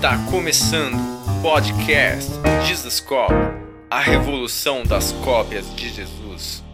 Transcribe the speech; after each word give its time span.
Está 0.00 0.16
começando 0.30 0.94
o 0.94 1.42
podcast 1.42 2.30
Jesus 2.66 3.00
Cop, 3.00 3.34
a 3.90 4.00
revolução 4.00 4.82
das 4.82 5.12
cópias 5.12 5.76
de 5.76 5.90
Jesus. 5.90 6.64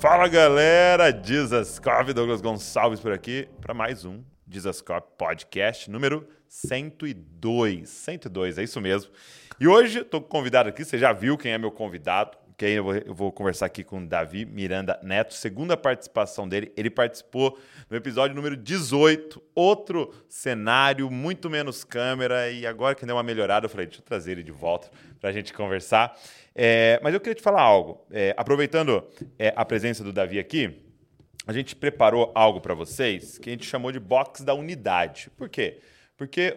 Fala 0.00 0.26
galera, 0.26 1.10
Jesus 1.22 1.78
Cop, 1.78 2.10
Douglas 2.14 2.40
Gonçalves 2.40 2.98
por 2.98 3.12
aqui 3.12 3.46
para 3.60 3.74
mais 3.74 4.06
um 4.06 4.24
Jesus 4.48 4.80
Cop 4.80 5.06
Podcast 5.18 5.90
número 5.90 6.26
102. 6.48 7.86
102, 7.86 8.56
é 8.56 8.62
isso 8.62 8.80
mesmo. 8.80 9.12
E 9.60 9.68
hoje 9.68 9.98
estou 9.98 10.22
convidado 10.22 10.70
aqui, 10.70 10.82
você 10.82 10.96
já 10.96 11.12
viu 11.12 11.36
quem 11.36 11.52
é 11.52 11.58
meu 11.58 11.70
convidado, 11.70 12.38
que 12.56 12.64
aí 12.64 12.72
eu 12.72 12.84
vou, 12.84 12.94
eu 12.94 13.14
vou, 13.14 13.30
conversar 13.30 13.66
aqui 13.66 13.84
com 13.84 13.98
o 14.02 14.06
Davi 14.06 14.46
Miranda 14.46 14.98
Neto, 15.02 15.34
segunda 15.34 15.76
participação 15.76 16.48
dele. 16.48 16.72
Ele 16.74 16.88
participou 16.88 17.58
no 17.90 17.96
episódio 17.96 18.34
número 18.34 18.56
18, 18.56 19.42
outro 19.54 20.14
cenário, 20.28 21.10
muito 21.10 21.50
menos 21.50 21.84
câmera, 21.84 22.50
e 22.50 22.66
agora 22.66 22.94
que 22.94 23.04
deu 23.04 23.16
uma 23.16 23.22
melhorada, 23.22 23.66
eu 23.66 23.70
falei, 23.70 23.86
deixa 23.86 24.00
eu 24.00 24.04
trazer 24.04 24.32
ele 24.32 24.42
de 24.42 24.52
volta 24.52 24.90
para 25.20 25.28
a 25.28 25.32
gente 25.32 25.52
conversar. 25.52 26.18
É, 26.54 26.98
mas 27.02 27.12
eu 27.12 27.20
queria 27.20 27.34
te 27.34 27.42
falar 27.42 27.60
algo. 27.60 28.06
É, 28.10 28.34
aproveitando 28.38 29.06
é, 29.38 29.52
a 29.54 29.64
presença 29.64 30.02
do 30.02 30.12
Davi 30.12 30.38
aqui, 30.38 30.82
a 31.46 31.52
gente 31.52 31.76
preparou 31.76 32.32
algo 32.34 32.60
para 32.60 32.72
vocês 32.72 33.36
que 33.36 33.50
a 33.50 33.52
gente 33.52 33.66
chamou 33.66 33.92
de 33.92 34.00
box 34.00 34.42
da 34.42 34.54
unidade. 34.54 35.30
Por 35.36 35.50
quê? 35.50 35.78
Porque 35.78 35.95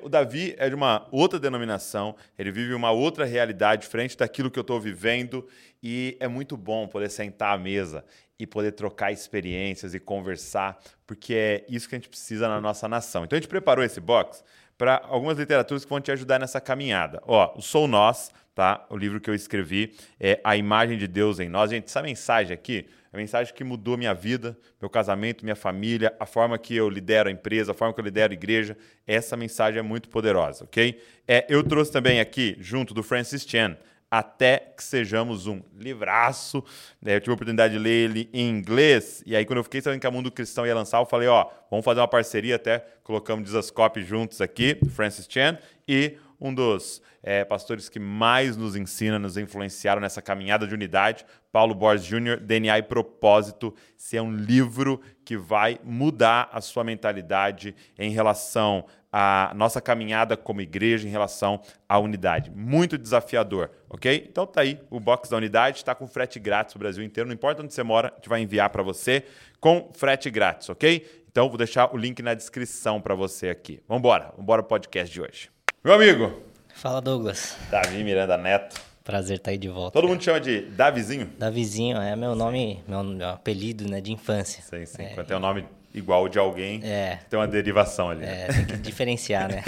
o 0.02 0.10
Davi 0.10 0.56
é 0.58 0.70
de 0.70 0.76
uma 0.76 1.08
outra 1.12 1.38
denominação, 1.38 2.16
ele 2.38 2.52
vive 2.52 2.74
uma 2.74 2.92
outra 2.92 3.26
realidade 3.26 3.88
frente 3.88 4.18
daquilo 4.18 4.50
que 4.50 4.58
eu 4.58 4.62
estou 4.62 4.80
vivendo 4.80 5.46
e 5.84 6.16
é 6.20 6.28
muito 6.28 6.56
bom 6.56 6.88
poder 6.88 7.10
sentar 7.10 7.56
à 7.56 7.58
mesa 7.58 8.06
e 8.40 8.48
poder 8.48 8.72
trocar 8.72 9.12
experiências 9.12 9.94
e 9.94 10.00
conversar, 10.00 10.80
porque 11.06 11.34
é 11.34 11.66
isso 11.68 11.90
que 11.90 11.96
a 11.96 11.98
gente 11.98 12.08
precisa 12.08 12.48
na 12.48 12.62
nossa 12.62 12.88
nação. 12.88 13.26
Então 13.26 13.36
a 13.36 13.40
gente 13.42 13.50
preparou 13.50 13.84
esse 13.84 14.00
box 14.00 14.44
para 14.78 15.02
algumas 15.04 15.38
literaturas 15.38 15.84
que 15.84 15.90
vão 15.90 16.00
te 16.00 16.10
ajudar 16.10 16.40
nessa 16.40 16.62
caminhada. 16.62 17.22
Ó, 17.26 17.54
o 17.58 17.62
Sou 17.62 17.86
Nós, 17.86 18.32
tá? 18.56 18.86
O 18.90 18.96
livro 18.96 19.20
que 19.20 19.30
eu 19.30 19.36
escrevi 19.36 19.94
é 20.18 20.40
A 20.42 20.56
Imagem 20.56 20.98
de 20.98 21.06
Deus 21.06 21.38
em 21.38 21.50
Nós. 21.50 21.70
Gente, 21.70 21.88
essa 21.88 22.02
mensagem 22.02 22.54
aqui 22.54 22.88
a 23.12 23.18
mensagem 23.18 23.54
que 23.54 23.64
mudou 23.64 23.98
minha 23.98 24.14
vida, 24.14 24.58
meu 24.80 24.90
casamento, 24.90 25.44
minha 25.44 25.56
família, 25.56 26.16
a 26.20 26.26
forma 26.26 26.58
que 26.58 26.76
eu 26.76 26.90
lidero 26.90 27.30
a 27.30 27.32
empresa, 27.32 27.72
a 27.72 27.74
forma 27.74 27.94
que 27.94 28.00
eu 28.00 28.06
lidero 28.06 28.32
a 28.32 28.36
igreja. 28.36 28.78
Essa 29.08 29.36
mensagem 29.36 29.80
é 29.80 29.82
muito 29.82 30.10
poderosa, 30.10 30.64
ok? 30.64 31.02
É, 31.28 31.46
eu 31.50 31.64
trouxe 31.64 31.92
também 31.92 32.20
aqui, 32.20 32.56
junto 32.60 32.94
do 32.94 33.02
Francis 33.02 33.44
Chan, 33.48 33.76
até 34.12 34.74
que 34.76 34.84
sejamos 34.84 35.48
um 35.48 35.62
livraço. 35.76 36.64
Né? 37.02 37.16
Eu 37.16 37.20
tive 37.20 37.32
a 37.32 37.34
oportunidade 37.36 37.74
de 37.74 37.80
ler 37.80 38.10
ele 38.10 38.30
em 38.34 38.50
inglês, 38.50 39.24
e 39.26 39.36
aí 39.36 39.46
quando 39.46 39.58
eu 39.58 39.64
fiquei 39.64 39.82
sabendo 39.82 40.02
que 40.02 40.08
a 40.08 40.12
Mundo 40.12 40.32
Cristão 40.32 40.66
ia 40.66 40.76
lançar, 40.76 41.00
eu 41.00 41.06
falei, 41.06 41.28
ó, 41.28 41.50
vamos 41.70 41.84
fazer 41.86 42.02
uma 42.02 42.08
parceria, 42.08 42.56
até 42.56 42.80
colocamos 43.04 43.46
Dizascope 43.46 44.04
juntos 44.04 44.42
aqui, 44.42 44.78
Francis 44.96 45.28
Chan, 45.30 45.58
e 45.88 46.18
um 46.40 46.54
dos 46.54 47.02
é, 47.22 47.44
pastores 47.44 47.90
que 47.90 48.00
mais 48.00 48.56
nos 48.56 48.76
ensina, 48.76 49.20
nos 49.20 49.38
influenciaram 49.38 50.02
nessa 50.02 50.22
caminhada 50.22 50.66
de 50.66 50.74
unidade, 50.74 51.26
Paulo 51.52 51.76
Borges 51.76 52.06
Jr., 52.06 52.40
DNA 52.40 52.80
e 52.80 52.84
Propósito. 52.84 53.74
Esse 53.98 54.18
é 54.18 54.22
um 54.22 54.32
livro 54.32 55.02
que 55.26 55.36
vai 55.36 55.80
mudar 55.84 56.50
a 56.52 56.62
sua 56.62 56.84
mentalidade 56.84 57.76
em 57.98 58.12
relação 58.12 58.86
à 59.12 59.52
nossa 59.56 59.82
caminhada 59.82 60.38
como 60.38 60.62
igreja, 60.62 61.08
em 61.08 61.12
relação 61.12 61.62
à 61.88 61.98
unidade. 62.00 62.52
Muito 62.52 62.98
desafiador, 62.98 63.72
ok? 63.90 64.28
Então 64.30 64.46
tá 64.46 64.62
aí, 64.62 64.80
o 64.90 65.00
box 65.00 65.30
da 65.30 65.38
unidade 65.38 65.78
está 65.78 65.96
com 65.96 66.08
frete 66.08 66.40
grátis 66.40 66.76
no 66.76 66.80
Brasil 66.80 67.04
inteiro. 67.04 67.28
Não 67.28 67.34
importa 67.34 67.64
onde 67.64 67.74
você 67.74 67.84
mora, 67.84 68.10
a 68.10 68.16
gente 68.16 68.30
vai 68.30 68.42
enviar 68.42 68.70
para 68.70 68.84
você 68.84 69.26
com 69.60 69.92
frete 69.94 70.30
grátis, 70.30 70.70
ok? 70.70 71.06
Então 71.32 71.48
vou 71.48 71.58
deixar 71.58 71.94
o 71.94 71.98
link 71.98 72.22
na 72.22 72.34
descrição 72.34 73.02
para 73.02 73.16
você 73.16 73.50
aqui. 73.50 73.82
Vamos 73.88 74.00
embora, 74.00 74.26
vamos 74.26 74.44
embora 74.44 74.64
podcast 74.64 75.14
de 75.14 75.22
hoje. 75.22 75.59
Meu 75.82 75.94
amigo. 75.94 76.34
Fala, 76.76 77.00
Douglas. 77.00 77.56
Davi 77.72 78.04
Miranda 78.04 78.38
Neto. 78.38 78.82
Prazer 79.02 79.38
estar 79.38 79.46
tá 79.46 79.52
aí 79.52 79.58
de 79.58 79.70
volta. 79.70 79.92
Todo 79.92 80.04
cara. 80.04 80.14
mundo 80.14 80.22
chama 80.22 80.42
de 80.42 80.64
Davizinho? 80.64 81.32
Davizinho, 81.40 81.98
é 81.98 82.18
meu 82.18 82.36
nome, 82.36 82.84
meu, 82.86 83.02
meu 83.02 83.30
apelido 83.30 83.88
né, 83.88 84.02
de 84.02 84.12
infância. 84.12 84.62
Sim, 84.62 84.86
sim. 84.86 85.04
É, 85.04 85.14
Quando 85.14 85.28
tem 85.28 85.38
um 85.38 85.40
nome 85.40 85.66
igual 85.94 86.28
de 86.28 86.38
alguém, 86.38 86.82
é, 86.84 87.22
tem 87.30 87.40
uma 87.40 87.48
derivação 87.48 88.10
ali. 88.10 88.26
É, 88.26 88.48
tem 88.48 88.66
que 88.66 88.78
diferenciar, 88.80 89.48
né? 89.50 89.64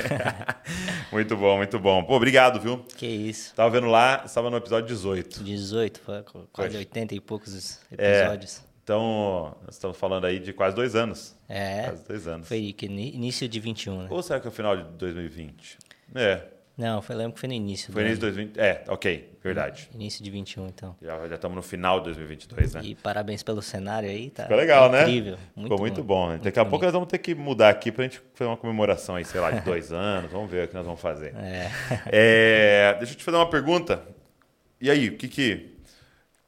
muito 1.13 1.37
bom, 1.37 1.55
muito 1.55 1.79
bom. 1.79 2.03
Pô, 2.03 2.17
obrigado, 2.17 2.59
viu? 2.59 2.83
Que 2.97 3.07
isso. 3.07 3.55
Tava 3.55 3.69
vendo 3.69 3.87
lá, 3.87 4.23
estava 4.25 4.49
no 4.49 4.57
episódio 4.57 4.87
18. 4.87 5.41
18, 5.41 5.99
foi 6.01 6.23
quase 6.23 6.47
Poxa. 6.51 6.77
80 6.77 7.15
e 7.15 7.21
poucos 7.21 7.79
episódios. 7.89 8.57
É. 8.57 8.71
Então, 8.83 9.55
nós 9.65 9.75
estamos 9.75 9.95
falando 9.95 10.25
aí 10.25 10.39
de 10.39 10.51
quase 10.51 10.75
dois 10.75 10.93
anos. 10.93 11.33
É. 11.47 11.83
Quase 11.83 12.05
dois 12.05 12.27
anos. 12.27 12.49
Foi 12.49 12.75
início 12.81 13.47
de 13.47 13.59
21, 13.61 14.03
né? 14.03 14.07
Ou 14.09 14.21
será 14.21 14.41
que 14.41 14.47
é 14.47 14.49
o 14.49 14.53
final 14.53 14.75
de 14.75 14.83
2020? 14.97 15.77
É. 16.15 16.41
Não, 16.77 17.01
foi, 17.01 17.15
lembro 17.15 17.33
que 17.33 17.39
foi 17.39 17.49
no 17.49 17.53
início. 17.53 17.93
Foi 17.93 18.01
no 18.01 18.07
início 18.07 18.19
de 18.19 18.33
2020. 18.33 18.59
É, 18.59 18.83
ok, 18.87 19.37
verdade. 19.43 19.89
Início 19.93 20.23
de 20.23 20.31
21, 20.31 20.67
então. 20.67 20.95
Já, 21.01 21.27
já 21.27 21.35
estamos 21.35 21.55
no 21.55 21.61
final 21.61 21.99
de 21.99 22.05
2022, 22.05 22.73
né? 22.73 22.81
E 22.83 22.95
parabéns 22.95 23.43
pelo 23.43 23.61
cenário 23.61 24.09
aí, 24.09 24.29
tá? 24.29 24.43
Ficou 24.43 24.57
legal, 24.57 24.89
né? 24.89 25.01
Incrível. 25.01 25.37
Muito 25.55 25.69
Ficou 25.69 25.79
muito 25.79 26.03
bom. 26.03 26.23
bom. 26.23 26.27
Muito 26.29 26.43
Daqui 26.43 26.59
a 26.59 26.63
bonito. 26.63 26.71
pouco 26.71 26.85
nós 26.85 26.93
vamos 26.93 27.07
ter 27.07 27.17
que 27.19 27.35
mudar 27.35 27.69
aqui 27.69 27.91
para 27.91 28.05
a 28.05 28.07
gente 28.07 28.21
fazer 28.33 28.49
uma 28.49 28.57
comemoração 28.57 29.15
aí, 29.15 29.25
sei 29.25 29.39
lá, 29.39 29.51
de 29.51 29.61
dois 29.65 29.91
anos. 29.91 30.31
Vamos 30.31 30.49
ver 30.49 30.65
o 30.65 30.67
que 30.67 30.73
nós 30.73 30.85
vamos 30.85 31.01
fazer. 31.01 31.35
É. 31.35 31.71
é. 32.07 32.95
Deixa 32.97 33.13
eu 33.13 33.17
te 33.17 33.23
fazer 33.23 33.37
uma 33.37 33.49
pergunta. 33.49 34.01
E 34.79 34.89
aí, 34.89 35.09
o 35.09 35.17
que 35.17 35.27
que 35.27 35.75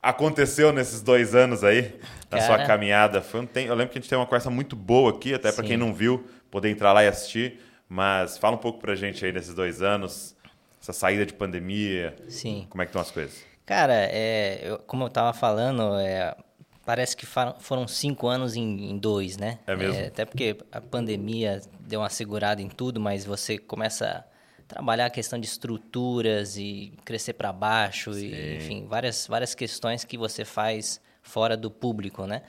aconteceu 0.01 0.73
nesses 0.73 1.01
dois 1.03 1.35
anos 1.35 1.63
aí, 1.63 1.93
na 2.31 2.39
Cara... 2.39 2.41
sua 2.41 2.65
caminhada? 2.65 3.21
Foi 3.21 3.41
um 3.41 3.45
tem... 3.45 3.67
Eu 3.67 3.75
lembro 3.75 3.91
que 3.91 3.99
a 3.99 4.01
gente 4.01 4.09
teve 4.09 4.19
uma 4.19 4.25
conversa 4.25 4.49
muito 4.49 4.75
boa 4.75 5.11
aqui, 5.11 5.33
até 5.33 5.51
para 5.51 5.63
quem 5.63 5.77
não 5.77 5.93
viu, 5.93 6.25
poder 6.49 6.69
entrar 6.69 6.91
lá 6.91 7.03
e 7.03 7.07
assistir. 7.07 7.59
Mas 7.93 8.39
fala 8.39 8.55
um 8.55 8.59
pouco 8.59 8.79
pra 8.79 8.95
gente 8.95 9.23
aí 9.23 9.31
desses 9.31 9.53
dois 9.53 9.83
anos, 9.83 10.35
essa 10.81 10.91
saída 10.91 11.27
de 11.27 11.33
pandemia. 11.33 12.15
Sim. 12.27 12.65
Como 12.67 12.81
é 12.81 12.85
que 12.85 12.89
estão 12.89 13.01
as 13.03 13.11
coisas? 13.11 13.45
Cara, 13.67 13.93
é, 13.93 14.61
eu, 14.63 14.79
como 14.79 15.03
eu 15.03 15.09
estava 15.09 15.31
falando, 15.31 15.99
é, 15.99 16.35
parece 16.83 17.15
que 17.15 17.23
foram 17.27 17.87
cinco 17.87 18.25
anos 18.25 18.55
em, 18.55 18.89
em 18.89 18.97
dois, 18.97 19.37
né? 19.37 19.59
É 19.67 19.75
mesmo? 19.75 20.01
É, 20.01 20.07
até 20.07 20.25
porque 20.25 20.57
a 20.71 20.81
pandemia 20.81 21.61
deu 21.81 21.99
uma 21.99 22.09
segurada 22.09 22.63
em 22.63 22.67
tudo, 22.67 22.99
mas 22.99 23.25
você 23.25 23.59
começa 23.59 24.25
a 24.59 24.63
trabalhar 24.67 25.05
a 25.05 25.11
questão 25.11 25.39
de 25.39 25.45
estruturas 25.45 26.57
e 26.57 26.93
crescer 27.05 27.33
para 27.33 27.53
baixo, 27.53 28.17
e, 28.17 28.55
enfim, 28.55 28.87
várias, 28.87 29.27
várias 29.27 29.53
questões 29.53 30.03
que 30.03 30.17
você 30.17 30.43
faz 30.43 30.99
fora 31.21 31.55
do 31.55 31.69
público, 31.69 32.25
né? 32.25 32.41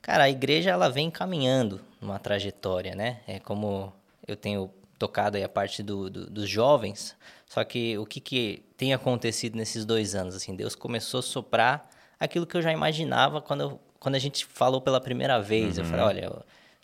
Cara, 0.00 0.22
a 0.22 0.30
igreja 0.30 0.70
ela 0.70 0.88
vem 0.88 1.10
caminhando 1.10 1.80
numa 2.00 2.20
trajetória, 2.20 2.94
né? 2.94 3.18
É 3.26 3.40
como 3.40 3.92
eu 4.26 4.36
tenho 4.36 4.70
tocado 4.98 5.36
aí 5.36 5.44
a 5.44 5.48
parte 5.48 5.82
do, 5.82 6.08
do, 6.08 6.30
dos 6.30 6.48
jovens, 6.48 7.16
só 7.46 7.62
que 7.64 7.96
o 7.98 8.06
que, 8.06 8.20
que 8.20 8.62
tem 8.76 8.92
acontecido 8.92 9.56
nesses 9.56 9.84
dois 9.84 10.14
anos? 10.14 10.34
Assim, 10.34 10.54
Deus 10.54 10.74
começou 10.74 11.20
a 11.20 11.22
soprar 11.22 11.88
aquilo 12.18 12.46
que 12.46 12.56
eu 12.56 12.62
já 12.62 12.72
imaginava 12.72 13.40
quando, 13.40 13.60
eu, 13.60 13.80
quando 14.00 14.14
a 14.14 14.18
gente 14.18 14.44
falou 14.44 14.80
pela 14.80 15.00
primeira 15.00 15.40
vez. 15.40 15.78
Uhum. 15.78 15.84
Eu 15.84 15.90
falei, 15.90 16.04
olha, 16.04 16.24
eu, 16.24 16.30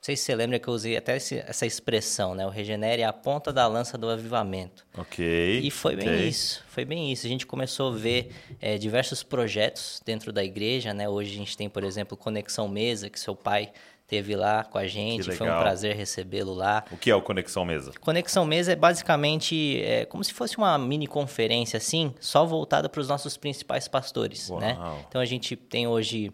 não 0.03 0.06
sei 0.06 0.16
se 0.16 0.25
você 0.25 0.34
lembra 0.34 0.58
que 0.58 0.66
eu 0.66 0.75
usei 0.75 0.97
até 0.97 1.16
esse, 1.16 1.38
essa 1.38 1.64
expressão, 1.64 2.34
né? 2.34 2.44
O 2.47 2.48
regenere 2.48 3.03
é 3.03 3.04
a 3.04 3.12
ponta 3.12 3.53
da 3.53 3.66
lança 3.66 3.97
do 3.97 4.09
avivamento. 4.09 4.84
Ok. 4.97 5.60
E 5.60 5.70
foi 5.70 5.94
okay. 5.94 6.09
bem 6.09 6.28
isso, 6.28 6.64
foi 6.69 6.84
bem 6.84 7.12
isso. 7.12 7.26
A 7.26 7.28
gente 7.28 7.47
começou 7.47 7.92
a 7.92 7.97
ver 7.97 8.32
é, 8.60 8.78
diversos 8.78 9.22
projetos 9.22 10.00
dentro 10.04 10.32
da 10.32 10.44
igreja, 10.44 10.92
né? 10.92 11.09
Hoje 11.09 11.32
a 11.32 11.36
gente 11.36 11.56
tem, 11.56 11.69
por 11.69 11.84
exemplo, 11.84 12.16
Conexão 12.16 12.69
Mesa, 12.69 13.09
que 13.09 13.19
seu 13.19 13.36
pai 13.36 13.72
esteve 14.12 14.37
lá 14.37 14.62
com 14.65 14.77
a 14.77 14.87
gente, 14.87 15.33
foi 15.33 15.49
um 15.49 15.59
prazer 15.59 15.97
recebê-lo 15.97 16.53
lá. 16.53 16.84
O 16.91 16.97
que 16.99 17.11
é 17.11 17.15
o 17.15 17.23
Conexão 17.23 17.65
Mesa? 17.65 17.93
Conexão 17.99 18.45
Mesa 18.45 18.73
é 18.73 18.77
basicamente 18.77 19.83
é, 19.83 20.05
como 20.05 20.23
se 20.23 20.34
fosse 20.34 20.59
uma 20.59 20.77
mini 20.77 21.06
conferência 21.06 21.78
assim, 21.78 22.15
só 22.21 22.45
voltada 22.45 22.89
para 22.89 23.01
os 23.01 23.09
nossos 23.09 23.39
principais 23.39 23.89
pastores, 23.89 24.51
né? 24.51 24.77
Uau. 24.78 24.97
né? 24.97 25.05
Então 25.09 25.21
a 25.21 25.25
gente 25.25 25.56
tem 25.56 25.87
hoje 25.87 26.31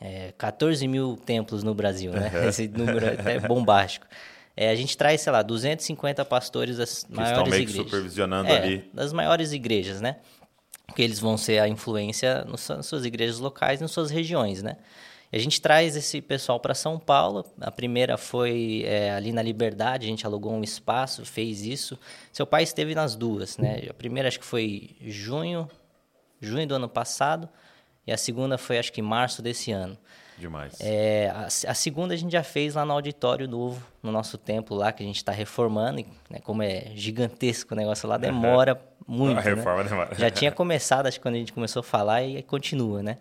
é, 0.00 0.32
14 0.38 0.88
mil 0.88 1.18
templos 1.18 1.62
no 1.62 1.74
Brasil, 1.74 2.10
né? 2.12 2.30
Esse 2.48 2.66
número 2.68 3.04
é 3.04 3.12
até 3.12 3.38
bombástico. 3.38 4.06
É, 4.56 4.70
a 4.70 4.74
gente 4.74 4.96
traz, 4.96 5.20
sei 5.20 5.32
lá, 5.32 5.42
250 5.42 6.24
pastores 6.24 6.78
das 6.78 7.04
que 7.04 7.14
maiores 7.14 7.38
estão 7.38 7.50
meio 7.50 7.62
igrejas. 7.62 7.84
supervisionando 7.84 8.48
é, 8.48 8.56
ali. 8.56 8.90
Das 8.92 9.12
maiores 9.12 9.52
igrejas, 9.52 10.00
né? 10.00 10.16
Porque 10.86 11.02
eles 11.02 11.20
vão 11.20 11.36
ser 11.36 11.60
a 11.60 11.68
influência 11.68 12.44
nas 12.44 12.86
suas 12.86 13.04
igrejas 13.04 13.38
locais, 13.38 13.80
nas 13.80 13.90
suas 13.92 14.10
regiões, 14.10 14.62
né? 14.62 14.76
E 15.32 15.36
a 15.36 15.40
gente 15.40 15.60
traz 15.60 15.96
esse 15.96 16.20
pessoal 16.20 16.58
para 16.58 16.74
São 16.74 16.98
Paulo. 16.98 17.44
A 17.60 17.70
primeira 17.70 18.16
foi 18.16 18.82
é, 18.84 19.12
ali 19.12 19.32
na 19.32 19.42
Liberdade, 19.42 20.06
a 20.06 20.08
gente 20.08 20.26
alugou 20.26 20.52
um 20.52 20.62
espaço, 20.62 21.24
fez 21.24 21.62
isso. 21.62 21.98
Seu 22.32 22.46
pai 22.46 22.64
esteve 22.64 22.94
nas 22.94 23.14
duas, 23.14 23.56
né? 23.56 23.86
A 23.88 23.94
primeira 23.94 24.28
acho 24.28 24.40
que 24.40 24.46
foi 24.46 24.90
junho, 25.02 25.70
junho 26.40 26.66
do 26.66 26.74
ano 26.74 26.88
passado, 26.88 27.48
e 28.06 28.12
a 28.12 28.16
segunda 28.16 28.58
foi 28.58 28.78
acho 28.78 28.92
que 28.92 29.00
março 29.00 29.40
desse 29.40 29.70
ano. 29.70 29.96
Demais. 30.40 30.78
É, 30.80 31.30
a, 31.34 31.44
a, 31.44 31.74
segunda 31.74 32.14
a 32.14 32.16
gente 32.16 32.32
já 32.32 32.42
fez 32.42 32.74
lá 32.74 32.84
no 32.84 32.94
auditório 32.94 33.46
novo, 33.46 33.86
no 34.02 34.10
nosso 34.10 34.38
templo 34.38 34.74
lá, 34.74 34.90
que 34.90 35.02
a 35.02 35.06
gente 35.06 35.16
está 35.16 35.30
reformando. 35.30 36.00
E, 36.00 36.06
né, 36.30 36.40
como 36.42 36.62
é 36.62 36.92
gigantesco 36.94 37.74
o 37.74 37.76
negócio 37.76 38.08
lá, 38.08 38.16
demora 38.16 38.80
muito. 39.06 39.38
A 39.38 39.42
reforma 39.42 39.82
né? 39.82 39.90
demora. 39.90 40.14
Já 40.14 40.30
tinha 40.30 40.50
começado, 40.50 41.06
acho 41.06 41.18
que 41.18 41.22
quando 41.22 41.34
a 41.34 41.38
gente 41.38 41.52
começou 41.52 41.80
a 41.80 41.82
falar, 41.82 42.22
e 42.22 42.42
continua, 42.42 43.02
né? 43.02 43.18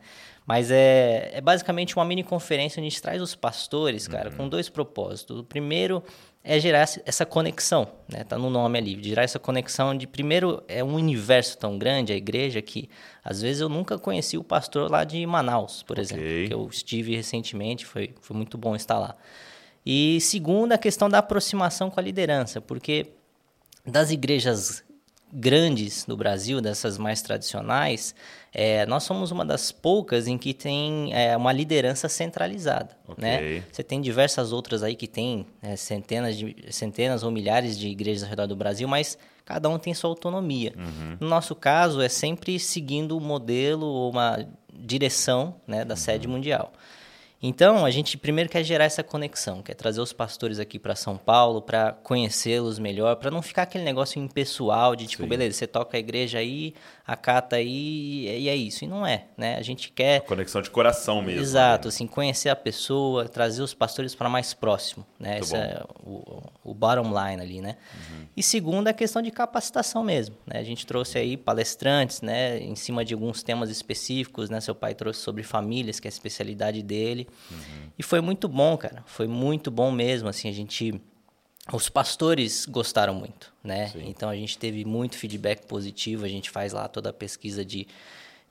Mas 0.50 0.72
é, 0.72 1.30
é 1.32 1.42
basicamente 1.42 1.96
uma 1.96 2.04
mini 2.04 2.24
conferência 2.24 2.82
onde 2.82 2.88
a 2.88 2.90
gente 2.90 3.00
traz 3.00 3.22
os 3.22 3.36
pastores, 3.36 4.08
cara, 4.08 4.32
com 4.32 4.50
dois 4.50 4.68
propósitos. 4.68 5.38
O 5.38 5.44
primeiro 5.44 6.04
é 6.44 6.60
gerar 6.60 6.90
essa 7.06 7.24
conexão, 7.24 7.88
né? 8.12 8.24
Tá 8.24 8.36
no 8.36 8.50
nome 8.50 8.80
ali, 8.80 9.04
gerar 9.04 9.22
essa 9.22 9.38
conexão 9.38 9.96
de 9.96 10.08
primeiro 10.08 10.64
é 10.68 10.84
um 10.84 10.96
universo 10.96 11.56
tão 11.56 11.78
grande 11.78 12.12
a 12.12 12.16
igreja 12.16 12.64
que 12.64 12.90
às 13.24 13.44
vezes 13.44 13.62
eu 13.62 13.70
nunca 13.70 14.00
conheci 14.00 14.40
o 14.40 14.44
pastor 14.44 14.90
lá 14.90 15.04
de 15.04 15.24
Manaus, 15.24 15.84
por 15.84 16.00
exemplo, 16.00 16.24
que 16.24 16.52
eu 16.52 16.68
estive 16.68 17.16
recentemente, 17.16 17.86
foi 17.86 18.16
foi 18.20 18.36
muito 18.36 18.58
bom 18.58 18.76
estar 18.76 18.98
lá. 18.98 19.16
E 19.86 20.20
segundo 20.20 20.72
a 20.72 20.80
questão 20.80 21.08
da 21.08 21.20
aproximação 21.20 21.92
com 21.92 22.00
a 22.00 22.04
liderança, 22.04 22.60
porque 22.60 23.12
das 23.86 24.10
igrejas 24.10 24.84
grandes 25.32 26.08
no 26.08 26.18
Brasil, 26.18 26.60
dessas 26.60 26.98
mais 26.98 27.22
tradicionais, 27.22 28.16
é, 28.54 28.86
nós 28.86 29.04
somos 29.04 29.32
uma 29.32 29.46
das 29.46 29.72
poucas 29.72 30.28
em 30.28 30.38
que 30.38 30.54
tem 30.54 31.14
é, 31.14 31.38
uma 31.38 31.52
liderança 31.52 32.10
centralizada. 32.10 32.98
Okay. 33.08 33.24
Né? 33.24 33.64
Você 33.72 33.84
tem 33.84 34.02
diversas 34.02 34.52
outras 34.52 34.82
aí 34.82 34.96
que 34.96 35.08
tem 35.08 35.46
é, 35.62 35.76
centenas, 35.76 36.38
de, 36.38 36.56
centenas 36.72 37.24
ou 37.24 37.32
milhares 37.32 37.78
de 37.78 37.88
igrejas 37.88 38.24
ao 38.24 38.30
redor 38.30 38.48
do 38.48 38.56
Brasil, 38.56 38.88
mas 38.88 39.18
cada 39.46 39.70
um 39.70 39.78
tem 39.78 39.94
sua 39.94 40.10
autonomia. 40.10 40.74
Uhum. 40.76 41.18
No 41.20 41.30
nosso 41.30 41.54
caso, 41.54 42.02
é 42.02 42.10
sempre 42.10 42.60
seguindo 42.60 43.12
o 43.12 43.18
um 43.18 43.24
modelo 43.24 43.86
ou 43.86 44.10
uma 44.12 44.48
direção 44.74 45.56
né, 45.68 45.86
da 45.86 45.94
uhum. 45.94 46.00
sede 46.00 46.28
mundial. 46.28 46.74
Então, 47.42 47.86
a 47.86 47.92
gente 47.92 48.18
primeiro 48.18 48.50
quer 48.50 48.64
gerar 48.66 48.84
essa 48.84 49.02
conexão, 49.02 49.62
quer 49.62 49.74
trazer 49.74 50.02
os 50.02 50.12
pastores 50.12 50.60
aqui 50.60 50.78
para 50.78 50.94
São 50.94 51.16
Paulo 51.16 51.62
para 51.62 51.94
conhecê-los 51.94 52.78
melhor, 52.80 53.16
para 53.16 53.32
não 53.32 53.42
ficar 53.42 53.64
aquele 53.64 53.86
negócio 53.86 54.22
impessoal 54.22 54.94
de 54.94 55.08
tipo, 55.08 55.24
Sim. 55.24 55.30
beleza, 55.30 55.58
você 55.58 55.68
toca 55.68 55.96
a 55.96 56.00
igreja 56.00 56.40
aí, 56.40 56.74
acata 57.10 57.56
aí 57.56 58.28
e 58.40 58.48
é 58.48 58.56
isso. 58.56 58.84
E 58.86 58.88
não 58.88 59.06
é, 59.06 59.26
né? 59.36 59.56
A 59.58 59.62
gente 59.62 59.92
quer. 59.92 60.18
A 60.18 60.22
conexão 60.22 60.62
de 60.62 60.70
coração 60.70 61.22
mesmo. 61.22 61.42
Exato, 61.42 61.88
né? 61.88 61.90
assim, 61.90 62.06
conhecer 62.06 62.50
a 62.50 62.56
pessoa, 62.56 63.28
trazer 63.28 63.64
os 63.64 63.74
pastores 63.74 64.14
para 64.14 64.30
mais 64.30 64.54
próximo, 64.54 65.06
né? 65.20 65.40
Esse 65.40 65.54
bom. 65.54 65.58
é 65.58 65.84
o, 66.04 66.44
o 66.64 66.74
bottom 66.74 67.08
line 67.10 67.42
ali, 67.42 67.62
né? 67.62 67.78
Uhum. 67.94 68.26
E 68.38 68.44
segundo, 68.44 68.88
a 68.88 68.94
questão 68.94 69.22
de 69.22 69.32
capacitação 69.32 70.04
mesmo, 70.04 70.36
né? 70.46 70.60
A 70.60 70.64
gente 70.64 70.86
trouxe 70.86 71.18
aí 71.18 71.36
palestrantes, 71.36 72.22
né? 72.22 72.60
Em 72.60 72.76
cima 72.76 73.04
de 73.04 73.14
alguns 73.14 73.42
temas 73.42 73.70
específicos, 73.70 74.50
né? 74.50 74.62
Seu 74.62 74.76
pai 74.76 74.94
trouxe 74.94 75.22
sobre 75.22 75.42
famílias, 75.42 76.00
que 76.00 76.08
é 76.08 76.10
a 76.10 76.14
especialidade 76.14 76.84
dele. 76.84 77.28
Uhum. 77.50 77.58
E 77.98 78.04
foi 78.04 78.22
muito 78.22 78.48
bom, 78.48 78.78
cara. 78.78 79.04
Foi 79.06 79.28
muito 79.28 79.72
bom 79.72 79.92
mesmo, 79.92 80.30
assim, 80.30 80.48
a 80.48 80.54
gente... 80.54 81.02
Os 81.72 81.90
pastores 81.90 82.66
gostaram 82.66 83.14
muito, 83.14 83.54
né? 83.64 83.88
Sim. 83.88 84.04
Então 84.08 84.30
a 84.30 84.36
gente 84.36 84.58
teve 84.58 84.86
muito 84.86 85.18
feedback 85.18 85.66
positivo, 85.66 86.26
a 86.26 86.28
gente 86.28 86.50
faz 86.50 86.74
lá 86.74 86.88
toda 86.88 87.10
a 87.10 87.14
pesquisa 87.14 87.64
de, 87.64 87.88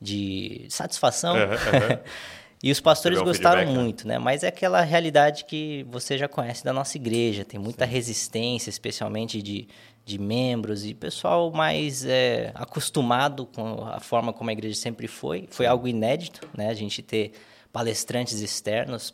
de 0.00 0.66
satisfação. 0.68 1.34
Uhum, 1.34 1.42
uhum. 1.42 1.98
e 2.62 2.70
os 2.70 2.80
pastores 2.80 3.20
gostaram 3.20 3.58
feedback, 3.58 3.76
né? 3.76 3.82
muito, 3.82 4.08
né? 4.08 4.18
Mas 4.18 4.42
é 4.42 4.48
aquela 4.48 4.80
realidade 4.82 5.44
que 5.44 5.84
você 5.90 6.16
já 6.16 6.28
conhece 6.28 6.64
da 6.64 6.72
nossa 6.72 6.96
igreja, 6.96 7.44
tem 7.44 7.58
muita 7.58 7.86
Sim. 7.86 7.92
resistência, 7.92 8.70
especialmente 8.70 9.42
de, 9.42 9.68
de 10.04 10.18
membros 10.18 10.86
e 10.86 10.94
pessoal 10.94 11.50
mais 11.50 12.04
é, 12.04 12.52
acostumado 12.54 13.46
com 13.46 13.84
a 13.84 14.00
forma 14.00 14.32
como 14.32 14.50
a 14.50 14.52
igreja 14.52 14.76
sempre 14.76 15.08
foi. 15.08 15.48
Foi 15.50 15.66
algo 15.66 15.88
inédito, 15.88 16.48
né? 16.56 16.68
A 16.68 16.74
gente 16.74 17.02
ter 17.02 17.32
palestrantes 17.72 18.40
externos, 18.40 19.12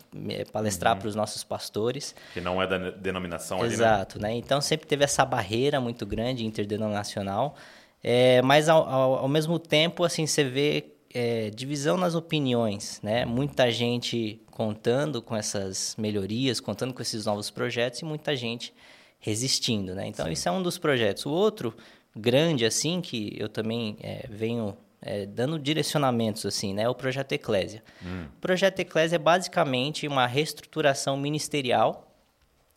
palestrar 0.53 0.95
uhum. 0.95 1.01
para 1.01 1.09
os 1.09 1.15
nossos 1.15 1.43
pastores. 1.43 2.15
Que 2.33 2.41
não 2.41 2.62
é 2.62 2.67
da 2.67 2.91
denominação 2.91 3.65
Exato, 3.65 4.17
ali, 4.17 4.23
né? 4.23 4.29
né? 4.31 4.37
Então 4.37 4.61
sempre 4.61 4.87
teve 4.87 5.05
essa 5.05 5.25
barreira 5.25 5.81
muito 5.81 6.06
grande 6.06 6.45
interdenominacional, 6.47 7.56
é, 8.03 8.41
mas 8.43 8.69
ao, 8.69 8.89
ao, 8.89 9.15
ao, 9.21 9.29
mesmo 9.29 9.59
tempo, 9.59 10.05
assim, 10.05 10.27
você 10.27 10.45
vê 10.45 10.93
é, 11.12 11.51
divisão 11.51 11.97
nas 11.97 12.15
opiniões, 12.15 13.01
né? 13.03 13.25
Muita 13.25 13.71
gente 13.71 14.41
contando 14.51 15.23
com 15.23 15.35
essas 15.35 15.97
melhorias, 15.99 16.61
contando 16.61 16.93
com 16.93 17.03
esses 17.03 17.25
novos 17.25 17.51
projetos 17.51 18.01
e 18.01 18.05
muita 18.05 18.37
gente 18.37 18.75
resistindo, 19.19 19.95
né? 19.95 20.06
Então 20.06 20.27
Sim. 20.27 20.33
isso 20.33 20.49
é 20.49 20.53
um 20.53 20.62
dos 20.62 20.77
projetos. 20.77 21.25
O 21.25 21.31
outro 21.31 21.75
grande, 22.15 22.65
assim, 22.65 23.01
que 23.01 23.35
eu 23.39 23.49
também 23.49 23.97
é, 24.01 24.27
venho 24.29 24.77
é, 25.05 25.27
dando 25.27 25.59
direcionamentos 25.59 26.47
assim, 26.47 26.73
né? 26.73 26.89
O 26.89 26.95
projeto 26.95 27.33
Eclésia. 27.33 27.85
Hum. 28.03 28.25
O 28.37 28.41
projeto 28.41 28.81
Eclésia 28.81 29.17
é 29.17 29.19
basicamente 29.19 30.09
uma 30.09 30.27
reestruturação 30.27 31.15
ministerial, 31.17 32.11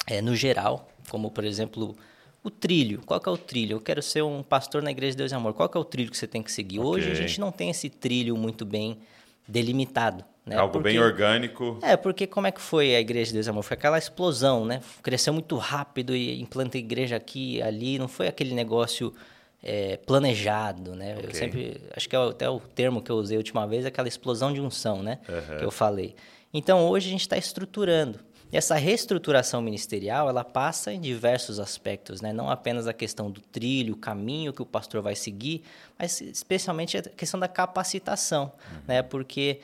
é, 0.06 0.22
no 0.22 0.36
geral, 0.36 0.90
como 1.10 1.32
por 1.32 1.46
exemplo 1.46 1.96
o 2.44 2.50
trilho. 2.50 3.02
Qual 3.06 3.20
que 3.20 3.30
é 3.30 3.32
o 3.32 3.38
trilho? 3.38 3.78
Eu 3.78 3.82
quero 3.82 4.02
ser 4.02 4.24
um 4.24 4.44
pastor 4.44 4.84
na 4.84 4.92
Igreja 4.92 5.12
de 5.12 5.18
Deus 5.18 5.32
e 5.32 5.36
Amor. 5.36 5.54
Qual 5.54 5.70
que 5.70 5.78
é 5.78 5.80
o 5.80 5.86
trilho 5.86 6.12
que 6.12 6.18
você 6.18 6.28
tem 6.28 6.44
que 6.44 6.52
seguir? 6.52 6.80
Okay. 6.80 6.90
Hoje 6.92 7.12
a 7.12 7.16
gente 7.16 7.40
não 7.40 7.52
tem 7.52 7.70
esse 7.70 7.90
trilho 7.90 8.36
muito 8.36 8.66
bem 8.66 9.00
delimitado. 9.48 10.24
Né? 10.46 10.58
Algo 10.58 10.74
porque, 10.74 10.90
bem 10.90 11.00
orgânico. 11.00 11.80
É, 11.82 11.96
porque 11.96 12.28
como 12.28 12.48
é 12.48 12.52
que 12.52 12.62
foi 12.62 12.94
a 12.96 13.00
Igreja 13.00 13.28
de 13.28 13.34
Deus 13.34 13.48
e 13.48 13.50
Amor? 13.50 13.64
Foi 13.64 13.76
aquela 13.76 13.98
explosão, 13.98 14.66
né? 14.66 14.82
Cresceu 15.02 15.34
muito 15.34 15.56
rápido 15.58 16.16
e 16.16 16.42
implanta 16.42 16.78
igreja 16.78 17.16
aqui 17.16 17.62
ali. 17.62 17.98
Não 17.98 18.08
foi 18.08 18.28
aquele 18.28 18.54
negócio 18.54 19.14
é, 19.68 19.98
planejado, 19.98 20.96
né? 20.96 21.16
Okay. 21.18 21.30
Eu 21.30 21.34
sempre, 21.34 21.82
acho 21.96 22.08
que 22.08 22.16
é 22.16 22.20
até 22.20 22.50
o 22.50 22.60
termo 22.60 23.02
que 23.02 23.12
eu 23.12 23.18
usei 23.18 23.36
a 23.36 23.40
última 23.40 23.68
vez, 23.68 23.86
aquela 23.86 24.08
explosão 24.08 24.54
de 24.54 24.62
unção, 24.62 25.04
né? 25.04 25.20
Uhum. 25.28 25.58
Que 25.58 25.66
eu 25.66 25.72
falei. 25.72 26.16
Então, 26.54 26.88
hoje 26.88 27.08
a 27.08 27.12
gente 27.12 27.22
está 27.22 27.38
estruturando. 27.38 28.20
E 28.50 28.56
essa 28.56 28.76
reestruturação 28.76 29.62
ministerial, 29.62 30.30
ela 30.30 30.46
passa 30.46 30.94
em 30.94 31.02
diversos 31.02 31.60
aspectos, 31.60 32.22
né? 32.22 32.32
Não 32.32 32.50
apenas 32.50 32.88
a 32.88 32.94
questão 32.94 33.30
do 33.30 33.42
trilho, 33.42 33.94
o 33.94 33.98
caminho 33.98 34.54
que 34.54 34.62
o 34.62 34.66
pastor 34.66 35.02
vai 35.02 35.16
seguir, 35.16 35.64
mas 36.00 36.22
especialmente 36.22 36.98
a 36.98 37.02
questão 37.02 37.38
da 37.38 37.50
capacitação, 37.50 38.54
uhum. 38.72 38.82
né? 38.88 39.02
Porque 39.04 39.60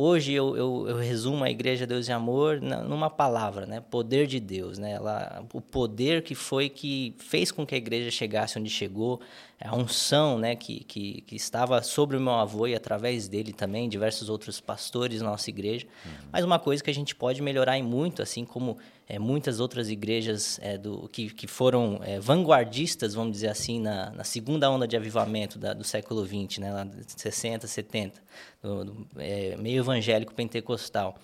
Hoje 0.00 0.32
eu, 0.32 0.56
eu, 0.56 0.86
eu, 0.90 0.96
resumo 0.96 1.42
a 1.42 1.50
Igreja 1.50 1.84
Deus 1.84 2.06
e 2.06 2.12
Amor 2.12 2.60
numa 2.60 3.10
palavra, 3.10 3.66
né? 3.66 3.80
Poder 3.80 4.28
de 4.28 4.38
Deus, 4.38 4.78
né? 4.78 4.92
Ela, 4.92 5.44
o 5.52 5.60
poder 5.60 6.22
que 6.22 6.36
foi 6.36 6.68
que 6.68 7.16
fez 7.18 7.50
com 7.50 7.66
que 7.66 7.74
a 7.74 7.78
igreja 7.78 8.08
chegasse 8.08 8.56
onde 8.60 8.70
chegou, 8.70 9.20
a 9.60 9.74
unção, 9.74 10.38
né? 10.38 10.54
Que, 10.54 10.84
que, 10.84 11.20
que 11.22 11.34
estava 11.34 11.82
sobre 11.82 12.16
o 12.16 12.20
meu 12.20 12.34
avô 12.34 12.66
e 12.66 12.74
através 12.74 13.26
dele 13.28 13.52
também, 13.52 13.88
diversos 13.88 14.28
outros 14.28 14.60
pastores 14.60 15.20
na 15.20 15.30
nossa 15.30 15.50
igreja. 15.50 15.86
Uhum. 16.04 16.12
Mas 16.30 16.44
uma 16.44 16.58
coisa 16.58 16.82
que 16.82 16.90
a 16.90 16.94
gente 16.94 17.14
pode 17.14 17.42
melhorar 17.42 17.76
em 17.76 17.82
muito, 17.82 18.22
assim 18.22 18.44
como 18.44 18.78
é, 19.08 19.18
muitas 19.18 19.58
outras 19.58 19.88
igrejas 19.90 20.60
é, 20.62 20.78
do, 20.78 21.08
que, 21.08 21.30
que 21.30 21.46
foram 21.46 22.00
é, 22.04 22.20
vanguardistas, 22.20 23.14
vamos 23.14 23.32
dizer 23.32 23.48
assim, 23.48 23.80
na, 23.80 24.10
na 24.10 24.24
segunda 24.24 24.70
onda 24.70 24.86
de 24.86 24.96
avivamento 24.96 25.58
da, 25.58 25.72
do 25.72 25.82
século 25.82 26.24
XX, 26.24 26.58
né, 26.58 26.72
lá 26.72 26.84
de 26.84 27.20
60, 27.20 27.66
70, 27.66 28.22
do, 28.62 28.84
do 28.84 29.06
é, 29.16 29.56
meio 29.56 29.80
evangélico 29.80 30.32
pentecostal. 30.34 31.18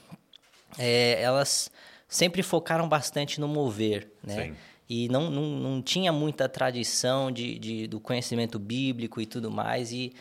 É, 0.77 1.23
elas 1.23 1.71
sempre 2.09 2.43
focaram 2.43 2.89
bastante 2.89 3.41
no 3.41 3.47
mover, 3.47 4.11
né? 4.23 4.47
Sim. 4.47 4.57
E 4.89 5.09
não, 5.09 5.31
não, 5.31 5.43
não 5.43 5.83
tinha 5.83 6.13
muita 6.13 6.49
tradição 6.49 7.31
de, 7.31 7.59
de, 7.59 7.87
do 7.87 7.99
conhecimento 7.99 8.59
bíblico 8.59 9.21
e 9.21 9.27
tudo 9.27 9.51
mais. 9.51 9.93
E 9.93 10.13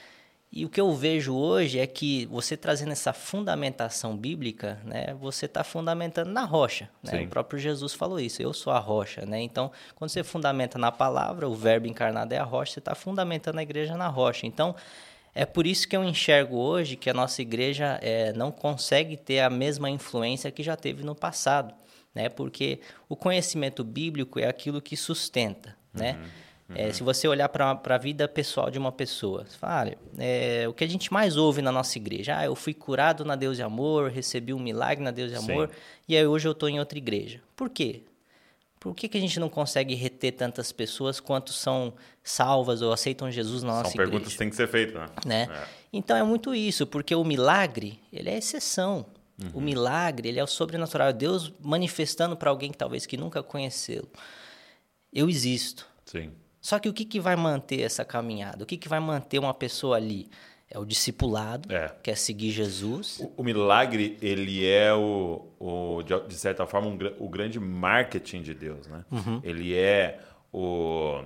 e 0.55 0.63
o 0.65 0.69
que 0.69 0.79
eu 0.79 0.93
vejo 0.93 1.33
hoje 1.35 1.79
é 1.79 1.87
que 1.87 2.27
você 2.27 2.55
trazendo 2.55 2.91
essa 2.91 3.11
fundamentação 3.11 4.15
bíblica, 4.15 4.79
né, 4.85 5.15
você 5.19 5.47
está 5.47 5.63
fundamentando 5.63 6.29
na 6.29 6.45
rocha. 6.45 6.87
Né? 7.01 7.23
O 7.23 7.27
próprio 7.27 7.57
Jesus 7.57 7.95
falou 7.95 8.19
isso, 8.19 8.39
eu 8.39 8.53
sou 8.53 8.71
a 8.71 8.77
rocha. 8.77 9.25
Né? 9.25 9.41
Então, 9.41 9.71
quando 9.95 10.11
você 10.11 10.23
fundamenta 10.23 10.77
na 10.77 10.91
palavra, 10.91 11.49
o 11.49 11.55
verbo 11.55 11.87
encarnado 11.87 12.35
é 12.35 12.37
a 12.37 12.43
rocha, 12.43 12.73
você 12.73 12.79
está 12.79 12.93
fundamentando 12.93 13.57
a 13.57 13.63
igreja 13.63 13.97
na 13.97 14.07
rocha. 14.07 14.45
Então, 14.45 14.75
é 15.33 15.43
por 15.43 15.65
isso 15.65 15.87
que 15.87 15.97
eu 15.97 16.03
enxergo 16.03 16.55
hoje 16.55 16.95
que 16.97 17.09
a 17.09 17.15
nossa 17.15 17.41
igreja 17.41 17.97
é, 18.03 18.31
não 18.33 18.51
consegue 18.51 19.17
ter 19.17 19.39
a 19.39 19.49
mesma 19.49 19.89
influência 19.89 20.51
que 20.51 20.61
já 20.61 20.75
teve 20.75 21.03
no 21.03 21.15
passado. 21.15 21.73
Né? 22.13 22.29
Porque 22.29 22.79
o 23.09 23.15
conhecimento 23.15 23.83
bíblico 23.83 24.39
é 24.39 24.47
aquilo 24.47 24.81
que 24.81 24.95
sustenta. 24.95 25.75
Né? 25.93 26.13
Uhum. 26.13 26.21
Né? 26.21 26.29
Uhum. 26.69 26.75
É, 26.75 26.93
se 26.93 27.03
você 27.03 27.27
olhar 27.27 27.49
para 27.49 27.79
a 27.83 27.97
vida 27.97 28.27
pessoal 28.27 28.71
de 28.71 28.79
uma 28.79 28.91
pessoa, 28.91 29.45
você 29.45 29.57
fala, 29.57 29.81
olha, 29.81 29.97
é, 30.17 30.65
o 30.67 30.73
que 30.73 30.83
a 30.83 30.87
gente 30.87 31.11
mais 31.11 31.35
ouve 31.35 31.61
na 31.61 31.71
nossa 31.71 31.97
igreja, 31.97 32.37
ah, 32.37 32.45
eu 32.45 32.55
fui 32.55 32.73
curado 32.73 33.25
na 33.25 33.35
Deus 33.35 33.57
de 33.57 33.63
Amor, 33.63 34.09
recebi 34.09 34.53
um 34.53 34.59
milagre 34.59 35.03
na 35.03 35.11
Deus 35.11 35.31
de 35.31 35.37
Amor, 35.37 35.69
Sim. 35.69 35.75
e 36.07 36.17
aí 36.17 36.25
hoje 36.25 36.47
eu 36.47 36.53
estou 36.53 36.69
em 36.69 36.79
outra 36.79 36.97
igreja. 36.97 37.41
Por 37.55 37.69
quê? 37.69 38.03
Por 38.79 38.93
que, 38.93 39.07
que 39.07 39.17
a 39.17 39.21
gente 39.21 39.39
não 39.39 39.47
consegue 39.47 39.95
reter 39.95 40.33
tantas 40.33 40.71
pessoas 40.73 41.19
quanto 41.19 41.53
são 41.53 41.93
salvas 42.21 42.81
ou 42.81 42.91
aceitam 42.91 43.31
Jesus 43.31 43.63
na 43.63 43.69
nossa 43.69 43.83
são 43.83 43.91
igreja? 43.91 44.03
São 44.03 44.11
perguntas 44.11 44.33
que 44.33 44.39
têm 44.39 44.49
que 44.49 44.55
ser 44.55 44.67
feitas, 44.67 45.01
né? 45.25 45.47
né? 45.47 45.47
É. 45.49 45.67
Então 45.93 46.17
é 46.17 46.23
muito 46.23 46.53
isso, 46.53 46.85
porque 46.85 47.15
o 47.15 47.23
milagre, 47.23 47.99
ele 48.11 48.29
é 48.29 48.37
exceção. 48.37 49.05
Uhum. 49.41 49.51
O 49.55 49.61
milagre, 49.61 50.29
ele 50.29 50.39
é 50.39 50.43
o 50.43 50.47
sobrenatural, 50.47 51.09
é 51.09 51.13
Deus 51.13 51.51
manifestando 51.59 52.35
para 52.37 52.49
alguém 52.49 52.71
que 52.71 52.77
talvez 52.77 53.05
que 53.05 53.17
nunca 53.17 53.41
conheceu. 53.41 54.07
Eu 55.11 55.29
existo. 55.29 55.87
Sim. 56.05 56.31
Só 56.61 56.79
que 56.79 56.87
o 56.87 56.93
que, 56.93 57.03
que 57.03 57.19
vai 57.19 57.35
manter 57.35 57.81
essa 57.81 58.05
caminhada? 58.05 58.63
O 58.63 58.67
que, 58.67 58.77
que 58.77 58.87
vai 58.87 58.99
manter 58.99 59.39
uma 59.39 59.53
pessoa 59.53 59.97
ali? 59.97 60.29
É 60.69 60.79
o 60.79 60.85
discipulado, 60.85 61.71
é. 61.71 61.93
que 62.01 62.09
é 62.09 62.15
seguir 62.15 62.49
Jesus. 62.49 63.19
O, 63.19 63.41
o 63.41 63.43
milagre, 63.43 64.17
ele 64.19 64.65
é, 64.65 64.91
o, 64.91 65.45
o 65.59 66.01
de, 66.01 66.19
de, 66.27 66.33
certa 66.33 66.65
forma, 66.65 66.87
um, 66.87 66.97
o 67.19 67.29
grande 67.29 67.59
marketing 67.59 68.41
de 68.41 68.55
Deus, 68.55 68.87
né? 68.87 69.05
Uhum. 69.11 69.39
Ele 69.43 69.75
é 69.75 70.19
o... 70.51 71.21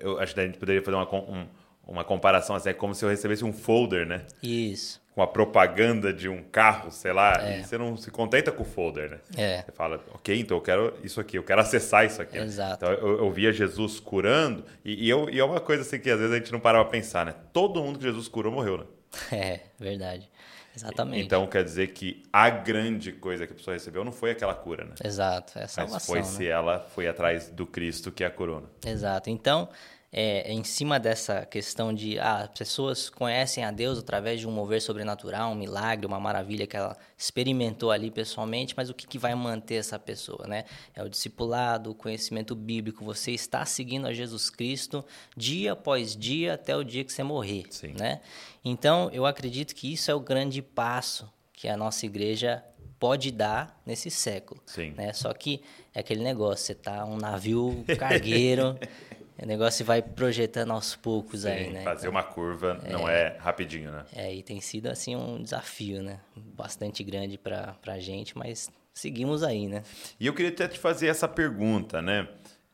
Eu 0.00 0.18
acho 0.18 0.34
que 0.34 0.40
a 0.40 0.46
gente 0.46 0.58
poderia 0.58 0.82
fazer 0.82 0.96
uma, 0.96 1.14
um, 1.14 1.46
uma 1.88 2.04
comparação 2.04 2.54
assim, 2.54 2.68
é 2.68 2.74
como 2.74 2.94
se 2.94 3.04
eu 3.04 3.08
recebesse 3.08 3.44
um 3.44 3.52
folder, 3.52 4.06
né? 4.06 4.26
Isso. 4.42 5.00
Com 5.14 5.22
a 5.22 5.26
propaganda 5.26 6.12
de 6.12 6.28
um 6.28 6.42
carro, 6.42 6.92
sei 6.92 7.12
lá, 7.12 7.32
é. 7.40 7.58
e 7.58 7.64
você 7.64 7.76
não 7.76 7.96
se 7.96 8.10
contenta 8.10 8.52
com 8.52 8.62
o 8.62 8.66
folder, 8.66 9.10
né? 9.10 9.18
É. 9.36 9.62
Você 9.62 9.72
fala, 9.72 10.00
ok, 10.14 10.38
então 10.38 10.58
eu 10.58 10.60
quero 10.60 10.94
isso 11.02 11.18
aqui, 11.20 11.38
eu 11.38 11.42
quero 11.42 11.60
acessar 11.60 12.04
isso 12.04 12.20
aqui. 12.20 12.36
Exato. 12.36 12.84
Então 12.84 12.92
eu, 12.92 13.18
eu 13.18 13.30
via 13.32 13.52
Jesus 13.52 13.98
curando, 13.98 14.64
e, 14.84 15.06
e, 15.06 15.08
eu, 15.08 15.28
e 15.30 15.40
é 15.40 15.44
uma 15.44 15.60
coisa 15.60 15.82
assim 15.82 15.98
que 15.98 16.10
às 16.10 16.18
vezes 16.18 16.32
a 16.32 16.38
gente 16.38 16.52
não 16.52 16.60
para 16.60 16.78
pra 16.78 16.90
pensar, 16.90 17.24
né? 17.24 17.34
Todo 17.52 17.82
mundo 17.82 17.98
que 17.98 18.04
Jesus 18.04 18.28
curou 18.28 18.52
morreu, 18.52 18.78
né? 18.78 18.84
É, 19.32 19.60
verdade. 19.78 20.28
Exatamente. 20.76 21.24
Então 21.24 21.46
quer 21.46 21.64
dizer 21.64 21.88
que 21.88 22.22
a 22.32 22.48
grande 22.50 23.10
coisa 23.10 23.46
que 23.46 23.52
a 23.52 23.56
pessoa 23.56 23.74
recebeu 23.74 24.04
não 24.04 24.12
foi 24.12 24.30
aquela 24.30 24.54
cura, 24.54 24.84
né? 24.84 24.94
Exato, 25.02 25.58
é 25.58 25.64
a 25.64 25.68
salvação. 25.68 25.96
Mas 25.96 26.06
foi 26.06 26.18
né? 26.18 26.24
se 26.24 26.46
ela 26.46 26.78
foi 26.78 27.08
atrás 27.08 27.48
do 27.48 27.66
Cristo 27.66 28.12
que 28.12 28.22
é 28.22 28.26
a 28.26 28.30
corona. 28.30 28.66
Exato. 28.86 29.28
Então, 29.28 29.68
é, 30.10 30.50
em 30.50 30.64
cima 30.64 30.98
dessa 30.98 31.44
questão 31.44 31.92
de 31.92 32.18
ah, 32.18 32.48
pessoas 32.56 33.10
conhecem 33.10 33.62
a 33.64 33.70
Deus 33.70 33.98
através 33.98 34.40
de 34.40 34.48
um 34.48 34.50
mover 34.50 34.80
sobrenatural, 34.80 35.52
um 35.52 35.54
milagre, 35.54 36.06
uma 36.06 36.18
maravilha 36.18 36.66
que 36.66 36.76
ela 36.76 36.96
experimentou 37.16 37.90
ali 37.90 38.10
pessoalmente, 38.10 38.74
mas 38.76 38.88
o 38.88 38.94
que, 38.94 39.06
que 39.06 39.18
vai 39.18 39.34
manter 39.34 39.74
essa 39.74 39.98
pessoa, 39.98 40.46
né? 40.46 40.64
É 40.94 41.02
o 41.02 41.08
discipulado, 41.08 41.90
o 41.90 41.94
conhecimento 41.94 42.54
bíblico. 42.54 43.04
Você 43.04 43.32
está 43.32 43.66
seguindo 43.66 44.06
a 44.06 44.14
Jesus 44.14 44.48
Cristo 44.48 45.04
dia 45.36 45.72
após 45.72 46.16
dia 46.16 46.54
até 46.54 46.74
o 46.74 46.82
dia 46.82 47.04
que 47.04 47.12
você 47.12 47.22
morrer, 47.22 47.64
Sim. 47.70 47.94
né? 47.98 48.20
Então, 48.64 49.10
eu 49.12 49.26
acredito 49.26 49.74
que 49.74 49.92
isso 49.92 50.10
é 50.10 50.14
o 50.14 50.20
grande 50.20 50.62
passo 50.62 51.30
que 51.52 51.68
a 51.68 51.76
nossa 51.76 52.06
igreja 52.06 52.64
pode 52.98 53.30
dar 53.30 53.80
nesse 53.84 54.10
século. 54.10 54.60
Sim. 54.66 54.92
Né? 54.96 55.12
Só 55.12 55.32
que 55.32 55.62
é 55.94 56.00
aquele 56.00 56.22
negócio, 56.22 56.66
você 56.66 56.74
tá 56.74 57.04
um 57.04 57.16
navio 57.16 57.84
cargueiro, 57.98 58.78
o 59.40 59.46
negócio 59.46 59.84
vai 59.84 60.02
projetando 60.02 60.72
aos 60.72 60.96
poucos 60.96 61.42
Sim, 61.42 61.48
aí, 61.48 61.70
né? 61.70 61.82
Fazer 61.82 62.08
uma 62.08 62.22
curva 62.22 62.80
não 62.88 63.08
é 63.08 63.36
rapidinho, 63.38 63.92
né? 63.92 64.04
É, 64.12 64.34
e 64.34 64.42
tem 64.42 64.60
sido 64.60 64.88
assim 64.88 65.14
um 65.14 65.42
desafio, 65.42 66.02
né? 66.02 66.20
Bastante 66.36 67.04
grande 67.04 67.38
para 67.38 67.76
a 67.86 67.98
gente, 68.00 68.36
mas 68.36 68.70
seguimos 68.92 69.42
aí, 69.42 69.68
né? 69.68 69.82
E 70.18 70.26
eu 70.26 70.34
queria 70.34 70.50
até 70.50 70.66
te 70.66 70.78
fazer 70.78 71.06
essa 71.06 71.28
pergunta, 71.28 72.02
né? 72.02 72.28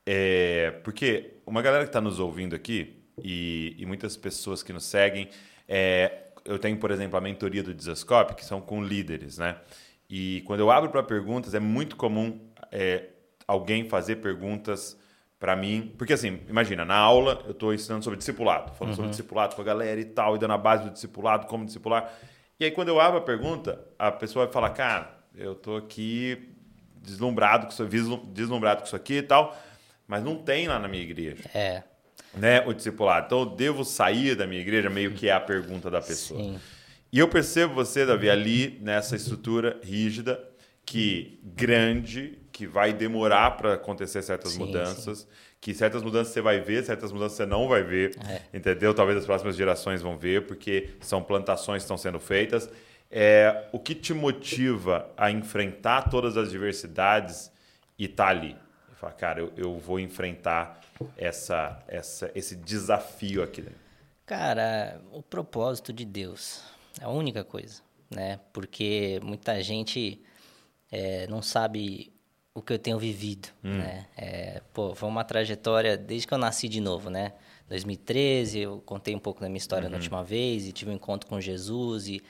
É, 0.06 0.70
porque 0.82 1.34
uma 1.46 1.60
galera 1.60 1.84
que 1.84 1.90
está 1.90 2.00
nos 2.00 2.18
ouvindo 2.18 2.54
aqui 2.54 3.02
e, 3.22 3.74
e, 3.78 3.86
muitas 3.86 4.16
pessoas 4.16 4.62
que 4.62 4.72
nos 4.72 4.84
seguem, 4.84 5.28
é, 5.68 6.24
eu 6.44 6.58
tenho, 6.58 6.76
por 6.78 6.90
exemplo, 6.90 7.16
a 7.16 7.20
mentoria 7.20 7.62
do 7.62 7.72
Desascope, 7.72 8.34
que 8.34 8.44
são 8.44 8.60
com 8.60 8.82
líderes, 8.82 9.38
né? 9.38 9.56
E 10.08 10.42
quando 10.46 10.60
eu 10.60 10.70
abro 10.70 10.90
para 10.90 11.02
perguntas, 11.02 11.54
é 11.54 11.60
muito 11.60 11.96
comum 11.96 12.40
é, 12.70 13.08
alguém 13.46 13.88
fazer 13.88 14.16
perguntas 14.16 14.98
para 15.44 15.54
mim, 15.54 15.92
porque 15.98 16.14
assim, 16.14 16.40
imagina, 16.48 16.86
na 16.86 16.96
aula 16.96 17.42
eu 17.44 17.50
estou 17.50 17.74
ensinando 17.74 18.02
sobre 18.02 18.16
discipulado, 18.16 18.72
falando 18.72 18.92
Uhum. 18.92 18.96
sobre 18.96 19.10
discipulado 19.10 19.54
com 19.54 19.60
a 19.60 19.64
galera 19.64 20.00
e 20.00 20.04
tal, 20.06 20.34
e 20.36 20.38
dando 20.38 20.54
a 20.54 20.56
base 20.58 20.84
do 20.84 20.90
discipulado, 20.90 21.46
como 21.46 21.66
discipular. 21.66 22.10
E 22.58 22.64
aí 22.64 22.70
quando 22.70 22.88
eu 22.88 22.98
abro 22.98 23.18
a 23.18 23.20
pergunta, 23.20 23.78
a 23.98 24.10
pessoa 24.10 24.46
vai 24.46 24.52
falar, 24.54 24.70
cara, 24.70 25.14
eu 25.36 25.54
tô 25.54 25.76
aqui 25.76 26.48
deslumbrado 27.02 27.66
com 27.66 27.72
isso, 27.74 28.16
deslumbrado 28.32 28.80
com 28.80 28.86
isso 28.86 28.96
aqui 28.96 29.16
e 29.18 29.22
tal, 29.22 29.54
mas 30.08 30.24
não 30.24 30.36
tem 30.36 30.66
lá 30.66 30.78
na 30.78 30.88
minha 30.88 31.02
igreja, 31.02 31.44
É, 31.54 31.82
né, 32.32 32.66
o 32.66 32.72
discipulado. 32.72 33.26
Então 33.26 33.40
eu 33.40 33.46
devo 33.46 33.84
sair 33.84 34.34
da 34.34 34.46
minha 34.46 34.62
igreja, 34.62 34.88
meio 34.88 35.12
que 35.12 35.28
é 35.28 35.32
a 35.32 35.40
pergunta 35.40 35.90
da 35.90 36.00
pessoa. 36.00 36.40
sim. 36.40 36.58
E 37.12 37.18
eu 37.18 37.28
percebo 37.28 37.74
você, 37.74 38.06
Davi, 38.06 38.30
ali 38.30 38.78
nessa 38.80 39.14
estrutura 39.14 39.78
rígida, 39.84 40.42
que 40.86 41.38
grande, 41.44 42.38
que 42.54 42.68
vai 42.68 42.92
demorar 42.92 43.56
para 43.56 43.74
acontecer 43.74 44.22
certas 44.22 44.52
Sim, 44.52 44.60
mudanças, 44.60 45.26
que 45.60 45.74
certas 45.74 46.04
mudanças 46.04 46.32
você 46.32 46.40
vai 46.40 46.60
ver, 46.60 46.84
certas 46.84 47.10
mudanças 47.10 47.36
você 47.36 47.44
não 47.44 47.66
vai 47.66 47.82
ver, 47.82 48.16
É. 48.28 48.42
entendeu? 48.56 48.94
Talvez 48.94 49.18
as 49.18 49.26
próximas 49.26 49.56
gerações 49.56 50.00
vão 50.00 50.16
ver, 50.16 50.46
porque 50.46 50.90
são 51.00 51.20
plantações 51.20 51.82
que 51.82 51.86
estão 51.86 51.98
sendo 51.98 52.20
feitas. 52.20 52.70
É, 53.10 53.66
o 53.72 53.80
que 53.80 53.92
te 53.92 54.14
motiva 54.14 55.10
a 55.16 55.32
enfrentar 55.32 56.02
todas 56.08 56.36
as 56.36 56.48
diversidades 56.52 57.50
e 57.98 58.04
estar 58.04 58.28
ali? 58.28 58.56
E 58.92 58.94
falar, 58.94 59.14
cara, 59.14 59.40
eu, 59.40 59.52
eu 59.56 59.76
vou 59.76 59.98
enfrentar 59.98 60.80
essa, 61.16 61.82
essa, 61.88 62.30
esse 62.36 62.54
desafio 62.54 63.42
aqui 63.42 63.62
dentro. 63.62 63.80
Cara, 64.24 65.00
o 65.10 65.20
propósito 65.24 65.92
de 65.92 66.04
Deus 66.04 66.62
é 67.00 67.04
a 67.04 67.08
única 67.10 67.42
coisa, 67.42 67.82
né? 68.08 68.38
Porque 68.52 69.18
muita 69.24 69.60
gente 69.60 70.22
é, 70.92 71.26
não 71.26 71.42
sabe 71.42 72.13
o 72.54 72.62
que 72.62 72.72
eu 72.72 72.78
tenho 72.78 72.98
vivido, 72.98 73.48
né? 73.78 74.06
É, 74.16 74.62
pô, 74.72 74.94
foi 74.94 75.08
uma 75.08 75.24
trajetória 75.24 75.96
desde 75.96 76.26
que 76.28 76.32
eu 76.32 76.38
nasci 76.38 76.68
de 76.68 76.80
novo, 76.80 77.10
né? 77.10 77.32
2013, 77.68 78.60
eu 78.60 78.82
contei 78.86 79.14
um 79.14 79.18
pouco 79.18 79.40
da 79.40 79.48
minha 79.48 79.58
história 79.58 79.88
na 79.88 79.96
última 79.96 80.22
vez 80.22 80.68
e 80.68 80.72
tive 80.72 80.90
um 80.90 80.94
encontro 80.94 81.28
com 81.28 81.40
Jesus 81.40 82.06
e 82.06 82.22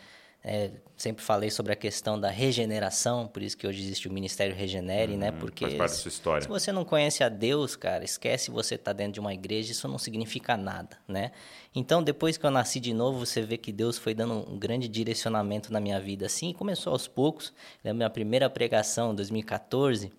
é, 0.44 0.70
sempre 0.94 1.24
falei 1.24 1.50
sobre 1.50 1.72
a 1.72 1.76
questão 1.76 2.20
da 2.20 2.28
regeneração, 2.30 3.26
por 3.26 3.42
isso 3.42 3.56
que 3.56 3.66
hoje 3.66 3.80
existe 3.82 4.06
o 4.08 4.12
Ministério 4.12 4.54
Regenere, 4.54 5.16
né? 5.16 5.32
Porque 5.32 5.64
faz 5.64 5.74
parte 5.78 5.90
da 5.92 5.96
sua 5.96 6.08
história. 6.10 6.42
se 6.42 6.48
você 6.48 6.70
não 6.70 6.84
conhece 6.84 7.24
a 7.24 7.28
Deus, 7.30 7.74
cara, 7.76 8.04
esquece 8.04 8.50
você 8.50 8.74
estar 8.74 8.92
dentro 8.92 9.14
de 9.14 9.20
uma 9.20 9.32
igreja, 9.32 9.72
isso 9.72 9.88
não 9.88 9.98
significa 9.98 10.56
nada, 10.56 10.98
né? 11.08 11.32
Então, 11.74 12.02
depois 12.02 12.36
que 12.36 12.44
eu 12.44 12.50
nasci 12.50 12.78
de 12.78 12.92
novo, 12.92 13.24
você 13.24 13.40
vê 13.40 13.56
que 13.56 13.72
Deus 13.72 13.96
foi 13.96 14.14
dando 14.14 14.34
um 14.52 14.58
grande 14.58 14.86
direcionamento 14.86 15.72
na 15.72 15.80
minha 15.80 15.98
vida, 15.98 16.26
assim, 16.26 16.50
e 16.50 16.54
começou 16.54 16.92
aos 16.92 17.08
poucos. 17.08 17.52
Lembro 17.82 17.96
minha 17.98 18.10
primeira 18.10 18.48
pregação, 18.50 19.12
em 19.12 19.14
2014, 19.16 20.12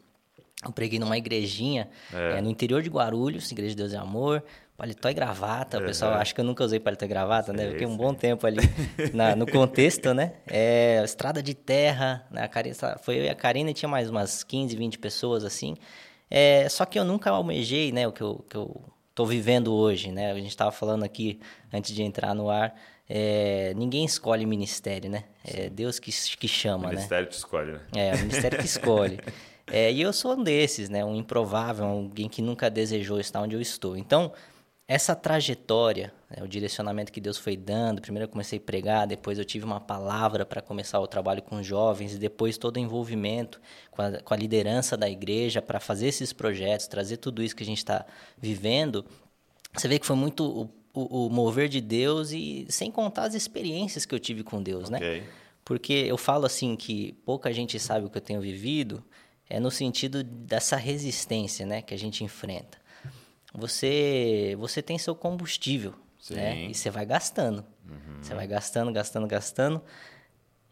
eu 0.66 0.72
preguei 0.72 0.98
numa 0.98 1.18
igrejinha 1.18 1.88
É. 2.12 2.38
eh, 2.38 2.42
no 2.42 2.50
interior 2.50 2.82
de 2.82 2.90
Guarulhos, 2.90 3.52
Igreja 3.52 3.70
de 3.72 3.76
Deus 3.78 3.94
e 3.94 3.96
Amor, 3.98 4.44
paletó 4.78 5.10
e 5.10 5.14
gravata. 5.14 5.78
O 5.80 5.82
pessoal 5.82 6.12
Aham. 6.14 6.22
acha 6.22 6.34
que 6.34 6.42
eu 6.42 6.46
nunca 6.46 6.64
usei 6.64 6.80
paletó 6.80 7.06
e 7.06 7.08
gravata, 7.08 7.54
né? 7.54 7.66
Eu 7.68 7.72
Fiquei 7.72 7.88
um 7.88 7.96
bom 7.98 8.14
tempo 8.14 8.46
ali 8.46 8.60
na- 9.14 9.36
no 9.36 9.46
contexto, 9.48 10.14
né? 10.14 10.34
É, 10.48 11.02
estrada 11.04 11.42
de 11.42 11.54
terra, 11.54 12.26
né? 12.30 12.44
A 12.44 12.48
Karina, 12.48 12.76
foi 13.02 13.18
eu 13.20 13.24
e 13.26 13.30
a 13.30 13.36
Karina 13.36 13.70
e 13.72 13.74
tinha 13.74 13.90
mais 13.90 14.10
umas 14.10 14.44
15, 14.44 14.76
20 14.76 14.98
pessoas 15.00 15.44
assim. 15.44 15.76
É, 16.30 16.68
só 16.70 16.86
que 16.86 16.98
eu 17.00 17.06
nunca 17.06 17.30
almejei, 17.30 17.92
né? 17.92 18.08
O 18.08 18.12
que 18.12 18.22
eu, 18.22 18.44
que 18.50 18.58
eu 18.58 18.82
tô 19.14 19.26
vivendo 19.26 19.74
hoje, 19.74 20.12
né? 20.12 20.32
A 20.32 20.36
gente 20.36 20.50
estava 20.50 20.72
falando 20.72 21.04
aqui 21.04 21.40
antes 21.72 21.94
de 21.96 22.02
entrar 22.04 22.34
no 22.34 22.50
ar. 22.50 22.76
é, 23.08 23.72
ninguém 23.76 24.04
escolhe 24.04 24.46
ministério, 24.48 25.10
né? 25.10 25.26
É 25.44 25.70
Deus 25.70 26.00
que, 26.00 26.12
que 26.12 26.48
O 26.48 26.50
chama, 26.50 26.86
né? 26.86 26.96
ministério 26.96 27.28
te 27.30 27.38
escolhe, 27.38 27.72
né? 27.74 27.80
É, 27.96 28.16
o 28.16 28.20
ministério 28.20 28.58
que 28.58 28.66
escolhe. 28.66 29.20
É, 29.68 29.92
e 29.92 30.00
eu 30.00 30.14
sou 30.14 30.38
um 30.38 30.44
desses, 30.44 30.90
né? 30.90 31.04
Um 31.04 31.16
improvável, 31.16 31.86
alguém 31.86 32.30
que 32.30 32.40
nunca 32.40 32.70
desejou 32.70 33.20
estar 33.20 33.42
onde 33.42 33.56
eu 33.56 33.62
estou. 33.62 33.98
Então, 33.98 34.32
essa 34.88 35.16
trajetória, 35.16 36.14
né, 36.30 36.44
o 36.44 36.48
direcionamento 36.48 37.12
que 37.12 37.20
Deus 37.20 37.38
foi 37.38 37.58
dando, 37.58 38.02
primeiro 38.02 38.26
eu 38.26 38.30
comecei 38.30 38.60
a 38.60 38.62
pregar, 38.62 39.08
depois 39.08 39.40
eu 39.40 39.46
tive 39.46 39.66
uma 39.66 39.80
palavra 39.80 40.46
para 40.46 40.62
começar 40.62 41.00
o 41.00 41.08
trabalho 41.08 41.42
com 41.42 41.64
jovens, 41.64 42.14
e 42.14 42.18
depois 42.20 42.58
todo 42.58 42.78
o 42.78 42.80
envolvimento 42.80 43.60
com 43.90 44.02
a, 44.04 44.12
com 44.22 44.34
a 44.34 44.38
liderança 44.38 44.96
da 44.96 45.10
igreja 45.10 45.62
para 45.62 45.80
fazer 45.80 46.08
esses 46.08 46.32
projetos, 46.32 46.88
trazer 46.88 47.18
tudo 47.18 47.42
isso 47.42 47.56
que 47.56 47.64
a 47.64 47.66
gente 47.66 47.80
está 47.80 48.06
vivendo, 48.38 49.04
você 49.74 49.88
vê 49.88 49.98
que 49.98 50.06
foi 50.06 50.16
muito 50.16 50.44
o, 50.46 50.70
o- 50.94 51.26
o 51.26 51.30
mover 51.30 51.68
de 51.68 51.82
Deus 51.82 52.32
e 52.32 52.66
sem 52.70 52.92
contar 52.92 53.24
as 53.24 53.34
experiências 53.34 54.06
que 54.06 54.14
eu 54.14 54.20
tive 54.20 54.44
com 54.44 54.62
Deus, 54.62 54.90
né? 54.90 54.98
Ok. 55.00 55.24
Porque 55.66 55.94
eu 55.94 56.16
falo 56.18 56.46
assim 56.46 56.76
que 56.76 57.14
pouca 57.26 57.52
gente 57.52 57.80
sabe 57.80 58.06
o 58.06 58.10
que 58.10 58.18
eu 58.18 58.22
tenho 58.22 58.40
vivido, 58.40 59.04
é 59.50 59.60
no 59.60 59.72
sentido 59.72 60.24
dessa 60.24 60.76
resistência, 60.76 61.66
né, 61.66 61.82
que 61.82 61.94
a 61.94 61.98
gente 61.98 62.24
enfrenta. 62.24 62.78
Você, 63.58 64.56
você 64.60 64.82
tem 64.82 64.98
seu 64.98 65.16
combustível, 65.16 65.92
né? 66.32 66.54
Sim. 66.56 66.68
E 66.70 66.74
você 66.76 66.90
vai 66.90 67.06
gastando. 67.06 67.64
Você 68.22 68.34
vai 68.34 68.48
gastando, 68.48 68.92
gastando, 68.92 69.28
gastando. 69.28 69.82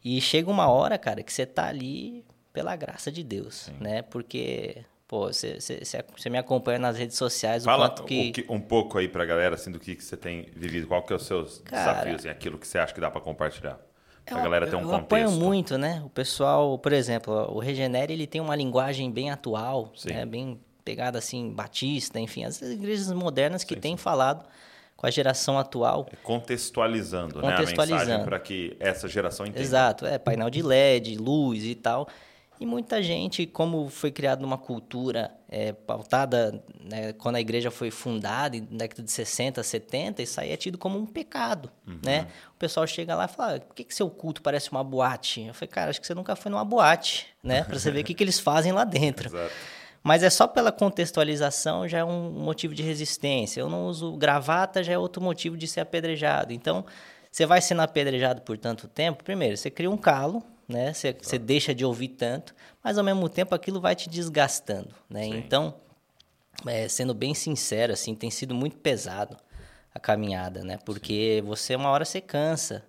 E 0.03 0.19
chega 0.19 0.49
uma 0.49 0.67
hora, 0.67 0.97
cara, 0.97 1.21
que 1.23 1.31
você 1.31 1.45
tá 1.45 1.67
ali 1.67 2.25
pela 2.51 2.75
graça 2.75 3.11
de 3.11 3.23
Deus, 3.23 3.71
né? 3.79 4.01
Porque, 4.01 4.83
pô, 5.07 5.27
você, 5.31 5.59
você, 5.59 6.29
me 6.29 6.37
acompanha 6.37 6.79
nas 6.79 6.97
redes 6.97 7.15
sociais, 7.17 7.63
Fala 7.63 7.89
que... 7.89 8.31
que- 8.31 8.45
um 8.49 8.59
pouco 8.59 8.97
aí 8.97 9.07
pra 9.07 9.23
galera, 9.25 9.55
assim, 9.55 9.71
do 9.71 9.79
que, 9.79 9.95
que 9.95 10.03
você 10.03 10.17
tem 10.17 10.47
vivido, 10.55 10.87
qual 10.87 11.03
que 11.03 11.13
é 11.13 11.15
os 11.15 11.25
seus 11.25 11.59
Cara, 11.59 11.91
desafios, 11.93 12.15
assim, 12.21 12.29
aquilo 12.29 12.57
que 12.57 12.67
você 12.67 12.77
acha 12.79 12.93
que 12.93 12.99
dá 12.99 13.09
pra 13.09 13.21
compartilhar. 13.21 13.79
Pra 14.25 14.37
Eu- 14.39 14.43
galera 14.43 14.67
ter 14.67 14.75
um 14.75 14.81
eu 14.81 14.87
contexto. 14.89 15.05
apoio 15.27 15.31
muito, 15.31 15.77
né? 15.77 16.01
O 16.05 16.09
pessoal, 16.09 16.77
por 16.79 16.91
exemplo, 16.93 17.33
o 17.53 17.59
Regenere, 17.59 18.13
ele 18.13 18.25
tem 18.27 18.41
uma 18.41 18.55
linguagem 18.55 19.11
bem 19.11 19.29
atual, 19.31 19.91
Sim. 19.95 20.09
né? 20.13 20.25
Bem 20.25 20.59
pegada 20.83 21.17
assim, 21.19 21.51
batista, 21.51 22.19
enfim, 22.19 22.43
as 22.45 22.61
igrejas 22.61 23.11
modernas 23.11 23.63
que 23.63 23.75
têm 23.75 23.97
falado 23.97 24.45
com 24.95 25.07
a 25.07 25.11
geração 25.11 25.57
atual. 25.57 26.07
É 26.11 26.15
Contextualizando, 26.17 27.41
né, 27.41 27.47
a 27.47 27.51
Contextualizando. 27.57 28.05
mensagem 28.05 28.25
para 28.25 28.39
que 28.39 28.75
essa 28.79 29.07
geração 29.07 29.45
entenda. 29.45 29.61
Exato, 29.61 30.05
é 30.05 30.17
painel 30.17 30.49
de 30.49 30.61
LED, 30.61 31.17
luz 31.17 31.63
e 31.65 31.75
tal. 31.75 32.07
E 32.59 32.65
muita 32.65 33.01
gente, 33.03 33.45
como 33.45 33.89
foi 33.89 34.11
criado 34.11 34.39
numa 34.41 34.57
cultura 34.57 35.31
é, 35.49 35.73
pautada, 35.73 36.63
né, 36.79 37.11
quando 37.13 37.35
a 37.35 37.41
igreja 37.41 37.69
foi 37.71 37.91
fundada, 37.91 38.57
na 38.69 38.77
década 38.77 39.01
de 39.03 39.11
60, 39.11 39.61
70, 39.63 40.21
isso 40.21 40.39
aí 40.39 40.51
é 40.51 40.55
tido 40.55 40.77
como 40.77 40.97
um 40.97 41.05
pecado, 41.05 41.69
Uhum. 41.85 41.99
né? 42.05 42.27
O 42.55 42.59
pessoal 42.59 42.85
chega 42.87 43.15
lá 43.15 43.25
e 43.25 43.27
fala, 43.27 43.55
"Ah, 43.55 43.59
por 43.59 43.75
que, 43.75 43.83
que 43.83 43.93
seu 43.93 44.09
culto 44.09 44.41
parece 44.41 44.71
uma 44.71 44.83
boate? 44.83 45.41
Eu 45.41 45.53
falei, 45.53 45.67
cara, 45.67 45.89
acho 45.89 45.99
que 45.99 46.07
você 46.07 46.13
nunca 46.13 46.35
foi 46.35 46.49
numa 46.51 46.63
boate, 46.63 47.27
né? 47.43 47.63
Pra 47.63 47.77
você 47.77 47.91
ver 47.91 48.01
o 48.01 48.03
que, 48.05 48.13
que 48.13 48.23
eles 48.23 48.39
fazem 48.39 48.71
lá 48.71 48.83
dentro. 48.85 49.27
Exato. 49.35 49.51
Mas 50.03 50.21
é 50.21 50.29
só 50.29 50.45
pela 50.45 50.71
contextualização 50.71 51.87
já 51.87 51.99
é 51.99 52.03
um 52.03 52.29
motivo 52.29 52.75
de 52.75 52.83
resistência. 52.83 53.61
Eu 53.61 53.69
não 53.69 53.87
uso 53.87 54.17
gravata, 54.17 54.83
já 54.83 54.93
é 54.93 54.97
outro 54.97 55.21
motivo 55.23 55.55
de 55.55 55.65
ser 55.65 55.79
apedrejado. 55.79 56.51
Então, 56.51 56.85
você 57.31 57.45
vai 57.45 57.61
sendo 57.61 57.81
apedrejado 57.81 58.41
por 58.41 58.57
tanto 58.57 58.87
tempo, 58.87 59.23
primeiro, 59.23 59.55
você 59.55 59.71
cria 59.71 59.89
um 59.89 59.97
calo, 59.97 60.43
né? 60.67 60.93
Você, 60.93 61.15
você 61.19 61.39
deixa 61.39 61.73
de 61.73 61.85
ouvir 61.85 62.09
tanto, 62.09 62.53
mas 62.83 62.97
ao 62.97 63.03
mesmo 63.03 63.29
tempo 63.29 63.55
aquilo 63.55 63.79
vai 63.79 63.95
te 63.95 64.09
desgastando, 64.09 64.93
né? 65.09 65.23
Sim. 65.23 65.37
Então, 65.37 65.73
é, 66.67 66.87
sendo 66.87 67.13
bem 67.13 67.33
sincero, 67.33 67.93
assim, 67.93 68.13
tem 68.13 68.29
sido 68.29 68.53
muito 68.53 68.77
pesado 68.77 69.37
a 69.95 69.99
caminhada, 69.99 70.63
né? 70.63 70.77
Porque 70.85 71.41
você, 71.45 71.75
uma 71.75 71.89
hora 71.89 72.03
você 72.03 72.19
cansa. 72.19 72.83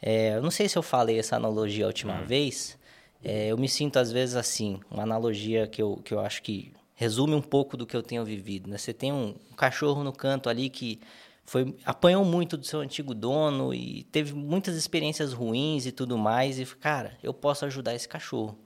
É, 0.00 0.34
eu 0.36 0.42
não 0.42 0.50
sei 0.50 0.68
se 0.68 0.76
eu 0.76 0.82
falei 0.82 1.18
essa 1.18 1.36
analogia 1.36 1.84
a 1.84 1.88
última 1.88 2.22
vez. 2.22 2.78
É, 3.28 3.48
eu 3.48 3.58
me 3.58 3.68
sinto, 3.68 3.98
às 3.98 4.12
vezes, 4.12 4.36
assim, 4.36 4.78
uma 4.88 5.02
analogia 5.02 5.66
que 5.66 5.82
eu, 5.82 5.96
que 5.96 6.14
eu 6.14 6.20
acho 6.20 6.40
que 6.44 6.72
resume 6.94 7.34
um 7.34 7.42
pouco 7.42 7.76
do 7.76 7.84
que 7.84 7.96
eu 7.96 8.00
tenho 8.00 8.24
vivido, 8.24 8.70
né? 8.70 8.78
Você 8.78 8.94
tem 8.94 9.12
um 9.12 9.34
cachorro 9.56 10.04
no 10.04 10.12
canto 10.12 10.48
ali 10.48 10.70
que 10.70 11.00
foi 11.44 11.76
apanhou 11.84 12.24
muito 12.24 12.56
do 12.56 12.64
seu 12.64 12.78
antigo 12.78 13.12
dono 13.12 13.74
e 13.74 14.04
teve 14.12 14.32
muitas 14.32 14.76
experiências 14.76 15.32
ruins 15.32 15.86
e 15.86 15.92
tudo 15.92 16.16
mais 16.16 16.60
e 16.60 16.64
cara, 16.76 17.18
eu 17.20 17.34
posso 17.34 17.64
ajudar 17.64 17.96
esse 17.96 18.08
cachorro. 18.08 18.56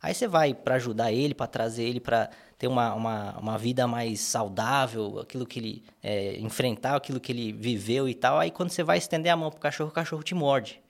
Aí 0.00 0.14
você 0.14 0.28
vai 0.28 0.54
para 0.54 0.76
ajudar 0.76 1.10
ele, 1.10 1.34
para 1.34 1.48
trazer 1.48 1.82
ele 1.82 1.98
para 1.98 2.30
ter 2.56 2.68
uma, 2.68 2.94
uma, 2.94 3.38
uma 3.40 3.58
vida 3.58 3.88
mais 3.88 4.20
saudável, 4.20 5.18
aquilo 5.18 5.44
que 5.44 5.58
ele 5.58 5.84
é, 6.00 6.38
enfrentar, 6.38 6.94
aquilo 6.94 7.18
que 7.18 7.32
ele 7.32 7.52
viveu 7.52 8.08
e 8.08 8.14
tal. 8.14 8.38
Aí 8.38 8.52
quando 8.52 8.70
você 8.70 8.84
vai 8.84 8.98
estender 8.98 9.32
a 9.32 9.36
mão 9.36 9.50
pro 9.50 9.60
cachorro, 9.60 9.90
o 9.90 9.92
cachorro 9.92 10.22
te 10.22 10.36
morde. 10.36 10.83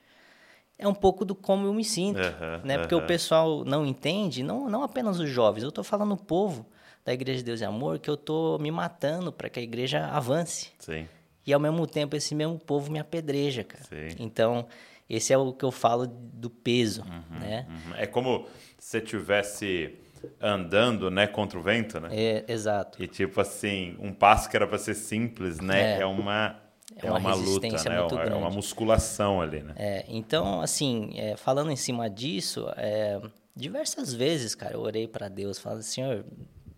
É 0.77 0.87
um 0.87 0.93
pouco 0.93 1.23
do 1.23 1.33
como 1.33 1.65
eu 1.65 1.73
me 1.73 1.83
sinto, 1.85 2.19
Aham, 2.19 2.61
né? 2.63 2.77
Porque 2.77 2.93
aham. 2.95 3.03
o 3.03 3.07
pessoal 3.07 3.63
não 3.63 3.85
entende, 3.85 4.43
não, 4.43 4.69
não 4.69 4.83
apenas 4.83 5.19
os 5.19 5.29
jovens. 5.29 5.63
Eu 5.63 5.69
estou 5.69 5.83
falando 5.83 6.13
o 6.13 6.17
povo 6.17 6.65
da 7.05 7.13
Igreja 7.13 7.37
de 7.39 7.45
Deus 7.45 7.61
e 7.61 7.65
Amor 7.65 7.99
que 7.99 8.09
eu 8.09 8.15
estou 8.15 8.59
me 8.59 8.71
matando 8.71 9.31
para 9.31 9.49
que 9.49 9.59
a 9.59 9.63
igreja 9.63 10.05
avance. 10.07 10.71
Sim. 10.79 11.07
E 11.45 11.53
ao 11.53 11.59
mesmo 11.59 11.85
tempo 11.87 12.15
esse 12.15 12.33
mesmo 12.35 12.57
povo 12.59 12.91
me 12.91 12.99
apedreja, 12.99 13.63
cara. 13.63 13.83
Sim. 13.83 14.15
Então, 14.19 14.65
esse 15.09 15.31
é 15.31 15.37
o 15.37 15.53
que 15.53 15.63
eu 15.63 15.71
falo 15.71 16.07
do 16.07 16.49
peso, 16.49 17.05
né? 17.29 17.67
Uhum. 17.69 17.95
É 17.95 18.07
como 18.07 18.47
se 18.79 18.99
tivesse 18.99 19.95
andando, 20.41 21.11
né, 21.11 21.27
contra 21.27 21.57
o 21.59 21.61
vento, 21.61 21.99
né? 21.99 22.09
É, 22.11 22.45
exato. 22.47 23.01
E 23.01 23.07
tipo 23.07 23.39
assim, 23.39 23.95
um 23.99 24.11
passo 24.11 24.49
que 24.49 24.55
era 24.55 24.65
para 24.67 24.79
ser 24.79 24.95
simples, 24.95 25.59
né? 25.59 25.97
É, 25.97 26.01
É. 26.01 26.05
uma 26.05 26.59
É 26.95 27.07
é 27.07 27.09
uma 27.09 27.19
uma, 27.19 27.33
luta, 27.33 27.45
resistência 27.67 27.89
né? 27.89 27.99
muito 27.99 28.15
É 28.15 28.25
uma 28.25 28.39
grande. 28.39 28.55
musculação 28.55 29.41
ali, 29.41 29.61
né? 29.63 29.73
É, 29.75 30.05
então, 30.07 30.61
assim, 30.61 31.11
é, 31.15 31.35
falando 31.35 31.71
em 31.71 31.75
cima 31.75 32.09
disso, 32.09 32.67
é, 32.77 33.19
diversas 33.55 34.13
vezes, 34.13 34.53
cara, 34.53 34.73
eu 34.75 34.81
orei 34.81 35.07
para 35.07 35.27
Deus, 35.27 35.57
falando, 35.57 35.81
Senhor, 35.81 36.23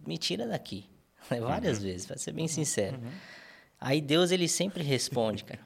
me 0.06 0.18
tira 0.18 0.48
daqui. 0.48 0.86
Várias 1.42 1.82
vezes, 1.84 2.06
para 2.06 2.18
ser 2.18 2.32
bem 2.32 2.48
sincero. 2.48 3.00
Aí 3.80 4.00
Deus, 4.02 4.32
ele 4.32 4.48
sempre 4.48 4.82
responde, 4.84 5.44
cara. 5.44 5.60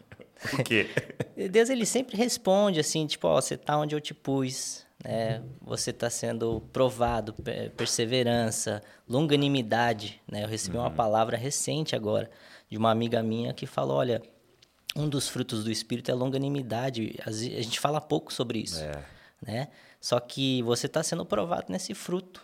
Por 0.49 0.63
quê? 0.63 0.89
Deus 1.51 1.69
ele 1.69 1.85
sempre 1.85 2.17
responde 2.17 2.79
assim, 2.79 3.05
tipo, 3.05 3.27
ó, 3.27 3.39
você 3.39 3.55
tá 3.55 3.77
onde 3.77 3.93
eu 3.95 4.01
te 4.01 4.13
pus, 4.13 4.85
né? 5.03 5.43
Você 5.61 5.93
tá 5.93 6.09
sendo 6.09 6.61
provado, 6.73 7.31
pe- 7.33 7.69
perseverança, 7.77 8.81
longanimidade, 9.07 10.19
né? 10.27 10.43
Eu 10.43 10.47
recebi 10.47 10.77
uma 10.77 10.89
palavra 10.91 11.37
recente 11.37 11.95
agora 11.95 12.29
de 12.69 12.77
uma 12.77 12.89
amiga 12.91 13.21
minha 13.21 13.53
que 13.53 13.65
falou, 13.65 13.97
olha, 13.97 14.21
um 14.95 15.07
dos 15.07 15.27
frutos 15.29 15.63
do 15.63 15.71
espírito 15.71 16.11
é 16.11 16.13
longanimidade. 16.13 17.15
A 17.25 17.31
gente 17.31 17.79
fala 17.79 17.99
pouco 18.01 18.33
sobre 18.33 18.59
isso, 18.59 18.83
É. 18.83 19.03
né? 19.41 19.67
Só 19.99 20.19
que 20.19 20.61
você 20.63 20.87
tá 20.87 21.03
sendo 21.03 21.25
provado 21.25 21.65
nesse 21.69 21.93
fruto, 21.93 22.43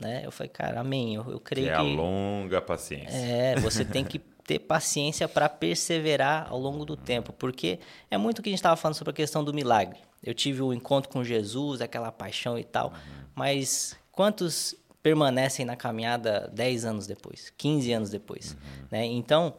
né? 0.00 0.22
Eu 0.24 0.30
falei, 0.32 0.48
cara, 0.48 0.80
amém. 0.80 1.14
Eu, 1.14 1.30
eu 1.30 1.38
Que 1.38 1.44
creio 1.44 1.68
é 1.68 1.72
que 1.72 1.76
a 1.76 1.82
longa 1.82 2.60
paciência. 2.60 3.14
é, 3.16 3.56
você 3.60 3.84
tem 3.84 4.04
que 4.04 4.18
ter 4.18 4.60
paciência 4.60 5.28
para 5.28 5.48
perseverar 5.48 6.46
ao 6.50 6.58
longo 6.58 6.84
do 6.84 6.96
tempo, 6.96 7.32
porque 7.32 7.78
é 8.10 8.16
muito 8.16 8.38
o 8.38 8.42
que 8.42 8.48
a 8.48 8.52
gente 8.52 8.58
estava 8.60 8.76
falando 8.76 8.94
sobre 8.96 9.10
a 9.10 9.14
questão 9.14 9.42
do 9.44 9.52
milagre. 9.52 9.98
Eu 10.22 10.32
tive 10.34 10.62
o 10.62 10.72
encontro 10.72 11.10
com 11.10 11.22
Jesus, 11.22 11.80
aquela 11.80 12.10
paixão 12.10 12.58
e 12.58 12.64
tal, 12.64 12.92
mas 13.34 13.96
quantos 14.10 14.74
permanecem 15.02 15.64
na 15.66 15.76
caminhada 15.76 16.50
10 16.52 16.84
anos 16.84 17.06
depois, 17.06 17.52
15 17.56 17.92
anos 17.92 18.10
depois, 18.10 18.56
né? 18.90 19.04
Então, 19.04 19.54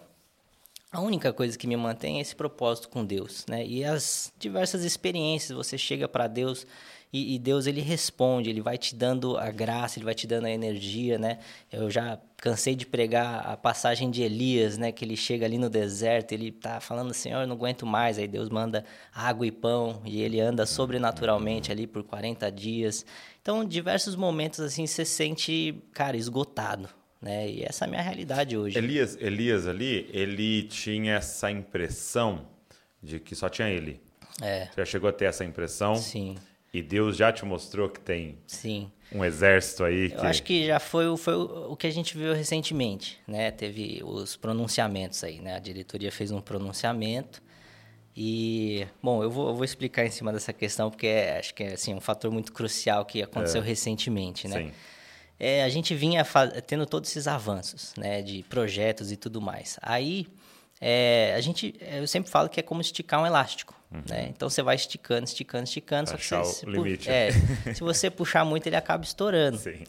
a 0.98 1.02
única 1.02 1.32
coisa 1.32 1.56
que 1.56 1.68
me 1.68 1.78
mantém 1.78 2.18
é 2.18 2.22
esse 2.22 2.36
propósito 2.36 2.90
com 2.90 3.06
Deus, 3.06 3.46
né? 3.48 3.64
E 3.64 3.84
as 3.84 4.34
diversas 4.40 4.84
experiências, 4.84 5.56
você 5.56 5.78
chega 5.78 6.08
para 6.08 6.26
Deus 6.26 6.66
e, 7.14 7.36
e 7.36 7.40
Deus 7.40 7.68
ele 7.68 7.82
responde, 7.82 8.50
ele 8.50 8.62
vai 8.62 8.80
te 8.80 8.96
dando 8.96 9.38
a 9.38 9.52
graça, 9.52 10.00
ele 10.00 10.06
vai 10.06 10.16
te 10.16 10.26
dando 10.26 10.46
a 10.46 10.50
energia, 10.50 11.20
né? 11.20 11.38
Eu 11.72 11.92
já 11.92 12.20
cansei 12.38 12.76
de 12.76 12.84
pregar 12.84 13.46
a 13.48 13.56
passagem 13.56 14.10
de 14.10 14.24
Elias, 14.24 14.76
né? 14.76 14.92
Que 14.92 15.06
ele 15.06 15.16
chega 15.16 15.46
ali 15.46 15.60
no 15.60 15.70
deserto, 15.70 16.32
ele 16.32 16.52
tá 16.52 16.80
falando, 16.80 17.14
Senhor, 17.14 17.42
eu 17.42 17.48
não 17.48 17.56
aguento 17.56 17.86
mais. 17.86 18.18
Aí 18.18 18.28
Deus 18.28 18.50
manda 18.50 18.84
água 19.14 19.46
e 19.46 19.52
pão 19.52 20.02
e 20.04 20.24
ele 20.24 20.40
anda 20.42 20.66
sobrenaturalmente 20.66 21.72
ali 21.72 21.86
por 21.86 22.02
40 22.02 22.52
dias. 22.52 23.06
Então, 23.40 23.64
diversos 23.64 24.16
momentos 24.16 24.60
assim, 24.62 24.88
você 24.88 25.06
sente, 25.06 25.80
cara, 25.94 26.18
esgotado, 26.18 26.90
né? 27.22 27.50
E 27.50 27.64
essa 27.64 27.86
é 27.86 27.88
a 27.88 27.90
minha 27.90 28.02
realidade 28.02 28.58
hoje. 28.58 28.78
Elias, 28.78 29.18
Elias 29.20 29.68
ali, 29.68 30.10
ele 30.14 30.64
tinha 30.64 31.16
essa 31.16 31.50
impressão 31.52 32.48
de 33.02 33.20
que 33.20 33.36
só 33.36 33.50
tinha 33.50 33.70
ele. 33.70 34.02
É, 34.42 34.66
Você 34.68 34.82
já 34.82 34.86
chegou 34.86 35.10
a 35.10 35.14
ter 35.14 35.26
essa 35.26 35.44
impressão? 35.46 35.96
sim. 35.96 36.36
E 36.74 36.82
Deus 36.82 37.16
já 37.18 37.32
te 37.32 37.44
mostrou 37.46 37.90
que 37.90 38.00
tem 38.00 38.38
Sim. 38.46 38.92
um 39.12 39.24
exército 39.24 39.84
aí 39.86 40.12
Eu 40.12 40.20
que... 40.20 40.26
acho 40.28 40.44
que 40.44 40.68
já 40.68 40.80
foi, 40.80 41.08
o- 41.08 41.16
foi 41.18 41.34
o 41.34 41.76
que 41.78 41.88
a 41.88 41.90
gente 41.90 42.16
viu 42.16 42.34
recentemente, 42.34 43.18
né? 43.26 43.50
Teve 43.50 44.02
os 44.04 44.36
pronunciamentos 44.36 45.24
aí, 45.24 45.40
né? 45.40 45.56
A 45.56 45.60
diretoria 45.60 46.12
fez 46.12 46.30
um 46.30 46.42
pronunciamento 46.42 47.42
e, 48.16 48.86
bom, 49.02 49.24
eu 49.24 49.32
vou, 49.32 49.48
eu 49.50 49.56
vou 49.56 49.64
explicar 49.64 50.06
em 50.06 50.12
cima 50.12 50.32
dessa 50.34 50.52
questão 50.52 50.90
porque 50.92 51.08
é, 51.08 51.40
acho 51.40 51.54
que 51.56 51.64
é 51.64 51.74
assim, 51.74 51.96
um 51.96 52.02
fator 52.02 52.30
muito 52.32 52.52
crucial 52.52 53.06
que 53.06 53.24
aconteceu 53.24 53.62
recentemente, 53.62 54.48
né? 54.48 54.64
Sim. 54.66 54.72
É, 55.40 55.64
a 55.64 55.70
gente 55.70 55.94
vinha 55.94 56.26
tendo 56.66 56.86
todos 56.86 57.10
esses 57.10 57.28
avanços, 57.28 57.94
né, 57.98 58.22
de 58.22 58.44
projetos 58.44 59.12
e 59.12 59.16
tudo 59.16 59.40
mais. 59.40 59.78
Aí, 59.82 60.28
é, 60.82 61.34
a 61.36 61.42
gente, 61.42 61.76
eu 61.80 62.08
sempre 62.08 62.30
falo 62.32 62.50
que 62.50 62.60
é 62.60 62.64
como 62.64 62.82
esticar 62.82 63.22
um 63.22 63.26
elástico, 63.26 63.77
né? 63.90 64.28
Então 64.30 64.50
você 64.50 64.62
vai 64.62 64.76
esticando, 64.76 65.24
esticando, 65.26 65.64
esticando, 65.64 66.10
só 66.10 66.18
que 66.18 66.36
Uhum. 66.36 66.44
Se 66.54 66.66
pu- 66.66 66.72
limite. 66.72 67.10
é, 67.10 67.32
se 67.74 67.80
você 67.82 68.10
puxar 68.10 68.44
muito 68.46 68.68
ele 68.68 68.76
acaba 68.76 69.04
estourando. 69.04 69.58
Sim. 69.58 69.84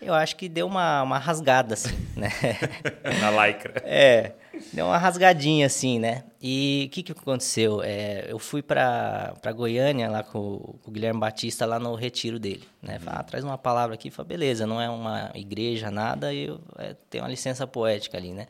Eu 0.00 0.12
acho 0.14 0.36
que 0.36 0.48
deu 0.48 0.66
uma, 0.66 1.02
uma 1.02 1.18
rasgada 1.18 1.74
assim, 1.74 1.96
né? 2.16 2.28
Na 3.20 3.46
lycra. 3.46 3.80
É, 3.84 4.32
deu 4.72 4.86
uma 4.86 4.98
rasgadinha 4.98 5.66
assim, 5.66 5.98
né? 5.98 6.24
E 6.42 6.86
o 6.88 6.90
que, 6.94 7.02
que 7.02 7.12
aconteceu? 7.12 7.80
É, 7.82 8.26
eu 8.28 8.38
fui 8.38 8.60
pra, 8.62 9.34
pra 9.40 9.52
Goiânia 9.52 10.08
lá 10.10 10.22
com, 10.22 10.38
o- 10.38 10.78
com 10.82 10.90
o 10.90 10.92
Guilherme 10.92 11.20
Batista 11.20 11.64
lá 11.64 11.78
no 11.78 11.94
retiro 11.94 12.38
dele, 12.38 12.66
né? 12.82 12.98
Falei, 12.98 13.18
ah, 13.20 13.22
traz 13.22 13.44
uma 13.44 13.56
palavra 13.56 13.94
aqui. 13.94 14.10
Falei, 14.10 14.28
beleza, 14.30 14.66
não 14.66 14.80
é 14.80 14.88
uma 14.90 15.30
igreja, 15.34 15.90
nada, 15.90 16.34
eu 16.34 16.60
é, 16.78 16.94
tenho 17.08 17.24
uma 17.24 17.30
licença 17.30 17.66
poética 17.66 18.16
ali, 18.18 18.32
né? 18.32 18.46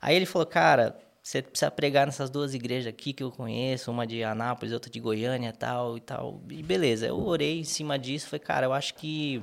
Aí 0.00 0.16
ele 0.16 0.26
falou, 0.26 0.46
cara, 0.46 0.96
você 1.22 1.40
precisa 1.40 1.70
pregar 1.70 2.06
nessas 2.06 2.28
duas 2.28 2.52
igrejas 2.52 2.88
aqui 2.88 3.12
que 3.12 3.22
eu 3.22 3.30
conheço, 3.30 3.90
uma 3.90 4.04
de 4.06 4.24
Anápolis, 4.24 4.72
outra 4.72 4.90
de 4.90 4.98
Goiânia 4.98 5.50
e 5.50 5.52
tal 5.52 5.96
e 5.96 6.00
tal. 6.00 6.42
E 6.50 6.62
beleza, 6.62 7.06
eu 7.06 7.24
orei 7.24 7.60
em 7.60 7.64
cima 7.64 7.96
disso, 7.96 8.26
falei, 8.26 8.44
cara, 8.44 8.66
eu 8.66 8.72
acho 8.72 8.94
que 8.94 9.42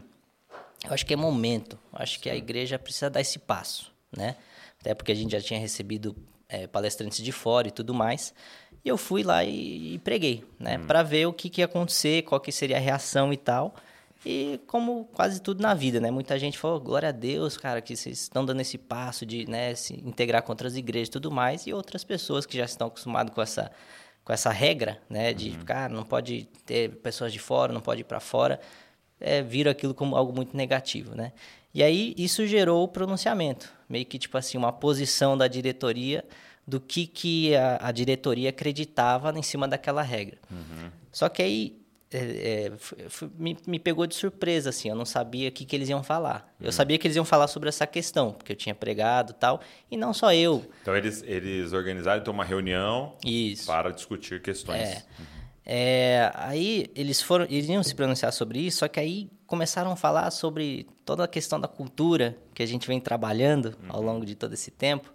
eu 0.86 0.94
acho 0.94 1.06
que 1.06 1.14
é 1.14 1.18
momento. 1.18 1.80
Eu 1.94 2.00
acho 2.02 2.20
que 2.20 2.30
a 2.30 2.36
igreja 2.36 2.78
precisa 2.78 3.10
dar 3.10 3.22
esse 3.22 3.40
passo, 3.40 3.94
né? 4.16 4.36
Até 4.80 4.94
porque 4.94 5.12
a 5.12 5.16
gente 5.16 5.32
já 5.32 5.42
tinha 5.42 5.60
recebido 5.60 6.16
é, 6.50 6.68
palestrantes 6.68 7.24
de 7.24 7.32
fora 7.32 7.68
e 7.68 7.72
tudo 7.72 7.94
mais. 7.94 8.34
E 8.84 8.90
eu 8.90 8.98
fui 8.98 9.24
lá 9.24 9.44
e, 9.44 9.96
e 9.96 10.00
preguei, 10.00 10.44
né? 10.60 10.78
Para 10.80 11.04
ver 11.04 11.28
o 11.28 11.34
que, 11.34 11.50
que 11.50 11.62
ia 11.62 11.66
acontecer, 11.66 12.24
qual 12.24 12.42
que 12.42 12.52
seria 12.52 12.78
a 12.78 12.80
reação 12.80 13.32
e 13.32 13.38
tal. 13.38 13.76
E 14.26 14.60
como 14.68 15.06
quase 15.14 15.42
tudo 15.42 15.62
na 15.62 15.74
vida, 15.74 16.00
né? 16.00 16.12
Muita 16.12 16.38
gente 16.38 16.58
falou, 16.58 16.80
glória 16.80 17.10
a 17.10 17.14
Deus, 17.14 17.58
cara, 17.58 17.82
que 17.82 17.96
vocês 17.96 18.22
estão 18.22 18.46
dando 18.46 18.60
esse 18.62 18.78
passo 18.78 19.26
de 19.26 19.50
né, 19.50 19.74
se 19.76 19.94
integrar 20.06 20.44
com 20.44 20.52
outras 20.52 20.76
igrejas 20.76 21.08
e 21.08 21.12
tudo 21.12 21.32
mais. 21.32 21.66
E 21.66 21.74
outras 21.74 22.04
pessoas 22.04 22.46
que 22.46 22.58
já 22.58 22.66
estão 22.66 22.88
acostumadas 22.88 23.34
com 23.34 23.42
essa, 23.42 23.72
com 24.26 24.34
essa 24.34 24.50
regra, 24.50 25.02
né? 25.10 25.34
De, 25.34 25.52
cara, 25.60 25.94
não 25.94 26.04
pode 26.04 26.50
ter 26.66 26.98
pessoas 26.98 27.32
de 27.32 27.40
fora, 27.40 27.72
não 27.72 27.82
pode 27.82 28.02
ir 28.02 28.06
para 28.06 28.20
fora 28.20 28.60
é, 29.20 29.42
viram 29.42 29.72
aquilo 29.72 29.94
como 29.94 30.16
algo 30.16 30.34
muito 30.34 30.56
negativo, 30.56 31.16
né? 31.16 31.34
E 31.74 31.84
aí 31.84 32.16
isso 32.18 32.48
gerou 32.48 32.84
o 32.84 32.88
pronunciamento, 32.88 33.72
meio 33.88 34.06
que 34.06 34.18
tipo 34.18 34.38
assim 34.38 34.58
uma 34.58 34.72
posição 34.72 35.38
da 35.38 35.48
diretoria 35.48 36.26
do 36.66 36.80
que 36.80 37.06
que 37.06 37.56
a, 37.56 37.88
a 37.88 37.92
diretoria 37.92 38.50
acreditava 38.50 39.38
em 39.38 39.44
cima 39.44 39.68
daquela 39.68 40.02
regra. 40.02 40.38
Só 41.12 41.30
que 41.30 41.42
aí 41.42 41.80
é, 42.12 42.18
é, 42.18 42.72
me, 43.38 43.56
me 43.68 43.80
pegou 43.80 44.08
de 44.08 44.16
surpresa 44.16 44.72
assim, 44.72 44.90
eu 44.90 44.96
não 44.96 45.06
sabia 45.06 45.50
o 45.50 45.52
que 45.52 45.64
que 45.64 45.76
eles 45.76 45.90
iam 45.90 46.02
falar. 46.02 46.54
Eu 46.60 46.72
sabia 46.72 46.98
que 46.98 47.06
eles 47.06 47.16
iam 47.16 47.26
falar 47.26 47.48
sobre 47.48 47.70
essa 47.70 47.86
questão, 47.86 48.34
porque 48.34 48.52
eu 48.52 48.56
tinha 48.56 48.74
pregado 48.74 49.32
e 49.32 49.36
tal, 49.36 49.62
e 49.92 49.96
não 49.96 50.14
só 50.14 50.34
eu. 50.34 50.66
Então 50.82 50.96
eles, 50.96 51.24
eles 51.26 51.72
organizaram 51.72 52.22
então, 52.22 52.34
uma 52.34 52.44
reunião 52.44 53.16
Isso. 53.24 53.68
para 53.68 53.92
discutir 53.92 54.42
questões. 54.42 54.82
É. 54.82 55.04
É, 55.72 56.32
aí 56.34 56.88
eles 56.96 57.22
foram, 57.22 57.46
eles 57.46 57.70
iam 57.70 57.84
se 57.84 57.94
pronunciar 57.94 58.34
sobre 58.34 58.60
isso, 58.60 58.80
só 58.80 58.88
que 58.88 59.00
aí 59.00 59.30
começaram 59.46 59.92
a 59.92 59.96
falar 59.96 60.32
sobre 60.32 60.88
toda 61.06 61.24
a 61.24 61.28
questão 61.28 61.60
da 61.60 61.68
cultura 61.68 62.36
que 62.56 62.64
a 62.64 62.66
gente 62.66 62.88
vem 62.88 63.00
trabalhando 63.00 63.78
ao 63.88 64.02
longo 64.02 64.26
de 64.26 64.34
todo 64.34 64.54
esse 64.54 64.72
tempo. 64.72 65.14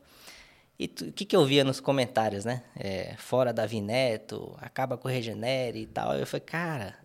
E 0.79 0.87
o 0.87 1.13
que, 1.13 1.25
que 1.25 1.37
eu 1.37 1.45
via 1.45 1.63
nos 1.63 1.79
comentários, 1.81 2.45
né? 2.45 2.63
É, 2.77 3.15
fora 3.17 3.53
Davi 3.53 3.81
Neto, 3.81 4.57
acaba 4.61 4.99
com 4.99 5.07
o 5.07 5.11
Regenere 5.11 5.81
e 5.83 5.87
tal. 5.87 6.15
Eu 6.17 6.27
falei, 6.27 6.45
cara, 6.45 6.97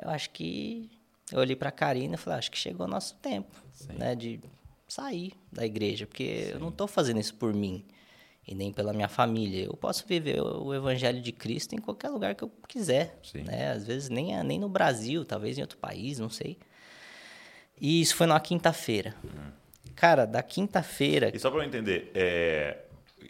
eu 0.00 0.10
acho 0.10 0.30
que. 0.30 0.90
Eu 1.30 1.40
olhei 1.40 1.54
pra 1.54 1.70
Karina 1.70 2.14
e 2.14 2.18
falei, 2.18 2.38
acho 2.38 2.50
que 2.50 2.58
chegou 2.58 2.86
o 2.86 2.90
nosso 2.90 3.14
tempo, 3.16 3.54
né? 3.90 4.14
De 4.14 4.40
sair 4.88 5.32
da 5.52 5.64
igreja, 5.64 6.06
porque 6.06 6.46
Sim. 6.46 6.52
eu 6.52 6.58
não 6.58 6.70
estou 6.70 6.88
fazendo 6.88 7.20
isso 7.20 7.34
por 7.34 7.52
mim 7.52 7.84
e 8.46 8.54
nem 8.54 8.72
pela 8.72 8.94
minha 8.94 9.08
família. 9.08 9.66
Eu 9.66 9.76
posso 9.76 10.06
viver 10.06 10.40
o 10.40 10.74
evangelho 10.74 11.20
de 11.20 11.30
Cristo 11.30 11.74
em 11.74 11.78
qualquer 11.78 12.08
lugar 12.08 12.34
que 12.34 12.42
eu 12.42 12.50
quiser, 12.66 13.18
Sim. 13.22 13.42
né? 13.42 13.70
Às 13.70 13.86
vezes 13.86 14.08
nem 14.08 14.42
nem 14.42 14.58
no 14.58 14.68
Brasil, 14.68 15.24
talvez 15.24 15.58
em 15.58 15.60
outro 15.60 15.76
país, 15.76 16.18
não 16.18 16.30
sei. 16.30 16.58
E 17.80 18.00
isso 18.00 18.16
foi 18.16 18.26
na 18.26 18.40
quinta-feira. 18.40 19.14
Hum. 19.22 19.52
Cara, 19.94 20.24
da 20.24 20.42
quinta-feira. 20.42 21.30
E 21.34 21.38
só 21.38 21.50
para 21.50 21.60
eu 21.60 21.66
entender, 21.66 22.10
é, 22.14 22.78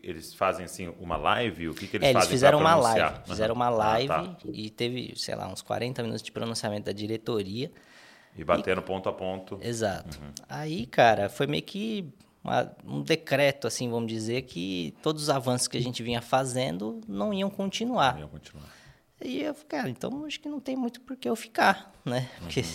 eles 0.03 0.35
fazem 0.35 0.65
assim 0.65 0.93
uma 0.99 1.17
live? 1.17 1.69
O 1.69 1.75
que, 1.75 1.87
que 1.87 1.97
eles 1.97 2.09
é, 2.09 2.13
fazem? 2.13 2.29
Eles 2.29 2.31
fizeram 2.31 2.59
uma 2.59 2.75
live. 2.75 3.21
Fizeram 3.27 3.55
uma 3.55 3.69
live 3.69 4.13
ah, 4.13 4.23
tá. 4.23 4.37
e 4.53 4.71
teve, 4.71 5.13
sei 5.17 5.35
lá, 5.35 5.49
uns 5.49 5.63
40 5.63 6.03
minutos 6.03 6.23
de 6.23 6.33
pronunciamento 6.33 6.87
da 6.87 6.93
diretoria. 6.93 7.71
E 8.37 8.45
batendo 8.45 8.81
e... 8.81 8.85
ponto 8.85 9.09
a 9.09 9.13
ponto. 9.13 9.59
Exato. 9.63 10.19
Uhum. 10.21 10.33
Aí, 10.49 10.87
cara, 10.87 11.29
foi 11.29 11.47
meio 11.47 11.63
que 11.63 12.09
uma, 12.43 12.71
um 12.85 13.03
decreto, 13.03 13.67
assim, 13.67 13.91
vamos 13.91 14.11
dizer, 14.11 14.43
que 14.43 14.95
todos 15.03 15.25
os 15.25 15.31
avanços 15.31 15.69
que 15.69 15.77
a 15.77 15.83
gente 15.83 16.03
vinha 16.03 16.23
fazendo 16.23 17.01
não 17.07 17.35
iam 17.35 17.51
continuar. 17.51 18.15
Não 18.15 18.21
iam 18.21 18.29
continuar. 18.29 18.69
E 19.21 19.43
eu, 19.43 19.55
cara, 19.67 19.91
então 19.91 20.25
acho 20.25 20.39
que 20.39 20.49
não 20.49 20.61
tem 20.61 20.77
muito 20.77 21.01
por 21.01 21.17
que 21.17 21.29
eu 21.29 21.35
ficar, 21.35 21.93
né? 22.05 22.31
Porque 22.39 22.61
uhum. 22.61 22.67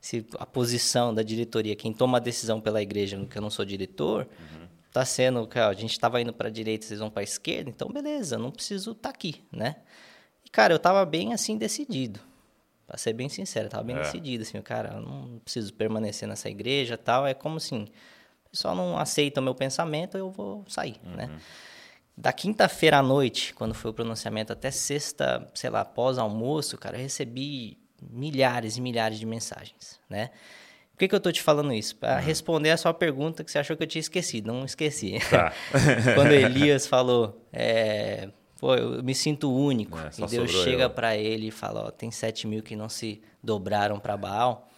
se 0.00 0.26
a 0.38 0.44
posição 0.44 1.14
da 1.14 1.22
diretoria, 1.22 1.76
quem 1.76 1.92
toma 1.92 2.18
a 2.18 2.20
decisão 2.20 2.60
pela 2.60 2.82
igreja, 2.82 3.24
que 3.26 3.38
eu 3.38 3.42
não 3.42 3.50
sou 3.50 3.64
diretor, 3.64 4.28
uhum 4.40 4.67
tá 4.92 5.04
sendo, 5.04 5.46
cara, 5.46 5.70
a 5.70 5.74
gente 5.74 5.92
estava 5.92 6.20
indo 6.20 6.32
para 6.32 6.50
direita, 6.50 6.86
vocês 6.86 7.00
vão 7.00 7.10
para 7.10 7.22
esquerda, 7.22 7.70
então 7.70 7.88
beleza, 7.88 8.38
não 8.38 8.50
preciso 8.50 8.92
estar 8.92 9.10
tá 9.10 9.14
aqui, 9.14 9.42
né? 9.52 9.76
E 10.44 10.48
cara, 10.48 10.72
eu 10.72 10.78
tava 10.78 11.04
bem 11.04 11.32
assim 11.32 11.56
decidido. 11.56 12.20
Para 12.86 12.96
ser 12.96 13.12
bem 13.12 13.28
sincero, 13.28 13.66
eu 13.66 13.70
tava 13.70 13.84
bem 13.84 13.96
é. 13.96 14.00
decidido 14.00 14.42
assim, 14.42 14.60
cara, 14.62 14.94
eu 14.94 15.00
não 15.00 15.38
preciso 15.40 15.72
permanecer 15.74 16.26
nessa 16.26 16.48
igreja, 16.48 16.96
tal, 16.96 17.26
é 17.26 17.34
como 17.34 17.58
assim, 17.58 17.86
o 18.46 18.50
pessoal 18.50 18.74
não 18.74 18.98
aceita 18.98 19.40
o 19.40 19.44
meu 19.44 19.54
pensamento, 19.54 20.16
eu 20.16 20.30
vou 20.30 20.64
sair, 20.66 20.98
uhum. 21.04 21.14
né? 21.14 21.40
Da 22.16 22.32
quinta-feira 22.32 22.98
à 22.98 23.02
noite, 23.02 23.54
quando 23.54 23.74
foi 23.74 23.90
o 23.90 23.94
pronunciamento, 23.94 24.52
até 24.52 24.70
sexta, 24.70 25.48
sei 25.54 25.70
lá, 25.70 25.84
pós 25.84 26.18
almoço, 26.18 26.76
cara, 26.76 26.96
eu 26.96 27.02
recebi 27.02 27.78
milhares 28.02 28.76
e 28.76 28.80
milhares 28.80 29.18
de 29.18 29.26
mensagens, 29.26 30.00
né? 30.08 30.30
Por 30.98 31.02
que, 31.02 31.08
que 31.10 31.14
eu 31.14 31.18
estou 31.18 31.30
te 31.30 31.40
falando 31.40 31.72
isso? 31.72 31.94
Para 31.94 32.16
uhum. 32.16 32.22
responder 32.22 32.70
a 32.70 32.76
sua 32.76 32.92
pergunta 32.92 33.44
que 33.44 33.52
você 33.52 33.60
achou 33.60 33.76
que 33.76 33.84
eu 33.84 33.86
tinha 33.86 34.00
esquecido. 34.00 34.52
Não 34.52 34.64
esqueci. 34.64 35.20
Tá. 35.30 35.52
Quando 36.16 36.32
Elias 36.32 36.88
falou, 36.88 37.40
é, 37.52 38.28
pô, 38.58 38.74
eu 38.74 39.00
me 39.00 39.14
sinto 39.14 39.48
único. 39.48 39.96
É, 39.96 40.10
e 40.18 40.26
Deus 40.26 40.50
chega 40.50 40.90
para 40.90 41.16
ele 41.16 41.46
e 41.46 41.50
fala, 41.52 41.86
ó, 41.86 41.90
tem 41.92 42.10
sete 42.10 42.48
mil 42.48 42.64
que 42.64 42.74
não 42.74 42.88
se 42.88 43.22
dobraram 43.40 44.00
para 44.00 44.16
Baal. 44.16 44.68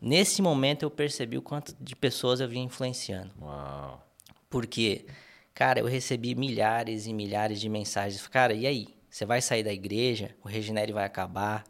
Nesse 0.00 0.40
momento 0.40 0.84
eu 0.84 0.90
percebi 0.90 1.36
o 1.36 1.42
quanto 1.42 1.76
de 1.78 1.94
pessoas 1.94 2.40
eu 2.40 2.48
vinha 2.48 2.64
influenciando. 2.64 3.30
Uau. 3.38 4.02
Porque, 4.48 5.04
cara, 5.52 5.80
eu 5.80 5.86
recebi 5.86 6.34
milhares 6.34 7.06
e 7.06 7.12
milhares 7.12 7.60
de 7.60 7.68
mensagens. 7.68 8.26
Cara, 8.26 8.54
e 8.54 8.66
aí? 8.66 8.88
Você 9.10 9.26
vai 9.26 9.42
sair 9.42 9.62
da 9.62 9.70
igreja? 9.70 10.30
O 10.42 10.48
Regenere 10.48 10.94
vai 10.94 11.04
acabar? 11.04 11.62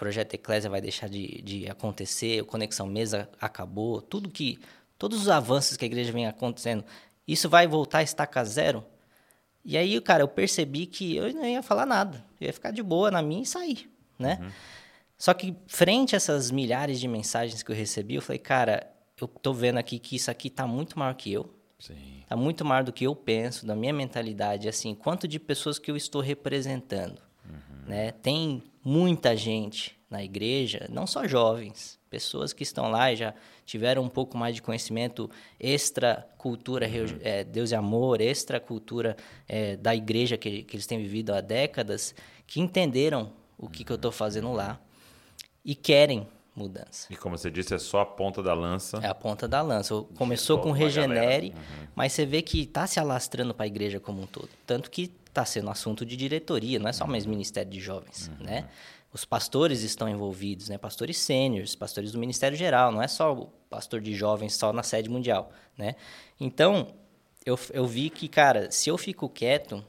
Projeto 0.00 0.32
Eclésia 0.32 0.70
vai 0.70 0.80
deixar 0.80 1.10
de, 1.10 1.42
de 1.42 1.68
acontecer, 1.68 2.40
o 2.40 2.46
Conexão 2.46 2.86
Mesa 2.86 3.28
acabou, 3.38 4.00
tudo 4.00 4.30
que, 4.30 4.58
todos 4.98 5.20
os 5.20 5.28
avanços 5.28 5.76
que 5.76 5.84
a 5.84 5.86
igreja 5.86 6.10
vem 6.10 6.26
acontecendo, 6.26 6.82
isso 7.28 7.50
vai 7.50 7.66
voltar 7.66 7.98
a 7.98 8.02
estaca 8.02 8.42
zero? 8.42 8.82
E 9.62 9.76
aí, 9.76 10.00
cara, 10.00 10.22
eu 10.22 10.28
percebi 10.28 10.86
que 10.86 11.16
eu 11.16 11.30
não 11.34 11.44
ia 11.44 11.62
falar 11.62 11.84
nada, 11.84 12.24
eu 12.40 12.46
ia 12.46 12.52
ficar 12.52 12.70
de 12.70 12.82
boa 12.82 13.10
na 13.10 13.20
minha 13.20 13.42
e 13.42 13.46
sair, 13.46 13.90
né? 14.18 14.38
Uhum. 14.40 14.50
Só 15.18 15.34
que 15.34 15.54
frente 15.66 16.14
a 16.14 16.16
essas 16.16 16.50
milhares 16.50 16.98
de 16.98 17.06
mensagens 17.06 17.62
que 17.62 17.70
eu 17.70 17.76
recebi, 17.76 18.14
eu 18.14 18.22
falei, 18.22 18.38
cara, 18.38 18.90
eu 19.20 19.28
tô 19.28 19.52
vendo 19.52 19.76
aqui 19.76 19.98
que 19.98 20.16
isso 20.16 20.30
aqui 20.30 20.48
tá 20.48 20.66
muito 20.66 20.98
maior 20.98 21.14
que 21.14 21.30
eu. 21.30 21.54
Sim. 21.78 22.24
Tá 22.26 22.34
muito 22.36 22.64
maior 22.64 22.84
do 22.84 22.92
que 22.92 23.04
eu 23.04 23.14
penso, 23.14 23.66
da 23.66 23.76
minha 23.76 23.92
mentalidade, 23.92 24.66
assim, 24.66 24.94
quanto 24.94 25.28
de 25.28 25.38
pessoas 25.38 25.78
que 25.78 25.90
eu 25.90 25.96
estou 25.96 26.22
representando. 26.22 27.20
Né? 27.90 28.12
Tem 28.12 28.62
muita 28.84 29.36
gente 29.36 29.98
na 30.08 30.22
igreja, 30.22 30.86
não 30.88 31.06
só 31.08 31.26
jovens, 31.26 31.98
pessoas 32.08 32.52
que 32.52 32.62
estão 32.62 32.88
lá 32.88 33.12
e 33.12 33.16
já 33.16 33.34
tiveram 33.66 34.02
um 34.02 34.08
pouco 34.08 34.38
mais 34.38 34.54
de 34.54 34.62
conhecimento 34.62 35.28
extra 35.58 36.26
cultura 36.38 36.86
uhum. 36.86 37.18
é, 37.20 37.42
Deus 37.44 37.72
e 37.72 37.74
amor, 37.74 38.20
extra 38.20 38.60
cultura 38.60 39.16
é, 39.48 39.76
da 39.76 39.94
igreja 39.94 40.36
que, 40.36 40.62
que 40.62 40.76
eles 40.76 40.86
têm 40.86 40.98
vivido 40.98 41.32
há 41.32 41.40
décadas, 41.40 42.14
que 42.46 42.60
entenderam 42.60 43.32
o 43.58 43.68
que, 43.68 43.84
que 43.84 43.90
eu 43.90 43.96
estou 43.96 44.12
fazendo 44.12 44.52
lá 44.52 44.80
e 45.64 45.74
querem 45.74 46.26
mudança. 46.54 47.06
E 47.10 47.16
como 47.16 47.36
você 47.36 47.50
disse, 47.50 47.74
é 47.74 47.78
só 47.78 48.00
a 48.00 48.06
ponta 48.06 48.42
da 48.42 48.54
lança. 48.54 48.98
É 49.02 49.06
a 49.06 49.14
ponta 49.14 49.46
da 49.46 49.62
lança. 49.62 49.94
Começou 50.16 50.58
com 50.58 50.72
Regenere, 50.72 51.50
uhum. 51.50 51.86
mas 51.94 52.12
você 52.12 52.26
vê 52.26 52.42
que 52.42 52.62
está 52.62 52.86
se 52.86 52.98
alastrando 52.98 53.54
para 53.54 53.64
a 53.64 53.66
igreja 53.66 54.00
como 54.00 54.22
um 54.22 54.26
todo. 54.26 54.48
Tanto 54.66 54.90
que 54.90 55.12
está 55.26 55.44
sendo 55.44 55.70
assunto 55.70 56.04
de 56.04 56.16
diretoria, 56.16 56.78
não 56.78 56.88
é 56.88 56.92
só 56.92 57.06
mais 57.06 57.24
Ministério 57.24 57.70
de 57.70 57.80
Jovens, 57.80 58.28
uhum. 58.28 58.44
né? 58.44 58.68
Os 59.12 59.24
pastores 59.24 59.82
estão 59.82 60.08
envolvidos, 60.08 60.68
né? 60.68 60.78
Pastores 60.78 61.18
sêniores, 61.18 61.74
pastores 61.74 62.12
do 62.12 62.18
Ministério 62.18 62.56
Geral, 62.56 62.92
não 62.92 63.02
é 63.02 63.08
só 63.08 63.32
o 63.32 63.46
pastor 63.68 64.00
de 64.00 64.14
jovens 64.14 64.54
só 64.54 64.72
na 64.72 64.82
sede 64.82 65.08
mundial, 65.08 65.52
né? 65.76 65.96
Então, 66.38 66.88
eu, 67.44 67.58
eu 67.72 67.86
vi 67.86 68.10
que, 68.10 68.28
cara, 68.28 68.70
se 68.70 68.88
eu 68.88 68.98
fico 68.98 69.28
quieto, 69.28 69.84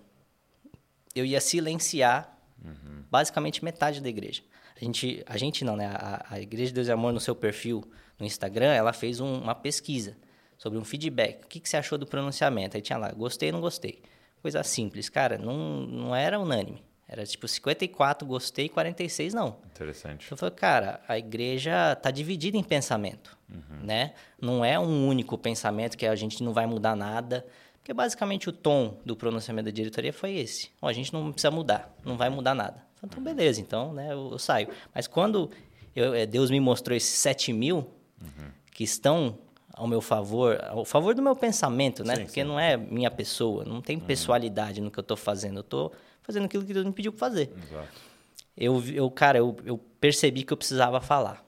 eu 1.15 1.25
ia 1.25 1.41
silenciar 1.41 2.35
uhum. 2.63 3.03
basicamente 3.11 3.63
metade 3.63 4.01
da 4.01 4.09
igreja. 4.09 4.41
A 4.81 4.83
gente, 4.85 5.23
a 5.27 5.37
gente 5.37 5.63
não, 5.63 5.75
né? 5.75 5.85
A, 5.87 6.25
a 6.31 6.41
Igreja 6.41 6.67
de 6.67 6.73
Deus 6.73 6.87
e 6.87 6.91
Amor, 6.91 7.13
no 7.13 7.19
seu 7.19 7.35
perfil 7.35 7.83
no 8.19 8.25
Instagram, 8.25 8.73
ela 8.73 8.91
fez 8.91 9.19
um, 9.19 9.35
uma 9.35 9.53
pesquisa 9.53 10.17
sobre 10.57 10.79
um 10.79 10.83
feedback. 10.83 11.43
O 11.43 11.47
que, 11.47 11.59
que 11.59 11.69
você 11.69 11.77
achou 11.77 11.97
do 11.97 12.05
pronunciamento? 12.05 12.75
Aí 12.75 12.81
tinha 12.81 12.97
lá, 12.97 13.11
gostei 13.11 13.49
ou 13.49 13.53
não 13.53 13.61
gostei. 13.61 14.01
Coisa 14.41 14.63
simples, 14.63 15.07
cara, 15.07 15.37
não, 15.37 15.81
não 15.81 16.15
era 16.15 16.39
unânime. 16.39 16.83
Era 17.07 17.25
tipo 17.25 17.47
54 17.47 18.25
gostei, 18.25 18.69
46 18.69 19.33
não. 19.33 19.57
Interessante. 19.65 20.31
Eu 20.31 20.37
falei, 20.37 20.55
cara, 20.55 21.01
a 21.07 21.17
igreja 21.17 21.91
está 21.91 22.09
dividida 22.09 22.57
em 22.57 22.63
pensamento, 22.63 23.37
uhum. 23.49 23.83
né? 23.83 24.13
Não 24.39 24.63
é 24.63 24.79
um 24.79 25.07
único 25.07 25.37
pensamento 25.37 25.97
que 25.97 26.05
a 26.05 26.15
gente 26.15 26.41
não 26.41 26.53
vai 26.53 26.65
mudar 26.65 26.95
nada. 26.95 27.45
Porque 27.79 27.93
basicamente 27.93 28.47
o 28.47 28.53
tom 28.53 28.97
do 29.03 29.15
pronunciamento 29.15 29.65
da 29.65 29.71
diretoria 29.71 30.13
foi 30.13 30.37
esse. 30.37 30.71
Ó, 30.81 30.87
a 30.87 30.93
gente 30.93 31.11
não 31.11 31.31
precisa 31.31 31.51
mudar, 31.51 31.93
não 32.05 32.15
vai 32.15 32.29
mudar 32.29 32.55
nada. 32.55 32.90
Então, 33.03 33.23
beleza, 33.23 33.59
então, 33.59 33.93
né, 33.93 34.13
eu, 34.13 34.29
eu 34.31 34.39
saio. 34.39 34.67
Mas 34.93 35.07
quando 35.07 35.49
eu, 35.95 36.13
eh, 36.13 36.25
Deus 36.25 36.51
me 36.51 36.59
mostrou 36.59 36.95
esses 36.95 37.17
7 37.17 37.51
mil 37.51 37.77
uhum. 38.21 38.51
que 38.71 38.83
estão 38.83 39.37
ao 39.73 39.87
meu 39.87 40.01
favor, 40.01 40.59
ao 40.69 40.85
favor 40.85 41.15
do 41.15 41.21
meu 41.21 41.35
pensamento, 41.35 42.03
né? 42.03 42.15
Sim, 42.15 42.25
Porque 42.25 42.41
sim. 42.41 42.47
não 42.47 42.59
é 42.59 42.77
minha 42.77 43.09
pessoa, 43.09 43.65
não 43.65 43.81
tem 43.81 43.97
uhum. 43.97 44.03
pessoalidade 44.03 44.81
no 44.81 44.91
que 44.91 44.99
eu 44.99 45.01
estou 45.01 45.17
fazendo. 45.17 45.57
Eu 45.57 45.61
estou 45.61 45.91
fazendo 46.21 46.45
aquilo 46.45 46.63
que 46.63 46.73
Deus 46.73 46.85
me 46.85 46.91
pediu 46.91 47.11
para 47.11 47.19
fazer. 47.19 47.51
Exato. 47.69 48.11
Eu, 48.55 48.83
eu, 48.93 49.09
cara, 49.09 49.39
eu, 49.39 49.57
eu 49.65 49.77
percebi 49.99 50.43
que 50.43 50.53
eu 50.53 50.57
precisava 50.57 51.01
falar, 51.01 51.43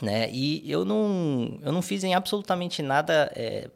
né? 0.00 0.30
E 0.30 0.70
eu 0.70 0.84
não, 0.84 1.58
eu 1.62 1.72
não 1.72 1.82
fiz 1.82 2.04
em 2.04 2.14
absolutamente 2.14 2.82
nada 2.82 3.32
é, 3.34 3.68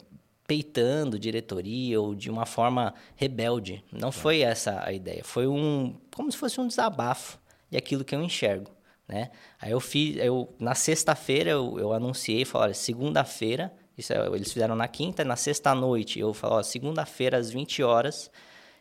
peitando 0.53 1.17
diretoria 1.17 1.99
ou 1.99 2.13
de 2.13 2.29
uma 2.29 2.45
forma 2.45 2.93
rebelde. 3.15 3.83
Não 3.91 4.11
foi 4.11 4.41
essa 4.41 4.83
a 4.85 4.93
ideia. 4.93 5.23
Foi 5.23 5.47
um, 5.47 5.95
como 6.15 6.31
se 6.31 6.37
fosse 6.37 6.61
um 6.61 6.67
desabafo 6.67 7.39
de 7.71 7.75
aquilo 7.75 8.05
que 8.05 8.13
eu 8.13 8.21
enxergo. 8.21 8.69
Né? 9.07 9.31
Aí 9.59 9.71
eu 9.71 9.79
fiz, 9.79 10.15
eu, 10.17 10.53
na 10.59 10.75
sexta-feira 10.75 11.49
eu, 11.49 11.79
eu 11.79 11.91
anunciei, 11.91 12.45
falei, 12.45 12.75
segunda-feira, 12.75 13.73
isso 13.97 14.13
é, 14.13 14.27
eles 14.27 14.53
fizeram 14.53 14.75
na 14.75 14.87
quinta, 14.87 15.25
na 15.25 15.35
sexta 15.35 15.73
noite 15.73 16.19
eu 16.19 16.31
falei, 16.35 16.63
segunda-feira 16.63 17.35
às 17.37 17.49
20 17.49 17.81
horas 17.81 18.29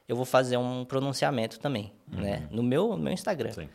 eu 0.06 0.14
vou 0.14 0.26
fazer 0.26 0.58
um 0.58 0.84
pronunciamento 0.84 1.58
também, 1.58 1.90
uhum. 2.12 2.20
né? 2.20 2.46
No 2.50 2.62
meu, 2.62 2.90
no 2.90 2.98
meu 2.98 3.14
Instagram. 3.14 3.52
Sim. 3.52 3.68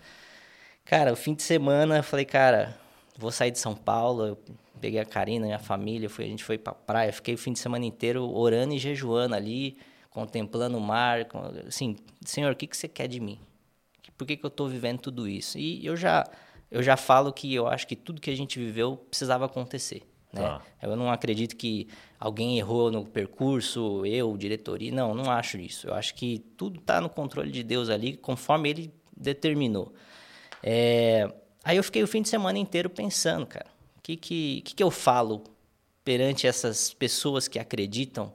Cara, 0.86 1.12
o 1.12 1.16
fim 1.16 1.34
de 1.34 1.42
semana 1.42 1.98
eu 1.98 2.04
falei, 2.04 2.26
cara, 2.26 2.78
vou 3.18 3.32
sair 3.32 3.52
de 3.52 3.60
São 3.60 3.76
Paulo, 3.76 4.26
eu 4.26 4.38
peguei 4.80 5.00
a 5.00 5.06
Karina, 5.06 5.46
minha 5.46 5.60
família, 5.60 6.10
fui, 6.10 6.26
a 6.26 6.28
gente 6.28 6.44
foi 6.44 6.58
pra 6.58 6.74
praia, 6.74 7.12
fiquei 7.12 7.34
o 7.34 7.38
fim 7.38 7.54
de 7.54 7.60
semana 7.60 7.86
inteiro 7.86 8.30
orando 8.30 8.74
e 8.74 8.80
jejuando 8.80 9.36
ali, 9.36 9.78
contemplando 10.10 10.78
o 10.78 10.82
mar, 10.82 11.28
assim, 11.68 11.96
Senhor, 12.24 12.52
o 12.52 12.56
que, 12.56 12.68
que 12.68 12.78
você 12.78 12.88
quer 12.88 13.08
de 13.08 13.20
mim? 13.20 13.40
Por 14.18 14.26
que, 14.26 14.36
que 14.36 14.46
eu 14.46 14.50
estou 14.50 14.68
vivendo 14.68 15.00
tudo 15.00 15.28
isso? 15.28 15.60
E 15.60 15.86
eu 15.86 15.96
já, 15.96 16.26
eu 16.72 16.82
já 16.82 16.98
falo 16.98 17.32
que 17.32 17.54
eu 17.54 17.68
acho 17.68 17.86
que 17.88 17.96
tudo 17.96 18.20
que 18.20 18.32
a 18.32 18.36
gente 18.36 18.58
viveu 18.58 18.98
precisava 18.98 19.46
acontecer. 19.46 20.02
Né? 20.34 20.42
Tá. 20.42 20.62
Eu 20.82 20.96
não 20.96 21.12
acredito 21.12 21.56
que 21.56 21.88
alguém 22.20 22.58
errou 22.58 22.92
no 22.92 23.06
percurso, 23.06 24.06
eu, 24.06 24.36
diretoria. 24.36 24.92
Não, 24.92 25.14
não 25.14 25.32
acho 25.32 25.58
isso. 25.58 25.88
Eu 25.88 25.94
acho 25.94 26.16
que 26.16 26.40
tudo 26.58 26.80
está 26.80 27.00
no 27.00 27.10
controle 27.10 27.52
de 27.52 27.64
Deus 27.64 27.90
ali, 27.90 28.18
conforme 28.18 28.70
Ele 28.70 28.94
determinou. 29.16 29.94
É... 30.64 31.32
Aí 31.68 31.76
eu 31.76 31.84
fiquei 31.84 32.02
o 32.02 32.08
fim 32.08 32.22
de 32.22 32.30
semana 32.30 32.58
inteiro 32.58 32.90
pensando, 32.90 33.46
cara. 33.46 33.66
que, 34.02 34.16
que, 34.16 34.62
que, 34.62 34.76
que 34.76 34.82
eu 34.82 34.90
falo 34.90 35.44
perante 36.02 36.48
essas 36.48 36.94
pessoas 36.94 37.50
que 37.50 37.60
acreditam 37.60 38.34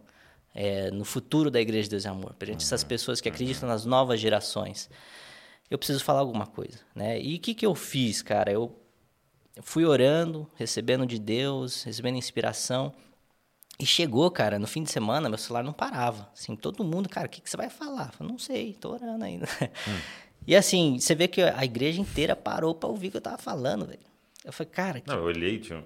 é, 0.55 0.91
no 0.91 1.03
futuro 1.03 1.51
da 1.51 1.59
Igreja 1.59 1.85
de 1.85 1.91
Deus 1.93 2.05
e 2.05 2.09
Amor, 2.09 2.35
perante 2.35 2.63
essas 2.63 2.85
pessoas 2.85 3.23
que 3.23 3.31
acreditam 3.31 3.67
nas 3.67 3.87
novas 3.87 4.21
gerações? 4.21 4.91
Eu 5.71 5.79
preciso 5.79 6.05
falar 6.05 6.21
alguma 6.21 6.47
coisa, 6.47 6.81
né? 6.95 7.19
E 7.23 7.37
o 7.37 7.41
que, 7.41 7.55
que 7.55 7.65
eu 7.65 7.75
fiz, 7.75 8.21
cara? 8.21 8.53
Eu 8.53 8.79
fui 9.63 9.87
orando, 9.87 10.47
recebendo 10.57 11.07
de 11.07 11.19
Deus, 11.19 11.85
recebendo 11.85 12.19
inspiração. 12.19 12.93
E 13.81 13.87
chegou, 13.87 14.31
cara, 14.31 14.59
no 14.59 14.67
fim 14.67 14.83
de 14.83 14.93
semana, 14.93 15.31
meu 15.31 15.39
celular 15.39 15.65
não 15.65 15.73
parava. 15.73 16.31
Assim, 16.35 16.55
todo 16.55 16.85
mundo, 16.85 17.09
cara, 17.09 17.29
o 17.29 17.31
que, 17.31 17.41
que 17.41 17.49
você 17.49 17.57
vai 17.57 17.71
falar? 17.71 18.09
Eu 18.09 18.13
falei, 18.13 18.31
não 18.31 18.39
sei, 18.39 18.75
tô 18.75 18.93
orando 18.93 19.25
ainda. 19.25 19.49
Hum. 19.89 19.99
E 20.47 20.57
assim, 20.57 20.99
você 20.99 21.15
vê 21.15 21.29
que 21.29 21.43
a 21.43 21.65
igreja 21.65 22.01
inteira 22.01 22.35
parou 22.35 22.75
para 22.75 22.89
ouvir 22.89 23.09
o 23.09 23.11
que 23.13 23.17
eu 23.17 23.23
tava 23.23 23.39
falando, 23.39 23.87
velho. 23.87 24.01
Eu 24.45 24.53
falei, 24.53 24.71
cara. 24.71 25.01
Que... 25.01 25.09
Não, 25.09 25.19
eu 25.19 25.25
olhei, 25.25 25.59
tinha 25.59 25.85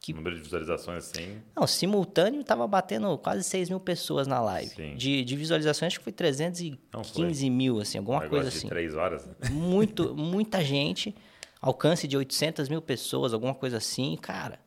que... 0.00 0.12
número 0.12 0.36
de 0.36 0.42
visualizações 0.42 1.04
assim. 1.04 1.40
Não, 1.54 1.66
simultâneo 1.66 2.42
tava 2.42 2.66
batendo 2.66 3.16
quase 3.18 3.44
6 3.44 3.68
mil 3.70 3.80
pessoas 3.80 4.26
na 4.26 4.40
live. 4.40 4.70
Sim. 4.70 4.96
De, 4.96 5.24
de 5.24 5.36
visualizações, 5.36 5.88
acho 5.92 5.98
que 5.98 6.04
foi 6.04 6.12
315 6.12 6.78
não, 6.92 7.04
foi. 7.04 7.50
mil, 7.50 7.80
assim, 7.80 7.98
alguma 7.98 8.24
um 8.24 8.28
coisa 8.28 8.48
assim. 8.48 8.68
Três 8.68 8.94
horas. 8.94 9.26
Né? 9.26 9.34
Muito, 9.50 10.14
muita 10.16 10.64
gente. 10.64 11.14
Alcance 11.60 12.06
de 12.06 12.16
800 12.16 12.68
mil 12.68 12.80
pessoas, 12.80 13.34
alguma 13.34 13.54
coisa 13.54 13.78
assim. 13.78 14.16
Cara, 14.16 14.60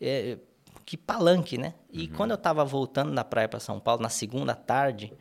é, 0.00 0.36
que 0.84 0.96
palanque, 0.96 1.56
né? 1.56 1.74
E 1.90 2.06
uhum. 2.06 2.12
quando 2.16 2.30
eu 2.32 2.38
tava 2.38 2.64
voltando 2.64 3.14
da 3.14 3.24
praia 3.24 3.48
para 3.48 3.60
São 3.60 3.78
Paulo, 3.78 4.02
na 4.02 4.08
segunda 4.08 4.54
tarde, 4.54 5.12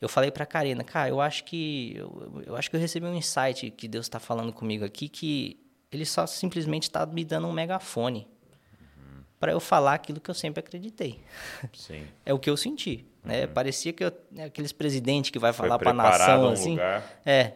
eu 0.00 0.08
falei 0.08 0.30
para 0.30 0.46
Karina, 0.46 0.84
cara, 0.84 1.08
eu 1.08 1.20
acho 1.20 1.44
que 1.44 1.94
eu, 1.96 2.42
eu, 2.46 2.56
acho 2.56 2.70
que 2.70 2.76
eu 2.76 2.80
recebi 2.80 3.06
um 3.06 3.14
insight 3.14 3.70
que 3.70 3.88
Deus 3.88 4.06
está 4.06 4.20
falando 4.20 4.52
comigo 4.52 4.84
aqui 4.84 5.08
que 5.08 5.58
ele 5.90 6.04
só 6.04 6.26
simplesmente 6.26 6.84
está 6.84 7.04
me 7.04 7.24
dando 7.24 7.48
um 7.48 7.52
megafone 7.52 8.28
uhum. 8.80 9.22
para 9.40 9.52
eu 9.52 9.58
falar 9.58 9.94
aquilo 9.94 10.20
que 10.20 10.30
eu 10.30 10.34
sempre 10.34 10.60
acreditei. 10.60 11.20
Sim. 11.72 12.06
é 12.24 12.32
o 12.32 12.38
que 12.38 12.48
eu 12.48 12.56
senti, 12.56 13.06
né? 13.24 13.46
Uhum. 13.46 13.52
Parecia 13.52 13.92
que 13.92 14.04
eu, 14.04 14.12
né, 14.30 14.44
aqueles 14.44 14.72
presidentes 14.72 15.30
que 15.30 15.38
vai 15.38 15.52
falar 15.52 15.78
para 15.78 15.90
a 15.90 15.94
nação 15.94 16.44
um 16.44 16.48
assim. 16.50 16.72
Lugar. 16.72 17.20
É. 17.26 17.54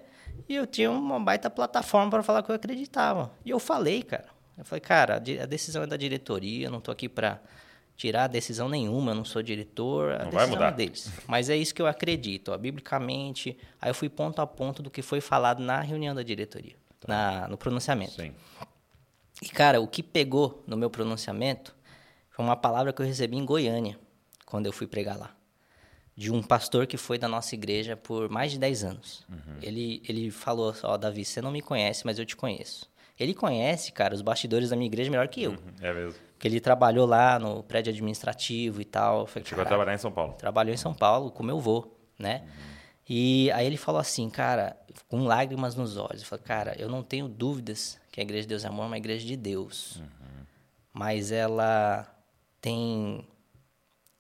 E 0.49 0.57
eu 0.57 0.67
tinha 0.67 0.91
uma 0.91 1.21
baita 1.21 1.49
plataforma 1.49 2.11
para 2.11 2.23
falar 2.23 2.41
o 2.41 2.43
que 2.43 2.51
eu 2.51 2.57
acreditava. 2.57 3.33
E 3.45 3.51
eu 3.51 3.61
falei, 3.61 4.03
cara. 4.03 4.27
Eu 4.57 4.65
falei, 4.65 4.81
cara, 4.81 5.17
a 5.17 5.47
decisão 5.47 5.83
é 5.83 5.87
da 5.87 5.97
diretoria, 5.97 6.67
eu 6.67 6.71
não 6.71 6.79
estou 6.79 6.93
aqui 6.93 7.09
para 7.09 7.41
tirar 7.97 8.27
decisão 8.27 8.69
nenhuma, 8.69 9.13
eu 9.13 9.15
não 9.15 9.25
sou 9.25 9.43
diretor, 9.43 10.13
a 10.13 10.25
não 10.25 10.31
decisão 10.31 10.65
é 10.65 10.73
deles. 10.73 11.13
Mas 11.27 11.49
é 11.49 11.57
isso 11.57 11.75
que 11.75 11.81
eu 11.81 11.87
acredito, 11.87 12.53
ó, 12.53 12.59
biblicamente. 12.59 13.57
Aí 13.81 13.91
eu 13.91 13.95
fui 13.95 14.09
ponto 14.09 14.41
a 14.41 14.47
ponto 14.47 14.83
do 14.83 14.91
que 14.91 15.03
foi 15.03 15.21
falado 15.21 15.63
na 15.63 15.81
reunião 15.81 16.15
da 16.15 16.23
diretoria, 16.23 16.75
tá. 17.01 17.09
na, 17.09 17.49
no 17.49 17.57
pronunciamento. 17.57 18.13
Sim. 18.13 18.33
E, 19.41 19.49
cara, 19.49 19.81
o 19.81 19.87
que 19.89 20.03
pegou 20.03 20.63
no 20.67 20.77
meu 20.77 20.89
pronunciamento 20.89 21.75
foi 22.31 22.45
uma 22.45 22.57
palavra 22.57 22.93
que 22.93 23.03
eu 23.03 23.07
recebi 23.07 23.37
em 23.37 23.45
Goiânia, 23.45 23.99
quando 24.47 24.67
eu 24.67 24.73
fui 24.73 24.87
pregar 24.87 25.19
lá. 25.19 25.35
De 26.15 26.31
um 26.31 26.43
pastor 26.43 26.87
que 26.87 26.97
foi 26.97 27.19
da 27.19 27.27
nossa 27.27 27.55
igreja 27.55 27.97
por 27.97 28.29
mais 28.29 28.53
de 28.53 28.59
10 28.59 28.85
anos. 28.85 29.27
Uhum. 29.29 29.59
Ele, 29.63 30.03
ele 30.07 30.31
falou: 30.31 30.75
Ó, 30.83 30.95
oh, 30.95 30.99
Davi, 30.99 31.25
você 31.25 31.41
não 31.41 31.51
me 31.51 31.63
conhece, 31.63 32.05
mas 32.05 32.19
eu 32.19 32.27
te 32.27 32.37
conheço. 32.37 32.91
Ele 33.19 33.35
conhece, 33.35 33.93
cara, 33.93 34.15
os 34.15 34.21
bastidores 34.21 34.71
da 34.71 34.77
minha 34.77 34.87
igreja 34.87 35.11
melhor 35.11 35.27
que 35.29 35.43
eu. 35.43 35.53
Uhum, 35.53 35.75
é 35.81 35.93
mesmo. 35.93 36.21
Porque 36.43 36.49
ele 36.49 36.61
trabalhou 36.61 37.07
lá 37.07 37.39
no 37.39 37.63
prédio 37.63 37.93
administrativo 37.93 38.81
e 38.81 38.85
tal. 38.85 39.29
Falei, 39.29 39.49
Chegou 39.49 39.63
a 39.63 39.65
trabalhar 39.65 39.95
em 39.95 39.99
São 39.99 40.11
Paulo. 40.11 40.33
Trabalhou 40.33 40.75
em 40.75 40.77
São 40.77 40.93
Paulo 40.93 41.31
com 41.31 41.41
meu 41.41 41.59
avô, 41.59 41.87
né? 42.19 42.43
Uhum. 42.43 42.73
E 43.09 43.49
aí 43.53 43.65
ele 43.65 43.77
falou 43.77 44.01
assim, 44.01 44.29
cara, 44.29 44.77
com 45.07 45.23
lágrimas 45.23 45.77
nos 45.77 45.97
olhos. 45.97 46.25
Falei, 46.25 46.45
cara, 46.45 46.75
eu 46.77 46.89
não 46.89 47.01
tenho 47.01 47.29
dúvidas 47.29 47.97
que 48.11 48.21
a 48.21 48.25
Igreja 48.25 48.43
de 48.43 48.49
Deus 48.49 48.65
é 48.65 48.67
Amor 48.67 48.83
é 48.83 48.87
uma 48.89 48.99
igreja 48.99 49.25
de 49.25 49.37
Deus. 49.37 49.99
Uhum. 49.99 50.45
Mas 50.93 51.31
ela 51.31 52.13
tem 52.61 53.25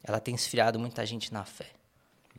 ela 0.04 0.20
tem 0.20 0.32
esfriado 0.32 0.78
muita 0.78 1.04
gente 1.04 1.32
na 1.32 1.44
fé. 1.44 1.70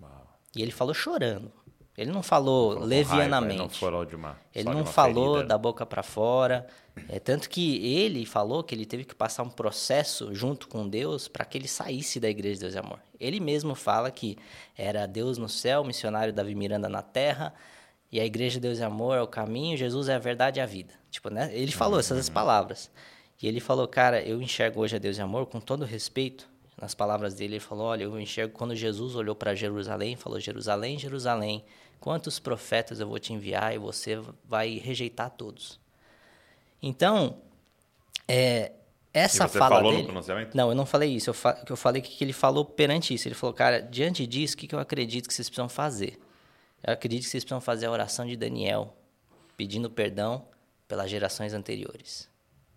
Uau. 0.02 0.40
E 0.56 0.62
ele 0.62 0.72
falou 0.72 0.94
chorando. 0.94 1.52
Ele 1.98 2.12
não 2.12 2.24
falou, 2.24 2.74
falou 2.74 2.88
levianamente. 2.88 3.80
Raiva, 3.80 3.92
não 3.92 4.06
de 4.06 4.16
uma, 4.16 4.38
ele 4.54 4.70
não 4.70 4.86
falou 4.86 5.34
ferida. 5.34 5.50
da 5.50 5.58
boca 5.58 5.86
para 5.86 6.02
fora. 6.02 6.66
É, 7.08 7.20
tanto 7.20 7.50
que 7.50 7.78
ele 7.86 8.26
falou 8.26 8.64
que 8.64 8.74
ele 8.74 8.86
teve 8.86 9.04
que 9.04 9.16
passar 9.16 9.44
um 9.44 9.50
processo 9.50 10.34
junto 10.34 10.68
com 10.68 10.88
Deus 10.88 11.28
para 11.28 11.46
que 11.46 11.58
ele 11.58 11.68
saísse 11.68 12.20
da 12.20 12.30
igreja 12.30 12.56
de 12.56 12.62
Deus 12.62 12.74
e 12.74 12.78
Amor. 12.80 13.00
Ele 13.20 13.40
mesmo 13.40 13.76
fala 13.76 14.10
que 14.12 14.38
era 14.76 15.06
Deus 15.06 15.38
no 15.38 15.50
céu, 15.50 15.84
missionário 15.84 16.34
Davi 16.34 16.56
Miranda 16.56 16.90
na 16.90 17.02
terra, 17.02 17.54
e 18.12 18.20
a 18.20 18.26
igreja 18.26 18.56
de 18.56 18.62
Deus 18.62 18.80
e 18.80 18.84
Amor 18.84 19.18
é 19.18 19.22
o 19.22 19.28
caminho, 19.28 19.78
Jesus 19.78 20.08
é 20.08 20.16
a 20.16 20.20
verdade 20.20 20.60
e 20.60 20.62
a 20.62 20.66
vida. 20.66 20.94
Tipo, 21.10 21.30
né? 21.30 21.50
Ele 21.54 21.72
falou 21.72 22.00
essas 22.00 22.28
uhum. 22.28 22.34
palavras. 22.34 22.92
E 23.42 23.48
ele 23.48 23.60
falou, 23.60 23.88
cara, 23.88 24.22
eu 24.22 24.42
enxergo 24.42 24.82
hoje 24.82 24.96
a 24.96 25.00
Deus 25.00 25.18
e 25.18 25.22
Amor 25.22 25.46
com 25.48 25.60
todo 25.60 25.86
respeito. 25.86 26.48
Nas 26.80 26.96
palavras 26.96 27.36
dele, 27.36 27.54
ele 27.54 27.60
falou: 27.60 27.86
Olha, 27.86 28.04
eu 28.04 28.20
enxergo 28.20 28.54
quando 28.54 28.76
Jesus 28.76 29.16
olhou 29.16 29.36
para 29.36 29.54
Jerusalém, 29.54 30.16
falou: 30.16 30.40
Jerusalém, 30.40 30.98
Jerusalém, 30.98 31.64
Quantos 32.04 32.38
profetas 32.38 33.00
eu 33.00 33.08
vou 33.08 33.18
te 33.18 33.32
enviar 33.32 33.74
e 33.74 33.78
você 33.78 34.22
vai 34.44 34.78
rejeitar 34.78 35.30
todos? 35.30 35.80
Então, 36.82 37.38
é, 38.28 38.74
essa 39.14 39.46
e 39.46 39.48
você 39.48 39.58
fala 39.58 39.78
falou 39.78 39.92
dele, 39.92 40.04
no 40.04 40.10
pronunciamento? 40.10 40.58
Não, 40.58 40.68
eu 40.68 40.76
não 40.76 40.86
falei 40.86 41.16
isso. 41.16 41.30
Eu, 41.30 41.34
fa, 41.34 41.64
eu 41.66 41.78
falei 41.78 42.02
que 42.02 42.22
ele 42.22 42.34
falou 42.34 42.66
perante 42.66 43.14
isso. 43.14 43.26
Ele 43.26 43.36
falou, 43.36 43.54
cara, 43.54 43.80
diante 43.80 44.28
disso, 44.28 44.54
o 44.54 44.58
que, 44.58 44.68
que 44.68 44.76
eu 44.76 44.80
acredito 44.80 45.30
que 45.30 45.34
vocês 45.34 45.48
precisam 45.48 45.70
fazer? 45.70 46.20
Eu 46.86 46.92
acredito 46.92 47.24
que 47.24 47.30
vocês 47.30 47.46
precisam 47.46 47.62
fazer 47.62 47.86
a 47.86 47.92
oração 47.92 48.26
de 48.26 48.36
Daniel, 48.36 48.94
pedindo 49.56 49.90
perdão 49.90 50.46
pelas 50.90 51.10
gerações 51.10 51.54
anteriores, 51.54 52.30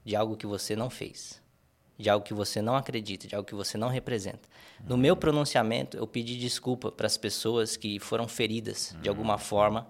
de 0.04 0.14
algo 0.14 0.36
que 0.36 0.46
você 0.46 0.76
não 0.76 0.88
fez 0.88 1.42
de 1.98 2.10
algo 2.10 2.24
que 2.24 2.34
você 2.34 2.60
não 2.60 2.76
acredita, 2.76 3.26
de 3.26 3.34
algo 3.34 3.46
que 3.46 3.54
você 3.54 3.78
não 3.78 3.88
representa. 3.88 4.48
No 4.86 4.96
meu 4.96 5.16
pronunciamento, 5.16 5.96
eu 5.96 6.06
pedi 6.06 6.36
desculpa 6.36 6.92
para 6.92 7.06
as 7.06 7.16
pessoas 7.16 7.76
que 7.76 7.98
foram 7.98 8.28
feridas 8.28 8.94
de 9.00 9.08
alguma 9.08 9.38
forma 9.38 9.86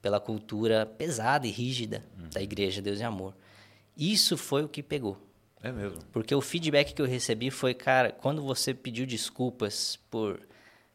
pela 0.00 0.18
cultura 0.18 0.86
pesada 0.86 1.46
e 1.46 1.50
rígida 1.50 2.04
da 2.32 2.40
igreja 2.40 2.80
Deus 2.80 3.00
e 3.00 3.04
Amor. 3.04 3.34
Isso 3.96 4.36
foi 4.36 4.64
o 4.64 4.68
que 4.68 4.82
pegou. 4.82 5.18
É 5.62 5.70
mesmo. 5.70 5.98
Porque 6.10 6.34
o 6.34 6.40
feedback 6.40 6.94
que 6.94 7.02
eu 7.02 7.06
recebi 7.06 7.50
foi, 7.50 7.74
cara, 7.74 8.10
quando 8.10 8.42
você 8.42 8.72
pediu 8.72 9.04
desculpas 9.04 9.98
por 10.10 10.40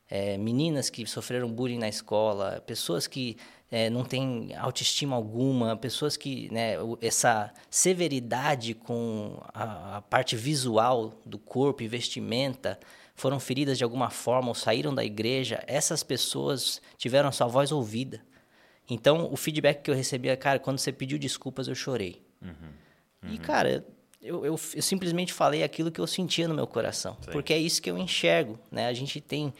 é, 0.09 0.37
meninas 0.37 0.89
que 0.89 1.05
sofreram 1.05 1.51
bullying 1.51 1.77
na 1.77 1.87
escola, 1.87 2.63
pessoas 2.65 3.05
que 3.05 3.37
é, 3.71 3.89
não 3.89 4.03
têm 4.03 4.55
autoestima 4.55 5.15
alguma, 5.15 5.75
pessoas 5.75 6.15
que 6.15 6.51
né, 6.51 6.75
essa 7.01 7.51
severidade 7.69 8.73
com 8.73 9.41
a, 9.53 9.97
a, 9.97 10.01
parte 10.01 10.35
visual 10.35 11.19
do 11.25 11.37
corpo 11.37 11.81
e 11.81 11.87
vestimenta 11.87 12.79
foram 13.15 13.39
feridas 13.39 13.77
de 13.77 13.83
alguma 13.83 14.09
forma 14.09 14.49
ou 14.49 14.55
saíram 14.55 14.93
da 14.93 15.03
igreja, 15.03 15.63
essas 15.67 16.03
pessoas 16.03 16.81
tiveram 16.97 17.29
a 17.29 17.31
sua 17.31 17.47
voz 17.47 17.71
ouvida. 17.71 18.21
Então, 18.89 19.31
o 19.31 19.35
feedback 19.35 19.81
que 19.81 19.89
eu 19.89 19.95
recebia, 19.95 20.33
é, 20.33 20.35
cara, 20.35 20.59
quando 20.59 20.77
você 20.77 20.91
pediu 20.91 21.17
desculpas, 21.17 21.67
eu 21.67 21.73
chorei. 21.73 22.21
Uhum, 22.41 22.49
uhum. 23.23 23.33
E, 23.33 23.37
cara, 23.39 23.83
eu, 24.21 24.45
eu, 24.45 24.59
eu, 24.75 24.81
simplesmente 24.81 25.33
falei 25.33 25.63
aquilo 25.63 25.91
que 25.91 25.99
eu 25.99 26.05
sentia 26.05 26.47
no 26.47 26.53
meu 26.53 26.67
coração. 26.67 27.17
Sim. 27.21 27.31
Porque 27.31 27.53
é 27.53 27.57
isso 27.57 27.81
que 27.81 27.89
eu 27.89 27.97
enxergo, 27.97 28.59
né? 28.71 28.87
A 28.87 28.93
gente 28.93 29.19
tem 29.19 29.53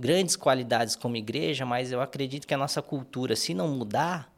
grandes 0.00 0.34
qualidades 0.34 0.96
como 0.96 1.14
igreja, 1.14 1.66
mas 1.66 1.92
eu 1.92 2.00
acredito 2.00 2.46
que 2.46 2.54
a 2.54 2.56
nossa 2.56 2.80
cultura, 2.80 3.36
se 3.36 3.52
não 3.52 3.68
mudar, 3.68 4.32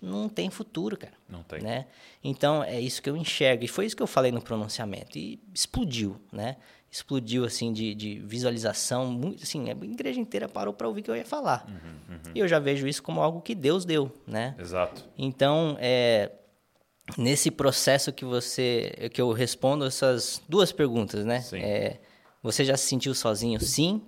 não 0.00 0.26
tem 0.26 0.48
futuro, 0.48 0.96
cara. 0.96 1.12
Não 1.28 1.42
tem. 1.42 1.60
Né? 1.60 1.84
Então, 2.24 2.64
é 2.64 2.80
isso 2.80 3.02
que 3.02 3.10
eu 3.10 3.16
enxergo. 3.16 3.62
E 3.62 3.68
foi 3.68 3.84
isso 3.84 3.94
que 3.94 4.02
eu 4.02 4.06
falei 4.06 4.32
no 4.32 4.40
pronunciamento. 4.40 5.18
E 5.18 5.38
explodiu, 5.54 6.18
né? 6.32 6.56
Explodiu, 6.90 7.44
assim, 7.44 7.74
de, 7.74 7.94
de 7.94 8.20
visualização. 8.20 9.06
Muito, 9.06 9.42
assim, 9.42 9.68
a 9.68 9.72
igreja 9.72 10.18
inteira 10.18 10.48
parou 10.48 10.72
para 10.72 10.88
ouvir 10.88 11.02
o 11.02 11.04
que 11.04 11.10
eu 11.10 11.16
ia 11.16 11.26
falar. 11.26 11.66
Uhum, 11.68 12.14
uhum. 12.14 12.32
E 12.34 12.38
eu 12.40 12.48
já 12.48 12.58
vejo 12.58 12.88
isso 12.88 13.02
como 13.02 13.20
algo 13.20 13.42
que 13.42 13.54
Deus 13.54 13.84
deu, 13.84 14.10
né? 14.26 14.56
Exato. 14.58 15.04
Então, 15.16 15.76
é, 15.78 16.32
nesse 17.18 17.50
processo 17.50 18.12
que 18.12 18.24
você... 18.24 19.10
Que 19.12 19.20
eu 19.20 19.30
respondo 19.30 19.84
essas 19.84 20.42
duas 20.48 20.72
perguntas, 20.72 21.24
né? 21.24 21.42
Sim. 21.42 21.60
É, 21.60 22.00
você 22.42 22.64
já 22.64 22.78
se 22.78 22.86
sentiu 22.86 23.14
sozinho? 23.14 23.60
Sim 23.60 24.02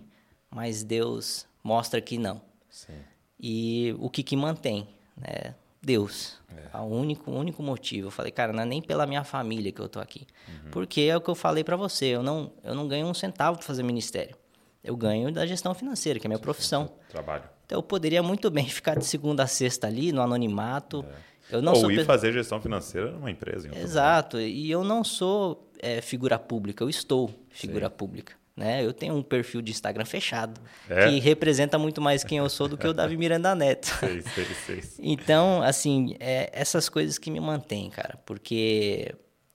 mas 0.54 0.84
Deus 0.84 1.46
mostra 1.62 2.00
que 2.00 2.16
não. 2.16 2.40
Sim. 2.70 2.94
E 3.40 3.94
o 3.98 4.08
que, 4.08 4.22
que 4.22 4.36
mantém? 4.36 4.86
Né? 5.16 5.54
Deus. 5.82 6.38
É. 6.72 6.78
O 6.78 6.84
único, 6.84 7.30
único 7.30 7.62
motivo. 7.62 8.06
Eu 8.06 8.10
falei, 8.10 8.30
cara, 8.30 8.52
não 8.52 8.62
é 8.62 8.64
nem 8.64 8.80
pela 8.80 9.04
minha 9.04 9.24
família 9.24 9.72
que 9.72 9.80
eu 9.80 9.88
tô 9.88 9.98
aqui. 9.98 10.26
Uhum. 10.48 10.70
Porque 10.70 11.02
é 11.02 11.16
o 11.16 11.20
que 11.20 11.28
eu 11.28 11.34
falei 11.34 11.64
para 11.64 11.76
você, 11.76 12.06
eu 12.06 12.22
não, 12.22 12.52
eu 12.62 12.74
não 12.74 12.86
ganho 12.86 13.06
um 13.06 13.12
centavo 13.12 13.58
para 13.58 13.66
fazer 13.66 13.82
ministério. 13.82 14.36
Eu 14.82 14.96
ganho 14.96 15.32
da 15.32 15.44
gestão 15.44 15.74
financeira, 15.74 16.20
que 16.20 16.26
é 16.26 16.28
a 16.28 16.30
minha 16.30 16.38
sim, 16.38 16.44
profissão. 16.44 16.92
Trabalho. 17.08 17.44
Então 17.66 17.78
eu 17.78 17.82
poderia 17.82 18.22
muito 18.22 18.48
bem 18.50 18.66
ficar 18.70 18.96
de 18.96 19.04
segunda 19.04 19.42
a 19.42 19.46
sexta 19.46 19.88
ali, 19.88 20.12
no 20.12 20.22
anonimato. 20.22 21.04
É. 21.50 21.56
Eu 21.56 21.60
não 21.60 21.72
Ou 21.72 21.80
sou 21.80 21.90
ir 21.90 22.04
fazer 22.04 22.32
gestão 22.32 22.60
financeira 22.60 23.10
numa 23.10 23.30
empresa. 23.30 23.68
Exato. 23.76 24.40
E 24.40 24.70
eu 24.70 24.82
não 24.84 25.04
sou 25.04 25.68
é, 25.80 26.00
figura 26.00 26.38
pública, 26.38 26.82
eu 26.82 26.88
estou 26.88 27.30
figura 27.50 27.88
sim. 27.88 27.94
pública. 27.96 28.34
Né? 28.56 28.84
Eu 28.84 28.92
tenho 28.92 29.16
um 29.16 29.22
perfil 29.22 29.60
de 29.60 29.72
Instagram 29.72 30.04
fechado, 30.04 30.60
é? 30.88 31.08
que 31.08 31.18
representa 31.18 31.76
muito 31.76 32.00
mais 32.00 32.22
quem 32.22 32.38
eu 32.38 32.48
sou 32.48 32.68
do 32.68 32.78
que 32.78 32.86
o 32.86 32.92
Davi 32.92 33.16
Miranda 33.16 33.52
Neto. 33.54 33.86
Sei, 33.98 34.22
sei, 34.22 34.82
sei. 34.82 34.82
então, 35.00 35.60
assim, 35.62 36.14
é 36.20 36.50
essas 36.52 36.88
coisas 36.88 37.18
que 37.18 37.30
me 37.30 37.40
mantêm, 37.40 37.90
cara, 37.90 38.16
porque 38.24 39.12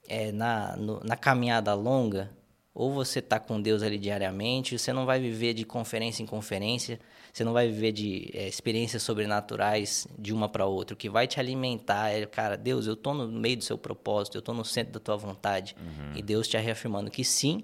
é, 0.07 0.33
na, 0.33 0.75
no, 0.75 0.99
na 1.03 1.15
caminhada 1.15 1.73
longa, 1.73 2.29
ou 2.73 2.93
você 2.93 3.21
tá 3.21 3.39
com 3.39 3.62
Deus 3.62 3.83
ali 3.83 3.97
diariamente, 3.97 4.77
você 4.77 4.91
não 4.91 5.05
vai 5.05 5.19
viver 5.19 5.53
de 5.53 5.63
conferência 5.63 6.23
em 6.23 6.25
conferência, 6.25 6.99
você 7.31 7.43
não 7.43 7.53
vai 7.53 7.67
viver 7.67 7.91
de 7.91 8.29
é, 8.33 8.47
experiências 8.47 9.03
sobrenaturais 9.03 10.07
de 10.17 10.33
uma 10.33 10.49
para 10.49 10.65
outra. 10.65 10.93
O 10.93 10.97
que 10.97 11.09
vai 11.09 11.27
te 11.27 11.39
alimentar 11.39 12.09
é, 12.09 12.25
cara, 12.25 12.55
Deus, 12.55 12.88
eu 12.88 12.95
tô 12.95 13.13
no 13.13 13.27
meio 13.27 13.57
do 13.57 13.63
seu 13.63 13.77
propósito, 13.77 14.38
eu 14.38 14.41
tô 14.41 14.53
no 14.53 14.65
centro 14.65 14.93
da 14.93 14.99
tua 14.99 15.15
vontade. 15.15 15.75
Uhum. 15.79 16.17
E 16.17 16.21
Deus 16.21 16.47
te 16.47 16.57
reafirmando 16.57 17.12
que 17.12 17.23
sim, 17.23 17.63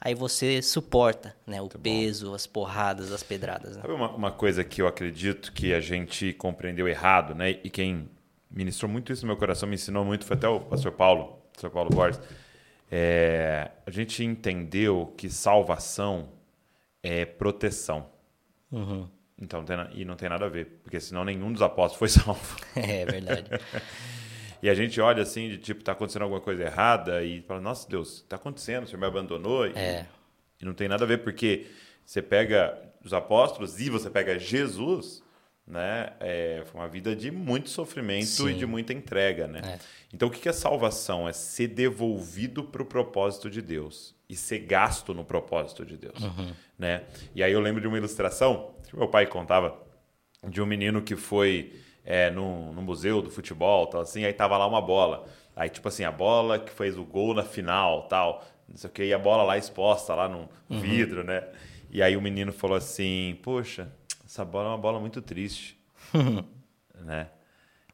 aí 0.00 0.14
você 0.14 0.62
suporta 0.62 1.34
né, 1.46 1.56
o 1.58 1.62
Muito 1.64 1.78
peso, 1.78 2.28
bom. 2.28 2.34
as 2.34 2.46
porradas, 2.46 3.12
as 3.12 3.22
pedradas. 3.22 3.76
Né? 3.76 3.82
Uma, 3.84 4.10
uma, 4.10 4.30
coisa 4.30 4.62
que 4.62 4.80
eu 4.80 4.86
acredito 4.86 5.52
que 5.52 5.72
a 5.72 5.80
gente 5.80 6.32
compreendeu 6.32 6.86
errado, 6.86 7.34
né? 7.34 7.50
E 7.50 7.70
quem 7.70 8.08
ministrou 8.50 8.90
muito 8.90 9.12
isso 9.12 9.22
no 9.22 9.28
meu 9.28 9.36
coração, 9.36 9.68
me 9.68 9.74
ensinou 9.74 10.04
muito, 10.04 10.24
foi 10.24 10.36
até 10.36 10.48
o 10.48 10.60
pastor 10.60 10.92
Paulo, 10.92 11.38
pastor 11.52 11.70
Paulo 11.70 11.90
Borges. 11.90 12.20
É, 12.90 13.70
a 13.84 13.90
gente 13.90 14.24
entendeu 14.24 15.12
que 15.16 15.28
salvação 15.28 16.30
é 17.02 17.24
proteção. 17.24 18.06
Uhum. 18.70 19.08
Então, 19.40 19.64
e 19.92 20.04
não 20.04 20.16
tem 20.16 20.28
nada 20.28 20.46
a 20.46 20.48
ver, 20.48 20.80
porque 20.82 20.98
senão 20.98 21.24
nenhum 21.24 21.52
dos 21.52 21.62
apóstolos 21.62 21.98
foi 21.98 22.08
salvo. 22.22 22.56
É 22.74 23.04
verdade. 23.04 23.50
e 24.62 24.68
a 24.68 24.74
gente 24.74 25.00
olha 25.00 25.22
assim, 25.22 25.48
de 25.48 25.58
tipo, 25.58 25.82
tá 25.82 25.92
acontecendo 25.92 26.22
alguma 26.22 26.40
coisa 26.40 26.62
errada 26.64 27.22
e 27.22 27.42
fala, 27.42 27.60
nossa 27.60 27.88
Deus, 27.88 28.24
tá 28.28 28.36
acontecendo, 28.36 28.84
o 28.84 28.86
Senhor 28.86 29.00
me 29.00 29.06
abandonou. 29.06 29.66
E, 29.66 29.72
é. 29.76 30.06
e 30.60 30.64
não 30.64 30.74
tem 30.74 30.88
nada 30.88 31.04
a 31.04 31.06
ver, 31.06 31.18
porque 31.18 31.66
você 32.04 32.20
pega 32.20 32.76
os 33.04 33.12
apóstolos 33.12 33.80
e 33.80 33.88
você 33.88 34.10
pega 34.10 34.38
Jesus, 34.38 35.22
né? 35.66 36.12
É, 36.20 36.62
foi 36.66 36.80
uma 36.80 36.88
vida 36.88 37.14
de 37.14 37.30
muito 37.30 37.68
sofrimento 37.70 38.26
Sim. 38.26 38.48
e 38.48 38.54
de 38.54 38.66
muita 38.66 38.92
entrega, 38.92 39.46
né? 39.46 39.60
É. 39.62 39.78
Então, 40.12 40.28
o 40.28 40.30
que 40.30 40.48
é 40.48 40.52
salvação? 40.52 41.28
É 41.28 41.32
ser 41.32 41.68
devolvido 41.68 42.64
para 42.64 42.82
o 42.82 42.86
propósito 42.86 43.50
de 43.50 43.60
Deus 43.60 44.14
e 44.28 44.34
ser 44.34 44.60
gasto 44.60 45.14
no 45.14 45.24
propósito 45.24 45.84
de 45.84 45.96
Deus, 45.96 46.20
uhum. 46.20 46.52
né? 46.78 47.04
E 47.34 47.42
aí 47.42 47.52
eu 47.52 47.60
lembro 47.60 47.80
de 47.80 47.86
uma 47.86 47.96
ilustração 47.96 48.74
que 48.88 48.96
meu 48.96 49.08
pai 49.08 49.26
contava 49.26 49.78
de 50.48 50.60
um 50.60 50.66
menino 50.66 51.02
que 51.02 51.16
foi 51.16 51.72
é, 52.10 52.30
no, 52.30 52.72
no 52.72 52.80
museu 52.80 53.20
do 53.20 53.30
futebol, 53.30 53.86
tal 53.86 54.00
assim, 54.00 54.24
aí 54.24 54.32
tava 54.32 54.56
lá 54.56 54.66
uma 54.66 54.80
bola, 54.80 55.26
aí 55.54 55.68
tipo 55.68 55.86
assim 55.88 56.04
a 56.04 56.10
bola 56.10 56.58
que 56.58 56.72
fez 56.72 56.96
o 56.96 57.04
gol 57.04 57.34
na 57.34 57.42
final, 57.42 58.08
tal, 58.08 58.42
não 58.66 58.78
sei 58.78 58.88
o 58.88 58.92
que, 58.94 59.04
e 59.04 59.12
a 59.12 59.18
bola 59.18 59.42
lá 59.42 59.58
exposta 59.58 60.14
lá 60.14 60.26
no 60.26 60.48
uhum. 60.70 60.80
vidro, 60.80 61.22
né? 61.22 61.46
E 61.90 62.02
aí 62.02 62.16
o 62.16 62.22
menino 62.22 62.50
falou 62.50 62.78
assim, 62.78 63.38
poxa, 63.42 63.92
essa 64.24 64.42
bola 64.42 64.68
é 64.68 64.70
uma 64.70 64.78
bola 64.78 64.98
muito 64.98 65.20
triste, 65.20 65.78
né? 66.98 67.28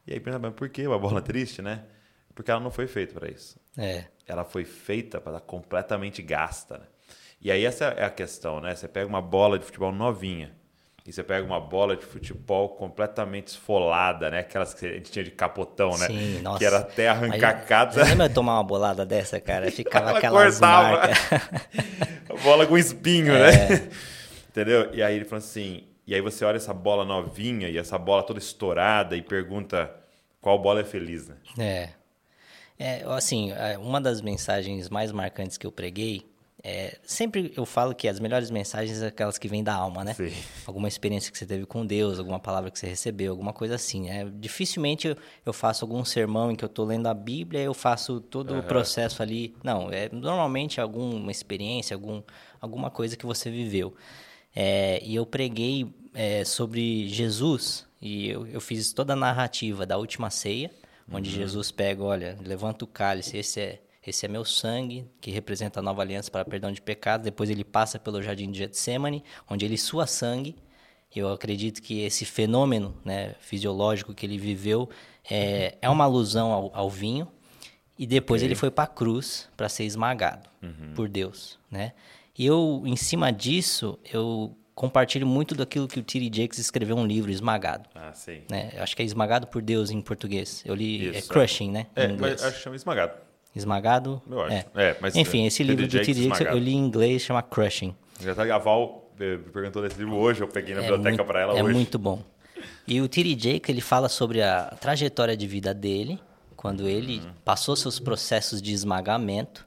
E 0.07 0.13
aí 0.13 0.21
pensa, 0.21 0.39
mas 0.39 0.55
por 0.55 0.69
que 0.69 0.87
uma 0.87 0.99
bola 0.99 1.21
triste, 1.21 1.61
né? 1.61 1.83
Porque 2.37 2.53
ela 2.53 2.61
não 2.61 2.71
foi 2.71 2.87
feita 2.87 3.19
para 3.19 3.29
isso. 3.29 3.59
É. 3.77 4.05
Ela 4.29 4.45
foi 4.45 4.65
feita 4.65 5.21
para 5.21 5.39
estar 5.39 5.47
completamente 5.47 6.23
gasta. 6.23 6.79
Né? 6.79 6.87
E 7.41 7.51
aí 7.51 7.65
essa 7.65 7.87
é 7.87 8.05
a 8.05 8.11
questão, 8.11 8.61
né? 8.61 8.77
Você 8.77 8.87
pega 8.87 9.09
uma 9.09 9.23
bola 9.23 9.59
de 9.59 9.65
futebol 9.65 9.91
novinha 9.91 10.55
e 11.07 11.13
você 11.13 11.23
pega 11.23 11.47
uma 11.47 11.61
bola 11.61 11.97
de 11.97 12.05
futebol 12.05 12.71
completamente 12.71 13.49
esfolada, 13.49 14.31
né? 14.31 14.39
Aquelas 14.39 14.73
que 14.73 14.87
a 14.87 14.93
gente 14.95 15.11
tinha 15.11 15.23
de 15.25 15.31
capotão, 15.31 15.91
né? 15.99 16.07
Sim, 16.07 16.41
nossa. 16.41 16.59
Que 16.59 16.65
era 16.65 16.79
até 16.79 17.09
arrancada. 17.09 17.93
Você 17.93 18.05
lembra 18.05 18.29
de 18.29 18.35
tomar 18.35 18.55
uma 18.55 18.65
bolada 18.65 19.05
dessa, 19.05 19.39
cara? 19.39 19.69
Ficava 19.73 20.11
Ela 20.11 20.19
aquelas 20.19 20.59
marcas. 20.61 21.19
a 22.31 22.43
bola 22.43 22.67
com 22.67 22.79
espinho, 22.79 23.35
é. 23.35 23.69
né? 23.69 23.91
Entendeu? 24.49 24.95
E 24.95 25.03
aí 25.03 25.17
ele 25.17 25.25
falou 25.25 25.45
assim... 25.45 25.85
E 26.07 26.15
aí 26.15 26.21
você 26.21 26.45
olha 26.45 26.57
essa 26.57 26.75
bola 26.75 27.03
novinha 27.03 27.69
e 27.69 27.79
essa 27.79 27.97
bola 27.97 28.23
toda 28.23 28.39
estourada 28.39 29.17
e 29.17 29.23
pergunta 29.23 29.91
qual 30.39 30.59
bola 30.59 30.81
é 30.81 30.85
feliz, 30.85 31.29
né? 31.29 31.37
É. 31.59 31.89
É, 32.79 33.05
assim, 33.09 33.53
é, 33.53 33.79
uma 33.79 34.01
das 34.01 34.21
mensagens 34.21 34.91
mais 34.91 35.13
marcantes 35.13 35.57
que 35.57 35.67
eu 35.67 35.73
preguei, 35.73 36.23
é, 36.67 36.97
sempre 37.05 37.53
eu 37.55 37.67
falo 37.67 37.95
que 37.95 38.09
as 38.09 38.19
melhores 38.19 38.51
mensagens 38.51 38.97
são 38.97 39.07
aquelas 39.07 39.37
que 39.37 39.47
vêm 39.47 39.63
da 39.63 39.75
alma, 39.75 40.03
né? 40.03 40.15
Sim. 40.15 40.33
Alguma 40.65 40.89
experiência 40.89 41.31
que 41.31 41.37
você 41.37 41.45
teve 41.45 41.67
com 41.67 41.85
Deus, 41.85 42.19
alguma 42.19 42.41
palavra 42.41 42.71
que 42.71 42.79
você 42.79 42.87
recebeu, 42.87 43.33
alguma 43.33 43.53
coisa 43.53 43.75
assim. 43.75 44.09
É, 44.09 44.25
dificilmente 44.25 45.15
eu, 45.45 45.53
faço 45.53 45.85
algum 45.85 46.03
sermão 46.07 46.51
em 46.51 46.57
que 46.57 46.65
eu 46.65 46.69
estou 46.69 46.87
lendo 46.87 47.07
a 47.07 47.13
Bíblia, 47.13 47.61
eu 47.61 47.75
faço 47.75 48.19
todo 48.19 48.55
uhum. 48.55 48.61
o 48.61 48.63
processo 48.63 49.23
ali. 49.23 49.55
Não, 49.63 49.91
é 49.93 50.09
normalmente 50.11 50.81
alguma 50.81 51.31
experiência, 51.31 51.95
algum, 51.95 52.23
alguma 52.59 52.91
coisa 52.91 53.15
que 53.15 53.27
você 53.27 53.51
viveu. 53.51 53.95
É, 54.57 55.03
e 55.05 55.15
eu 55.15 55.27
preguei 55.27 55.95
é, 56.15 56.47
sobre 56.47 57.07
Jesus, 57.09 57.87
e 58.01 58.31
eu, 58.31 58.47
eu 58.47 58.61
fiz 58.61 58.91
toda 58.91 59.13
a 59.13 59.17
narrativa 59.17 59.85
da 59.85 59.99
última 59.99 60.31
ceia 60.31 60.71
onde 61.13 61.29
uhum. 61.29 61.37
Jesus 61.37 61.71
pega, 61.71 62.03
olha, 62.03 62.39
levanta 62.43 62.85
o 62.85 62.89
cálice, 62.89 63.37
esse 63.37 63.61
é 63.61 63.81
esse 64.07 64.27
é 64.27 64.29
meu 64.29 64.45
sangue, 64.45 65.07
que 65.21 65.31
representa 65.31 65.81
a 65.81 65.83
nova 65.83 66.03
aliança 66.03 66.31
para 66.31 66.45
perdão 66.45 66.71
de 66.71 66.81
pecados. 66.81 67.25
Depois 67.25 67.49
ele 67.49 67.65
passa 67.65 67.99
pelo 67.99 68.23
jardim 68.23 68.51
de 68.51 68.59
Getsemane, 68.59 69.25
onde 69.49 69.65
ele 69.65 69.79
sua 69.79 70.07
sangue. 70.07 70.57
Eu 71.15 71.33
acredito 71.33 71.81
que 71.81 72.03
esse 72.03 72.25
fenômeno 72.25 72.97
né, 73.05 73.35
fisiológico 73.39 74.13
que 74.13 74.27
ele 74.27 74.37
viveu 74.37 74.91
é, 75.31 75.77
é 75.81 75.89
uma 75.89 76.05
alusão 76.05 76.53
ao, 76.53 76.71
ao 76.75 76.91
vinho. 76.91 77.29
E 77.99 78.07
depois 78.07 78.43
okay. 78.43 78.49
ele 78.49 78.55
foi 78.57 78.71
para 78.71 78.85
a 78.85 78.89
cruz 78.89 79.49
para 79.57 79.69
ser 79.69 79.85
esmagado 79.85 80.49
uhum. 80.61 80.95
por 80.95 81.09
Deus, 81.09 81.61
né? 81.71 81.93
E 82.37 82.45
eu, 82.45 82.83
em 82.85 82.97
cima 82.97 83.31
disso, 83.31 83.97
eu 84.13 84.57
compartilho 84.75 85.25
muito 85.25 85.55
daquilo 85.55 85.87
que 85.87 86.01
o 86.01 86.03
T.D. 86.03 86.43
Jakes 86.43 86.59
escreveu 86.59 86.97
um 86.97 87.07
livro, 87.07 87.31
Esmagado. 87.31 87.89
Ah, 87.95 88.13
sim. 88.13 88.43
Né? 88.51 88.73
Acho 88.79 88.97
que 88.97 89.03
é 89.03 89.05
Esmagado 89.05 89.47
por 89.47 89.63
Deus 89.63 89.91
em 89.91 90.01
português. 90.01 90.63
Eu 90.67 90.75
li 90.75 91.11
Isso, 91.11 91.31
é 91.31 91.33
Crushing, 91.33 91.69
é. 91.69 91.73
né? 91.73 91.87
É, 91.95 92.09
mas 92.09 92.43
acho 92.43 92.57
que 92.57 92.63
chama 92.63 92.75
Esmagado. 92.75 93.13
Esmagado? 93.55 94.21
Eu 94.29 94.43
acho. 94.43 94.55
É. 94.55 94.67
é 94.75 94.97
mas 95.01 95.15
Enfim, 95.15 95.47
esse 95.47 95.63
livro 95.63 95.87
do 95.87 95.91
T.D. 95.91 96.25
Jakes 96.25 96.41
eu 96.41 96.59
li 96.59 96.73
em 96.73 96.79
inglês, 96.79 97.23
chama 97.23 97.43
Crushing. 97.43 97.95
Já 98.21 98.35
tá 98.35 98.45
Gaval 98.45 99.11
eh, 99.19 99.39
perguntou 99.53 99.83
desse 99.83 99.99
livro 99.99 100.17
hoje, 100.17 100.41
eu 100.41 100.49
peguei 100.49 100.75
na 100.75 100.81
é 100.81 100.91
biblioteca 100.91 101.25
para 101.25 101.41
ela 101.41 101.53
é 101.53 101.63
hoje. 101.63 101.71
É 101.71 101.75
muito 101.75 101.99
bom. 101.99 102.23
E 102.87 103.01
o 103.01 103.09
T.D. 103.09 103.31
Jakes, 103.31 103.69
ele 103.69 103.81
fala 103.81 104.09
sobre 104.09 104.43
a 104.43 104.77
trajetória 104.81 105.37
de 105.37 105.47
vida 105.47 105.73
dele, 105.73 106.19
quando 106.57 106.89
ele 106.89 107.19
uhum. 107.19 107.33
passou 107.45 107.77
seus 107.77 107.99
processos 107.99 108.61
de 108.61 108.73
esmagamento, 108.73 109.65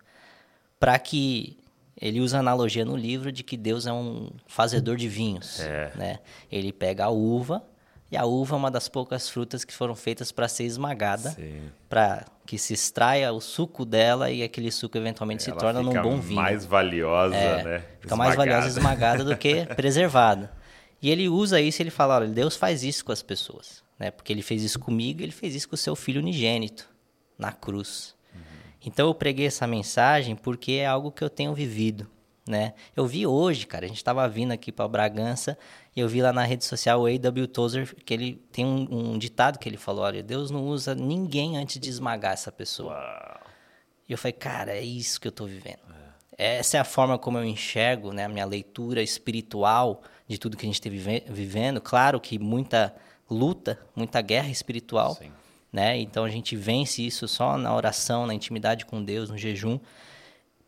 para 0.79 0.97
que 0.99 1.57
ele 1.99 2.19
usa 2.19 2.37
a 2.37 2.39
analogia 2.39 2.85
no 2.85 2.95
livro 2.95 3.31
de 3.31 3.43
que 3.43 3.57
Deus 3.57 3.87
é 3.87 3.93
um 3.93 4.29
fazedor 4.45 4.97
de 4.97 5.07
vinhos. 5.07 5.59
É. 5.61 5.91
Né? 5.95 6.19
Ele 6.51 6.71
pega 6.71 7.05
a 7.05 7.09
uva, 7.09 7.63
e 8.11 8.15
a 8.15 8.25
uva 8.25 8.55
é 8.55 8.57
uma 8.57 8.71
das 8.71 8.87
poucas 8.87 9.27
frutas 9.27 9.65
que 9.65 9.73
foram 9.73 9.95
feitas 9.95 10.31
para 10.31 10.47
ser 10.47 10.63
esmagada, 10.63 11.35
para 11.89 12.25
que 12.47 12.57
se 12.57 12.73
extraia 12.73 13.31
o 13.33 13.41
suco 13.41 13.83
dela 13.83 14.31
e 14.31 14.41
aquele 14.41 14.71
suco 14.71 14.97
eventualmente 14.97 15.47
Ela 15.47 15.59
se 15.59 15.65
torna 15.65 15.83
num 15.83 16.01
bom 16.01 16.17
vinho. 16.19 16.41
mais 16.41 16.65
valiosa, 16.65 17.35
é, 17.35 17.63
né? 17.63 17.79
Fica 17.99 18.13
esmagada. 18.13 18.17
mais 18.17 18.35
valiosa 18.35 18.67
esmagada 18.67 19.23
do 19.25 19.37
que 19.37 19.65
preservada. 19.75 20.51
E 21.01 21.11
ele 21.11 21.27
usa 21.27 21.59
isso, 21.59 21.81
ele 21.81 21.91
fala, 21.91 22.15
olha, 22.15 22.27
Deus 22.27 22.55
faz 22.55 22.83
isso 22.83 23.03
com 23.03 23.11
as 23.11 23.21
pessoas, 23.21 23.83
né? 23.99 24.09
Porque 24.09 24.31
ele 24.31 24.41
fez 24.41 24.63
isso 24.63 24.79
comigo, 24.79 25.21
ele 25.21 25.33
fez 25.33 25.53
isso 25.53 25.67
com 25.67 25.75
o 25.75 25.77
seu 25.77 25.95
filho 25.95 26.21
unigênito 26.21 26.89
na 27.37 27.51
cruz. 27.51 28.15
Então 28.83 29.07
eu 29.07 29.13
preguei 29.13 29.45
essa 29.45 29.67
mensagem 29.67 30.33
porque 30.35 30.73
é 30.73 30.87
algo 30.87 31.11
que 31.11 31.23
eu 31.23 31.29
tenho 31.29 31.53
vivido, 31.53 32.09
né? 32.47 32.73
Eu 32.95 33.05
vi 33.05 33.25
hoje, 33.25 33.65
cara, 33.65 33.85
a 33.85 33.87
gente 33.87 33.97
estava 33.97 34.27
vindo 34.27 34.51
aqui 34.51 34.71
para 34.71 34.87
Bragança 34.87 35.57
e 35.95 35.99
eu 35.99 36.07
vi 36.07 36.21
lá 36.21 36.31
na 36.31 36.43
rede 36.43 36.65
social 36.65 37.01
o 37.01 37.05
A.W. 37.05 37.47
Tozer 37.47 37.95
que 38.03 38.13
ele 38.13 38.35
tem 38.51 38.65
um, 38.65 39.13
um, 39.13 39.17
ditado 39.17 39.59
que 39.59 39.67
ele 39.67 39.77
falou, 39.77 40.03
olha, 40.03 40.23
Deus 40.23 40.51
não 40.51 40.65
usa 40.67 40.95
ninguém 40.95 41.57
antes 41.57 41.79
de 41.79 41.89
esmagar 41.89 42.33
essa 42.33 42.51
pessoa. 42.51 42.93
Uau. 42.93 43.39
E 44.07 44.11
eu 44.11 44.17
falei, 44.17 44.33
cara, 44.33 44.71
é 44.71 44.81
isso 44.81 45.19
que 45.19 45.27
eu 45.27 45.31
estou 45.31 45.47
vivendo. 45.47 45.79
É. 46.37 46.57
Essa 46.57 46.77
é 46.77 46.79
a 46.79 46.85
forma 46.85 47.17
como 47.17 47.37
eu 47.37 47.43
enxergo, 47.43 48.13
né, 48.13 48.25
a 48.25 48.29
minha 48.29 48.45
leitura 48.45 49.01
espiritual 49.01 50.01
de 50.27 50.37
tudo 50.37 50.55
que 50.55 50.65
a 50.65 50.69
gente 50.69 50.79
está 50.79 51.33
vivendo. 51.33 51.81
Claro 51.81 52.19
que 52.19 52.39
muita 52.39 52.95
luta, 53.29 53.79
muita 53.95 54.21
guerra 54.21 54.49
espiritual. 54.49 55.15
Sim 55.15 55.31
né? 55.71 55.97
Então 55.97 56.23
a 56.23 56.29
gente 56.29 56.55
vence 56.55 57.05
isso 57.05 57.27
só 57.27 57.57
na 57.57 57.75
oração, 57.75 58.25
na 58.25 58.33
intimidade 58.33 58.85
com 58.85 59.03
Deus, 59.03 59.29
no 59.29 59.37
jejum. 59.37 59.79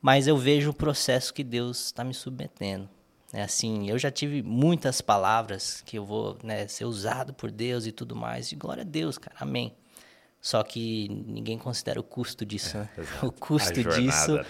Mas 0.01 0.27
eu 0.27 0.38
vejo 0.38 0.69
o 0.69 0.73
processo 0.73 1.33
que 1.33 1.43
Deus 1.43 1.85
está 1.85 2.03
me 2.03 2.13
submetendo. 2.13 2.89
É 3.31 3.43
assim, 3.43 3.89
eu 3.89 3.97
já 3.99 4.09
tive 4.09 4.41
muitas 4.41 5.01
palavras 5.01 5.81
que 5.85 5.97
eu 5.97 6.05
vou 6.05 6.38
né, 6.43 6.67
ser 6.67 6.85
usado 6.85 7.33
por 7.33 7.51
Deus 7.51 7.85
e 7.85 7.91
tudo 7.91 8.15
mais. 8.15 8.51
E 8.51 8.55
glória 8.55 8.81
a 8.81 8.85
Deus, 8.85 9.17
cara, 9.17 9.35
amém. 9.39 9.73
Só 10.41 10.63
que 10.63 11.07
ninguém 11.27 11.57
considera 11.57 12.00
o 12.00 12.04
custo 12.04 12.45
disso, 12.45 12.77
é, 12.77 12.79
né? 12.79 12.89
O 13.21 13.31
custo 13.31 13.75
jornada, 13.75 14.02
disso 14.02 14.33
né? 14.33 14.45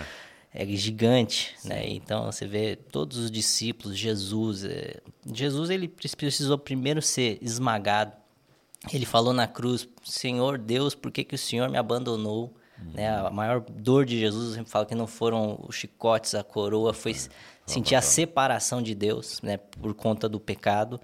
é 0.53 0.65
gigante, 0.67 1.55
Sim. 1.57 1.69
né? 1.69 1.89
Então 1.89 2.31
você 2.31 2.45
vê 2.45 2.75
todos 2.75 3.17
os 3.17 3.31
discípulos, 3.31 3.97
Jesus, 3.97 4.63
é... 4.63 5.01
Jesus 5.33 5.69
ele 5.69 5.87
precisou 5.87 6.57
primeiro 6.57 7.01
ser 7.01 7.39
esmagado 7.41 8.13
ele 8.93 9.05
falou 9.05 9.33
na 9.33 9.47
cruz: 9.47 9.87
Senhor 10.03 10.57
Deus, 10.57 10.95
por 10.95 11.11
que, 11.11 11.23
que 11.23 11.35
o 11.35 11.37
Senhor 11.37 11.69
me 11.69 11.77
abandonou? 11.77 12.53
Uhum. 12.85 12.91
Né? 12.93 13.09
A 13.09 13.29
maior 13.29 13.61
dor 13.61 14.05
de 14.05 14.19
Jesus, 14.19 14.49
eu 14.49 14.55
sempre 14.55 14.71
falo 14.71 14.85
que 14.85 14.95
não 14.95 15.07
foram 15.07 15.59
os 15.67 15.75
chicotes, 15.75 16.35
a 16.35 16.43
coroa, 16.43 16.93
foi 16.93 17.11
é, 17.11 17.15
sentir 17.65 17.95
a 17.95 18.01
separação 18.01 18.81
de 18.81 18.95
Deus 18.95 19.41
né? 19.41 19.57
por 19.57 19.93
conta 19.93 20.27
do 20.29 20.39
pecado. 20.39 20.99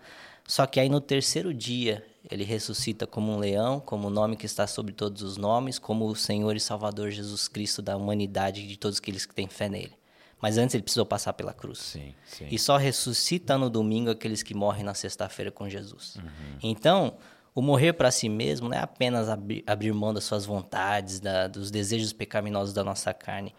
Só 0.48 0.66
que 0.66 0.80
aí 0.80 0.90
no 0.90 1.02
terceiro 1.02 1.54
dia, 1.54 2.06
ele 2.30 2.44
ressuscita 2.44 3.08
como 3.08 3.32
um 3.32 3.38
leão, 3.38 3.80
como 3.80 4.08
o 4.08 4.12
nome 4.12 4.36
que 4.36 4.46
está 4.46 4.68
sobre 4.68 4.94
todos 4.94 5.22
os 5.22 5.38
nomes, 5.38 5.80
como 5.80 6.08
o 6.08 6.16
Senhor 6.16 6.56
e 6.56 6.60
Salvador 6.60 7.10
Jesus 7.12 7.48
Cristo 7.48 7.82
da 7.82 7.98
humanidade 7.98 8.62
e 8.62 8.68
de 8.68 8.78
todos 8.78 9.00
aqueles 9.00 9.26
que 9.26 9.34
têm 9.34 9.48
fé 9.48 9.68
nele. 9.68 9.94
Mas 10.40 10.58
antes 10.58 10.76
ele 10.76 10.84
precisou 10.84 11.06
passar 11.06 11.34
pela 11.34 11.54
cruz. 11.54 11.80
Sim, 11.80 12.14
sim. 12.26 12.48
E 12.52 12.60
só 12.60 12.78
ressuscita 12.78 13.58
no 13.58 13.70
domingo 13.70 14.12
aqueles 14.12 14.44
que 14.44 14.54
morrem 14.54 14.84
na 14.84 14.94
sexta-feira 14.94 15.50
com 15.50 15.68
Jesus. 15.68 16.18
Então, 16.62 17.16
o 17.56 17.62
morrer 17.62 17.94
para 17.94 18.12
si 18.12 18.28
mesmo 18.28 18.68
não 18.68 18.78
é 18.78 18.82
apenas 18.82 19.30
abrir, 19.30 19.64
abrir 19.66 19.94
mão 19.94 20.14
das 20.14 20.26
suas 20.26 20.46
vontades, 20.46 21.22
da, 21.22 21.48
dos 21.48 21.72
desejos 21.72 22.12
pecaminosos 22.12 22.74
da 22.74 22.84
nossa 22.84 23.14
carne. 23.14 23.56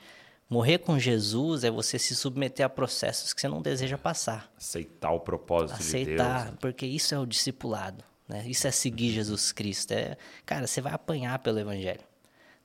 Morrer 0.51 0.79
com 0.79 0.99
Jesus 0.99 1.65
é 1.65 1.71
você 1.71 1.99
se 1.99 2.15
submeter 2.15 2.65
a 2.67 2.69
processos 2.69 3.33
que 3.33 3.41
você 3.41 3.49
não 3.49 3.63
deseja 3.63 3.97
passar. 3.97 4.53
Aceitar 4.57 5.11
o 5.13 5.19
propósito 5.19 5.79
de 5.79 6.05
Deus. 6.05 6.21
Aceitar, 6.21 6.53
porque 6.61 6.85
isso 6.85 7.15
é 7.15 7.19
o 7.19 7.25
discipulado. 7.25 8.05
Né? 8.29 8.45
Isso 8.47 8.67
é 8.67 8.71
seguir 8.71 9.11
Jesus 9.11 9.51
Cristo. 9.51 9.93
É, 9.93 10.17
cara, 10.45 10.67
você 10.67 10.83
vai 10.83 10.93
apanhar 10.93 11.39
pelo 11.39 11.59
Evangelho. 11.59 12.03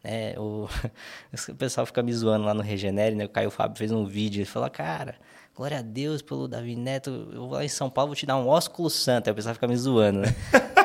Né? 0.03 0.37
O, 0.37 0.67
o 1.49 1.55
pessoal 1.55 1.85
fica 1.85 2.03
me 2.03 2.13
zoando 2.13 2.45
lá 2.45 2.53
no 2.53 2.61
Regenere, 2.61 3.15
né? 3.15 3.23
O 3.23 3.29
Caio 3.29 3.49
Fábio 3.49 3.77
fez 3.77 3.91
um 3.91 4.05
vídeo 4.05 4.41
e 4.41 4.45
falou, 4.45 4.69
cara, 4.69 5.15
glória 5.55 5.79
a 5.79 5.81
Deus 5.81 6.21
pelo 6.21 6.47
Davi 6.47 6.75
Neto, 6.75 7.29
eu 7.31 7.47
vou 7.47 7.51
lá 7.51 7.63
em 7.63 7.69
São 7.69 7.89
Paulo, 7.89 8.09
vou 8.09 8.15
te 8.15 8.25
dar 8.25 8.35
um 8.35 8.47
ósculo 8.47 8.89
santo. 8.89 9.27
Aí 9.27 9.31
o 9.31 9.35
pessoal 9.35 9.55
fica 9.55 9.67
me 9.67 9.77
zoando, 9.77 10.19
né? 10.19 10.27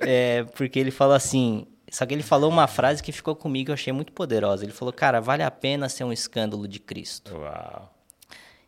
é, 0.00 0.44
porque 0.56 0.78
ele 0.78 0.90
falou 0.90 1.14
assim, 1.14 1.66
só 1.90 2.06
que 2.06 2.14
ele 2.14 2.22
falou 2.22 2.50
uma 2.50 2.66
frase 2.66 3.02
que 3.02 3.12
ficou 3.12 3.36
comigo, 3.36 3.70
eu 3.70 3.74
achei 3.74 3.92
muito 3.92 4.12
poderosa. 4.12 4.64
Ele 4.64 4.72
falou, 4.72 4.92
cara, 4.92 5.20
vale 5.20 5.42
a 5.42 5.50
pena 5.50 5.88
ser 5.88 6.04
um 6.04 6.12
escândalo 6.12 6.66
de 6.66 6.78
Cristo. 6.78 7.36
Uau. 7.36 7.92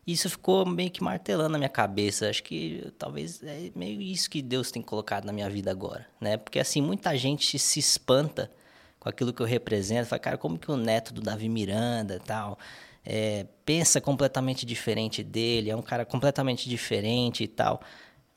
Isso 0.05 0.29
ficou 0.29 0.65
meio 0.67 0.91
que 0.91 1.03
martelando 1.03 1.49
na 1.49 1.57
minha 1.57 1.69
cabeça. 1.69 2.29
Acho 2.29 2.43
que 2.43 2.93
talvez 2.99 3.41
é 3.41 3.71
meio 3.75 3.99
isso 3.99 4.29
que 4.29 4.41
Deus 4.41 4.69
tem 4.69 4.81
colocado 4.81 5.25
na 5.25 5.33
minha 5.33 5.49
vida 5.49 5.71
agora, 5.71 6.05
né? 6.21 6.37
Porque 6.37 6.59
assim, 6.59 6.79
muita 6.79 7.17
gente 7.17 7.57
se 7.57 7.79
espanta 7.79 8.51
com 8.99 9.09
aquilo 9.09 9.33
que 9.33 9.41
eu 9.41 9.45
represento. 9.47 10.07
Fala, 10.07 10.19
cara, 10.19 10.37
como 10.37 10.59
que 10.59 10.69
o 10.69 10.77
neto 10.77 11.11
do 11.11 11.21
Davi 11.21 11.49
Miranda 11.49 12.21
tal 12.23 12.59
é, 13.05 13.45
pensa 13.63 14.01
completamente 14.01 14.65
diferente 14.65 15.23
dele, 15.23 15.69
é 15.69 15.75
um 15.75 15.81
cara 15.81 16.05
completamente 16.05 16.67
diferente 16.67 17.43
e 17.43 17.47
tal. 17.47 17.81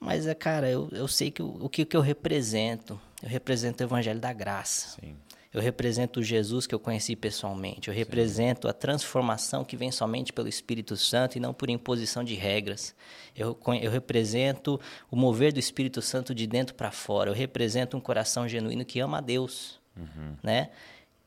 Mas, 0.00 0.26
é, 0.26 0.34
cara, 0.34 0.68
eu, 0.70 0.88
eu 0.92 1.08
sei 1.08 1.30
que 1.30 1.42
o, 1.42 1.64
o 1.64 1.68
que, 1.68 1.84
que 1.84 1.96
eu 1.96 2.00
represento. 2.00 2.98
Eu 3.22 3.28
represento 3.28 3.82
o 3.82 3.86
Evangelho 3.86 4.20
da 4.20 4.32
Graça. 4.32 4.96
Sim. 5.00 5.16
Eu 5.52 5.62
represento 5.62 6.20
o 6.20 6.22
Jesus 6.22 6.66
que 6.66 6.74
eu 6.74 6.78
conheci 6.78 7.16
pessoalmente. 7.16 7.88
Eu 7.88 7.94
represento 7.94 8.68
a 8.68 8.72
transformação 8.72 9.64
que 9.64 9.76
vem 9.76 9.90
somente 9.90 10.32
pelo 10.32 10.46
Espírito 10.46 10.94
Santo 10.96 11.36
e 11.36 11.40
não 11.40 11.54
por 11.54 11.70
imposição 11.70 12.22
de 12.22 12.34
regras. 12.34 12.94
Eu, 13.34 13.58
eu 13.80 13.90
represento 13.90 14.78
o 15.10 15.16
mover 15.16 15.52
do 15.52 15.58
Espírito 15.58 16.02
Santo 16.02 16.34
de 16.34 16.46
dentro 16.46 16.74
para 16.74 16.90
fora. 16.90 17.30
Eu 17.30 17.34
represento 17.34 17.96
um 17.96 18.00
coração 18.00 18.46
genuíno 18.46 18.84
que 18.84 19.00
ama 19.00 19.18
a 19.18 19.20
Deus, 19.22 19.78
Uhum. 19.96 20.36
né? 20.44 20.70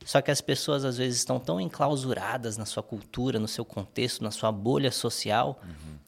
Só 0.05 0.21
que 0.21 0.31
as 0.31 0.39
pessoas 0.39 0.85
às 0.85 0.97
vezes 0.97 1.17
estão 1.19 1.37
tão 1.39 1.59
enclausuradas 1.59 2.57
na 2.57 2.65
sua 2.65 2.81
cultura, 2.81 3.37
no 3.37 3.47
seu 3.47 3.65
contexto, 3.65 4.23
na 4.23 4.31
sua 4.31 4.51
bolha 4.51 4.91
social, 4.91 5.59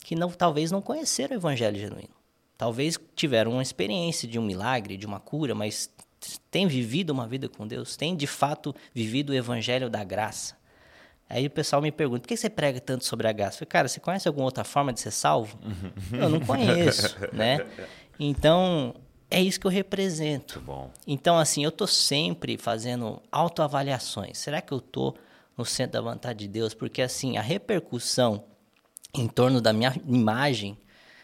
que 0.04 0.16
não, 0.16 0.32
talvez 0.32 0.72
não 0.72 0.82
conheceram 0.82 1.36
o 1.36 1.40
Evangelho 1.40 1.78
genuíno. 1.78 2.10
Talvez 2.58 3.00
tiveram 3.16 3.54
uma 3.54 3.62
experiência 3.62 4.28
de 4.28 4.38
um 4.38 4.44
milagre, 4.44 4.98
de 4.98 5.06
uma 5.06 5.20
cura, 5.20 5.56
mas 5.56 5.90
tem 6.50 6.68
vivido 6.68 7.10
uma 7.10 7.28
vida 7.28 7.50
com 7.50 7.68
Deus, 7.68 7.98
tem 7.98 8.16
de 8.16 8.28
fato 8.28 8.76
vivido 8.94 9.32
o 9.32 9.34
evangelho 9.34 9.90
da 9.90 10.04
graça. 10.04 10.56
Aí 11.30 11.48
o 11.48 11.50
pessoal 11.50 11.82
me 11.82 11.92
pergunta, 11.92 12.22
por 12.22 12.28
que 12.28 12.38
você 12.38 12.50
prega 12.50 12.80
tanto 12.80 13.06
sobre 13.06 13.28
a 13.28 13.32
graça? 13.32 13.56
Eu 13.56 13.60
falei, 13.60 13.70
cara, 13.70 13.88
você 13.88 14.00
conhece 14.00 14.28
alguma 14.28 14.46
outra 14.46 14.64
forma 14.64 14.94
de 14.94 15.00
ser 15.00 15.12
salvo? 15.12 15.58
eu 16.12 16.30
não 16.30 16.40
conheço, 16.46 17.16
né? 17.34 17.66
Então, 18.20 18.94
é 19.32 19.42
isso 19.42 19.60
que 19.60 19.66
eu 19.66 19.72
represento. 19.72 20.60
Então, 21.08 21.40
assim, 21.40 21.64
eu 21.64 21.72
tô 21.72 21.88
sempre 21.88 22.56
fazendo 22.58 23.20
autoavaliações. 23.32 24.38
Será 24.38 24.62
que 24.62 24.72
eu 24.72 24.80
tô 24.80 25.16
no 25.58 25.66
centro 25.66 25.94
da 25.94 26.02
vontade 26.02 26.40
de 26.40 26.48
Deus? 26.48 26.76
Porque, 26.76 27.02
assim, 27.02 27.36
a 27.36 27.42
repercussão 27.42 28.44
em 29.12 29.28
torno 29.28 29.60
da 29.60 29.74
minha 29.74 29.96
imagem 30.06 30.78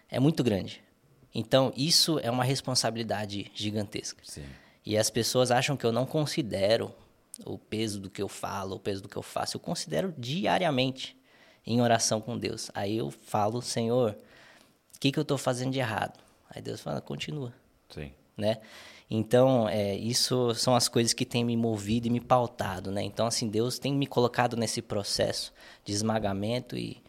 é 0.10 0.20
muito 0.20 0.44
grande. 0.44 0.82
Então, 1.34 1.72
isso 1.76 2.20
é 2.20 2.30
uma 2.30 2.44
responsabilidade 2.44 3.52
gigantesca. 3.54 4.22
Sim. 4.24 4.46
E 4.86 4.98
as 4.98 5.10
pessoas 5.10 5.52
acham 5.52 5.78
que 5.78 5.86
eu 5.86 5.92
não 5.92 6.06
considero 6.06 6.94
o 7.46 7.58
peso 7.58 8.00
do 8.00 8.10
que 8.10 8.22
eu 8.22 8.28
falo, 8.28 8.76
o 8.76 8.80
peso 8.80 9.04
do 9.04 9.10
que 9.10 9.18
eu 9.18 9.22
faço. 9.22 9.58
Eu 9.58 9.62
considero 9.62 10.14
diariamente 10.18 11.16
em 11.66 11.82
oração 11.82 12.20
com 12.20 12.38
Deus. 12.38 12.72
Aí 12.74 12.98
eu 12.98 13.12
falo, 13.12 13.62
Senhor, 13.62 14.18
o 14.96 15.00
que, 15.00 15.12
que 15.12 15.20
eu 15.20 15.24
estou 15.24 15.38
fazendo 15.38 15.72
de 15.72 15.80
errado? 15.80 16.20
Aí 16.50 16.62
Deus 16.62 16.82
fala, 16.82 17.00
continua, 17.00 17.54
Sim. 17.90 18.12
né? 18.36 18.58
Então, 19.12 19.68
é, 19.68 19.96
isso 19.96 20.54
são 20.54 20.76
as 20.76 20.88
coisas 20.88 21.14
que 21.14 21.26
têm 21.26 21.44
me 21.44 21.58
movido 21.58 22.08
e 22.08 22.12
me 22.12 22.20
pautado, 22.20 22.92
né? 22.92 23.02
Então, 23.02 23.26
assim, 23.26 23.50
Deus 23.50 23.80
tem 23.80 23.94
me 23.94 24.06
colocado 24.06 24.56
nesse 24.56 24.82
processo 24.82 25.52
de 25.84 25.94
esmagamento 25.94 26.78
e 26.78 27.02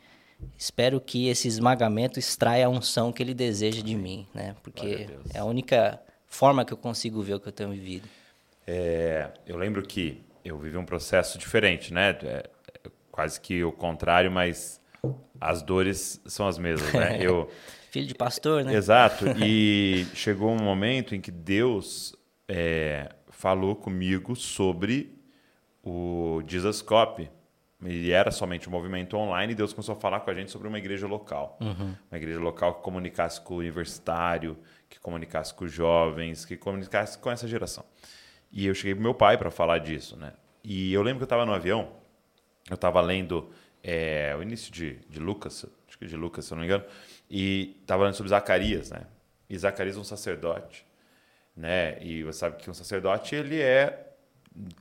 espero 0.56 1.00
que 1.00 1.28
esse 1.28 1.48
esmagamento 1.48 2.18
extraia 2.18 2.66
a 2.66 2.68
unção 2.68 3.12
que 3.12 3.22
Ele 3.22 3.34
deseja 3.34 3.82
de 3.82 3.94
mim, 3.94 4.26
né? 4.34 4.54
Porque 4.62 5.08
a 5.34 5.38
é 5.38 5.40
a 5.40 5.44
única 5.44 6.00
forma 6.26 6.64
que 6.64 6.72
eu 6.72 6.78
consigo 6.78 7.22
ver 7.22 7.34
o 7.34 7.40
que 7.40 7.48
eu 7.48 7.52
tenho 7.52 7.70
vivido. 7.70 8.08
É, 8.66 9.30
eu 9.46 9.56
lembro 9.56 9.82
que 9.82 10.22
eu 10.44 10.58
vivi 10.58 10.76
um 10.76 10.84
processo 10.84 11.38
diferente, 11.38 11.92
né? 11.92 12.10
É 12.22 12.50
quase 13.10 13.40
que 13.40 13.62
o 13.64 13.72
contrário, 13.72 14.30
mas 14.30 14.80
as 15.40 15.62
dores 15.62 16.20
são 16.26 16.46
as 16.46 16.58
mesmas, 16.58 16.92
né? 16.92 17.18
Eu, 17.24 17.50
Filho 17.90 18.06
de 18.06 18.14
pastor, 18.14 18.64
né? 18.64 18.74
Exato. 18.74 19.24
E 19.44 20.06
chegou 20.14 20.50
um 20.50 20.62
momento 20.62 21.14
em 21.14 21.20
que 21.20 21.30
Deus 21.30 22.14
é, 22.48 23.08
falou 23.28 23.74
comigo 23.74 24.36
sobre 24.36 25.18
o 25.82 26.42
Jesus 26.46 26.80
Cop. 26.82 27.28
Ele 27.82 28.10
era 28.10 28.30
somente 28.30 28.68
um 28.68 28.72
movimento 28.72 29.16
online 29.16 29.52
e 29.52 29.56
Deus 29.56 29.72
começou 29.72 29.94
a 29.94 29.98
falar 29.98 30.20
com 30.20 30.30
a 30.30 30.34
gente 30.34 30.50
sobre 30.50 30.68
uma 30.68 30.78
igreja 30.78 31.06
local. 31.06 31.56
Uma 32.10 32.16
igreja 32.18 32.38
local 32.38 32.74
que 32.74 32.82
comunicasse 32.82 33.40
com 33.40 33.54
o 33.54 33.58
universitário, 33.58 34.58
que 34.88 35.00
comunicasse 35.00 35.54
com 35.54 35.64
os 35.64 35.72
jovens, 35.72 36.44
que 36.44 36.56
comunicasse 36.56 37.18
com 37.18 37.30
essa 37.30 37.48
geração. 37.48 37.84
E 38.52 38.66
eu 38.66 38.74
cheguei 38.74 38.94
pro 38.94 39.02
meu 39.02 39.14
pai 39.14 39.38
para 39.38 39.50
falar 39.50 39.78
disso, 39.78 40.16
né? 40.16 40.32
E 40.62 40.92
eu 40.92 41.02
lembro 41.02 41.20
que 41.20 41.22
eu 41.22 41.26
estava 41.26 41.46
no 41.46 41.54
avião, 41.54 41.92
eu 42.68 42.74
estava 42.74 43.00
lendo 43.00 43.50
é, 43.82 44.34
o 44.38 44.42
início 44.42 44.70
de, 44.70 44.96
de 45.08 45.18
Lucas, 45.18 45.64
acho 45.88 45.98
que 45.98 46.04
de 46.04 46.16
Lucas, 46.16 46.44
se 46.44 46.52
eu 46.52 46.56
não 46.56 46.60
me 46.60 46.66
engano, 46.66 46.84
e 47.30 47.78
estava 47.80 48.04
lendo 48.04 48.14
sobre 48.14 48.28
Zacarias, 48.28 48.90
né? 48.90 49.06
E 49.48 49.56
Zacarias 49.56 49.96
é 49.96 50.00
um 50.00 50.04
sacerdote, 50.04 50.86
né? 51.56 51.96
E 52.02 52.22
você 52.24 52.40
sabe 52.40 52.56
que 52.56 52.68
um 52.68 52.74
sacerdote, 52.74 53.34
ele 53.34 53.60
é 53.60 54.09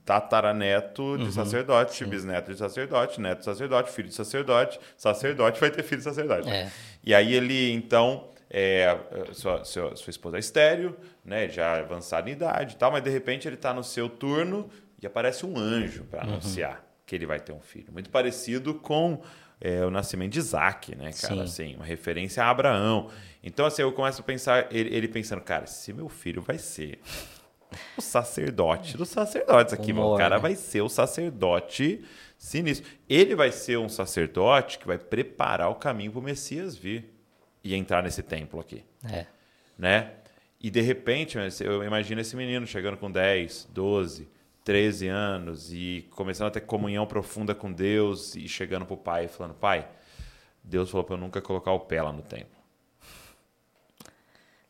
tataraneto 0.04 1.16
de 1.18 1.32
sacerdote, 1.32 2.04
bisneto 2.04 2.52
de 2.52 2.58
sacerdote, 2.58 3.20
neto 3.20 3.38
de 3.38 3.44
sacerdote, 3.44 3.90
filho 3.90 4.08
de 4.08 4.14
sacerdote, 4.14 4.80
sacerdote 4.96 5.60
vai 5.60 5.70
ter 5.70 5.82
filho 5.82 5.98
de 5.98 6.04
sacerdote. 6.04 6.48
É. 6.48 6.70
E 7.04 7.14
aí 7.14 7.34
ele, 7.34 7.72
então, 7.72 8.28
é, 8.50 8.98
sua, 9.32 9.64
sua, 9.64 9.96
sua 9.96 10.10
esposa 10.10 10.36
é 10.36 10.40
estéreo, 10.40 10.96
né, 11.24 11.48
já 11.48 11.78
avançada 11.78 12.28
em 12.28 12.32
idade 12.32 12.74
e 12.74 12.76
tal, 12.76 12.90
mas 12.90 13.02
de 13.02 13.10
repente 13.10 13.46
ele 13.46 13.54
está 13.54 13.72
no 13.72 13.84
seu 13.84 14.08
turno 14.08 14.68
e 15.00 15.06
aparece 15.06 15.46
um 15.46 15.56
anjo 15.56 16.04
para 16.04 16.22
anunciar 16.22 16.84
que 17.06 17.14
ele 17.14 17.26
vai 17.26 17.40
ter 17.40 17.52
um 17.52 17.60
filho. 17.60 17.92
Muito 17.92 18.10
parecido 18.10 18.74
com 18.74 19.20
é, 19.60 19.84
o 19.84 19.90
nascimento 19.90 20.32
de 20.32 20.38
Isaac, 20.38 20.94
né, 20.94 21.10
cara? 21.12 21.34
Sim. 21.34 21.40
Assim, 21.40 21.76
uma 21.76 21.84
referência 21.84 22.42
a 22.42 22.50
Abraão. 22.50 23.08
Então, 23.42 23.66
assim, 23.66 23.82
eu 23.82 23.92
começo 23.92 24.20
a 24.20 24.24
pensar, 24.24 24.68
ele, 24.70 24.94
ele 24.94 25.08
pensando, 25.08 25.40
cara, 25.40 25.66
se 25.66 25.92
meu 25.92 26.08
filho 26.08 26.42
vai 26.42 26.58
ser 26.58 27.00
o 27.96 28.00
sacerdote 28.00 28.96
dos 28.96 29.08
sacerdotes 29.08 29.72
aqui, 29.74 29.92
mano. 29.92 30.06
O 30.06 30.08
Humor, 30.10 30.18
cara 30.18 30.36
né? 30.36 30.42
vai 30.42 30.54
ser 30.54 30.80
o 30.82 30.88
sacerdote 30.88 32.04
sinistro. 32.38 32.90
Ele 33.08 33.34
vai 33.34 33.52
ser 33.52 33.78
um 33.78 33.88
sacerdote 33.88 34.78
que 34.78 34.86
vai 34.86 34.98
preparar 34.98 35.70
o 35.70 35.74
caminho 35.74 36.10
para 36.12 36.20
o 36.20 36.22
Messias 36.22 36.76
vir 36.76 37.12
e 37.62 37.74
entrar 37.74 38.02
nesse 38.02 38.22
templo 38.22 38.58
aqui, 38.60 38.84
É. 39.04 39.26
né? 39.78 40.12
E 40.62 40.70
de 40.70 40.80
repente, 40.80 41.38
eu 41.60 41.82
imagino 41.84 42.20
esse 42.20 42.36
menino 42.36 42.66
chegando 42.66 42.96
com 42.96 43.10
10, 43.10 43.68
12, 43.72 44.28
13 44.62 45.08
anos 45.08 45.72
e 45.72 46.06
começando 46.10 46.48
a 46.48 46.50
ter 46.50 46.60
comunhão 46.60 47.06
profunda 47.06 47.54
com 47.54 47.72
Deus 47.72 48.34
e 48.36 48.46
chegando 48.46 48.84
pro 48.84 48.96
pai 48.96 49.24
e 49.24 49.28
falando: 49.28 49.54
"Pai, 49.54 49.88
Deus 50.62 50.90
falou 50.90 51.04
para 51.04 51.14
eu 51.14 51.18
nunca 51.20 51.40
colocar 51.40 51.72
o 51.72 51.80
pé 51.80 52.02
lá 52.02 52.12
no 52.12 52.20
templo. 52.22 52.60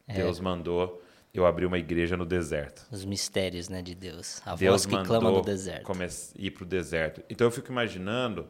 É. 0.06 0.14
Deus 0.14 0.40
mandou 0.40 0.99
eu 1.32 1.46
abrir 1.46 1.66
uma 1.66 1.78
igreja 1.78 2.16
no 2.16 2.26
deserto. 2.26 2.86
Os 2.90 3.04
mistérios, 3.04 3.68
né, 3.68 3.82
de 3.82 3.94
Deus. 3.94 4.40
A 4.44 4.54
Deus 4.56 4.84
voz 4.84 4.86
que 4.86 5.06
clama 5.06 5.30
no 5.30 5.42
deserto. 5.42 5.84
come- 5.84 6.06
ir 6.36 6.50
para 6.50 6.64
o 6.64 6.66
deserto. 6.66 7.22
Então 7.30 7.46
eu 7.46 7.50
fico 7.50 7.70
imaginando 7.70 8.48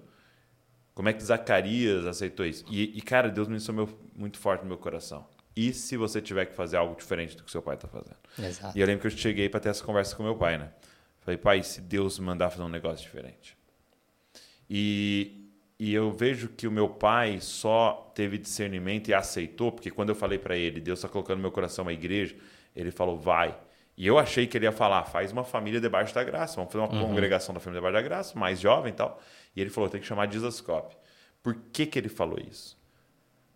como 0.94 1.08
é 1.08 1.12
que 1.12 1.22
Zacarias 1.22 2.06
aceitou 2.06 2.44
isso. 2.46 2.64
E, 2.70 2.96
e, 2.98 3.02
cara, 3.02 3.28
Deus 3.28 3.48
me 3.48 3.56
ensinou 3.56 3.86
meu- 3.86 3.98
muito 4.14 4.38
forte 4.38 4.62
no 4.62 4.68
meu 4.68 4.78
coração. 4.78 5.26
E 5.56 5.72
se 5.72 5.96
você 5.96 6.20
tiver 6.22 6.46
que 6.46 6.54
fazer 6.54 6.76
algo 6.76 6.94
diferente 6.96 7.36
do 7.36 7.42
que 7.42 7.50
seu 7.50 7.60
pai 7.60 7.74
está 7.74 7.88
fazendo? 7.88 8.16
Exato. 8.38 8.76
E 8.76 8.80
eu 8.80 8.86
lembro 8.86 9.00
que 9.02 9.06
eu 9.08 9.10
cheguei 9.18 9.48
para 9.48 9.60
ter 9.60 9.68
essa 9.68 9.84
conversa 9.84 10.14
com 10.16 10.22
meu 10.22 10.36
pai, 10.36 10.56
né? 10.58 10.70
Falei, 11.20 11.36
pai, 11.36 11.62
se 11.62 11.80
Deus 11.82 12.18
mandar 12.18 12.48
fazer 12.50 12.62
um 12.62 12.68
negócio 12.68 13.04
diferente. 13.04 13.56
E, 14.68 15.50
e 15.78 15.92
eu 15.92 16.10
vejo 16.12 16.48
que 16.48 16.66
o 16.66 16.70
meu 16.72 16.88
pai 16.88 17.40
só 17.40 18.10
teve 18.14 18.38
discernimento 18.38 19.08
e 19.08 19.14
aceitou, 19.14 19.72
porque 19.72 19.90
quando 19.90 20.10
eu 20.10 20.14
falei 20.14 20.38
para 20.38 20.56
ele, 20.56 20.80
Deus 20.80 20.98
está 21.00 21.08
colocando 21.08 21.36
no 21.38 21.42
meu 21.42 21.52
coração 21.52 21.84
uma 21.84 21.92
igreja, 21.92 22.36
Ele 22.74 22.90
falou, 22.90 23.18
vai. 23.18 23.56
E 23.96 24.06
eu 24.06 24.18
achei 24.18 24.46
que 24.46 24.56
ele 24.56 24.64
ia 24.64 24.72
falar, 24.72 25.04
faz 25.04 25.30
uma 25.32 25.44
família 25.44 25.80
debaixo 25.80 26.14
da 26.14 26.24
graça, 26.24 26.56
vamos 26.56 26.72
fazer 26.72 26.84
uma 26.84 26.92
uhum. 26.92 27.08
congregação 27.08 27.54
da 27.54 27.60
família 27.60 27.80
debaixo 27.80 28.02
da 28.02 28.08
graça, 28.08 28.38
mais 28.38 28.58
jovem 28.58 28.92
e 28.92 28.96
tal. 28.96 29.20
E 29.54 29.60
ele 29.60 29.70
falou, 29.70 29.90
tem 29.90 30.00
que 30.00 30.06
chamar 30.06 30.30
Jesus 30.30 30.60
Cop. 30.60 30.96
Por 31.42 31.54
que, 31.72 31.86
que 31.86 31.98
ele 31.98 32.08
falou 32.08 32.38
isso? 32.38 32.78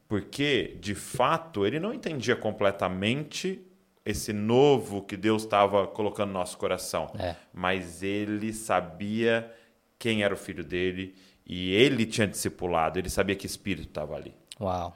Porque, 0.07 0.77
de 0.81 0.95
fato, 0.95 1.67
ele 1.67 1.81
não 1.81 1.95
entendia 1.95 2.37
completamente 2.37 3.65
esse 4.05 4.33
novo 4.33 5.03
que 5.03 5.17
Deus 5.17 5.45
estava 5.45 5.87
colocando 5.87 6.29
no 6.29 6.35
nosso 6.35 6.59
coração. 6.59 7.11
É. 7.19 7.37
Mas 7.53 8.03
ele 8.03 8.53
sabia 8.53 9.51
quem 9.99 10.23
era 10.23 10.35
o 10.35 10.37
filho 10.37 10.62
dele 10.62 11.15
e 11.47 11.73
ele 11.75 12.05
tinha 12.05 12.27
discipulado, 12.27 12.99
ele 12.99 13.09
sabia 13.09 13.35
que 13.35 13.47
espírito 13.47 13.89
estava 13.89 14.15
ali. 14.15 14.35
Uau, 14.61 14.95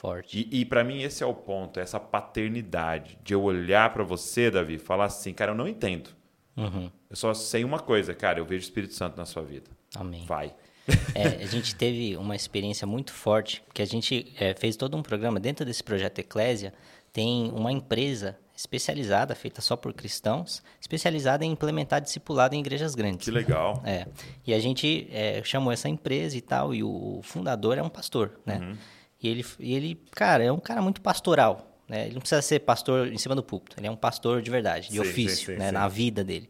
forte. 0.00 0.48
E, 0.50 0.60
e 0.60 0.64
para 0.64 0.82
mim 0.82 1.02
esse 1.02 1.22
é 1.22 1.26
o 1.26 1.34
ponto, 1.34 1.78
essa 1.78 2.00
paternidade 2.00 3.18
de 3.22 3.34
eu 3.34 3.42
olhar 3.42 3.92
para 3.92 4.02
você, 4.02 4.50
Davi, 4.50 4.78
falar 4.78 5.04
assim, 5.04 5.34
cara, 5.34 5.52
eu 5.52 5.54
não 5.54 5.68
entendo. 5.68 6.10
Uhum. 6.56 6.90
Eu 7.08 7.16
só 7.16 7.34
sei 7.34 7.64
uma 7.64 7.78
coisa, 7.78 8.14
cara, 8.14 8.38
eu 8.38 8.44
vejo 8.44 8.62
o 8.62 8.64
Espírito 8.64 8.94
Santo 8.94 9.16
na 9.16 9.26
sua 9.26 9.42
vida. 9.42 9.70
Amém. 9.94 10.24
Vai. 10.24 10.54
É, 11.14 11.42
a 11.42 11.46
gente 11.46 11.74
teve 11.74 12.16
uma 12.16 12.34
experiência 12.34 12.86
muito 12.86 13.12
forte, 13.12 13.62
que 13.74 13.82
a 13.82 13.86
gente 13.86 14.32
é, 14.38 14.54
fez 14.54 14.76
todo 14.76 14.96
um 14.96 15.02
programa 15.02 15.38
dentro 15.38 15.64
desse 15.64 15.84
projeto 15.84 16.18
Eclésia, 16.18 16.72
tem 17.12 17.50
uma 17.52 17.70
empresa 17.70 18.38
especializada, 18.56 19.34
feita 19.34 19.60
só 19.60 19.76
por 19.76 19.92
cristãos, 19.92 20.62
especializada 20.80 21.44
em 21.44 21.52
implementar 21.52 22.00
discipulado 22.00 22.54
em 22.54 22.60
igrejas 22.60 22.94
grandes. 22.94 23.24
Que 23.24 23.30
legal. 23.30 23.82
É. 23.84 24.06
E 24.46 24.52
a 24.52 24.58
gente 24.58 25.08
é, 25.10 25.42
chamou 25.44 25.72
essa 25.72 25.88
empresa 25.88 26.36
e 26.36 26.40
tal, 26.40 26.74
e 26.74 26.82
o 26.82 27.20
fundador 27.22 27.78
é 27.78 27.82
um 27.82 27.88
pastor, 27.88 28.38
né? 28.44 28.58
Uhum. 28.58 28.76
E 29.22 29.28
ele, 29.28 29.44
e 29.58 29.74
ele, 29.74 30.00
cara, 30.12 30.42
é 30.42 30.50
um 30.50 30.58
cara 30.58 30.80
muito 30.80 31.00
pastoral, 31.00 31.78
né? 31.88 32.06
Ele 32.06 32.14
não 32.14 32.20
precisa 32.20 32.40
ser 32.40 32.60
pastor 32.60 33.12
em 33.12 33.18
cima 33.18 33.34
do 33.34 33.42
púlpito, 33.42 33.78
ele 33.78 33.86
é 33.86 33.90
um 33.90 33.96
pastor 33.96 34.40
de 34.40 34.50
verdade, 34.50 34.88
de 34.88 34.94
sim, 34.94 35.00
ofício, 35.00 35.46
sim, 35.46 35.52
sim, 35.52 35.58
né? 35.58 35.70
Na 35.70 35.88
vida 35.88 36.24
dele. 36.24 36.48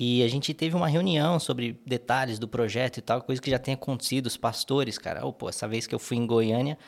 E 0.00 0.22
a 0.22 0.28
gente 0.28 0.54
teve 0.54 0.76
uma 0.76 0.86
reunião 0.86 1.40
sobre 1.40 1.76
detalhes 1.84 2.38
do 2.38 2.46
projeto 2.46 2.98
e 2.98 3.00
tal, 3.00 3.20
coisa 3.20 3.42
que 3.42 3.50
já 3.50 3.58
tem 3.58 3.74
acontecido. 3.74 4.26
Os 4.26 4.36
pastores, 4.36 4.96
cara, 4.96 5.26
oh, 5.26 5.32
pô, 5.32 5.48
essa 5.48 5.66
vez 5.66 5.88
que 5.88 5.94
eu 5.94 5.98
fui 5.98 6.16
em 6.16 6.24
Goiânia, 6.24 6.78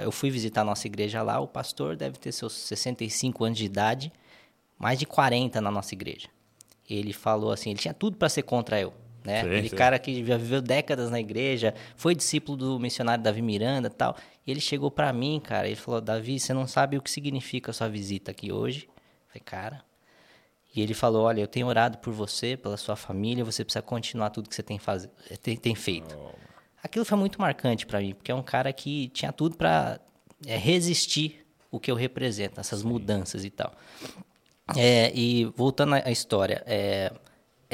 eu 0.00 0.12
fui 0.12 0.30
visitar 0.30 0.60
a 0.60 0.64
nossa 0.64 0.86
igreja 0.86 1.22
lá, 1.22 1.40
o 1.40 1.48
pastor 1.48 1.96
deve 1.96 2.18
ter 2.18 2.30
seus 2.30 2.52
65 2.52 3.44
anos 3.44 3.58
de 3.58 3.64
idade, 3.64 4.12
mais 4.78 4.96
de 4.96 5.04
40 5.04 5.60
na 5.60 5.72
nossa 5.72 5.92
igreja. 5.92 6.28
Ele 6.88 7.12
falou 7.12 7.50
assim, 7.50 7.70
ele 7.70 7.80
tinha 7.80 7.92
tudo 7.92 8.16
para 8.16 8.28
ser 8.28 8.42
contra 8.42 8.80
eu. 8.80 8.94
Né? 9.24 9.40
Sim, 9.42 9.46
Aquele 9.46 9.68
sim. 9.68 9.76
cara 9.76 9.98
que 9.98 10.24
já 10.24 10.36
viveu 10.36 10.60
décadas 10.60 11.10
na 11.10 11.20
igreja, 11.20 11.74
foi 11.96 12.14
discípulo 12.14 12.56
do 12.56 12.78
missionário 12.78 13.22
Davi 13.22 13.42
Miranda 13.42 13.88
e 13.88 13.90
tal. 13.90 14.16
E 14.46 14.50
ele 14.50 14.60
chegou 14.60 14.90
para 14.90 15.12
mim, 15.12 15.40
cara, 15.42 15.66
ele 15.66 15.76
falou: 15.76 16.00
Davi, 16.00 16.38
você 16.38 16.52
não 16.52 16.66
sabe 16.66 16.96
o 16.96 17.02
que 17.02 17.10
significa 17.10 17.70
a 17.70 17.74
sua 17.74 17.88
visita 17.88 18.30
aqui 18.30 18.52
hoje? 18.52 18.88
Eu 18.88 19.28
falei, 19.28 19.42
cara, 19.44 19.84
e 20.74 20.80
ele 20.80 20.94
falou: 20.94 21.24
Olha, 21.24 21.40
eu 21.40 21.46
tenho 21.46 21.66
orado 21.66 21.98
por 21.98 22.12
você, 22.12 22.56
pela 22.56 22.76
sua 22.76 22.96
família, 22.96 23.44
você 23.44 23.64
precisa 23.64 23.82
continuar 23.82 24.30
tudo 24.30 24.48
que 24.48 24.54
você 24.54 24.62
tem, 24.62 24.78
faz... 24.78 25.08
tem, 25.42 25.56
tem 25.56 25.74
feito. 25.74 26.16
Oh. 26.18 26.32
Aquilo 26.82 27.04
foi 27.04 27.16
muito 27.16 27.40
marcante 27.40 27.86
para 27.86 28.00
mim, 28.00 28.14
porque 28.14 28.32
é 28.32 28.34
um 28.34 28.42
cara 28.42 28.72
que 28.72 29.08
tinha 29.10 29.32
tudo 29.32 29.56
para 29.56 30.00
é, 30.44 30.56
resistir 30.56 31.46
o 31.70 31.78
que 31.78 31.90
eu 31.90 31.94
represento, 31.94 32.58
essas 32.58 32.80
Sim. 32.80 32.88
mudanças 32.88 33.44
e 33.44 33.50
tal. 33.50 33.72
É, 34.76 35.12
e 35.14 35.44
voltando 35.56 35.94
à 35.94 36.10
história, 36.10 36.62
é, 36.66 37.12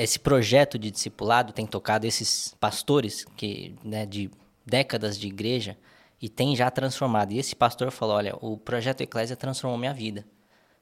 esse 0.02 0.18
projeto 0.18 0.78
de 0.78 0.90
discipulado 0.90 1.52
tem 1.52 1.66
tocado 1.66 2.06
esses 2.06 2.54
pastores 2.60 3.24
que 3.36 3.74
né, 3.82 4.06
de 4.06 4.30
décadas 4.64 5.18
de 5.18 5.26
igreja 5.26 5.76
e 6.20 6.28
tem 6.28 6.54
já 6.54 6.70
transformado. 6.70 7.32
E 7.32 7.38
esse 7.38 7.54
pastor 7.54 7.90
falou: 7.90 8.16
Olha, 8.16 8.36
o 8.40 8.56
projeto 8.56 9.00
Eclésia 9.00 9.36
transformou 9.36 9.78
minha 9.78 9.92
vida. 9.92 10.24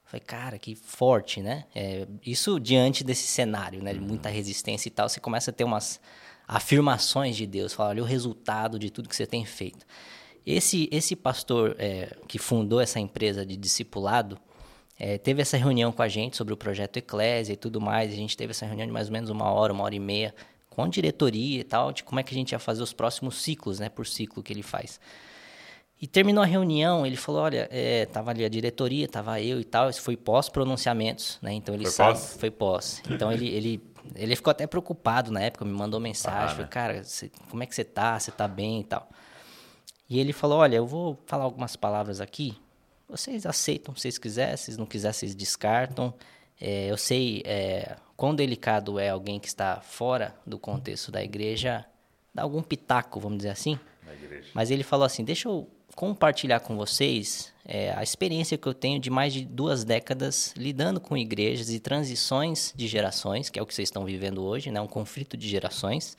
Falei, 0.04 0.20
cara, 0.20 0.58
que 0.58 0.76
forte, 0.76 1.42
né? 1.42 1.64
É, 1.74 2.06
isso 2.24 2.60
diante 2.60 3.02
desse 3.02 3.26
cenário, 3.26 3.82
né? 3.82 3.92
De 3.92 4.00
muita 4.00 4.28
resistência 4.28 4.88
e 4.88 4.90
tal, 4.90 5.08
você 5.08 5.18
começa 5.18 5.50
a 5.50 5.54
ter 5.54 5.64
umas 5.64 6.00
afirmações 6.46 7.36
de 7.36 7.44
Deus. 7.44 7.72
Fala, 7.72 7.90
olha 7.90 8.02
o 8.02 8.06
resultado 8.06 8.78
de 8.78 8.88
tudo 8.88 9.08
que 9.08 9.16
você 9.16 9.26
tem 9.26 9.44
feito. 9.44 9.84
Esse, 10.46 10.88
esse 10.92 11.16
pastor 11.16 11.74
é, 11.76 12.16
que 12.28 12.38
fundou 12.38 12.80
essa 12.80 13.00
empresa 13.00 13.44
de 13.44 13.56
discipulado, 13.56 14.38
é, 14.99 15.18
teve 15.18 15.42
essa 15.42 15.57
reunião 15.57 15.92
com 15.92 16.03
a 16.03 16.09
gente 16.09 16.36
sobre 16.36 16.55
o 16.55 16.57
projeto 16.57 16.97
Eclésia 16.97 17.53
e 17.53 17.57
tudo 17.57 17.80
mais. 17.80 18.12
A 18.12 18.16
gente 18.16 18.36
teve 18.36 18.53
essa 18.53 18.64
reunião 18.64 18.86
de 18.86 18.92
mais 18.92 19.09
ou 19.09 19.12
menos 19.12 19.28
uma 19.28 19.51
hora, 19.51 19.72
uma 19.72 19.84
hora 19.84 19.94
e 19.94 20.01
meia, 20.01 20.34
com 20.70 20.82
a 20.82 20.88
diretoria 20.88 21.61
e 21.61 21.64
tal, 21.64 21.92
de 21.92 22.03
como 22.03 22.18
é 22.18 22.22
que 22.22 22.34
a 22.34 22.38
gente 22.38 22.53
ia 22.53 22.59
fazer 22.59 22.82
os 22.82 22.92
próximos 22.92 23.40
ciclos, 23.42 23.78
né? 23.78 23.88
Por 23.88 24.07
ciclo 24.07 24.42
que 24.42 24.53
ele 24.53 24.62
faz. 24.62 24.99
E 26.01 26.07
terminou 26.07 26.42
a 26.42 26.47
reunião, 26.47 27.07
ele 27.07 27.16
falou, 27.16 27.42
olha, 27.42 27.68
é, 27.70 28.05
tava 28.07 28.30
ali 28.30 28.44
a 28.44 28.49
diretoria, 28.49 29.09
tava 29.09 29.40
eu 29.40 29.59
e 29.59 29.64
tal, 29.64 29.88
isso 29.88 30.03
foi 30.03 30.16
pós-pronunciamentos, 30.16 31.38
né? 31.40 31.53
Então 31.55 31.74
ele 31.74 31.84
foi 31.84 31.92
sabe, 31.92 32.12
pós? 32.12 32.36
foi 32.38 32.51
pós. 32.51 33.03
Então 33.09 33.32
ele, 33.32 33.49
ele, 33.49 33.82
ele 34.14 34.36
ficou 34.36 34.51
até 34.51 34.66
preocupado 34.66 35.30
na 35.30 35.40
época, 35.40 35.64
me 35.64 35.72
mandou 35.72 35.99
mensagem, 35.99 36.44
ah, 36.44 36.49
falei, 36.49 36.64
né? 36.64 36.68
cara, 36.68 37.03
como 37.49 37.62
é 37.62 37.66
que 37.66 37.74
você 37.74 37.84
tá? 37.84 38.18
Você 38.18 38.30
tá 38.30 38.47
bem 38.47 38.80
e 38.80 38.84
tal. 38.84 39.09
E 40.09 40.20
ele 40.20 40.34
falou, 40.34 40.59
olha, 40.59 40.76
eu 40.76 40.86
vou 40.86 41.18
falar 41.26 41.44
algumas 41.44 41.76
palavras 41.76 42.20
aqui, 42.20 42.55
vocês 43.09 43.46
aceitam 43.46 43.94
se 43.94 44.02
vocês 44.02 44.18
quiserem, 44.18 44.57
se 44.57 44.76
não 44.76 44.86
quiserem, 44.86 45.12
vocês 45.12 45.34
descartam. 45.34 46.12
É, 46.61 46.90
eu 46.90 46.96
sei 46.96 47.42
é, 47.44 47.96
quão 48.16 48.34
delicado 48.34 48.98
é 48.98 49.11
alguém 49.11 49.38
que 49.38 49.48
está 49.48 49.80
fora 49.80 50.34
do 50.46 50.59
contexto 50.59 51.12
da 51.12 51.22
igreja 51.22 51.84
dar 52.36 52.42
algum 52.42 52.62
pitaco, 52.62 53.18
vamos 53.18 53.38
dizer 53.38 53.50
assim. 53.50 53.78
Mas 54.54 54.70
ele 54.70 54.82
falou 54.82 55.07
assim, 55.07 55.24
deixa 55.24 55.48
eu 55.48 55.68
compartilhar 55.94 56.61
com 56.61 56.76
vocês 56.76 57.52
é, 57.64 57.92
a 57.92 58.02
experiência 58.02 58.59
que 58.59 58.66
eu 58.66 58.74
tenho 58.74 59.00
de 59.00 59.09
mais 59.09 59.32
de 59.32 59.44
duas 59.44 59.82
décadas 59.82 60.52
lidando 60.57 61.00
com 61.00 61.16
igrejas 61.16 61.70
e 61.70 61.80
transições 61.80 62.72
de 62.76 62.86
gerações, 62.86 63.48
que 63.48 63.59
é 63.59 63.62
o 63.62 63.66
que 63.66 63.74
vocês 63.74 63.88
estão 63.88 64.04
vivendo 64.04 64.44
hoje, 64.44 64.70
né? 64.70 64.80
um 64.80 64.86
conflito 64.86 65.36
de 65.36 65.48
gerações. 65.48 66.16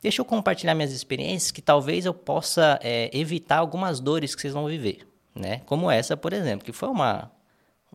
Deixa 0.00 0.20
eu 0.20 0.24
compartilhar 0.24 0.74
minhas 0.74 0.92
experiências 0.92 1.50
que 1.50 1.60
talvez 1.60 2.06
eu 2.06 2.14
possa 2.14 2.78
é, 2.80 3.10
evitar 3.12 3.58
algumas 3.58 3.98
dores 3.98 4.34
que 4.34 4.40
vocês 4.40 4.54
vão 4.54 4.66
viver, 4.66 5.06
né? 5.36 5.60
Como 5.66 5.90
essa, 5.90 6.16
por 6.16 6.32
exemplo, 6.32 6.64
que 6.64 6.72
foi 6.72 6.88
uma, 6.88 7.30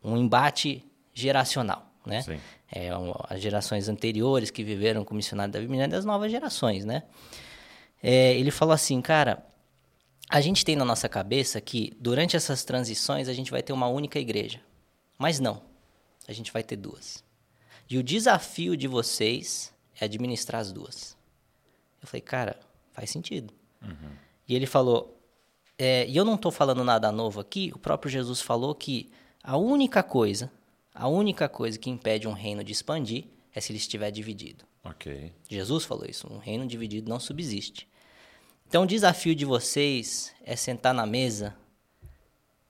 um 0.04 0.16
embate 0.16 0.86
geracional, 1.14 1.92
né? 2.06 2.22
Sim. 2.22 2.40
É, 2.72 2.96
um, 2.98 3.14
as 3.28 3.42
gerações 3.42 3.90
anteriores 3.90 4.50
que 4.50 4.64
viveram 4.64 5.04
com 5.04 5.14
o 5.14 5.18
missionário 5.18 5.52
da 5.52 5.60
Bíblia 5.60 5.88
e 5.88 5.96
as 5.96 6.06
novas 6.06 6.32
gerações, 6.32 6.86
né? 6.86 7.04
É, 8.02 8.34
ele 8.36 8.50
falou 8.50 8.74
assim, 8.74 9.02
cara, 9.02 9.46
a 10.30 10.40
gente 10.40 10.64
tem 10.64 10.76
na 10.76 10.86
nossa 10.86 11.10
cabeça 11.10 11.60
que 11.60 11.94
durante 12.00 12.38
essas 12.38 12.64
transições 12.64 13.28
a 13.28 13.34
gente 13.34 13.52
vai 13.52 13.62
ter 13.62 13.74
uma 13.74 13.88
única 13.88 14.18
igreja. 14.18 14.62
Mas 15.18 15.40
não. 15.40 15.62
A 16.28 16.34
gente 16.34 16.52
vai 16.52 16.64
ter 16.64 16.78
duas. 16.78 17.24
E 17.90 17.98
o 17.98 18.04
desafio 18.04 18.78
de 18.78 18.88
vocês 18.88 19.74
é 20.00 20.06
administrar 20.06 20.62
as 20.62 20.72
duas. 20.72 21.18
Eu 22.02 22.08
falei, 22.08 22.22
cara, 22.22 22.58
faz 22.94 23.10
sentido. 23.10 23.54
Uhum. 23.82 24.12
E 24.48 24.56
ele 24.56 24.66
falou, 24.66 25.21
é, 25.78 26.08
e 26.08 26.16
eu 26.16 26.26
não 26.26 26.36
estou 26.36 26.52
falando 26.52 26.84
nada 26.84 27.12
novo 27.12 27.40
aqui, 27.40 27.72
o 27.74 27.80
próprio 27.80 28.12
Jesus 28.12 28.42
falou 28.42 28.76
que 28.76 29.12
a 29.44 29.58
única 29.58 30.04
coisa, 30.04 30.52
a 30.94 31.08
única 31.08 31.50
coisa 31.50 31.78
que 31.80 31.90
impede 31.90 32.28
um 32.28 32.34
reino 32.34 32.64
de 32.64 32.72
expandir 32.72 33.26
é 33.54 33.60
se 33.60 33.72
ele 33.72 33.78
estiver 33.78 34.12
dividido. 34.12 34.66
Ok. 34.84 35.32
Jesus 35.50 35.86
falou 35.86 36.06
isso, 36.06 36.32
um 36.32 36.38
reino 36.38 36.66
dividido 36.66 37.10
não 37.10 37.20
subsiste. 37.20 37.88
Então, 38.68 38.84
o 38.84 38.88
desafio 38.88 39.36
de 39.36 39.44
vocês 39.44 40.34
é 40.44 40.56
sentar 40.56 40.94
na 40.94 41.06
mesa, 41.06 41.56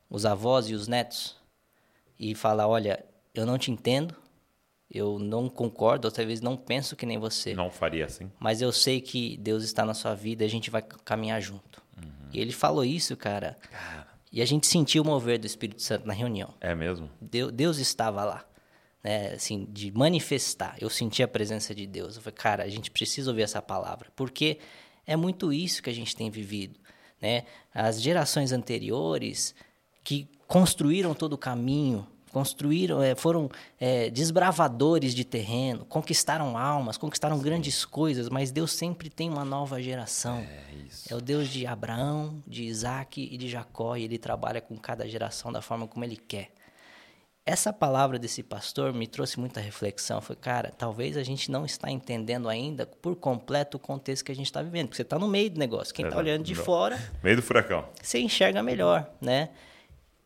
os 0.09 0.25
avós 0.25 0.67
e 0.67 0.73
os 0.73 0.87
netos, 0.87 1.37
e 2.19 2.33
falar: 2.33 2.67
olha, 2.67 3.05
eu 3.33 3.45
não 3.45 3.57
te 3.57 3.71
entendo, 3.71 4.15
eu 4.89 5.17
não 5.19 5.47
concordo, 5.47 6.07
outra 6.07 6.25
vez 6.25 6.41
não 6.41 6.57
penso 6.57 6.95
que 6.95 7.05
nem 7.05 7.17
você. 7.17 7.53
Não 7.53 7.71
faria 7.71 8.05
assim. 8.05 8.31
Mas 8.39 8.61
eu 8.61 8.71
sei 8.71 8.99
que 8.99 9.37
Deus 9.37 9.63
está 9.63 9.85
na 9.85 9.93
sua 9.93 10.13
vida 10.13 10.43
e 10.43 10.47
a 10.47 10.49
gente 10.49 10.69
vai 10.69 10.81
caminhar 10.81 11.41
junto. 11.41 11.80
Uhum. 12.03 12.29
E 12.33 12.39
ele 12.39 12.51
falou 12.51 12.83
isso, 12.83 13.15
cara. 13.15 13.57
cara. 13.71 14.07
E 14.31 14.41
a 14.41 14.45
gente 14.45 14.67
sentiu 14.67 15.03
o 15.03 15.05
mover 15.05 15.37
do 15.39 15.45
Espírito 15.45 15.81
Santo 15.81 16.07
na 16.07 16.13
reunião. 16.13 16.53
É 16.61 16.73
mesmo? 16.73 17.09
Deus, 17.19 17.51
Deus 17.51 17.77
estava 17.77 18.23
lá. 18.23 18.45
Né, 19.03 19.33
assim, 19.33 19.67
de 19.71 19.91
manifestar. 19.91 20.77
Eu 20.79 20.87
senti 20.87 21.23
a 21.23 21.27
presença 21.27 21.73
de 21.73 21.87
Deus. 21.87 22.15
Eu 22.15 22.21
falei, 22.21 22.37
cara, 22.37 22.63
a 22.63 22.69
gente 22.69 22.91
precisa 22.91 23.31
ouvir 23.31 23.41
essa 23.41 23.59
palavra. 23.61 24.11
Porque 24.15 24.59
é 25.07 25.15
muito 25.15 25.51
isso 25.51 25.81
que 25.81 25.89
a 25.89 25.93
gente 25.93 26.15
tem 26.15 26.29
vivido. 26.29 26.79
Né? 27.19 27.45
As 27.73 28.01
gerações 28.01 28.51
anteriores 28.51 29.55
que 30.03 30.27
construíram 30.47 31.13
todo 31.13 31.33
o 31.33 31.37
caminho, 31.37 32.07
construíram, 32.31 33.01
é, 33.01 33.15
foram 33.15 33.49
é, 33.79 34.09
desbravadores 34.09 35.13
de 35.13 35.23
terreno, 35.23 35.85
conquistaram 35.85 36.57
almas, 36.57 36.97
conquistaram 36.97 37.37
Sim. 37.37 37.43
grandes 37.43 37.85
coisas, 37.85 38.29
mas 38.29 38.51
Deus 38.51 38.71
sempre 38.71 39.09
tem 39.09 39.29
uma 39.29 39.45
nova 39.45 39.81
geração. 39.81 40.37
É, 40.37 40.63
é, 41.09 41.15
o 41.15 41.21
Deus 41.21 41.49
de 41.49 41.67
Abraão, 41.67 42.41
de 42.47 42.63
Isaac 42.63 43.21
e 43.21 43.37
de 43.37 43.49
Jacó, 43.49 43.95
e 43.95 44.03
ele 44.03 44.17
trabalha 44.17 44.61
com 44.61 44.77
cada 44.77 45.07
geração 45.07 45.51
da 45.51 45.61
forma 45.61 45.87
como 45.87 46.03
ele 46.03 46.17
quer 46.17 46.51
essa 47.45 47.73
palavra 47.73 48.19
desse 48.19 48.43
pastor 48.43 48.93
me 48.93 49.07
trouxe 49.07 49.39
muita 49.39 49.59
reflexão. 49.59 50.21
Foi, 50.21 50.35
cara, 50.35 50.71
talvez 50.77 51.17
a 51.17 51.23
gente 51.23 51.49
não 51.49 51.65
está 51.65 51.89
entendendo 51.89 52.47
ainda 52.47 52.85
por 52.85 53.15
completo 53.15 53.77
o 53.77 53.79
contexto 53.79 54.25
que 54.25 54.31
a 54.31 54.35
gente 54.35 54.45
está 54.45 54.61
vivendo. 54.61 54.87
Porque 54.87 54.97
você 54.97 55.01
está 55.01 55.17
no 55.17 55.27
meio 55.27 55.49
do 55.49 55.59
negócio. 55.59 55.93
Quem 55.93 56.05
está 56.05 56.17
é, 56.17 56.19
olhando 56.19 56.43
de 56.43 56.53
fora. 56.53 56.99
Meio 57.23 57.37
do 57.37 57.41
furacão. 57.41 57.85
Você 58.01 58.19
enxerga 58.19 58.61
melhor, 58.61 59.09
né? 59.19 59.49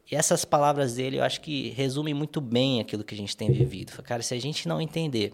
E 0.10 0.16
essas 0.16 0.46
palavras 0.46 0.96
dele, 0.96 1.18
eu 1.18 1.24
acho 1.24 1.42
que 1.42 1.70
resumem 1.70 2.14
muito 2.14 2.40
bem 2.40 2.80
aquilo 2.80 3.04
que 3.04 3.16
a 3.16 3.18
gente 3.18 3.36
tem 3.36 3.52
vivido. 3.52 3.92
Cara, 4.04 4.22
se 4.22 4.34
a 4.34 4.40
gente 4.40 4.68
não 4.68 4.80
entender 4.80 5.34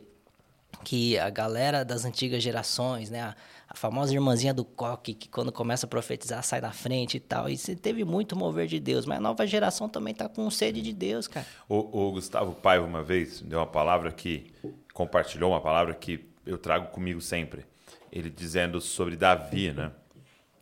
que 0.84 1.18
a 1.20 1.30
galera 1.30 1.84
das 1.84 2.06
antigas 2.06 2.42
gerações, 2.42 3.10
né, 3.10 3.22
a, 3.22 3.36
a 3.70 3.76
famosa 3.76 4.14
irmãzinha 4.14 4.54
do 4.54 4.64
coque, 4.64 5.14
que 5.14 5.30
quando 5.30 5.52
começa 5.52 5.86
a 5.86 5.90
profetizar 5.90 6.44
sai 6.44 6.62
da 6.62 6.72
frente 6.72 7.18
e 7.18 7.20
tal, 7.20 7.50
e 7.50 7.58
você 7.58 7.76
teve 7.76 8.04
muito 8.04 8.36
mover 8.36 8.68
de 8.68 8.80
Deus, 8.80 9.06
mas 9.06 9.18
a 9.18 9.22
nova 9.22 9.46
geração 9.46 9.88
também 9.90 10.14
tá 10.14 10.28
com 10.28 10.50
sede 10.50 10.82
de 10.82 10.94
Deus, 10.94 11.28
cara. 11.28 11.46
O, 11.68 12.08
o 12.08 12.12
Gustavo 12.14 12.54
Paiva 12.54 12.86
uma 12.86 13.04
vez 13.04 13.42
deu 13.42 13.60
uma 13.60 13.68
palavra 13.68 14.12
que 14.12 14.52
compartilhou 14.94 15.52
uma 15.52 15.62
palavra 15.62 15.94
que 15.94 16.26
eu 16.46 16.58
trago 16.58 16.88
comigo 16.88 17.22
sempre. 17.22 17.66
Ele 18.12 18.30
dizendo 18.30 18.82
sobre 18.82 19.16
Davi, 19.16 19.72
né? 19.72 19.92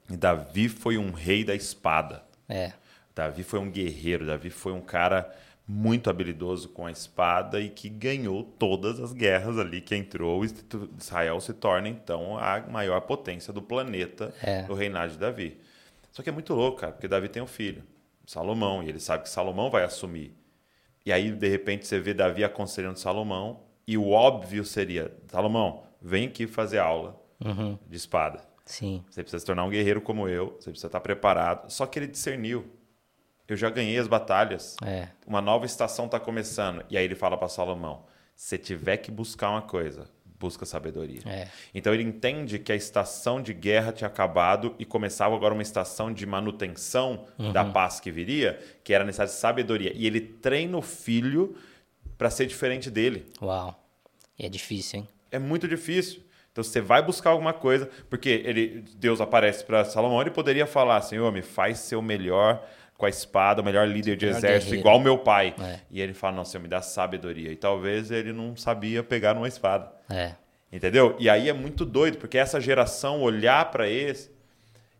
E 0.09 0.17
Davi 0.17 0.67
foi 0.69 0.97
um 0.97 1.11
rei 1.11 1.43
da 1.43 1.55
espada. 1.55 2.23
É. 2.47 2.73
Davi 3.19 3.43
foi 3.43 3.59
um 3.59 3.69
guerreiro, 3.69 4.25
Davi 4.25 4.49
foi 4.49 4.71
um 4.71 4.79
cara 4.79 5.29
muito 5.67 6.09
habilidoso 6.09 6.69
com 6.69 6.85
a 6.85 6.91
espada 6.91 7.59
e 7.59 7.69
que 7.69 7.89
ganhou 7.89 8.43
todas 8.43 8.97
as 8.97 9.11
guerras 9.11 9.59
ali 9.59 9.81
que 9.81 9.93
entrou. 9.93 10.41
Israel 10.97 11.41
se 11.41 11.53
torna 11.53 11.89
então 11.89 12.37
a 12.37 12.61
maior 12.61 13.01
potência 13.01 13.51
do 13.51 13.61
planeta 13.61 14.33
É. 14.41 14.63
do 14.63 14.73
reinado 14.73 15.11
de 15.11 15.17
Davi. 15.19 15.59
Só 16.13 16.23
que 16.23 16.29
é 16.29 16.31
muito 16.31 16.53
louco, 16.53 16.79
cara, 16.79 16.93
porque 16.93 17.09
Davi 17.09 17.27
tem 17.27 17.43
um 17.43 17.47
filho, 17.47 17.83
Salomão, 18.25 18.81
e 18.81 18.87
ele 18.87 18.99
sabe 19.01 19.23
que 19.23 19.29
Salomão 19.29 19.69
vai 19.69 19.83
assumir. 19.83 20.33
E 21.05 21.11
aí, 21.11 21.29
de 21.29 21.47
repente, 21.49 21.85
você 21.87 21.99
vê 21.99 22.13
Davi 22.13 22.43
aconselhando 22.43 22.97
Salomão, 22.97 23.59
e 23.85 23.97
o 23.97 24.09
óbvio 24.09 24.63
seria: 24.63 25.11
Salomão, 25.27 25.83
vem 26.01 26.27
aqui 26.27 26.47
fazer 26.47 26.77
aula 26.79 27.19
de 27.87 27.97
espada. 27.97 28.41
Sim. 28.65 29.03
Você 29.09 29.23
precisa 29.23 29.39
se 29.39 29.45
tornar 29.45 29.65
um 29.65 29.69
guerreiro 29.69 29.99
como 30.01 30.27
eu, 30.27 30.55
você 30.59 30.69
precisa 30.71 30.87
estar 30.87 30.99
preparado. 31.01 31.69
Só 31.69 31.85
que 31.85 31.99
ele 31.99 32.07
discerniu. 32.07 32.65
Eu 33.49 33.57
já 33.57 33.69
ganhei 33.69 33.97
as 33.97 34.07
batalhas. 34.07 34.75
É. 34.85 35.07
Uma 35.25 35.41
nova 35.41 35.65
estação 35.65 36.05
está 36.05 36.19
começando. 36.19 36.83
E 36.89 36.97
aí 36.97 37.03
ele 37.03 37.15
fala 37.15 37.37
para 37.37 37.47
Salomão: 37.47 38.03
se 38.35 38.57
tiver 38.57 38.97
que 38.97 39.11
buscar 39.11 39.49
uma 39.49 39.61
coisa, 39.61 40.07
busca 40.39 40.65
sabedoria. 40.65 41.21
É. 41.25 41.47
Então 41.73 41.93
ele 41.93 42.03
entende 42.03 42.59
que 42.59 42.71
a 42.71 42.75
estação 42.75 43.41
de 43.41 43.53
guerra 43.53 43.91
tinha 43.91 44.07
acabado 44.07 44.73
e 44.79 44.85
começava 44.85 45.35
agora 45.35 45.53
uma 45.53 45.63
estação 45.63 46.13
de 46.13 46.25
manutenção 46.25 47.25
da 47.51 47.65
paz 47.65 47.99
que 47.99 48.11
viria, 48.11 48.59
que 48.83 48.93
era 48.93 49.03
necessária 49.03 49.31
sabedoria. 49.31 49.91
E 49.93 50.07
ele 50.07 50.21
treina 50.21 50.77
o 50.77 50.81
filho 50.81 51.55
para 52.17 52.29
ser 52.29 52.45
diferente 52.45 52.89
dele. 52.89 53.25
Uau. 53.41 53.77
E 54.37 54.45
é 54.45 54.49
difícil, 54.49 54.99
hein? 54.99 55.07
É 55.31 55.37
muito 55.37 55.67
difícil. 55.67 56.21
Então 56.51 56.63
você 56.63 56.81
vai 56.81 57.01
buscar 57.01 57.29
alguma 57.29 57.53
coisa, 57.53 57.89
porque 58.09 58.29
ele, 58.29 58.83
Deus 58.95 59.21
aparece 59.21 59.63
para 59.63 59.85
Salomão, 59.85 60.21
ele 60.21 60.31
poderia 60.31 60.65
falar: 60.65 61.01
Senhor, 61.01 61.31
me 61.31 61.41
faz 61.41 61.79
ser 61.79 61.95
o 61.95 62.01
melhor 62.01 62.65
com 62.99 63.05
a 63.05 63.09
espada, 63.09 63.61
o 63.61 63.65
melhor 63.65 63.87
líder 63.87 64.17
de 64.17 64.25
Melhor 64.25 64.37
exército, 64.37 64.71
guerreiro. 64.71 64.81
igual 64.81 64.99
meu 64.99 65.17
pai. 65.17 65.55
É. 65.57 65.79
E 65.89 66.01
ele 66.01 66.13
fala: 66.13 66.35
Não, 66.35 66.45
Senhor, 66.45 66.61
me 66.61 66.67
dá 66.67 66.81
sabedoria. 66.81 67.49
E 67.49 67.55
talvez 67.55 68.11
ele 68.11 68.33
não 68.33 68.57
sabia 68.57 69.01
pegar 69.01 69.33
numa 69.33 69.47
espada. 69.47 69.89
É. 70.09 70.33
Entendeu? 70.71 71.15
E 71.17 71.29
aí 71.29 71.47
é 71.47 71.53
muito 71.53 71.85
doido, 71.85 72.17
porque 72.17 72.37
essa 72.37 72.59
geração 72.59 73.21
olhar 73.21 73.71
para 73.71 73.89
esse, 73.89 74.29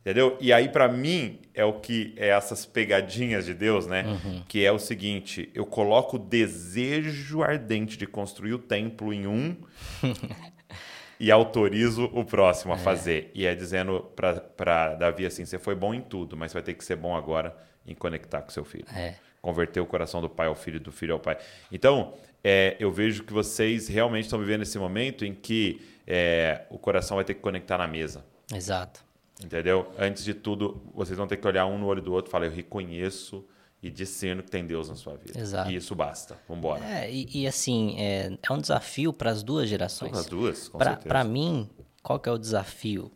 entendeu? 0.01 0.37
E 0.39 0.53
aí 0.53 0.69
para 0.69 0.87
mim 0.87 1.39
é 1.53 1.63
o 1.65 1.73
que 1.73 2.13
é 2.15 2.29
essas 2.29 2.65
pegadinhas 2.65 3.45
de 3.45 3.53
Deus, 3.53 3.85
né? 3.85 4.05
Que 4.47 4.65
é 4.65 4.71
o 4.71 4.79
seguinte, 4.79 5.51
eu 5.53 5.65
coloco 5.65 6.15
o 6.15 6.19
desejo 6.19 7.43
ardente 7.43 7.97
de 7.97 8.07
construir 8.07 8.53
o 8.53 8.59
templo 8.59 9.13
em 9.13 9.27
um 9.27 9.55
e 11.19 11.29
autorizo 11.29 12.09
o 12.13 12.23
próximo 12.23 12.73
a 12.73 12.77
fazer. 12.77 13.29
E 13.35 13.45
é 13.45 13.53
dizendo 13.53 14.09
para 14.15 14.95
Davi 14.95 15.25
assim, 15.25 15.45
você 15.45 15.59
foi 15.59 15.75
bom 15.75 15.93
em 15.93 16.01
tudo, 16.01 16.37
mas 16.37 16.53
vai 16.53 16.63
ter 16.63 16.73
que 16.73 16.83
ser 16.83 16.95
bom 16.95 17.15
agora 17.15 17.55
em 17.85 17.95
conectar 17.95 18.41
com 18.41 18.49
seu 18.49 18.63
filho 18.65 18.85
É. 18.95 19.15
converter 19.41 19.79
o 19.79 19.85
coração 19.85 20.21
do 20.21 20.29
pai 20.29 20.47
ao 20.47 20.55
filho, 20.55 20.79
do 20.79 20.91
filho 20.91 21.13
ao 21.13 21.19
pai. 21.19 21.37
Então, 21.71 22.13
é, 22.43 22.75
eu 22.79 22.91
vejo 22.91 23.23
que 23.23 23.33
vocês 23.33 23.87
realmente 23.87 24.25
estão 24.25 24.39
vivendo 24.39 24.61
esse 24.63 24.77
momento 24.77 25.25
em 25.25 25.33
que 25.33 25.81
é, 26.07 26.65
o 26.69 26.77
coração 26.77 27.15
vai 27.15 27.23
ter 27.25 27.33
que 27.35 27.41
conectar 27.41 27.77
na 27.77 27.87
mesa. 27.87 28.25
Exato. 28.53 29.03
Entendeu? 29.43 29.89
Antes 29.97 30.23
de 30.25 30.33
tudo, 30.33 30.81
vocês 30.93 31.17
vão 31.17 31.25
ter 31.27 31.37
que 31.37 31.47
olhar 31.47 31.65
um 31.65 31.77
no 31.77 31.85
olho 31.85 32.01
do 32.01 32.11
outro 32.11 32.29
e 32.29 32.31
falar: 32.31 32.47
Eu 32.47 32.51
reconheço 32.51 33.45
e 33.81 33.89
discerno 33.89 34.43
que 34.43 34.51
tem 34.51 34.65
Deus 34.67 34.89
na 34.89 34.95
sua 34.95 35.15
vida. 35.15 35.39
Exato. 35.39 35.71
E 35.71 35.75
isso 35.75 35.95
basta. 35.95 36.37
Vamos 36.47 36.59
embora. 36.65 36.83
É, 36.83 37.09
e, 37.09 37.25
e 37.43 37.47
assim, 37.47 37.95
é, 37.97 38.37
é 38.41 38.51
um 38.53 38.57
desafio 38.57 39.13
para 39.13 39.31
as 39.31 39.41
duas 39.41 39.69
gerações. 39.69 40.17
As 40.17 40.25
duas, 40.25 40.67
com 40.67 40.77
Pra- 40.77 40.87
certeza. 40.89 41.07
Pra 41.07 41.23
mim, 41.23 41.69
qual 42.03 42.19
que 42.19 42.27
é 42.27 42.31
o 42.33 42.37
desafio? 42.37 43.09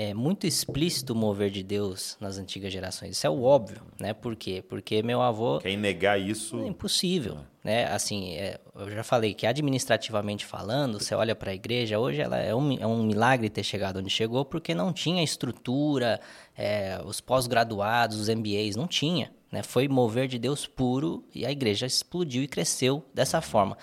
É 0.00 0.14
muito 0.14 0.46
explícito 0.46 1.12
o 1.12 1.16
mover 1.16 1.50
de 1.50 1.60
Deus 1.60 2.16
nas 2.20 2.38
antigas 2.38 2.72
gerações. 2.72 3.16
Isso 3.16 3.26
é 3.26 3.30
o 3.30 3.42
óbvio, 3.42 3.82
né? 3.98 4.14
Por 4.14 4.36
quê? 4.36 4.62
Porque 4.62 5.02
meu 5.02 5.20
avô 5.20 5.58
Quem 5.58 5.76
negar 5.76 6.20
isso. 6.20 6.56
é 6.60 6.68
impossível, 6.68 7.38
né? 7.64 7.84
Assim, 7.86 8.34
é, 8.34 8.60
eu 8.76 8.88
já 8.92 9.02
falei 9.02 9.34
que 9.34 9.44
administrativamente 9.44 10.46
falando, 10.46 11.00
você 11.00 11.16
olha 11.16 11.34
para 11.34 11.50
a 11.50 11.54
igreja, 11.54 11.98
hoje 11.98 12.20
ela 12.20 12.38
é 12.38 12.54
um, 12.54 12.78
é 12.78 12.86
um 12.86 13.02
milagre 13.02 13.50
ter 13.50 13.64
chegado 13.64 13.98
onde 13.98 14.08
chegou, 14.08 14.44
porque 14.44 14.72
não 14.72 14.92
tinha 14.92 15.20
estrutura, 15.20 16.20
é, 16.56 17.00
os 17.04 17.20
pós-graduados, 17.20 18.20
os 18.20 18.28
MBAs, 18.28 18.76
não 18.76 18.86
tinha, 18.86 19.32
né? 19.50 19.64
Foi 19.64 19.88
mover 19.88 20.28
de 20.28 20.38
Deus 20.38 20.64
puro 20.64 21.24
e 21.34 21.44
a 21.44 21.50
igreja 21.50 21.86
explodiu 21.86 22.44
e 22.44 22.46
cresceu 22.46 23.04
dessa 23.12 23.40
forma. 23.40 23.76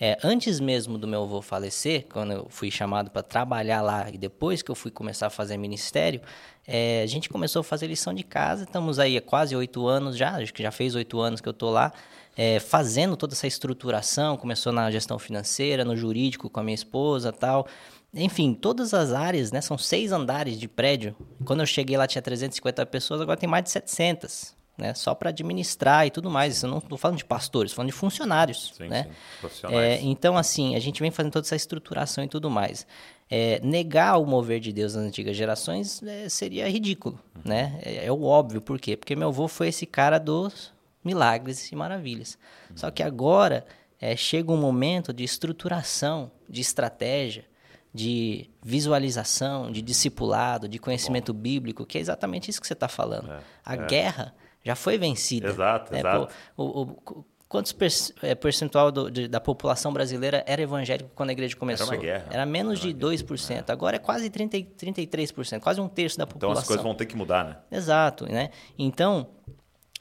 É, 0.00 0.16
antes 0.22 0.60
mesmo 0.60 0.96
do 0.96 1.08
meu 1.08 1.24
avô 1.24 1.42
falecer, 1.42 2.06
quando 2.08 2.32
eu 2.32 2.46
fui 2.48 2.70
chamado 2.70 3.10
para 3.10 3.22
trabalhar 3.22 3.82
lá 3.82 4.08
e 4.08 4.16
depois 4.16 4.62
que 4.62 4.70
eu 4.70 4.74
fui 4.74 4.92
começar 4.92 5.26
a 5.26 5.30
fazer 5.30 5.56
ministério, 5.56 6.20
é, 6.66 7.02
a 7.02 7.06
gente 7.06 7.28
começou 7.28 7.60
a 7.60 7.64
fazer 7.64 7.88
lição 7.88 8.14
de 8.14 8.22
casa. 8.22 8.62
Estamos 8.62 9.00
aí 9.00 9.16
há 9.16 9.20
quase 9.20 9.56
oito 9.56 9.88
anos 9.88 10.16
já, 10.16 10.36
acho 10.36 10.54
que 10.54 10.62
já 10.62 10.70
fez 10.70 10.94
oito 10.94 11.18
anos 11.20 11.40
que 11.40 11.48
eu 11.48 11.52
estou 11.52 11.70
lá, 11.70 11.92
é, 12.36 12.60
fazendo 12.60 13.16
toda 13.16 13.34
essa 13.34 13.48
estruturação. 13.48 14.36
Começou 14.36 14.72
na 14.72 14.88
gestão 14.88 15.18
financeira, 15.18 15.84
no 15.84 15.96
jurídico 15.96 16.48
com 16.48 16.60
a 16.60 16.62
minha 16.62 16.76
esposa 16.76 17.32
tal. 17.32 17.66
Enfim, 18.14 18.54
todas 18.54 18.94
as 18.94 19.12
áreas, 19.12 19.50
né? 19.50 19.60
São 19.60 19.76
seis 19.76 20.12
andares 20.12 20.58
de 20.58 20.68
prédio. 20.68 21.16
Quando 21.44 21.60
eu 21.60 21.66
cheguei 21.66 21.96
lá 21.96 22.06
tinha 22.06 22.22
350 22.22 22.86
pessoas, 22.86 23.20
agora 23.20 23.36
tem 23.36 23.48
mais 23.48 23.64
de 23.64 23.70
700. 23.70 24.57
Né, 24.78 24.94
só 24.94 25.12
para 25.12 25.30
administrar 25.30 26.06
e 26.06 26.10
tudo 26.10 26.30
mais. 26.30 26.62
Eu 26.62 26.70
não 26.70 26.78
estou 26.78 26.96
falando 26.96 27.18
de 27.18 27.24
pastores, 27.24 27.72
falando 27.72 27.90
de 27.90 27.96
funcionários. 27.96 28.74
Sim, 28.76 28.86
né? 28.86 29.04
sim, 29.04 29.10
profissionais. 29.40 29.82
É, 29.82 30.00
então, 30.02 30.36
assim, 30.36 30.76
a 30.76 30.78
gente 30.78 31.00
vem 31.00 31.10
fazendo 31.10 31.32
toda 31.32 31.44
essa 31.44 31.56
estruturação 31.56 32.22
e 32.22 32.28
tudo 32.28 32.48
mais. 32.48 32.86
É, 33.28 33.60
negar 33.60 34.18
o 34.18 34.24
mover 34.24 34.60
de 34.60 34.72
Deus 34.72 34.94
nas 34.94 35.04
antigas 35.04 35.36
gerações 35.36 36.00
é, 36.02 36.28
seria 36.28 36.68
ridículo, 36.68 37.20
né? 37.44 37.78
É, 37.82 38.06
é 38.06 38.12
o 38.12 38.22
óbvio, 38.22 38.60
por 38.60 38.78
quê? 38.78 38.96
Porque 38.96 39.16
meu 39.16 39.28
avô 39.28 39.48
foi 39.48 39.68
esse 39.68 39.84
cara 39.84 40.18
dos 40.18 40.72
milagres 41.04 41.70
e 41.72 41.76
maravilhas. 41.76 42.38
Só 42.74 42.90
que 42.90 43.02
agora 43.02 43.66
é, 44.00 44.14
chega 44.14 44.52
um 44.52 44.56
momento 44.56 45.12
de 45.12 45.24
estruturação, 45.24 46.30
de 46.48 46.60
estratégia, 46.60 47.44
de 47.92 48.48
visualização, 48.62 49.72
de 49.72 49.82
discipulado, 49.82 50.68
de 50.68 50.78
conhecimento 50.78 51.32
bíblico, 51.32 51.84
que 51.84 51.98
é 51.98 52.00
exatamente 52.00 52.50
isso 52.50 52.60
que 52.60 52.66
você 52.66 52.74
está 52.74 52.88
falando. 52.88 53.30
a 53.64 53.76
guerra 53.76 54.34
já 54.64 54.74
foi 54.74 54.98
vencida. 54.98 55.48
Exato, 55.48 55.92
né? 55.92 56.00
exato. 56.00 56.32
Pô, 56.56 56.62
o, 56.64 56.82
o- 56.82 57.24
quantos 57.48 57.72
per- 57.72 57.90
é, 58.22 58.34
percentual 58.34 58.92
do- 58.92 59.10
de- 59.10 59.26
da 59.28 59.40
população 59.40 59.92
brasileira 59.92 60.44
era 60.46 60.60
evangélico 60.60 61.10
quando 61.14 61.30
a 61.30 61.32
igreja 61.32 61.56
começou? 61.56 61.86
uma 61.86 61.96
guerra. 61.96 62.26
Era 62.30 62.44
menos 62.44 62.78
de 62.78 62.92
2%. 62.92 63.70
Agora 63.70 63.96
é 63.96 63.98
quase 63.98 64.28
30, 64.28 64.56
e- 64.58 64.64
33%, 64.64 65.60
quase 65.62 65.80
um 65.80 65.88
terço 65.88 66.18
da 66.18 66.24
Então 66.24 66.32
população. 66.34 66.60
as 66.62 66.66
coisas 66.66 66.82
vão 66.84 66.94
ter 66.94 67.06
que 67.06 67.16
mudar, 67.16 67.44
né? 67.44 67.56
Exato, 67.70 68.26
né? 68.26 68.50
Então, 68.78 69.28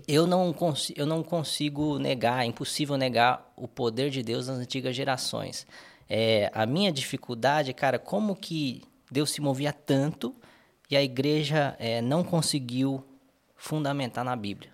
eu 0.07 0.27
não, 0.27 0.53
eu 0.95 1.05
não 1.05 1.23
consigo 1.23 1.97
negar, 1.97 2.43
é 2.43 2.45
impossível 2.45 2.97
negar 2.97 3.51
o 3.55 3.67
poder 3.67 4.09
de 4.09 4.21
Deus 4.21 4.47
nas 4.47 4.57
antigas 4.57 4.95
gerações. 4.95 5.65
É, 6.09 6.49
a 6.53 6.65
minha 6.65 6.91
dificuldade, 6.91 7.73
cara, 7.73 7.97
como 7.99 8.35
que 8.35 8.81
Deus 9.11 9.31
se 9.31 9.41
movia 9.41 9.71
tanto 9.73 10.35
e 10.89 10.95
a 10.95 11.01
igreja 11.03 11.75
é, 11.79 12.01
não 12.01 12.23
conseguiu 12.23 13.03
fundamentar 13.57 14.23
na 14.23 14.35
Bíblia? 14.35 14.71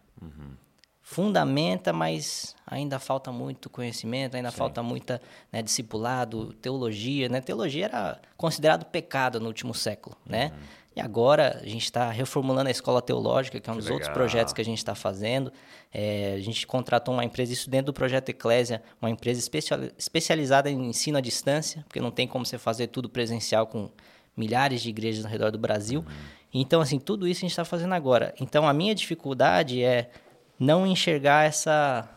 Fundamenta, 1.02 1.92
mas 1.92 2.56
ainda 2.66 2.98
falta 2.98 3.32
muito 3.32 3.70
conhecimento, 3.70 4.36
ainda 4.36 4.52
falta 4.52 4.82
muita 4.82 5.22
né, 5.52 5.62
discipulado, 5.62 6.54
teologia. 6.54 7.28
Né? 7.28 7.42
Teologia 7.42 7.86
era 7.86 8.22
considerado 8.38 8.86
pecado 8.86 9.40
no 9.40 9.48
último 9.48 9.74
século, 9.74 10.16
né? 10.26 10.54
E 10.96 11.02
agora 11.02 11.60
a 11.62 11.68
gente 11.68 11.84
está 11.84 12.12
reformulando 12.12 12.68
a 12.68 12.72
escola 12.72 13.02
teológica, 13.02 13.60
que 13.60 13.68
é 13.68 13.74
um 13.74 13.78
dos 13.78 13.88
outros 13.90 14.08
legal. 14.08 14.14
projetos 14.14 14.54
que 14.54 14.62
a 14.62 14.66
gente 14.66 14.78
está 14.78 14.94
fazendo. 14.94 15.52
É, 15.92 16.36
a 16.38 16.40
gente 16.40 16.68
contratou 16.68 17.14
uma 17.14 17.26
empresa, 17.26 17.52
isso 17.52 17.70
dentro 17.70 17.88
do 17.88 17.94
projeto 17.94 18.30
Eclésia, 18.30 18.82
uma 19.02 19.10
empresa 19.10 19.40
especiali- 19.40 19.92
especializada 19.98 20.70
em 20.70 20.90
ensino 20.90 21.18
à 21.18 21.22
distância, 21.22 21.84
porque 21.88 22.00
não 22.00 22.12
tem 22.12 22.28
como 22.28 22.46
você 22.46 22.60
fazer 22.60 22.88
tudo 22.88 23.10
presencial 23.10 23.66
com 23.66 23.90
milhares 24.38 24.82
de 24.82 24.90
igrejas 24.90 25.26
ao 25.26 25.32
redor 25.32 25.52
do 25.52 25.58
Brasil. 25.58 26.06
Então, 26.54 26.82
assim, 26.82 27.00
tudo 27.00 27.28
isso 27.28 27.40
a 27.40 27.42
gente 27.42 27.52
está 27.52 27.66
fazendo 27.66 27.94
agora. 27.94 28.34
Então, 28.40 28.68
a 28.68 28.74
minha 28.74 28.94
dificuldade 28.94 29.84
é 29.84 30.10
não 30.60 30.86
enxergar 30.86 31.46
essa, 31.46 32.08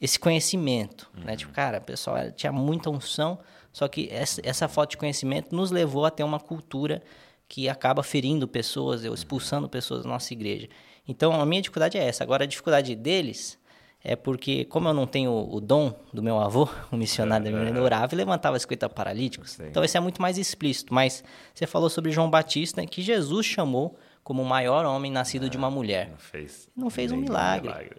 esse 0.00 0.18
conhecimento. 0.18 1.08
Né? 1.14 1.36
Tipo, 1.36 1.52
cara, 1.52 1.78
o 1.78 1.82
pessoal 1.82 2.32
tinha 2.32 2.52
muita 2.52 2.90
unção, 2.90 3.38
só 3.72 3.86
que 3.86 4.08
essa, 4.10 4.40
essa 4.44 4.68
falta 4.68 4.90
de 4.90 4.96
conhecimento 4.96 5.54
nos 5.54 5.70
levou 5.70 6.04
a 6.04 6.10
ter 6.10 6.24
uma 6.24 6.40
cultura 6.40 7.02
que 7.48 7.68
acaba 7.68 8.02
ferindo 8.02 8.48
pessoas, 8.48 9.04
ou 9.04 9.14
expulsando 9.14 9.68
pessoas 9.68 10.02
da 10.02 10.08
nossa 10.08 10.32
igreja. 10.32 10.68
Então, 11.06 11.38
a 11.40 11.46
minha 11.46 11.62
dificuldade 11.62 11.96
é 11.96 12.04
essa. 12.04 12.24
Agora, 12.24 12.44
a 12.44 12.46
dificuldade 12.46 12.96
deles 12.96 13.58
é 14.06 14.14
porque, 14.14 14.66
como 14.66 14.86
eu 14.86 14.92
não 14.92 15.06
tenho 15.06 15.32
o 15.32 15.58
dom 15.62 15.94
do 16.12 16.22
meu 16.22 16.38
avô, 16.38 16.68
o 16.92 16.96
missionário 16.98 17.50
da 17.50 17.58
minha 17.58 17.82
orava 17.82 18.14
e 18.14 18.16
levantava 18.16 18.58
50 18.58 18.86
paralíticos, 18.90 19.52
Sim. 19.52 19.64
então 19.70 19.82
esse 19.82 19.96
é 19.96 20.00
muito 20.00 20.20
mais 20.20 20.36
explícito. 20.36 20.92
Mas 20.92 21.24
você 21.54 21.66
falou 21.66 21.88
sobre 21.88 22.12
João 22.12 22.28
Batista, 22.28 22.84
que 22.84 23.00
Jesus 23.00 23.46
chamou 23.46 23.98
como 24.22 24.42
o 24.42 24.44
maior 24.44 24.84
homem 24.84 25.10
nascido 25.10 25.48
de 25.48 25.56
uma 25.56 25.70
mulher. 25.70 26.10
Não 26.10 26.18
fez. 26.18 26.68
Não 26.76 26.90
fez 26.90 27.10
um 27.10 27.16
nenhum 27.16 27.28
milagre. 27.28 27.92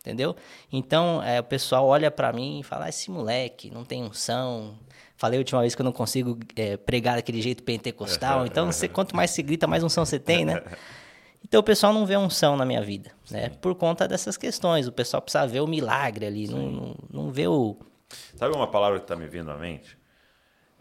Entendeu? 0.00 0.34
Então, 0.72 1.22
é, 1.22 1.40
o 1.40 1.44
pessoal 1.44 1.86
olha 1.86 2.10
pra 2.10 2.32
mim 2.32 2.60
e 2.60 2.62
fala: 2.62 2.86
ah, 2.86 2.88
esse 2.88 3.10
moleque 3.10 3.70
não 3.70 3.84
tem 3.84 4.02
unção. 4.02 4.78
Falei 5.14 5.38
a 5.38 5.40
última 5.40 5.60
vez 5.60 5.74
que 5.74 5.82
eu 5.82 5.84
não 5.84 5.92
consigo 5.92 6.38
é, 6.56 6.78
pregar 6.78 7.16
daquele 7.16 7.42
jeito 7.42 7.62
pentecostal. 7.62 8.46
Então, 8.48 8.72
você, 8.72 8.88
quanto 8.88 9.14
mais 9.14 9.30
se 9.30 9.42
grita, 9.42 9.66
mais 9.66 9.84
unção 9.84 10.06
você 10.06 10.18
tem, 10.18 10.46
né? 10.46 10.62
Então, 11.42 11.60
o 11.60 11.64
pessoal 11.64 11.92
não 11.92 12.06
vê 12.06 12.16
unção 12.16 12.56
na 12.56 12.64
minha 12.64 12.82
vida, 12.82 13.12
né? 13.30 13.48
Por 13.48 13.74
conta 13.74 14.06
dessas 14.06 14.36
questões. 14.36 14.86
O 14.86 14.92
pessoal 14.92 15.20
precisa 15.20 15.46
ver 15.46 15.60
o 15.60 15.66
milagre 15.66 16.26
ali, 16.26 16.46
não, 16.46 16.70
não, 16.70 16.96
não 17.10 17.30
vê 17.30 17.48
o. 17.48 17.76
Sabe 18.36 18.54
uma 18.54 18.70
palavra 18.70 18.98
que 18.98 19.04
está 19.04 19.16
me 19.16 19.26
vindo 19.26 19.50
à 19.50 19.56
mente? 19.56 19.98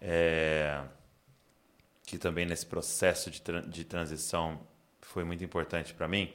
É... 0.02 0.82
Que 2.06 2.18
também 2.18 2.46
nesse 2.46 2.66
processo 2.66 3.32
de, 3.32 3.42
tran- 3.42 3.68
de 3.68 3.84
transição 3.84 4.60
foi 5.02 5.24
muito 5.24 5.44
importante 5.44 5.94
para 5.94 6.08
mim. 6.08 6.32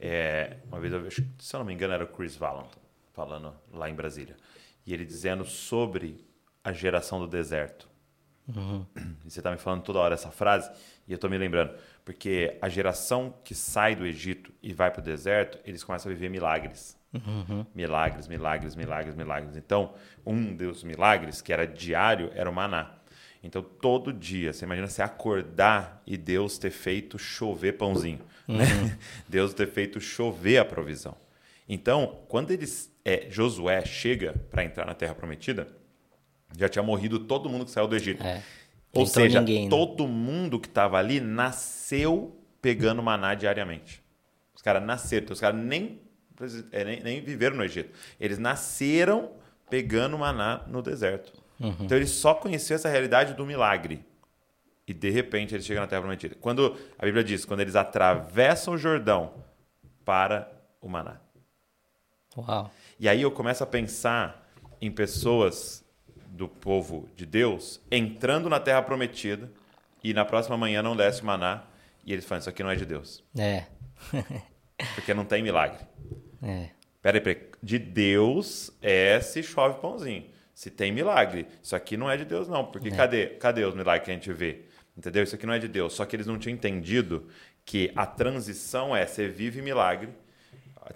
É... 0.00 0.56
Uma 0.68 0.80
vez, 0.80 0.92
eu, 0.92 1.10
se 1.10 1.54
eu 1.54 1.58
não 1.58 1.64
me 1.64 1.72
engano, 1.72 1.94
era 1.94 2.04
o 2.04 2.08
Chris 2.08 2.36
Valentin 2.36 2.78
falando 3.12 3.54
lá 3.72 3.88
em 3.88 3.94
Brasília. 3.94 4.36
E 4.84 4.92
ele 4.92 5.04
dizendo 5.04 5.44
sobre 5.44 6.26
a 6.62 6.72
geração 6.72 7.18
do 7.18 7.26
deserto. 7.26 7.88
E 9.24 9.30
você 9.30 9.40
está 9.40 9.50
me 9.50 9.58
falando 9.58 9.82
toda 9.82 9.98
hora 9.98 10.14
essa 10.14 10.30
frase 10.30 10.70
e 11.06 11.12
eu 11.12 11.16
estou 11.16 11.28
me 11.28 11.38
lembrando. 11.38 11.74
Porque 12.04 12.56
a 12.62 12.68
geração 12.68 13.34
que 13.42 13.54
sai 13.54 13.96
do 13.96 14.06
Egito 14.06 14.52
e 14.62 14.72
vai 14.72 14.90
para 14.90 15.00
o 15.00 15.04
deserto, 15.04 15.58
eles 15.64 15.82
começam 15.82 16.10
a 16.10 16.14
viver 16.14 16.28
milagres. 16.28 16.96
Milagres, 17.74 18.28
milagres, 18.28 18.76
milagres, 18.76 19.14
milagres. 19.14 19.56
Então, 19.56 19.94
um 20.24 20.54
dos 20.54 20.84
milagres, 20.84 21.40
que 21.40 21.52
era 21.52 21.66
diário, 21.66 22.30
era 22.34 22.48
o 22.48 22.52
maná. 22.52 22.92
Então, 23.42 23.62
todo 23.62 24.12
dia, 24.12 24.52
você 24.52 24.64
imagina 24.64 24.88
você 24.88 25.02
acordar 25.02 26.02
e 26.06 26.16
Deus 26.16 26.58
ter 26.58 26.70
feito 26.70 27.18
chover 27.18 27.72
pãozinho. 27.72 28.20
Né? 28.46 28.98
Deus 29.28 29.54
ter 29.54 29.68
feito 29.68 30.00
chover 30.00 30.58
a 30.58 30.64
provisão. 30.64 31.16
Então, 31.68 32.20
quando 32.28 32.50
eles, 32.50 32.92
é, 33.04 33.26
Josué 33.30 33.84
chega 33.84 34.34
para 34.50 34.64
entrar 34.64 34.84
na 34.84 34.94
Terra 34.94 35.14
Prometida, 35.14 35.68
já 36.56 36.68
tinha 36.68 36.82
morrido 36.82 37.18
todo 37.20 37.48
mundo 37.48 37.64
que 37.64 37.70
saiu 37.70 37.86
do 37.86 37.96
Egito. 37.96 38.22
É. 38.22 38.42
Ou 38.92 39.06
seja, 39.06 39.40
ninguém, 39.40 39.64
né? 39.64 39.70
todo 39.70 40.06
mundo 40.06 40.58
que 40.58 40.68
estava 40.68 40.98
ali 40.98 41.20
nasceu 41.20 42.36
pegando 42.62 43.02
maná 43.02 43.34
diariamente. 43.34 44.02
Os 44.54 44.62
caras 44.62 44.82
nasceram, 44.82 45.24
então 45.24 45.34
os 45.34 45.40
caras 45.40 45.60
nem, 45.60 46.00
é, 46.72 46.84
nem, 46.84 47.02
nem 47.02 47.20
viveram 47.20 47.56
no 47.56 47.64
Egito. 47.64 47.90
Eles 48.18 48.38
nasceram 48.38 49.32
pegando 49.68 50.16
maná 50.18 50.62
no 50.66 50.82
deserto. 50.82 51.32
Uhum. 51.60 51.76
Então 51.80 51.96
eles 51.96 52.10
só 52.10 52.34
conheciam 52.34 52.76
essa 52.76 52.88
realidade 52.88 53.34
do 53.34 53.44
milagre. 53.44 54.04
E 54.86 54.94
de 54.94 55.10
repente 55.10 55.54
eles 55.54 55.66
chegam 55.66 55.82
na 55.82 55.86
Terra 55.86 56.02
Prometida. 56.02 56.36
Quando 56.40 56.76
a 56.98 57.04
Bíblia 57.04 57.24
diz, 57.24 57.44
quando 57.44 57.60
eles 57.60 57.74
atravessam 57.74 58.74
o 58.74 58.78
Jordão 58.78 59.34
para 60.04 60.50
o 60.80 60.88
maná. 60.88 61.20
Uau. 62.36 62.70
E 62.98 63.08
aí 63.08 63.22
eu 63.22 63.30
começo 63.30 63.64
a 63.64 63.66
pensar 63.66 64.48
em 64.80 64.90
pessoas 64.90 65.84
do 66.36 66.48
povo 66.48 67.08
de 67.16 67.24
Deus 67.26 67.80
entrando 67.90 68.48
na 68.48 68.60
Terra 68.60 68.82
Prometida 68.82 69.50
e 70.04 70.14
na 70.14 70.24
próxima 70.24 70.56
manhã 70.56 70.82
não 70.82 70.94
desce 70.96 71.22
o 71.22 71.24
maná 71.26 71.64
e 72.04 72.12
eles 72.12 72.24
falam, 72.24 72.40
isso 72.40 72.48
aqui 72.48 72.62
não 72.62 72.70
é 72.70 72.76
de 72.76 72.84
Deus, 72.84 73.24
É. 73.36 73.64
porque 74.94 75.14
não 75.14 75.24
tem 75.24 75.42
milagre. 75.42 75.78
é. 76.42 76.68
Peraí, 77.02 77.20
peraí, 77.20 77.42
de 77.62 77.78
Deus 77.78 78.70
é 78.82 79.20
se 79.20 79.40
chove 79.42 79.80
pãozinho, 79.80 80.26
se 80.52 80.70
tem 80.70 80.90
milagre. 80.90 81.46
Isso 81.62 81.76
aqui 81.76 81.96
não 81.96 82.10
é 82.10 82.16
de 82.16 82.24
Deus 82.24 82.48
não, 82.48 82.64
porque 82.64 82.90
cadê, 82.90 83.26
cadê 83.26 83.64
os 83.64 83.74
milagres 83.76 84.04
que 84.04 84.10
a 84.10 84.14
gente 84.14 84.32
vê? 84.32 84.62
Entendeu? 84.96 85.22
Isso 85.22 85.36
aqui 85.36 85.46
não 85.46 85.54
é 85.54 85.58
de 85.60 85.68
Deus. 85.68 85.92
Só 85.92 86.04
que 86.04 86.16
eles 86.16 86.26
não 86.26 86.36
tinham 86.36 86.54
entendido 86.54 87.28
que 87.64 87.92
a 87.94 88.04
transição 88.06 88.94
é 88.96 89.06
você 89.06 89.28
vive 89.28 89.62
milagre, 89.62 90.08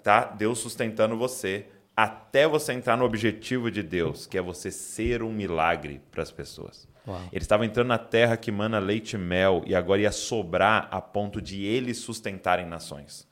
tá? 0.03 0.25
Deus 0.25 0.59
sustentando 0.59 1.17
você 1.17 1.65
até 2.03 2.47
você 2.47 2.73
entrar 2.73 2.95
no 2.97 3.05
objetivo 3.05 3.69
de 3.71 3.81
Deus, 3.83 4.25
que 4.25 4.37
é 4.37 4.41
você 4.41 4.71
ser 4.71 5.21
um 5.23 5.31
milagre 5.31 6.01
para 6.11 6.23
as 6.23 6.31
pessoas. 6.31 6.87
Uau. 7.07 7.19
Eles 7.31 7.43
estavam 7.43 7.65
entrando 7.65 7.87
na 7.87 7.97
terra 7.97 8.37
que 8.37 8.51
mana 8.51 8.77
leite 8.79 9.13
e 9.13 9.17
mel 9.19 9.63
e 9.65 9.73
agora 9.75 10.01
ia 10.01 10.11
sobrar 10.11 10.87
a 10.91 11.01
ponto 11.01 11.41
de 11.41 11.63
eles 11.65 11.97
sustentarem 11.97 12.65
nações. 12.65 13.27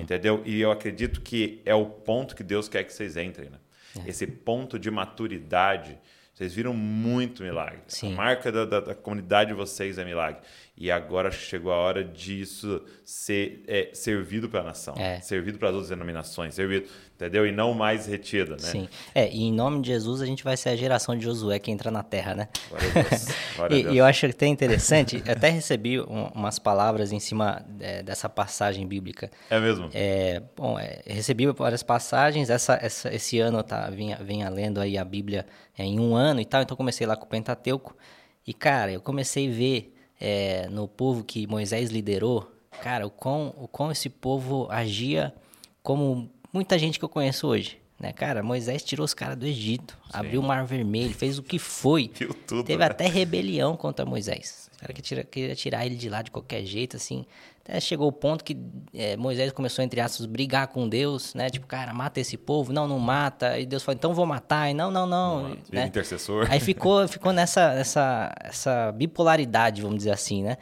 Entendeu? 0.00 0.40
E 0.46 0.60
eu 0.60 0.70
acredito 0.70 1.20
que 1.20 1.60
é 1.64 1.74
o 1.74 1.84
ponto 1.86 2.36
que 2.36 2.44
Deus 2.44 2.68
quer 2.68 2.84
que 2.84 2.92
vocês 2.92 3.16
entrem. 3.16 3.50
Né? 3.50 3.58
Esse 4.06 4.24
ponto 4.26 4.78
de 4.78 4.88
maturidade. 4.90 5.98
Vocês 6.32 6.52
viram 6.52 6.74
muito 6.74 7.42
milagre. 7.44 7.78
Sim. 7.86 8.12
A 8.12 8.16
marca 8.16 8.50
da, 8.52 8.64
da- 8.64 8.80
da 8.80 8.94
comunidade 8.94 9.50
de 9.50 9.54
vocês 9.56 9.98
é 9.98 10.04
milagre. 10.04 10.40
E 10.76 10.90
agora 10.90 11.30
chegou 11.30 11.72
a 11.72 11.76
hora 11.76 12.02
disso 12.02 12.82
ser 13.04 13.62
é, 13.68 13.90
servido 13.92 14.48
para 14.48 14.58
a 14.58 14.64
nação, 14.64 14.94
É. 14.98 15.20
servido 15.20 15.56
para 15.56 15.68
as 15.68 15.74
outras 15.74 15.90
denominações, 15.90 16.52
servido, 16.52 16.88
entendeu? 17.14 17.46
E 17.46 17.52
não 17.52 17.72
mais 17.74 18.06
retido, 18.06 18.52
né? 18.52 18.58
Sim. 18.58 18.88
É, 19.14 19.30
e 19.30 19.44
em 19.44 19.52
nome 19.52 19.80
de 19.82 19.88
Jesus 19.90 20.20
a 20.20 20.26
gente 20.26 20.42
vai 20.42 20.56
ser 20.56 20.70
a 20.70 20.76
geração 20.76 21.16
de 21.16 21.22
Josué 21.24 21.60
que 21.60 21.70
entra 21.70 21.92
na 21.92 22.02
terra, 22.02 22.34
né? 22.34 22.48
Glória 22.68 22.88
a 22.88 22.92
Deus. 23.08 23.26
Glória 23.54 23.76
a 23.76 23.78
E, 23.78 23.82
Deus. 23.84 23.94
e 23.94 23.98
eu 23.98 24.04
acho 24.04 24.26
até 24.26 24.46
interessante, 24.48 25.22
até 25.28 25.48
recebi 25.48 26.00
um- 26.00 26.26
umas 26.34 26.58
palavras 26.58 27.12
em 27.12 27.20
cima 27.20 27.64
é, 27.78 28.02
dessa 28.02 28.28
passagem 28.28 28.84
bíblica. 28.84 29.30
É 29.48 29.60
mesmo? 29.60 29.90
É, 29.94 30.42
bom, 30.56 30.76
é, 30.76 31.02
recebi 31.06 31.46
várias 31.52 31.84
passagens. 31.84 32.50
Essa, 32.50 32.76
essa- 32.82 33.14
esse 33.14 33.38
ano 33.38 33.58
eu 33.58 33.62
tá, 33.62 33.88
vinha, 33.90 34.16
vinha 34.16 34.48
lendo 34.48 34.80
aí 34.80 34.98
a 34.98 35.04
Bíblia 35.04 35.46
é, 35.78 35.84
em 35.84 36.00
um 36.00 36.16
ano 36.16 36.40
e 36.40 36.44
tal, 36.44 36.62
então 36.62 36.76
comecei 36.76 37.06
lá 37.06 37.14
com 37.16 37.26
o 37.26 37.28
Pentateuco. 37.28 37.96
E, 38.44 38.52
cara, 38.52 38.90
eu 38.90 39.00
comecei 39.00 39.48
a 39.48 39.52
ver 39.54 39.93
é, 40.26 40.66
no 40.70 40.88
povo 40.88 41.22
que 41.22 41.46
Moisés 41.46 41.90
liderou, 41.90 42.50
cara, 42.82 43.06
o 43.06 43.10
quão, 43.10 43.54
o 43.58 43.68
quão 43.68 43.92
esse 43.92 44.08
povo 44.08 44.66
agia 44.70 45.34
como 45.82 46.30
muita 46.50 46.78
gente 46.78 46.98
que 46.98 47.04
eu 47.04 47.10
conheço 47.10 47.46
hoje. 47.46 47.78
Né, 48.04 48.12
cara, 48.12 48.42
Moisés 48.42 48.82
tirou 48.82 49.02
os 49.02 49.14
caras 49.14 49.34
do 49.34 49.46
Egito, 49.46 49.96
abriu 50.12 50.42
o 50.42 50.44
Mar 50.44 50.66
Vermelho, 50.66 51.14
fez 51.14 51.38
o 51.38 51.42
que 51.42 51.58
foi. 51.58 52.10
Viu 52.14 52.34
tudo, 52.34 52.62
Teve 52.62 52.80
né? 52.80 52.84
até 52.84 53.06
rebelião 53.06 53.78
contra 53.78 54.04
Moisés. 54.04 54.68
O 54.76 54.78
cara 54.78 54.92
que 54.92 55.24
queria 55.24 55.54
tirar 55.54 55.86
ele 55.86 55.94
de 55.94 56.10
lá 56.10 56.20
de 56.20 56.30
qualquer 56.30 56.66
jeito, 56.66 56.98
assim. 56.98 57.24
Até 57.62 57.80
chegou 57.80 58.06
o 58.06 58.12
ponto 58.12 58.44
que 58.44 58.58
é, 58.92 59.16
Moisés 59.16 59.50
começou, 59.52 59.82
entre 59.82 60.02
aspas, 60.02 60.26
brigar 60.26 60.68
com 60.68 60.86
Deus, 60.86 61.32
né? 61.32 61.48
Tipo, 61.48 61.66
cara, 61.66 61.94
mata 61.94 62.20
esse 62.20 62.36
povo. 62.36 62.74
Não, 62.74 62.86
não 62.86 62.98
mata. 62.98 63.58
E 63.58 63.64
Deus 63.64 63.82
falou, 63.82 63.96
então 63.96 64.12
vou 64.12 64.26
matar. 64.26 64.70
E 64.70 64.74
não, 64.74 64.90
não, 64.90 65.06
não. 65.06 65.56
Vira 65.70 65.80
né? 65.80 65.86
intercessor. 65.86 66.46
Aí 66.50 66.60
ficou, 66.60 67.08
ficou 67.08 67.32
nessa, 67.32 67.72
nessa 67.72 68.34
essa 68.38 68.92
bipolaridade, 68.92 69.80
vamos 69.80 69.96
dizer 69.96 70.10
assim, 70.10 70.42
né? 70.42 70.58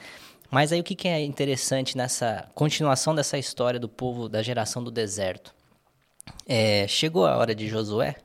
Mas 0.49 0.70
aí 0.70 0.78
o 0.78 0.84
que, 0.84 0.95
que 0.95 1.09
é 1.09 1.20
interessante 1.24 1.97
nessa 1.97 2.49
continuação 2.55 3.16
dessa 3.16 3.36
história 3.36 3.80
do 3.80 3.88
povo 3.88 4.28
da 4.28 4.43
geração 4.43 4.84
do 4.84 4.93
deserto? 4.93 5.53
É, 6.47 6.87
chegou 6.89 7.27
a 7.27 7.37
hora 7.37 7.55
de 7.55 7.68
Josué. 7.68 8.16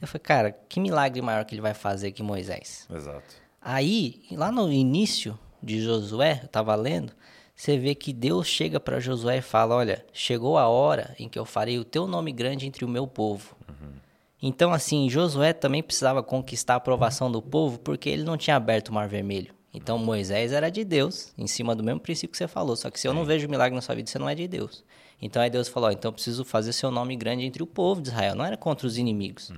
Eu 0.00 0.08
falei, 0.08 0.22
cara, 0.22 0.52
que 0.68 0.80
milagre 0.80 1.22
maior 1.22 1.44
que 1.44 1.54
ele 1.54 1.62
vai 1.62 1.74
fazer 1.74 2.12
que 2.12 2.22
Moisés? 2.22 2.86
Exato. 2.92 3.34
Aí, 3.60 4.22
lá 4.32 4.52
no 4.52 4.70
início 4.70 5.38
de 5.62 5.80
Josué, 5.80 6.40
eu 6.42 6.46
estava 6.46 6.74
lendo, 6.74 7.12
você 7.56 7.78
vê 7.78 7.94
que 7.94 8.12
Deus 8.12 8.46
chega 8.46 8.78
para 8.78 9.00
Josué 9.00 9.38
e 9.38 9.42
fala: 9.42 9.74
Olha, 9.74 10.04
chegou 10.12 10.58
a 10.58 10.68
hora 10.68 11.14
em 11.18 11.28
que 11.28 11.38
eu 11.38 11.44
farei 11.44 11.78
o 11.78 11.84
teu 11.84 12.06
nome 12.06 12.32
grande 12.32 12.66
entre 12.66 12.84
o 12.84 12.88
meu 12.88 13.06
povo. 13.06 13.56
Então, 14.42 14.74
assim, 14.74 15.08
Josué 15.08 15.54
também 15.54 15.82
precisava 15.82 16.22
conquistar 16.22 16.74
a 16.74 16.76
aprovação 16.76 17.32
do 17.32 17.40
povo 17.40 17.78
porque 17.78 18.10
ele 18.10 18.24
não 18.24 18.36
tinha 18.36 18.56
aberto 18.56 18.88
o 18.88 18.92
Mar 18.92 19.08
Vermelho. 19.08 19.54
Então, 19.72 19.96
Moisés 19.96 20.52
era 20.52 20.70
de 20.70 20.84
Deus, 20.84 21.32
em 21.38 21.46
cima 21.46 21.74
do 21.74 21.82
mesmo 21.82 21.98
princípio 21.98 22.32
que 22.32 22.36
você 22.36 22.46
falou. 22.46 22.76
Só 22.76 22.90
que 22.90 23.00
se 23.00 23.08
eu 23.08 23.14
não 23.14 23.24
vejo 23.24 23.48
milagre 23.48 23.74
na 23.74 23.80
sua 23.80 23.94
vida, 23.94 24.10
você 24.10 24.18
não 24.18 24.28
é 24.28 24.34
de 24.34 24.46
Deus. 24.46 24.84
Então, 25.20 25.40
aí 25.40 25.50
Deus 25.50 25.68
falou: 25.68 25.88
ó, 25.88 25.92
então 25.92 26.10
eu 26.10 26.12
preciso 26.12 26.44
fazer 26.44 26.72
seu 26.72 26.90
nome 26.90 27.16
grande 27.16 27.44
entre 27.44 27.62
o 27.62 27.66
povo 27.66 28.02
de 28.02 28.08
Israel. 28.08 28.34
Não 28.34 28.44
era 28.44 28.56
contra 28.56 28.86
os 28.86 28.98
inimigos. 28.98 29.50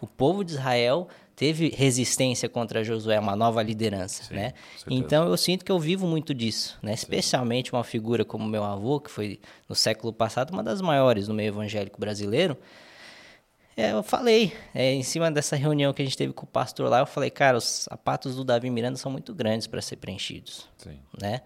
O 0.00 0.06
povo 0.06 0.44
de 0.44 0.52
Israel 0.52 1.08
teve 1.36 1.70
resistência 1.70 2.48
contra 2.48 2.84
Josué, 2.84 3.18
uma 3.18 3.34
nova 3.34 3.62
liderança, 3.62 4.24
Sim, 4.24 4.34
né? 4.34 4.52
Então 4.88 5.26
eu 5.26 5.36
sinto 5.36 5.64
que 5.64 5.72
eu 5.72 5.78
vivo 5.78 6.06
muito 6.06 6.34
disso, 6.34 6.78
né? 6.82 6.92
Especialmente 6.92 7.72
uma 7.72 7.84
figura 7.84 8.24
como 8.24 8.46
meu 8.46 8.64
avô, 8.64 9.00
que 9.00 9.10
foi 9.10 9.40
no 9.68 9.74
século 9.74 10.12
passado 10.12 10.50
uma 10.50 10.62
das 10.62 10.80
maiores 10.80 11.28
no 11.28 11.34
meio 11.34 11.48
evangélico 11.48 12.00
brasileiro. 12.00 12.56
É, 13.76 13.92
eu 13.92 14.02
falei, 14.02 14.52
é, 14.74 14.92
em 14.92 15.02
cima 15.02 15.30
dessa 15.30 15.56
reunião 15.56 15.94
que 15.94 16.02
a 16.02 16.04
gente 16.04 16.16
teve 16.16 16.32
com 16.32 16.44
o 16.44 16.48
pastor 16.48 16.90
lá, 16.90 17.00
eu 17.00 17.06
falei, 17.06 17.30
cara, 17.30 17.56
os 17.56 17.64
sapatos 17.64 18.36
do 18.36 18.44
Davi 18.44 18.68
Miranda 18.68 18.98
são 18.98 19.10
muito 19.10 19.34
grandes 19.34 19.66
para 19.66 19.80
ser 19.80 19.96
preenchidos, 19.96 20.68
Sim. 20.76 20.98
né? 21.20 21.40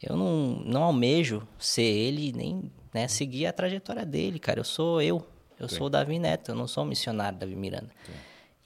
Eu 0.00 0.16
não, 0.16 0.62
não 0.64 0.82
almejo 0.84 1.46
ser 1.58 1.82
ele 1.82 2.32
nem 2.32 2.70
né, 2.92 3.08
seguir 3.08 3.46
a 3.46 3.52
trajetória 3.52 4.04
dele, 4.04 4.38
cara. 4.38 4.60
Eu 4.60 4.64
sou 4.64 5.00
eu, 5.00 5.26
eu 5.58 5.68
sou 5.68 5.86
o 5.86 5.90
Davi 5.90 6.18
Neto, 6.18 6.50
eu 6.50 6.54
não 6.54 6.66
sou 6.66 6.84
o 6.84 6.86
missionário 6.86 7.38
Davi 7.38 7.54
Miranda. 7.54 7.90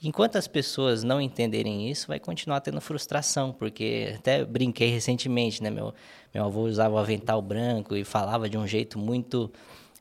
Enquanto 0.01 0.35
as 0.35 0.47
pessoas 0.47 1.03
não 1.03 1.19
entenderem 1.19 1.89
isso, 1.89 2.07
vai 2.07 2.19
continuar 2.19 2.61
tendo 2.61 2.79
frustração, 2.79 3.51
porque 3.51 4.13
até 4.15 4.45
brinquei 4.45 4.89
recentemente, 4.89 5.63
né? 5.63 5.71
Meu, 5.71 5.91
meu 6.33 6.45
avô 6.45 6.61
usava 6.61 6.93
o 6.93 6.97
avental 6.99 7.41
branco 7.41 7.95
e 7.95 8.03
falava 8.03 8.47
de 8.47 8.57
um 8.57 8.67
jeito 8.67 8.99
muito 8.99 9.51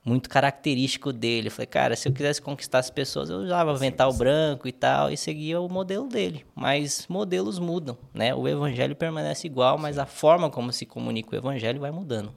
muito 0.05 0.29
característico 0.31 1.13
dele. 1.13 1.49
Eu 1.49 1.51
falei, 1.51 1.67
cara, 1.67 1.97
se 1.97 2.09
eu 2.09 2.13
quisesse 2.13 2.41
conquistar 2.41 2.79
as 2.79 2.89
pessoas, 2.89 3.29
eu 3.29 3.39
usava 3.39 3.73
avental 3.73 4.13
branco 4.13 4.69
e 4.69 4.73
tal, 4.73 5.11
e 5.11 5.17
seguia 5.17 5.61
o 5.61 5.69
modelo 5.69 6.09
dele. 6.09 6.47
Mas 6.55 7.07
modelos 7.09 7.59
mudam, 7.59 7.99
né? 8.15 8.33
O 8.33 8.47
evangelho 8.47 8.95
permanece 8.95 9.49
igual, 9.49 9.77
mas 9.77 9.99
a 9.99 10.07
forma 10.07 10.49
como 10.49 10.73
se 10.73 10.87
comunica 10.87 11.35
o 11.35 11.39
evangelho 11.39 11.81
vai 11.81 11.91
mudando. 11.91 12.33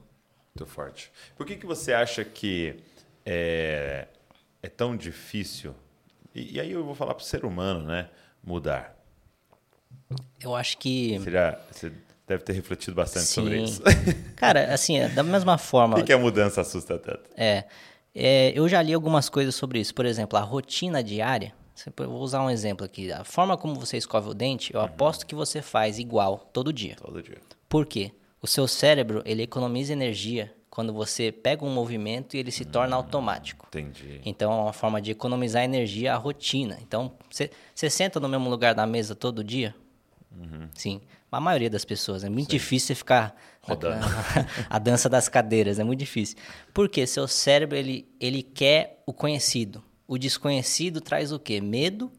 Muito 0.54 0.70
forte. 0.70 1.10
Por 1.36 1.46
que, 1.46 1.56
que 1.56 1.66
você 1.66 1.92
acha 1.92 2.24
que 2.24 2.76
é, 3.24 4.08
é 4.62 4.68
tão 4.68 4.96
difícil, 4.96 5.74
e, 6.34 6.56
e 6.56 6.60
aí 6.60 6.72
eu 6.72 6.84
vou 6.84 6.94
falar 6.94 7.14
para 7.14 7.22
o 7.22 7.26
ser 7.26 7.44
humano, 7.44 7.84
né, 7.86 8.08
mudar? 8.42 8.96
Eu 10.42 10.54
acho 10.54 10.78
que... 10.78 11.18
Você, 11.18 11.30
já, 11.30 11.60
você 11.70 11.92
deve 12.26 12.42
ter 12.42 12.52
refletido 12.52 12.94
bastante 12.94 13.26
Sim. 13.26 13.34
sobre 13.34 13.62
isso. 13.62 13.82
Cara, 14.36 14.72
assim, 14.72 14.98
é 14.98 15.08
da 15.08 15.22
mesma 15.22 15.56
forma... 15.58 15.94
Por 15.96 16.00
que, 16.00 16.06
que 16.06 16.12
a 16.12 16.18
mudança 16.18 16.60
assusta 16.60 16.98
tanto? 16.98 17.30
É, 17.36 17.64
é, 18.14 18.52
eu 18.54 18.68
já 18.68 18.82
li 18.82 18.92
algumas 18.92 19.28
coisas 19.28 19.54
sobre 19.54 19.78
isso. 19.78 19.94
Por 19.94 20.04
exemplo, 20.04 20.38
a 20.38 20.42
rotina 20.42 21.02
diária. 21.02 21.54
Eu 21.96 22.10
vou 22.10 22.20
usar 22.20 22.42
um 22.42 22.50
exemplo 22.50 22.84
aqui. 22.84 23.10
A 23.10 23.24
forma 23.24 23.56
como 23.56 23.74
você 23.74 23.96
escova 23.96 24.30
o 24.30 24.34
dente, 24.34 24.74
eu 24.74 24.80
aposto 24.80 25.26
que 25.26 25.34
você 25.34 25.62
faz 25.62 25.98
igual 25.98 26.38
todo 26.52 26.72
dia. 26.72 26.96
Todo 26.96 27.22
dia. 27.22 27.38
Por 27.68 27.86
quê? 27.86 28.12
O 28.42 28.46
seu 28.46 28.66
cérebro, 28.66 29.22
ele 29.26 29.42
economiza 29.42 29.92
energia 29.92 30.54
quando 30.70 30.92
você 30.92 31.30
pega 31.30 31.64
um 31.64 31.70
movimento 31.70 32.36
e 32.36 32.38
ele 32.38 32.50
se 32.50 32.64
torna 32.64 32.96
automático. 32.96 33.66
Entendi. 33.68 34.20
Então, 34.24 34.52
é 34.52 34.56
uma 34.56 34.72
forma 34.72 35.00
de 35.00 35.10
economizar 35.10 35.62
energia 35.62 36.14
a 36.14 36.16
rotina. 36.16 36.78
Então, 36.80 37.12
você 37.28 37.90
senta 37.90 38.18
no 38.20 38.28
mesmo 38.28 38.48
lugar 38.48 38.74
da 38.74 38.86
mesa 38.86 39.14
todo 39.14 39.44
dia? 39.44 39.74
Sim. 40.74 41.00
A 41.30 41.40
maioria 41.40 41.68
das 41.68 41.84
pessoas. 41.84 42.24
É 42.24 42.28
muito 42.28 42.50
difícil 42.50 42.88
você 42.88 42.94
ficar 42.94 43.36
Rodando. 43.62 44.04
a 44.68 44.78
dança 44.78 45.08
das 45.08 45.28
cadeiras. 45.28 45.78
É 45.78 45.84
muito 45.84 45.98
difícil. 45.98 46.36
Porque 46.72 47.06
seu 47.06 47.28
cérebro, 47.28 47.76
ele, 47.76 48.08
ele 48.18 48.42
quer 48.42 49.02
o 49.06 49.12
conhecido. 49.12 49.82
O 50.08 50.18
desconhecido 50.18 51.00
traz 51.00 51.30
o 51.30 51.38
quê? 51.38 51.60
Medo 51.60 52.10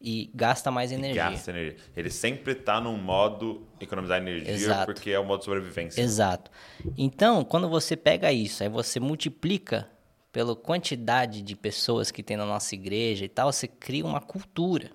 e 0.00 0.30
gasta 0.34 0.70
mais 0.70 0.92
energia. 0.92 1.30
Gasta 1.30 1.50
energia. 1.50 1.76
Ele 1.96 2.10
sempre 2.10 2.52
está 2.52 2.80
num 2.80 2.96
modo 2.96 3.66
economizar 3.80 4.18
energia 4.18 4.52
Exato. 4.52 4.86
porque 4.86 5.10
é 5.10 5.18
o 5.18 5.24
modo 5.24 5.40
de 5.40 5.44
sobrevivência. 5.44 6.00
Exato. 6.00 6.50
Então, 6.96 7.44
quando 7.44 7.68
você 7.68 7.96
pega 7.96 8.32
isso, 8.32 8.62
aí 8.62 8.68
você 8.68 9.00
multiplica 9.00 9.88
pela 10.30 10.54
quantidade 10.54 11.42
de 11.42 11.56
pessoas 11.56 12.10
que 12.10 12.22
tem 12.22 12.36
na 12.36 12.46
nossa 12.46 12.74
igreja 12.74 13.24
e 13.24 13.28
tal, 13.28 13.52
você 13.52 13.66
cria 13.66 14.04
uma 14.04 14.20
cultura. 14.20 14.92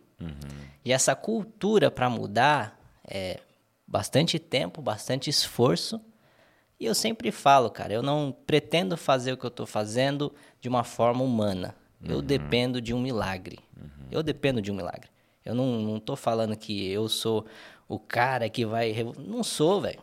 E 0.85 0.93
essa 0.93 1.15
cultura 1.15 1.91
para 1.91 2.09
mudar 2.09 2.79
é 3.05 3.41
bastante 3.85 4.39
tempo, 4.39 4.81
bastante 4.81 5.29
esforço. 5.29 5.99
E 6.79 6.85
eu 6.85 6.95
sempre 6.95 7.29
falo, 7.31 7.69
cara, 7.69 7.93
eu 7.93 8.01
não 8.01 8.35
pretendo 8.45 8.95
fazer 8.95 9.33
o 9.33 9.37
que 9.37 9.45
eu 9.45 9.49
estou 9.49 9.65
fazendo 9.65 10.33
de 10.61 10.69
uma 10.69 10.83
forma 10.83 11.23
humana. 11.23 11.75
Eu 12.03 12.21
dependo 12.21 12.81
de 12.81 12.93
um 12.93 13.01
milagre. 13.01 13.59
Eu 14.13 14.23
dependo 14.23 14.61
de 14.61 14.71
um 14.71 14.75
milagre. 14.75 15.09
Eu 15.45 15.53
não, 15.55 15.81
não 15.81 15.99
tô 15.99 16.15
falando 16.15 16.55
que 16.55 16.89
eu 16.89 17.09
sou 17.09 17.45
o 17.87 17.99
cara 17.99 18.49
que 18.49 18.65
vai. 18.65 18.95
Não 19.17 19.43
sou, 19.43 19.81
velho. 19.81 19.99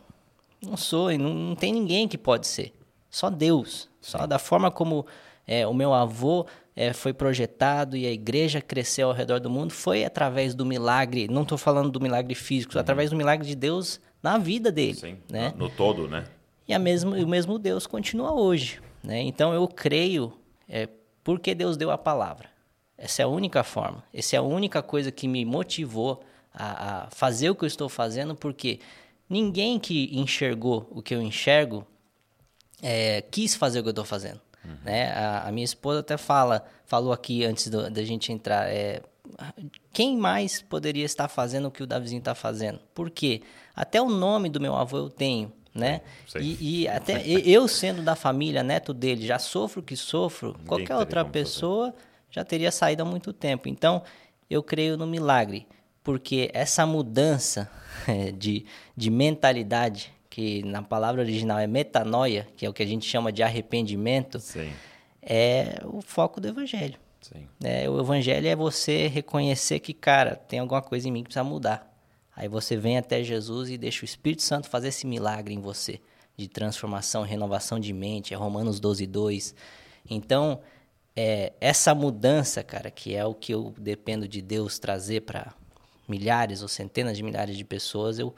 Não 0.61 0.77
sou, 0.77 1.11
e 1.11 1.17
não, 1.17 1.33
não 1.33 1.55
tem 1.55 1.73
ninguém 1.73 2.07
que 2.07 2.17
pode 2.17 2.45
ser. 2.45 2.73
Só 3.09 3.29
Deus. 3.29 3.89
Só 3.99 4.27
da 4.27 4.37
forma 4.37 4.69
como 4.69 5.05
é, 5.47 5.65
o 5.65 5.73
meu 5.73 5.93
avô 5.93 6.45
é, 6.75 6.93
foi 6.93 7.13
projetado 7.13 7.97
e 7.97 8.05
a 8.05 8.11
igreja 8.11 8.61
cresceu 8.61 9.09
ao 9.09 9.13
redor 9.13 9.39
do 9.39 9.49
mundo 9.49 9.73
foi 9.73 10.05
através 10.05 10.53
do 10.53 10.65
milagre. 10.65 11.27
Não 11.27 11.41
estou 11.43 11.57
falando 11.57 11.89
do 11.89 11.99
milagre 11.99 12.35
físico, 12.35 12.77
através 12.77 13.09
do 13.09 13.15
milagre 13.15 13.47
de 13.47 13.55
Deus 13.55 13.99
na 14.21 14.37
vida 14.37 14.71
dele. 14.71 14.95
Sim. 14.95 15.17
Né? 15.29 15.51
No, 15.57 15.65
no 15.65 15.69
todo, 15.69 16.07
né? 16.07 16.25
E 16.67 16.73
a 16.73 16.79
mesmo, 16.79 17.15
o 17.15 17.27
mesmo 17.27 17.57
Deus 17.59 17.85
continua 17.87 18.33
hoje. 18.33 18.79
Né? 19.03 19.21
Então 19.21 19.53
eu 19.53 19.67
creio 19.67 20.33
é, 20.69 20.87
porque 21.23 21.53
Deus 21.53 21.75
deu 21.75 21.91
a 21.91 21.97
palavra. 21.97 22.49
Essa 23.03 23.23
é 23.23 23.25
a 23.25 23.27
única 23.27 23.63
forma. 23.63 24.03
Essa 24.13 24.35
é 24.35 24.39
a 24.39 24.43
única 24.43 24.81
coisa 24.83 25.11
que 25.11 25.27
me 25.27 25.43
motivou 25.43 26.23
a, 26.53 27.05
a 27.05 27.09
fazer 27.09 27.49
o 27.49 27.55
que 27.55 27.63
eu 27.63 27.67
estou 27.67 27.89
fazendo, 27.89 28.35
porque 28.35 28.79
ninguém 29.29 29.79
que 29.79 30.09
enxergou 30.13 30.87
o 30.91 31.01
que 31.01 31.15
eu 31.15 31.21
enxergo 31.21 31.85
é, 32.81 33.21
quis 33.31 33.55
fazer 33.55 33.79
o 33.79 33.83
que 33.83 33.89
eu 33.89 33.91
estou 33.91 34.05
fazendo. 34.05 34.39
Né? 34.85 35.11
A, 35.13 35.47
a 35.47 35.51
minha 35.51 35.65
esposa 35.65 36.01
até 36.01 36.17
fala, 36.17 36.63
falou 36.85 37.11
aqui 37.11 37.43
antes 37.43 37.67
do- 37.67 37.89
da 37.89 38.03
gente 38.03 38.31
entrar, 38.31 38.69
é, 38.69 39.01
quem 39.91 40.15
mais 40.17 40.61
poderia 40.61 41.05
estar 41.05 41.27
fazendo 41.27 41.67
o 41.67 41.71
que 41.71 41.81
o 41.81 41.87
Davizinho 41.87 42.19
está 42.19 42.35
fazendo? 42.35 42.79
Por 42.93 43.09
quê? 43.09 43.41
Até 43.75 43.99
o 44.01 44.09
nome 44.09 44.49
do 44.49 44.59
meu 44.61 44.75
avô 44.75 44.97
eu 44.97 45.09
tenho, 45.09 45.51
né? 45.73 46.01
E, 46.61 46.81
e 46.83 46.87
até 46.87 47.13
eu 47.49 47.67
sendo 47.67 48.03
da 48.03 48.15
família, 48.15 48.61
neto 48.63 48.93
dele, 48.93 49.25
já 49.25 49.39
sofro 49.39 49.81
o 49.81 49.83
que 49.83 49.95
sofro, 49.95 50.53
qualquer 50.67 50.85
teria 50.87 50.97
outra 50.99 51.21
como 51.23 51.33
fazer. 51.33 51.51
Já 52.31 52.43
teria 52.43 52.71
saído 52.71 53.03
há 53.03 53.05
muito 53.05 53.33
tempo. 53.33 53.67
Então, 53.67 54.01
eu 54.49 54.63
creio 54.63 54.97
no 54.97 55.05
milagre, 55.05 55.67
porque 56.03 56.49
essa 56.53 56.85
mudança 56.85 57.69
eh, 58.07 58.31
de, 58.35 58.65
de 58.95 59.11
mentalidade, 59.11 60.11
que 60.29 60.63
na 60.63 60.81
palavra 60.81 61.21
original 61.21 61.59
é 61.59 61.67
metanoia, 61.67 62.47
que 62.55 62.65
é 62.65 62.69
o 62.69 62.73
que 62.73 62.81
a 62.81 62.87
gente 62.87 63.05
chama 63.05 63.31
de 63.31 63.43
arrependimento, 63.43 64.39
Sim. 64.39 64.71
é 65.21 65.81
o 65.85 66.01
foco 66.01 66.39
do 66.39 66.47
evangelho. 66.47 66.97
Né? 67.59 67.87
o 67.87 67.99
evangelho 67.99 68.47
é 68.47 68.55
você 68.55 69.07
reconhecer 69.07 69.79
que, 69.79 69.93
cara, 69.93 70.35
tem 70.35 70.57
alguma 70.57 70.81
coisa 70.81 71.07
em 71.07 71.11
mim 71.11 71.19
que 71.19 71.25
precisa 71.25 71.43
mudar. 71.43 71.87
Aí 72.35 72.47
você 72.47 72.75
vem 72.75 72.97
até 72.97 73.23
Jesus 73.23 73.69
e 73.69 73.77
deixa 73.77 74.01
o 74.01 74.05
Espírito 74.05 74.41
Santo 74.41 74.67
fazer 74.67 74.87
esse 74.87 75.05
milagre 75.05 75.53
em 75.53 75.59
você, 75.59 76.01
de 76.35 76.47
transformação, 76.47 77.21
renovação 77.21 77.79
de 77.79 77.93
mente, 77.93 78.33
é 78.33 78.37
Romanos 78.37 78.79
12, 78.79 79.05
2. 79.05 79.53
Então, 80.09 80.59
é, 81.15 81.53
essa 81.59 81.93
mudança, 81.93 82.63
cara, 82.63 82.89
que 82.89 83.15
é 83.15 83.25
o 83.25 83.33
que 83.33 83.53
eu 83.53 83.73
dependo 83.77 84.27
de 84.27 84.41
Deus 84.41 84.79
trazer 84.79 85.21
para 85.21 85.53
milhares 86.07 86.61
ou 86.61 86.67
centenas 86.67 87.17
de 87.17 87.23
milhares 87.23 87.57
de 87.57 87.63
pessoas, 87.63 88.19
eu, 88.19 88.33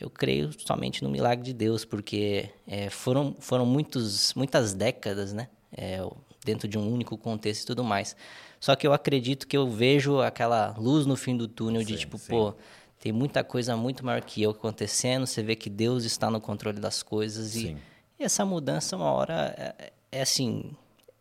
eu 0.00 0.10
creio 0.10 0.50
somente 0.58 1.02
no 1.02 1.10
milagre 1.10 1.44
de 1.44 1.52
Deus, 1.52 1.84
porque 1.84 2.50
é, 2.66 2.90
foram, 2.90 3.36
foram 3.38 3.66
muitos, 3.66 4.34
muitas 4.34 4.72
décadas, 4.74 5.32
né? 5.32 5.48
É, 5.76 6.00
dentro 6.44 6.66
de 6.66 6.78
um 6.78 6.92
único 6.92 7.16
contexto 7.18 7.64
e 7.64 7.66
tudo 7.66 7.84
mais. 7.84 8.16
Só 8.58 8.74
que 8.74 8.86
eu 8.86 8.92
acredito 8.92 9.46
que 9.46 9.56
eu 9.56 9.68
vejo 9.70 10.20
aquela 10.20 10.74
luz 10.78 11.04
no 11.04 11.14
fim 11.14 11.36
do 11.36 11.46
túnel 11.46 11.82
de 11.82 11.94
Sim, 11.94 12.00
tipo, 12.00 12.18
sim. 12.18 12.30
pô, 12.30 12.54
tem 12.98 13.12
muita 13.12 13.44
coisa 13.44 13.76
muito 13.76 14.04
maior 14.04 14.22
que 14.22 14.42
eu 14.42 14.50
acontecendo, 14.50 15.26
você 15.26 15.42
vê 15.42 15.54
que 15.54 15.70
Deus 15.70 16.04
está 16.04 16.30
no 16.30 16.40
controle 16.40 16.80
das 16.80 17.02
coisas 17.02 17.54
e, 17.54 17.76
e 18.18 18.24
essa 18.24 18.44
mudança 18.44 18.96
uma 18.96 19.12
hora 19.12 19.54
é, 19.56 19.92
é 20.10 20.22
assim, 20.22 20.72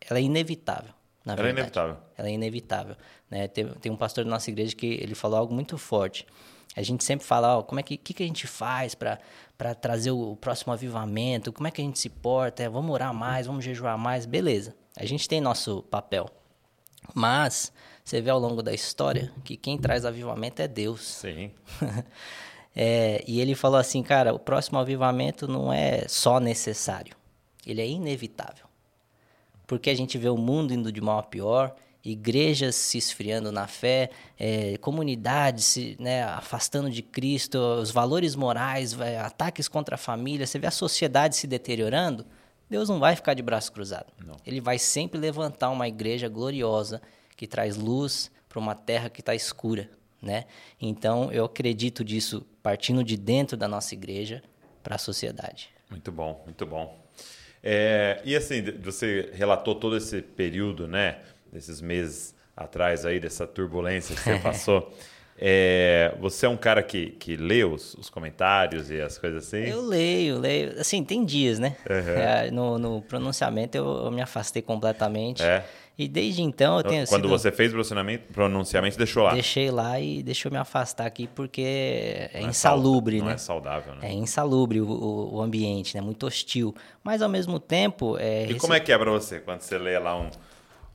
ela 0.10 0.20
é 0.20 0.22
inevitável, 0.22 0.94
na 1.26 1.34
Ela 1.34 1.42
é 1.42 1.44
verdade. 1.44 1.60
inevitável. 1.60 1.98
Ela 2.18 2.28
é 2.28 2.32
inevitável. 2.32 2.96
Né? 3.30 3.48
Tem, 3.48 3.66
tem 3.66 3.92
um 3.92 3.98
pastor 3.98 4.24
da 4.24 4.30
nossa 4.30 4.50
igreja 4.50 4.76
que 4.76 4.86
ele 4.86 5.16
falou 5.16 5.38
algo 5.38 5.54
muito 5.54 5.78
forte. 5.78 6.26
A 6.76 6.84
gente 6.84 7.04
sempre 7.04 7.26
fala, 7.26 7.58
ó, 7.58 7.64
como 7.64 7.80
é 7.80 7.84
que, 7.84 7.98
que, 7.98 8.14
que 8.14 8.24
a 8.24 8.28
gente 8.28 8.46
faz 8.46 8.94
para 8.94 9.20
trazer 9.82 10.12
o 10.12 10.36
próximo 10.36 10.72
avivamento? 10.72 11.52
Como 11.52 11.68
é 11.68 11.72
que 11.72 11.82
a 11.82 11.84
gente 11.84 12.00
se 12.00 12.10
porta? 12.10 12.64
É, 12.64 12.70
vamos 12.70 12.92
orar 12.92 13.14
mais, 13.14 13.48
vamos 13.48 13.66
jejuar 13.66 13.98
mais, 13.98 14.26
beleza. 14.26 14.76
A 14.96 15.06
gente 15.06 15.28
tem 15.28 15.42
nosso 15.42 15.82
papel. 15.84 16.30
Mas 17.14 17.72
você 18.04 18.22
vê 18.22 18.30
ao 18.30 18.40
longo 18.40 18.62
da 18.62 18.74
história 18.74 19.32
que 19.44 19.58
quem 19.58 19.78
traz 19.78 20.06
avivamento 20.06 20.62
é 20.62 20.68
Deus. 20.68 21.02
Sim. 21.02 21.52
É, 22.80 23.24
e 23.26 23.42
ele 23.42 23.56
falou 23.56 23.80
assim, 23.80 24.04
cara, 24.04 24.36
o 24.36 24.38
próximo 24.38 24.78
avivamento 24.78 25.48
não 25.48 25.74
é 25.74 26.08
só 26.08 26.40
necessário, 26.40 27.16
ele 27.66 27.82
é 27.82 27.88
inevitável. 27.88 28.67
Porque 29.68 29.90
a 29.90 29.96
gente 29.96 30.18
vê 30.18 30.30
o 30.30 30.38
mundo 30.38 30.74
indo 30.74 30.92
de 30.92 31.02
mal 31.02 31.20
a 31.20 31.24
pior, 31.24 31.76
igrejas 32.04 32.76
se 32.76 32.98
esfriando 32.98 33.52
na 33.52 33.68
fé, 33.68 34.10
é, 34.40 34.78
comunidades 34.78 35.66
se 35.66 35.98
né, 36.00 36.24
afastando 36.24 36.90
de 36.90 37.02
Cristo, 37.02 37.60
os 37.60 37.92
valores 37.92 38.36
morais, 38.36 38.94
vai, 38.94 39.18
ataques 39.18 39.68
contra 39.68 39.96
a 39.96 39.98
família, 39.98 40.48
você 40.48 40.58
vê 40.58 40.68
a 40.68 40.72
sociedade 40.72 41.36
se 41.36 41.46
deteriorando, 41.46 42.26
Deus 42.70 42.90
não 42.90 43.00
vai 43.00 43.16
ficar 43.16 43.34
de 43.34 43.42
braço 43.42 43.72
cruzado. 43.72 44.08
Ele 44.46 44.60
vai 44.60 44.78
sempre 44.78 45.20
levantar 45.20 45.70
uma 45.70 45.88
igreja 45.88 46.28
gloriosa 46.28 47.02
que 47.36 47.48
traz 47.48 47.78
luz 47.78 48.32
para 48.50 48.60
uma 48.60 48.76
terra 48.76 49.10
que 49.10 49.22
está 49.22 49.34
escura, 49.34 49.90
né? 50.22 50.46
Então 50.82 51.32
eu 51.32 51.46
acredito 51.46 52.04
disso 52.04 52.46
partindo 52.62 53.04
de 53.04 53.16
dentro 53.16 53.56
da 53.56 53.68
nossa 53.68 53.94
igreja 53.94 54.44
para 54.84 54.96
a 54.96 54.98
sociedade. 54.98 55.70
Muito 55.90 56.12
bom, 56.12 56.42
muito 56.46 56.66
bom. 56.66 57.07
É, 57.70 58.22
e 58.24 58.34
assim, 58.34 58.64
você 58.82 59.30
relatou 59.34 59.76
todo 59.76 59.98
esse 59.98 60.22
período, 60.22 60.88
né? 60.88 61.18
Desses 61.52 61.82
meses 61.82 62.34
atrás 62.56 63.06
aí, 63.06 63.20
dessa 63.20 63.46
turbulência 63.46 64.16
que 64.16 64.22
você 64.22 64.40
passou. 64.40 64.90
É, 65.38 66.16
você 66.18 66.46
é 66.46 66.50
um 66.50 66.56
cara 66.56 66.82
que, 66.82 67.08
que 67.12 67.36
lê 67.36 67.66
os, 67.66 67.94
os 67.96 68.10
comentários 68.10 68.90
e 68.90 69.02
as 69.02 69.18
coisas 69.18 69.46
assim? 69.46 69.70
Eu 69.70 69.82
leio, 69.82 70.40
leio. 70.40 70.80
Assim, 70.80 71.04
tem 71.04 71.26
dias, 71.26 71.60
né? 71.60 71.76
Uhum. 71.90 72.18
É, 72.18 72.52
no, 72.52 72.80
no 72.80 73.02
pronunciamento 73.02 73.78
eu, 73.78 73.86
eu 73.86 74.12
me 74.12 74.22
afastei 74.22 74.62
completamente. 74.62 75.44
É. 75.44 75.66
E 75.98 76.08
desde 76.08 76.44
então 76.44 76.78
eu 76.78 76.84
tenho 76.84 77.08
Quando 77.08 77.24
sido... 77.24 77.30
você 77.30 77.52
fez 77.52 77.74
o 77.74 77.82
pronunciamento, 78.32 78.98
deixou 78.98 79.24
lá. 79.24 79.34
Deixei 79.34 79.72
lá 79.72 80.00
e 80.00 80.22
deixou 80.22 80.52
me 80.52 80.58
afastar 80.58 81.08
aqui 81.08 81.28
porque 81.36 81.62
é 81.62 82.42
Não 82.42 82.50
insalubre, 82.50 83.18
saudável, 83.18 83.24
né? 83.24 83.26
Não 83.26 83.32
é 83.32 83.38
saudável, 83.38 83.96
né? 83.96 84.00
É 84.10 84.14
insalubre 84.14 84.80
o, 84.80 84.88
o, 84.88 85.42
ambiente, 85.42 85.96
né? 85.96 86.02
Muito 86.02 86.28
hostil. 86.28 86.76
Mas 87.04 87.22
ao 87.22 87.30
mesmo 87.30 87.60
tempo. 87.60 88.16
É, 88.20 88.46
E 88.50 88.54
como 88.56 88.74
é 88.74 88.80
que 88.80 88.92
é 88.92 88.98
pra 88.98 89.10
você 89.10 89.40
quando 89.40 89.62
você 89.62 89.78
lê 89.78 89.98
lá 89.98 90.16
um, 90.16 90.30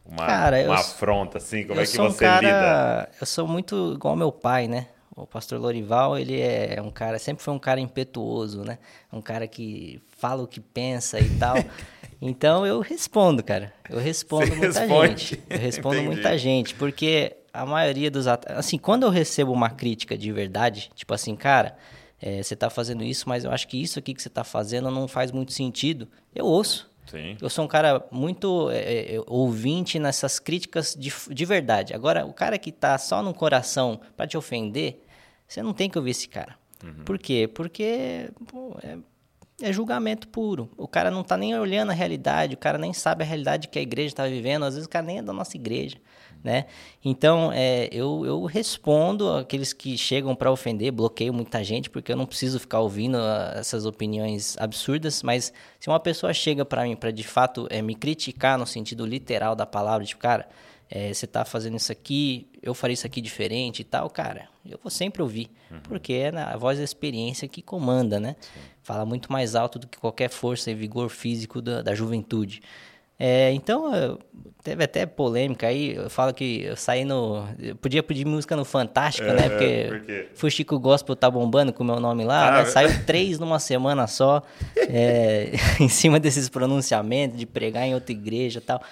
uma, 0.07 0.27
Cara, 0.27 0.61
eu 0.61 0.67
uma 0.69 0.75
s- 0.75 0.91
afronta 0.93 1.39
assim? 1.39 1.65
Como 1.65 1.81
eu 1.81 1.83
é 1.83 1.85
que 1.85 1.91
sou 1.97 2.07
um 2.07 2.11
você 2.11 2.25
cara, 2.25 2.47
lida? 2.47 3.09
Eu 3.21 3.27
sou 3.27 3.47
muito 3.49 3.95
igual 3.95 4.13
ao 4.13 4.17
meu 4.19 4.31
pai, 4.33 4.69
né? 4.69 4.87
O 5.15 5.27
pastor 5.27 5.61
Lorival, 5.61 6.19
ele 6.19 6.41
é 6.41 6.81
um 6.83 6.91
cara, 6.91 7.19
sempre 7.19 7.45
foi 7.45 7.53
um 7.53 7.59
cara 7.59 7.79
impetuoso, 7.81 8.63
né? 8.65 8.79
Um 9.13 9.21
cara 9.21 9.47
que 9.47 10.01
fala 10.17 10.43
o 10.43 10.47
que 10.47 10.61
pensa 10.61 11.21
e 11.21 11.29
tal. 11.39 11.57
Então 12.25 12.65
eu 12.65 12.79
respondo, 12.79 13.43
cara. 13.43 13.75
Eu 13.91 13.99
respondo 13.99 14.47
Você 14.47 14.55
muita 14.55 14.79
responde? 14.81 15.09
gente. 15.27 15.43
Eu 15.51 15.59
respondo 15.59 15.95
Entendi. 15.97 16.07
muita 16.15 16.39
gente, 16.39 16.73
porque 16.77 17.37
a 17.53 17.67
maioria 17.67 18.09
dos 18.13 18.29
at- 18.29 18.49
assim, 18.53 18.79
quando 18.79 19.03
eu 19.03 19.11
recebo 19.11 19.51
uma 19.53 19.69
crítica 19.71 20.17
de 20.17 20.31
verdade, 20.31 20.89
tipo 20.95 21.13
assim, 21.13 21.35
cara, 21.35 21.77
é, 22.21 22.41
você 22.41 22.55
tá 22.55 22.71
fazendo 22.71 23.03
isso, 23.03 23.29
mas 23.29 23.43
eu 23.45 23.51
acho 23.51 23.67
que 23.67 23.77
isso 23.83 23.99
aqui 23.99 24.15
que 24.15 24.23
você 24.23 24.31
tá 24.31 24.45
fazendo 24.45 24.89
não 24.89 25.09
faz 25.09 25.33
muito 25.33 25.53
sentido. 25.53 26.07
Eu 26.33 26.47
ouço. 26.47 26.89
Sim. 27.07 27.37
Eu 27.41 27.51
sou 27.51 27.65
um 27.65 27.69
cara 27.69 28.05
muito 28.11 28.71
é, 28.71 29.17
é, 29.17 29.23
ouvinte 29.27 29.99
nessas 29.99 30.39
críticas 30.39 30.95
de, 30.99 31.13
de 31.31 31.45
verdade. 31.45 31.95
Agora, 31.95 32.25
o 32.25 32.33
cara 32.33 32.59
que 32.59 32.71
tá 32.71 32.97
só 32.97 33.23
no 33.23 33.35
coração 33.35 34.01
pra 34.17 34.27
te 34.27 34.37
ofender, 34.37 35.03
você 35.47 35.63
não 35.63 35.73
tem 35.73 35.91
que 35.91 35.99
ouvir 35.99 36.13
esse 36.13 36.29
cara. 36.29 36.57
Por 37.05 37.19
quê? 37.19 37.49
Porque 37.53 38.31
pô, 38.47 38.77
é, 38.83 38.99
é 39.61 39.73
julgamento 39.73 40.27
puro. 40.29 40.71
O 40.77 40.89
cara 40.89 41.11
não 41.11 41.23
tá 41.23 41.37
nem 41.37 41.57
olhando 41.59 41.91
a 41.91 41.95
realidade, 41.95 42.55
o 42.55 42.59
cara 42.59 42.79
nem 42.79 42.93
sabe 42.93 43.23
a 43.23 43.27
realidade 43.27 43.69
que 43.69 43.79
a 43.79 43.83
igreja 43.83 44.15
tá 44.15 44.27
vivendo. 44.27 44.65
Às 44.65 44.75
vezes 44.75 44.87
o 44.87 44.91
cara 44.91 45.07
nem 45.07 45.19
é 45.19 45.23
da 45.23 45.33
nossa 45.33 45.57
igreja, 45.57 45.99
né? 46.43 46.67
Então, 47.05 47.51
é, 47.53 47.89
eu, 47.93 48.25
eu 48.27 48.45
respondo 48.45 49.31
aqueles 49.31 49.73
que 49.73 49.97
chegam 49.97 50.35
para 50.35 50.51
ofender, 50.51 50.91
bloqueio 50.91 51.33
muita 51.33 51.63
gente, 51.63 51.89
porque 51.89 52.11
eu 52.13 52.17
não 52.17 52.27
preciso 52.27 52.59
ficar 52.59 52.81
ouvindo 52.81 53.17
ah, 53.17 53.55
essas 53.57 53.87
opiniões 53.87 54.57
absurdas, 54.59 55.23
mas 55.23 55.53
se 55.79 55.89
uma 55.89 56.01
pessoa 56.01 56.33
chega 56.35 56.65
para 56.65 56.83
mim 56.85 56.97
para 56.97 57.11
de 57.11 57.23
fato 57.23 57.67
é, 57.71 57.81
me 57.81 57.95
criticar 57.95 58.59
no 58.59 58.67
sentido 58.67 59.07
literal 59.07 59.55
da 59.55 59.65
palavra, 59.67 60.05
tipo, 60.05 60.21
cara, 60.21 60.49
é, 60.91 61.13
você 61.15 61.27
tá 61.27 61.45
fazendo 61.45 61.77
isso 61.77 61.91
aqui, 61.93 62.47
eu 62.63 62.75
faria 62.75 62.95
isso 62.95 63.07
aqui 63.07 63.21
diferente 63.21 63.81
e 63.81 63.85
tal, 63.85 64.11
cara, 64.11 64.49
eu 64.69 64.79
vou 64.83 64.91
sempre 64.91 65.23
ouvir, 65.23 65.49
porque 65.85 66.13
é 66.13 66.31
na- 66.33 66.53
a 66.53 66.57
voz 66.57 66.77
da 66.79 66.85
experiência 66.85 67.49
que 67.49 67.63
comanda, 67.63 68.21
né? 68.21 68.37
Fala 68.83 69.07
muito 69.07 69.33
mais 69.33 69.55
alto 69.55 69.79
do 69.79 69.87
que 69.87 69.97
qualquer 69.97 70.29
força 70.29 70.71
e 70.71 70.75
vigor 70.75 71.09
físico 71.09 71.63
da, 71.63 71.81
da 71.83 71.95
juventude. 71.95 72.61
É, 73.25 73.53
então, 73.53 74.19
teve 74.65 74.83
até 74.83 75.07
polêmica 75.07 75.69
aí, 75.69 75.95
eu 75.95 76.11
falo 76.11 76.35
que 76.35 76.63
eu 76.65 76.77
saí 76.77 77.05
no... 77.05 77.47
Eu 77.57 77.77
podia 77.77 78.03
pedir 78.03 78.27
música 78.27 78.57
no 78.57 78.65
Fantástico, 78.65 79.29
né? 79.29 79.49
Porque, 79.49 79.85
por 79.89 80.01
quê? 80.01 80.29
Fuxico 80.35 80.77
Gospel 80.81 81.15
tá 81.15 81.31
bombando 81.31 81.73
com 81.73 81.85
o 81.85 81.87
meu 81.87 82.01
nome 82.01 82.25
lá, 82.25 82.49
Ah, 82.49 82.63
né? 82.65 82.65
Saiu 82.65 83.07
três 83.07 83.39
numa 83.39 83.61
semana 83.61 84.09
só, 84.09 84.43
é, 84.77 85.53
em 85.79 85.89
cima 85.89 86.19
desses 86.19 86.49
pronunciamentos, 86.49 87.39
de 87.39 87.47
pregar 87.47 87.87
em 87.87 87.95
outra 87.95 88.11
igreja 88.11 88.59
e 88.59 88.63
tal. 88.63 88.83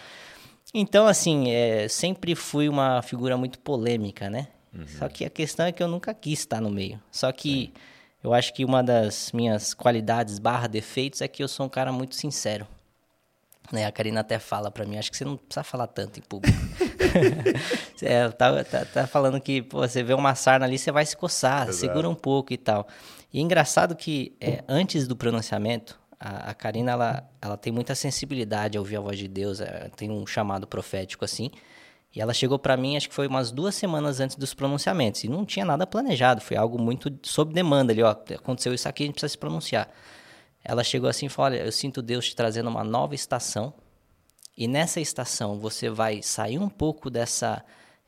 Então, 0.72 1.08
assim, 1.08 1.50
é, 1.50 1.88
sempre 1.88 2.36
fui 2.36 2.68
uma 2.68 3.02
figura 3.02 3.36
muito 3.36 3.58
polêmica, 3.58 4.30
né? 4.30 4.46
Só 4.96 5.08
que 5.08 5.24
a 5.24 5.30
questão 5.30 5.66
é 5.66 5.72
que 5.72 5.82
eu 5.82 5.88
nunca 5.88 6.14
quis 6.14 6.38
estar 6.38 6.60
no 6.60 6.70
meio. 6.70 7.00
Só 7.10 7.32
que 7.32 7.72
eu 8.22 8.32
acho 8.32 8.54
que 8.54 8.64
uma 8.64 8.80
das 8.80 9.32
minhas 9.32 9.74
qualidades 9.74 10.38
barra 10.38 10.68
defeitos 10.68 11.20
é 11.20 11.26
que 11.26 11.42
eu 11.42 11.48
sou 11.48 11.66
um 11.66 11.68
cara 11.68 11.90
muito 11.90 12.14
sincero. 12.14 12.64
Né? 13.72 13.86
A 13.86 13.92
Karina 13.92 14.20
até 14.20 14.38
fala 14.38 14.70
pra 14.70 14.84
mim, 14.84 14.98
acho 14.98 15.10
que 15.10 15.16
você 15.16 15.24
não 15.24 15.36
precisa 15.36 15.62
falar 15.62 15.86
tanto 15.86 16.18
em 16.18 16.22
público. 16.22 16.58
é, 18.02 18.28
tá, 18.30 18.64
tá, 18.64 18.84
tá 18.84 19.06
falando 19.06 19.40
que 19.40 19.62
pô, 19.62 19.78
você 19.78 20.02
vê 20.02 20.12
uma 20.12 20.34
sarna 20.34 20.66
ali, 20.66 20.78
você 20.78 20.90
vai 20.90 21.06
se 21.06 21.16
coçar, 21.16 21.68
Exato. 21.68 21.76
segura 21.76 22.08
um 22.08 22.14
pouco 22.14 22.52
e 22.52 22.56
tal. 22.56 22.86
E 23.32 23.38
é 23.38 23.42
engraçado 23.42 23.94
que 23.94 24.36
é, 24.40 24.64
antes 24.68 25.06
do 25.06 25.14
pronunciamento, 25.14 26.00
a, 26.18 26.50
a 26.50 26.54
Karina 26.54 26.92
ela, 26.92 27.30
ela 27.40 27.56
tem 27.56 27.72
muita 27.72 27.94
sensibilidade 27.94 28.76
a 28.76 28.80
ouvir 28.80 28.96
a 28.96 29.00
voz 29.00 29.18
de 29.18 29.28
Deus, 29.28 29.60
é, 29.60 29.88
tem 29.96 30.10
um 30.10 30.26
chamado 30.26 30.66
profético 30.66 31.24
assim. 31.24 31.50
E 32.14 32.20
ela 32.20 32.34
chegou 32.34 32.58
pra 32.58 32.76
mim, 32.76 32.96
acho 32.96 33.08
que 33.08 33.14
foi 33.14 33.28
umas 33.28 33.52
duas 33.52 33.74
semanas 33.76 34.18
antes 34.18 34.34
dos 34.34 34.52
pronunciamentos. 34.52 35.22
E 35.22 35.28
não 35.28 35.44
tinha 35.44 35.64
nada 35.64 35.86
planejado, 35.86 36.40
foi 36.40 36.56
algo 36.56 36.76
muito 36.76 37.12
sob 37.22 37.54
demanda 37.54 37.92
ali, 37.92 38.02
ó. 38.02 38.10
Aconteceu 38.10 38.74
isso 38.74 38.88
aqui, 38.88 39.04
a 39.04 39.06
gente 39.06 39.14
precisa 39.14 39.30
se 39.30 39.38
pronunciar. 39.38 39.88
Ela 40.64 40.84
chegou 40.84 41.08
assim 41.08 41.26
e 41.26 41.28
falou: 41.28 41.52
Olha, 41.52 41.64
eu 41.64 41.72
sinto 41.72 42.02
Deus 42.02 42.28
te 42.28 42.36
trazendo 42.36 42.68
uma 42.68 42.84
nova 42.84 43.14
estação. 43.14 43.72
E 44.56 44.68
nessa 44.68 45.00
estação 45.00 45.58
você 45.58 45.88
vai 45.88 46.22
sair 46.22 46.58
um 46.58 46.68
pouco 46.68 47.08
dessa 47.08 47.64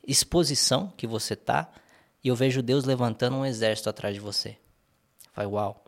exposição 0.07 0.93
que 0.97 1.07
você 1.07 1.35
tá. 1.35 1.71
E 2.23 2.29
eu 2.29 2.37
vejo 2.37 2.63
Deus 2.63 2.85
levantando 2.85 3.37
um 3.37 3.47
exército 3.47 3.89
atrás 3.89 4.15
de 4.15 4.21
você. 4.21 4.57
Falei, 5.33 5.51
uau, 5.51 5.83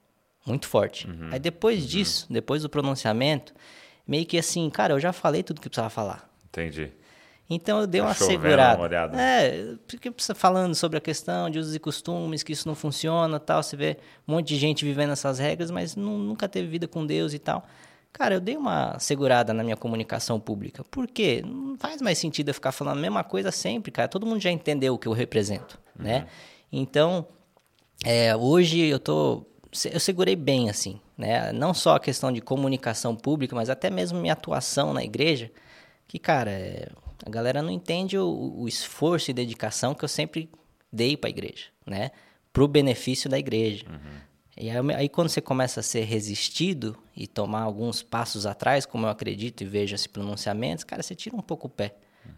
muito 0.47 0.67
forte. 0.67 1.07
Aí 1.31 1.39
depois 1.39 1.87
disso, 1.87 2.27
depois 2.31 2.63
do 2.63 2.69
pronunciamento, 2.69 3.55
meio 4.07 4.25
que 4.27 4.39
assim, 4.39 4.69
cara, 4.71 4.95
eu 4.95 5.01
já 5.01 5.13
falei 5.13 5.43
tudo 5.43 5.61
que 5.61 5.69
precisava 5.69 5.91
falar. 5.91 6.29
Entendi. 6.47 6.91
Então 7.49 7.81
eu 7.81 7.87
dei 7.87 8.01
Tá 8.01 8.07
uma 8.09 8.15
chovendo 8.15 8.41
segurada. 8.43 8.77
uma 8.79 8.85
olhada. 8.85 9.21
É, 9.21 9.75
porque 9.87 10.11
falando 10.35 10.75
sobre 10.75 10.97
a 10.97 11.01
questão 11.01 11.51
de 11.51 11.59
usos 11.59 11.75
e 11.75 11.79
costumes, 11.79 12.43
que 12.43 12.53
isso 12.53 12.67
não 12.67 12.75
funciona 12.75 13.39
tal. 13.39 13.63
Você 13.63 13.77
vê 13.77 13.99
um 14.27 14.33
monte 14.33 14.49
de 14.49 14.57
gente 14.57 14.85
vivendo 14.85 15.11
essas 15.13 15.39
regras, 15.39 15.71
mas 15.71 15.95
nu- 15.95 16.19
nunca 16.19 16.49
teve 16.49 16.67
vida 16.69 16.89
com 16.89 17.05
Deus 17.05 17.35
e 17.35 17.39
tal. 17.39 17.67
Cara, 18.13 18.35
eu 18.37 18.41
dei 18.41 18.57
uma 18.57 18.99
segurada 18.99 19.53
na 19.53 19.63
minha 19.65 19.77
comunicação 19.77 20.39
pública. 20.41 20.83
Por 20.85 21.07
quê? 21.07 21.43
Não 21.45 21.77
faz 21.77 22.01
mais 22.01 22.17
sentido 22.17 22.49
eu 22.49 22.55
ficar 22.55 22.73
falando 22.73 22.97
a 22.99 23.01
mesma 23.01 23.25
coisa 23.25 23.51
sempre, 23.51 23.91
cara. 23.93 24.09
Todo 24.09 24.25
mundo 24.25 24.41
já 24.41 24.51
entendeu 24.51 24.95
o 24.95 24.99
que 24.99 25.09
eu 25.09 25.13
represento, 25.13 25.79
né? 25.99 26.27
Então, 26.73 27.27
é, 28.05 28.35
hoje 28.35 28.81
eu 28.81 28.99
tô. 28.99 29.45
Eu 29.93 29.99
segurei 29.99 30.37
bem, 30.37 30.71
assim, 30.71 31.01
né? 31.19 31.53
Não 31.53 31.75
só 31.75 31.97
a 31.97 32.01
questão 32.01 32.31
de 32.33 32.41
comunicação 32.41 33.15
pública, 33.17 33.55
mas 33.57 33.69
até 33.69 33.91
mesmo 33.91 34.21
minha 34.21 34.33
atuação 34.33 34.95
na 34.95 35.03
igreja. 35.05 35.51
Que, 36.07 36.19
cara, 36.19 36.51
é, 36.53 36.89
a 37.25 37.31
galera 37.31 37.63
não 37.63 37.71
entende 37.71 38.19
o, 38.19 38.55
o 38.57 38.69
esforço 38.69 39.31
e 39.31 39.35
dedicação 39.35 39.95
que 39.95 40.05
eu 40.05 40.09
sempre 40.09 40.51
dei 40.93 41.17
para 41.17 41.29
a 41.29 41.31
igreja, 41.31 41.67
né? 41.87 42.11
Pro 42.53 42.69
benefício 42.69 43.31
da 43.31 43.39
igreja. 43.39 43.87
E 44.57 44.71
aí, 44.71 44.95
aí 44.95 45.09
quando 45.09 45.31
você 45.31 45.41
começa 45.41 45.81
a 45.81 45.83
ser 45.83 46.03
resistido 46.03 46.97
e 47.17 47.27
tomar 47.27 47.63
alguns 47.63 48.03
passos 48.03 48.45
atrás, 48.45 48.85
como 48.85 49.07
eu 49.07 49.11
acredito 49.11 49.63
e 49.63 49.65
vejo 49.65 49.95
esse 49.95 50.09
pronunciamento, 50.09 50.87
cara, 50.87 51.03
você 51.03 51.15
tira 51.15 51.35
um 51.35 51.41
pouco 51.41 51.67
o 51.67 51.71
pé. 51.71 51.95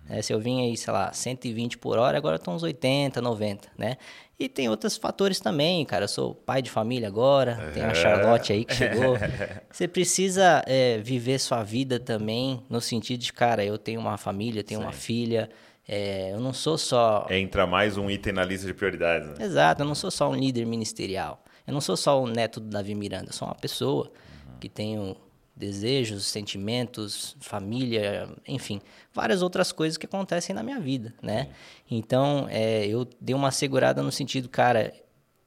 Né? 0.08 0.22
se 0.22 0.32
eu 0.32 0.40
vim 0.40 0.62
aí, 0.62 0.76
sei 0.76 0.92
lá, 0.92 1.12
120 1.12 1.78
por 1.78 1.98
hora, 1.98 2.16
agora 2.16 2.36
eu 2.36 2.38
tô 2.38 2.50
uns 2.50 2.62
80, 2.62 3.20
90, 3.20 3.68
né? 3.76 3.96
E 4.38 4.48
tem 4.48 4.68
outros 4.68 4.98
fatores 4.98 5.40
também, 5.40 5.84
cara. 5.86 6.04
Eu 6.04 6.08
sou 6.08 6.34
pai 6.34 6.60
de 6.60 6.70
família 6.70 7.08
agora, 7.08 7.70
tem 7.72 7.82
a 7.82 7.94
Charlotte 7.94 8.52
aí 8.52 8.64
que 8.64 8.74
chegou. 8.74 9.16
Você 9.72 9.88
precisa 9.88 10.62
é, 10.66 10.98
viver 10.98 11.38
sua 11.38 11.62
vida 11.62 11.98
também 11.98 12.62
no 12.68 12.80
sentido 12.80 13.20
de, 13.20 13.32
cara, 13.32 13.64
eu 13.64 13.78
tenho 13.78 13.98
uma 13.98 14.18
família, 14.18 14.62
tenho 14.62 14.80
uma 14.80 14.92
filha, 14.92 15.48
é, 15.88 16.32
eu 16.32 16.40
não 16.40 16.52
sou 16.52 16.76
só 16.76 17.26
Entra 17.30 17.66
mais 17.66 17.96
um 17.96 18.10
item 18.10 18.32
na 18.32 18.44
lista 18.44 18.66
de 18.66 18.74
prioridades, 18.74 19.28
né? 19.28 19.44
Exato, 19.44 19.82
eu 19.82 19.86
não 19.86 19.94
sou 19.94 20.10
só 20.10 20.28
um 20.28 20.34
líder 20.34 20.66
ministerial. 20.66 21.42
Eu 21.66 21.72
não 21.72 21.80
sou 21.80 21.96
só 21.96 22.20
o 22.20 22.26
neto 22.26 22.60
do 22.60 22.68
Davi 22.68 22.94
Miranda, 22.94 23.28
eu 23.28 23.32
sou 23.32 23.48
uma 23.48 23.54
pessoa 23.54 24.12
que 24.60 24.68
tenho 24.68 25.16
desejos, 25.56 26.26
sentimentos, 26.26 27.34
família, 27.40 28.28
enfim, 28.46 28.80
várias 29.12 29.40
outras 29.40 29.72
coisas 29.72 29.96
que 29.96 30.04
acontecem 30.04 30.54
na 30.54 30.62
minha 30.62 30.78
vida, 30.78 31.14
né? 31.22 31.48
Então, 31.90 32.46
é, 32.50 32.86
eu 32.86 33.08
dei 33.18 33.34
uma 33.34 33.50
segurada 33.50 34.02
no 34.02 34.12
sentido, 34.12 34.50
cara, 34.50 34.92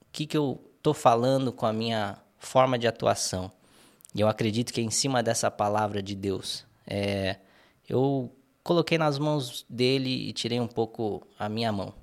o 0.01 0.05
que, 0.11 0.25
que 0.25 0.35
eu 0.35 0.59
tô 0.81 0.95
falando 0.95 1.53
com 1.53 1.67
a 1.67 1.73
minha 1.73 2.17
forma 2.39 2.79
de 2.79 2.87
atuação? 2.87 3.51
E 4.15 4.21
eu 4.21 4.27
acredito 4.27 4.73
que 4.73 4.81
é 4.81 4.83
em 4.83 4.89
cima 4.89 5.21
dessa 5.21 5.51
palavra 5.51 6.01
de 6.01 6.15
Deus, 6.15 6.65
é, 6.87 7.37
eu 7.87 8.33
coloquei 8.63 8.97
nas 8.97 9.19
mãos 9.19 9.63
dele 9.69 10.29
e 10.29 10.33
tirei 10.33 10.59
um 10.59 10.67
pouco 10.67 11.27
a 11.37 11.47
minha 11.47 11.71
mão, 11.71 11.93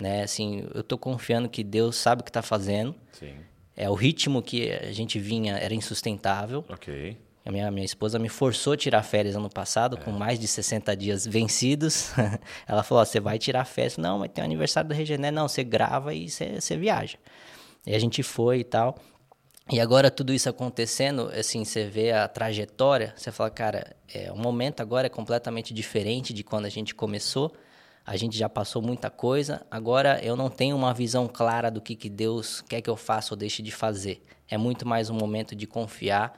né? 0.00 0.22
Assim, 0.22 0.66
eu 0.74 0.82
tô 0.82 0.96
confiando 0.96 1.48
que 1.48 1.62
Deus 1.62 1.96
sabe 1.96 2.22
o 2.22 2.24
que 2.24 2.32
tá 2.32 2.42
fazendo. 2.42 2.94
Sim. 3.12 3.34
É 3.76 3.90
o 3.90 3.94
ritmo 3.94 4.40
que 4.40 4.70
a 4.70 4.92
gente 4.92 5.18
vinha 5.18 5.56
era 5.56 5.74
insustentável. 5.74 6.64
Ok. 6.68 7.16
A 7.44 7.52
minha, 7.52 7.70
minha 7.70 7.84
esposa 7.84 8.18
me 8.18 8.30
forçou 8.30 8.72
a 8.72 8.76
tirar 8.76 9.02
férias 9.02 9.36
ano 9.36 9.50
passado, 9.50 9.98
com 9.98 10.10
mais 10.10 10.38
de 10.38 10.48
60 10.48 10.96
dias 10.96 11.26
vencidos. 11.26 12.10
Ela 12.66 12.82
falou: 12.82 13.04
você 13.04 13.20
vai 13.20 13.38
tirar 13.38 13.66
férias. 13.66 13.98
Não, 13.98 14.20
mas 14.20 14.30
tem 14.32 14.42
o 14.42 14.46
aniversário 14.46 14.88
do 14.88 14.94
Regené. 14.94 15.30
Não, 15.30 15.46
você 15.46 15.62
grava 15.62 16.14
e 16.14 16.30
você, 16.30 16.58
você 16.58 16.76
viaja. 16.76 17.18
E 17.86 17.94
a 17.94 17.98
gente 17.98 18.22
foi 18.22 18.60
e 18.60 18.64
tal. 18.64 18.96
E 19.70 19.78
agora 19.78 20.10
tudo 20.10 20.32
isso 20.32 20.48
acontecendo, 20.48 21.30
assim, 21.38 21.64
você 21.64 21.86
vê 21.86 22.12
a 22.12 22.28
trajetória, 22.28 23.14
você 23.16 23.32
fala, 23.32 23.48
cara, 23.48 23.96
é, 24.12 24.30
o 24.30 24.36
momento 24.36 24.80
agora 24.80 25.06
é 25.06 25.10
completamente 25.10 25.72
diferente 25.72 26.34
de 26.34 26.42
quando 26.42 26.66
a 26.66 26.70
gente 26.70 26.94
começou. 26.94 27.52
A 28.06 28.16
gente 28.16 28.36
já 28.36 28.48
passou 28.48 28.82
muita 28.82 29.10
coisa. 29.10 29.66
Agora 29.70 30.18
eu 30.22 30.36
não 30.36 30.50
tenho 30.50 30.76
uma 30.76 30.92
visão 30.92 31.26
clara 31.26 31.70
do 31.70 31.80
que, 31.80 31.94
que 31.94 32.10
Deus 32.10 32.62
quer 32.62 32.80
que 32.82 32.90
eu 32.90 32.96
faça 32.96 33.32
ou 33.32 33.38
deixe 33.38 33.62
de 33.62 33.70
fazer. 33.70 34.22
É 34.48 34.58
muito 34.58 34.86
mais 34.86 35.08
um 35.08 35.14
momento 35.14 35.54
de 35.56 35.66
confiar 35.66 36.34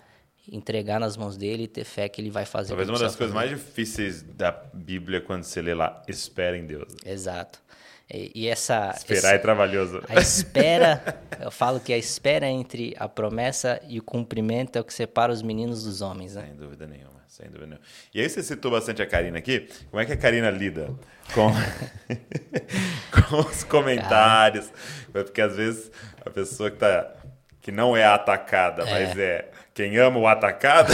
entregar 0.50 1.00
nas 1.00 1.16
mãos 1.16 1.36
dele 1.36 1.64
e 1.64 1.68
ter 1.68 1.84
fé 1.84 2.08
que 2.08 2.20
ele 2.20 2.30
vai 2.30 2.44
fazer. 2.44 2.68
Talvez 2.68 2.88
uma 2.88 2.98
das 2.98 3.16
coisas 3.16 3.34
mais 3.34 3.50
difíceis 3.50 4.22
da 4.22 4.52
Bíblia 4.72 5.20
quando 5.20 5.44
você 5.44 5.60
lê 5.60 5.74
lá, 5.74 6.02
espera 6.08 6.56
em 6.56 6.66
Deus. 6.66 6.94
Exato. 7.04 7.66
E, 8.08 8.46
essa. 8.46 8.94
Esperar 8.96 9.34
é 9.34 9.38
trabalhoso. 9.38 10.00
A 10.08 10.14
espera, 10.20 11.20
eu 11.40 11.50
falo 11.50 11.80
que 11.80 11.92
a 11.92 11.98
espera 11.98 12.46
entre 12.46 12.94
a 12.98 13.08
promessa 13.08 13.80
e 13.88 13.98
o 13.98 14.02
cumprimento 14.02 14.76
é 14.76 14.80
o 14.80 14.84
que 14.84 14.94
separa 14.94 15.32
os 15.32 15.42
meninos 15.42 15.82
dos 15.82 16.02
homens, 16.02 16.36
né? 16.36 16.44
Sem 16.46 16.54
dúvida 16.54 16.86
nenhuma, 16.86 17.20
sem 17.26 17.46
dúvida 17.46 17.66
nenhuma. 17.66 17.84
E 18.14 18.20
aí 18.20 18.28
você 18.28 18.44
citou 18.44 18.70
bastante 18.70 19.02
a 19.02 19.06
Karina 19.06 19.38
aqui. 19.38 19.68
Como 19.90 20.00
é 20.00 20.06
que 20.06 20.12
a 20.12 20.16
Karina 20.16 20.50
lida 20.50 20.94
com, 21.34 21.50
com 23.10 23.40
os 23.40 23.64
comentários? 23.64 24.72
Porque 25.12 25.40
às 25.40 25.56
vezes 25.56 25.90
a 26.24 26.30
pessoa 26.30 26.70
que, 26.70 26.76
tá, 26.76 27.12
que 27.60 27.72
não 27.72 27.96
é 27.96 28.04
atacada, 28.04 28.86
mas 28.86 29.18
é 29.18 29.50
quem 29.76 29.98
ama 29.98 30.18
o 30.18 30.26
atacado, 30.26 30.90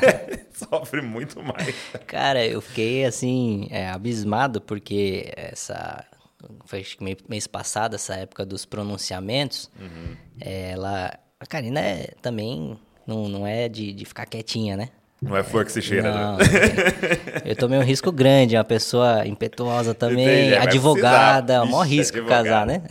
sofre 0.56 1.02
muito 1.02 1.42
mais. 1.42 1.74
Cara, 2.06 2.44
eu 2.44 2.60
fiquei 2.62 3.04
assim, 3.04 3.68
é, 3.70 3.88
abismado, 3.90 4.60
porque 4.60 5.30
essa. 5.36 6.04
Foi 6.66 6.84
mês 7.28 7.46
passado, 7.46 7.94
essa 7.94 8.14
época 8.14 8.44
dos 8.46 8.64
pronunciamentos. 8.64 9.70
é, 10.40 10.70
ela. 10.72 11.12
A 11.38 11.46
Karina 11.46 11.80
é, 11.80 12.12
também 12.22 12.78
não, 13.06 13.28
não 13.28 13.46
é 13.46 13.68
de, 13.68 13.92
de 13.92 14.04
ficar 14.06 14.24
quietinha, 14.24 14.74
né? 14.76 14.88
Não 15.20 15.36
é 15.36 15.42
flor 15.42 15.64
que 15.66 15.72
se 15.72 15.80
cheira, 15.82 16.10
Não, 16.12 16.36
né? 16.36 16.44
é- 17.44 17.50
eu 17.52 17.56
tomei 17.56 17.78
um 17.78 17.82
risco 17.82 18.10
grande, 18.12 18.56
uma 18.56 18.64
pessoa 18.64 19.26
impetuosa 19.26 19.94
também, 19.94 20.22
Entendi, 20.48 20.50
vai 20.50 20.66
advogada, 20.66 21.54
precisar. 21.60 21.64
maior 21.70 21.82
risco 21.86 22.16
advogada. 22.18 22.44
casar, 22.44 22.66
né? 22.66 22.82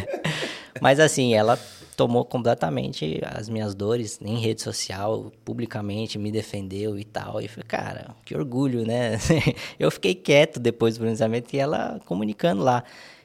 Mas 0.80 0.98
assim, 1.00 1.34
ela 1.34 1.58
tomou 1.96 2.24
completamente 2.24 3.20
as 3.24 3.48
minhas 3.48 3.74
dores 3.74 4.18
em 4.22 4.38
rede 4.38 4.62
social, 4.62 5.32
publicamente, 5.44 6.18
me 6.18 6.32
defendeu 6.32 6.98
e 6.98 7.04
tal. 7.04 7.40
E 7.40 7.48
falei, 7.48 7.66
cara, 7.66 8.14
que 8.24 8.34
orgulho, 8.34 8.86
né? 8.86 9.18
eu 9.78 9.90
fiquei 9.90 10.14
quieto 10.14 10.58
depois 10.58 10.94
do 10.94 11.00
pronunciamento 11.00 11.54
e 11.54 11.58
ela 11.58 12.00
comunicando 12.06 12.62
lá. 12.62 12.82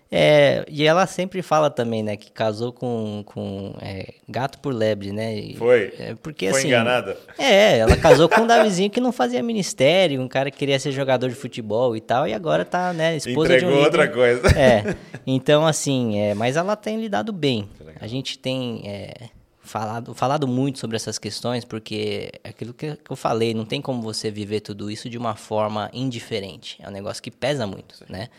É, 0.10 0.64
e 0.70 0.86
ela 0.86 1.06
sempre 1.06 1.42
fala 1.42 1.70
também, 1.70 2.02
né, 2.02 2.16
que 2.16 2.32
casou 2.32 2.72
com, 2.72 3.24
com 3.26 3.74
é, 3.82 4.14
gato 4.28 4.58
por 4.60 4.74
lebre, 4.74 5.12
né? 5.12 5.36
E- 5.36 5.56
Foi? 5.56 5.94
É, 6.00 6.16
porque, 6.22 6.50
Foi 6.50 6.60
assim, 6.60 6.68
enganada? 6.70 7.18
É, 7.38 7.80
ela 7.80 7.98
casou 7.98 8.30
com 8.30 8.42
um 8.42 8.48
Davizinho 8.48 8.90
que 8.90 9.02
não 9.02 9.12
fazia 9.12 9.44
ministério, 9.44 10.22
um 10.22 10.28
cara 10.28 10.50
que 10.50 10.58
queria 10.58 10.80
ser 10.80 10.92
jogador 10.92 11.28
de 11.28 11.36
futebol 11.36 11.96
e 11.96 12.00
tal, 12.00 12.28
e 12.28 12.34
agora 12.34 12.64
tá, 12.64 12.94
né, 12.94 13.18
esposa 13.18 13.54
Entregou 13.56 13.74
de 13.74 13.80
um 13.80 13.84
outra 13.84 14.08
coisa. 14.08 14.48
É, 14.58 14.96
então 15.26 15.68
assim, 15.68 16.20
é, 16.20 16.34
mas 16.34 16.56
ela 16.56 16.76
tem 16.76 17.00
lidado 17.00 17.34
bem. 17.34 17.70
A 18.00 18.08
gente 18.08 18.38
tem 18.38 18.84
é, 18.86 19.30
falado, 19.62 20.14
falado 20.14 20.48
muito 20.48 20.80
sobre 20.80 20.96
essas 20.96 21.20
questões, 21.20 21.66
porque 21.66 22.32
é 22.44 22.50
aquilo 22.50 22.74
que, 22.74 22.96
que 22.96 23.12
eu 23.12 23.16
falei, 23.16 23.54
não 23.54 23.66
tem 23.66 23.82
como 23.82 24.02
você 24.02 24.32
viver 24.32 24.62
tudo 24.62 24.90
isso 24.90 25.10
de 25.10 25.18
uma 25.18 25.36
forma 25.36 25.90
indiferente. 25.94 26.78
É 26.82 26.88
um 26.88 26.92
negócio 26.92 27.22
que 27.22 27.30
pesa 27.30 27.68
muito, 27.68 27.96
né? 28.10 28.30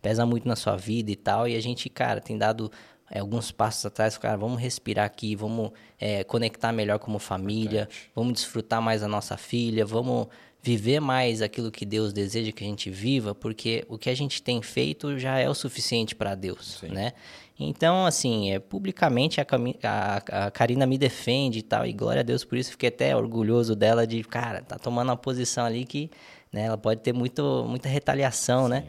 Pesa 0.00 0.24
muito 0.24 0.46
na 0.46 0.56
sua 0.56 0.76
vida 0.76 1.10
e 1.10 1.16
tal, 1.16 1.48
e 1.48 1.56
a 1.56 1.60
gente, 1.60 1.88
cara, 1.88 2.20
tem 2.20 2.36
dado 2.36 2.70
é, 3.10 3.20
alguns 3.20 3.50
passos 3.50 3.86
atrás, 3.86 4.18
cara, 4.18 4.36
vamos 4.36 4.60
respirar 4.60 5.06
aqui, 5.06 5.34
vamos 5.34 5.70
é, 5.98 6.22
conectar 6.24 6.72
melhor 6.72 6.98
como 6.98 7.18
família, 7.18 7.88
vamos 8.14 8.34
desfrutar 8.34 8.82
mais 8.82 9.00
da 9.00 9.08
nossa 9.08 9.36
filha, 9.36 9.84
vamos 9.84 10.28
viver 10.60 11.00
mais 11.00 11.40
aquilo 11.40 11.70
que 11.70 11.86
Deus 11.86 12.12
deseja 12.12 12.52
que 12.52 12.64
a 12.64 12.66
gente 12.66 12.90
viva, 12.90 13.34
porque 13.34 13.84
o 13.88 13.96
que 13.96 14.10
a 14.10 14.14
gente 14.14 14.42
tem 14.42 14.60
feito 14.60 15.18
já 15.18 15.38
é 15.38 15.48
o 15.48 15.54
suficiente 15.54 16.14
para 16.14 16.34
Deus, 16.34 16.82
né? 16.82 17.12
Então, 17.58 18.06
assim, 18.06 18.52
é, 18.52 18.58
publicamente 18.58 19.40
a, 19.40 19.46
a, 19.82 20.46
a 20.46 20.50
Karina 20.50 20.86
me 20.86 20.98
defende 20.98 21.60
e 21.60 21.62
tal, 21.62 21.86
e 21.86 21.92
glória 21.92 22.20
a 22.20 22.22
Deus 22.22 22.44
por 22.44 22.58
isso, 22.58 22.72
fiquei 22.72 22.88
até 22.88 23.16
orgulhoso 23.16 23.74
dela 23.74 24.06
de, 24.06 24.22
cara, 24.22 24.62
tá 24.62 24.76
tomando 24.76 25.08
uma 25.08 25.16
posição 25.16 25.64
ali 25.64 25.84
que, 25.84 26.10
né, 26.52 26.64
ela 26.64 26.78
pode 26.78 27.00
ter 27.00 27.12
muito, 27.12 27.64
muita 27.66 27.88
retaliação, 27.88 28.68
né? 28.68 28.84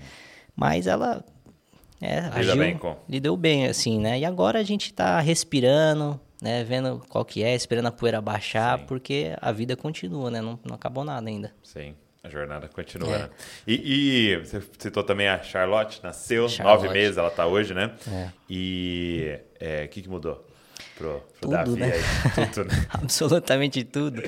Mas 0.60 0.88
ela 0.88 1.24
é, 2.02 2.20
agiu, 2.20 2.58
bem 2.58 2.78
com- 2.78 2.98
lidou 3.08 3.38
bem, 3.38 3.66
assim, 3.68 3.98
né? 3.98 4.20
E 4.20 4.26
agora 4.26 4.60
a 4.60 4.64
gente 4.64 4.94
tá 4.94 5.20
respirando, 5.22 6.20
né? 6.42 6.64
Vendo 6.66 7.02
qual 7.08 7.24
que 7.24 7.42
é, 7.44 7.56
esperando 7.56 7.86
a 7.86 7.92
poeira 7.92 8.20
baixar, 8.20 8.80
porque 8.80 9.34
a 9.42 9.52
vida 9.54 9.78
continua, 9.78 10.30
né? 10.30 10.42
Não, 10.42 10.60
não 10.66 10.76
acabou 10.76 11.06
nada 11.06 11.30
ainda. 11.30 11.54
Sim, 11.64 11.96
a 12.22 12.30
jornada 12.30 12.68
continua. 12.68 13.16
É. 13.16 13.18
né? 13.20 13.30
E, 13.66 14.32
e 14.34 14.38
você 14.38 14.62
citou 14.78 15.02
também 15.04 15.30
a 15.30 15.42
Charlotte, 15.42 16.02
nasceu, 16.04 16.50
Charlotte. 16.50 16.84
nove 16.84 16.94
meses 16.94 17.18
ela 17.18 17.32
tá 17.32 17.46
hoje, 17.48 17.74
né? 17.74 17.92
É. 18.12 18.30
E 18.50 19.40
é, 19.60 19.86
o 19.86 19.88
que, 19.88 20.02
que 20.02 20.10
mudou 20.10 20.46
pro, 21.00 21.20
pro 21.20 21.24
Tudo, 21.42 21.52
Davi 21.52 21.72
né? 21.80 21.94
aí? 21.94 22.46
Tudo, 22.54 22.68
né? 22.70 22.86
Absolutamente 22.92 23.84
tudo. 23.86 24.22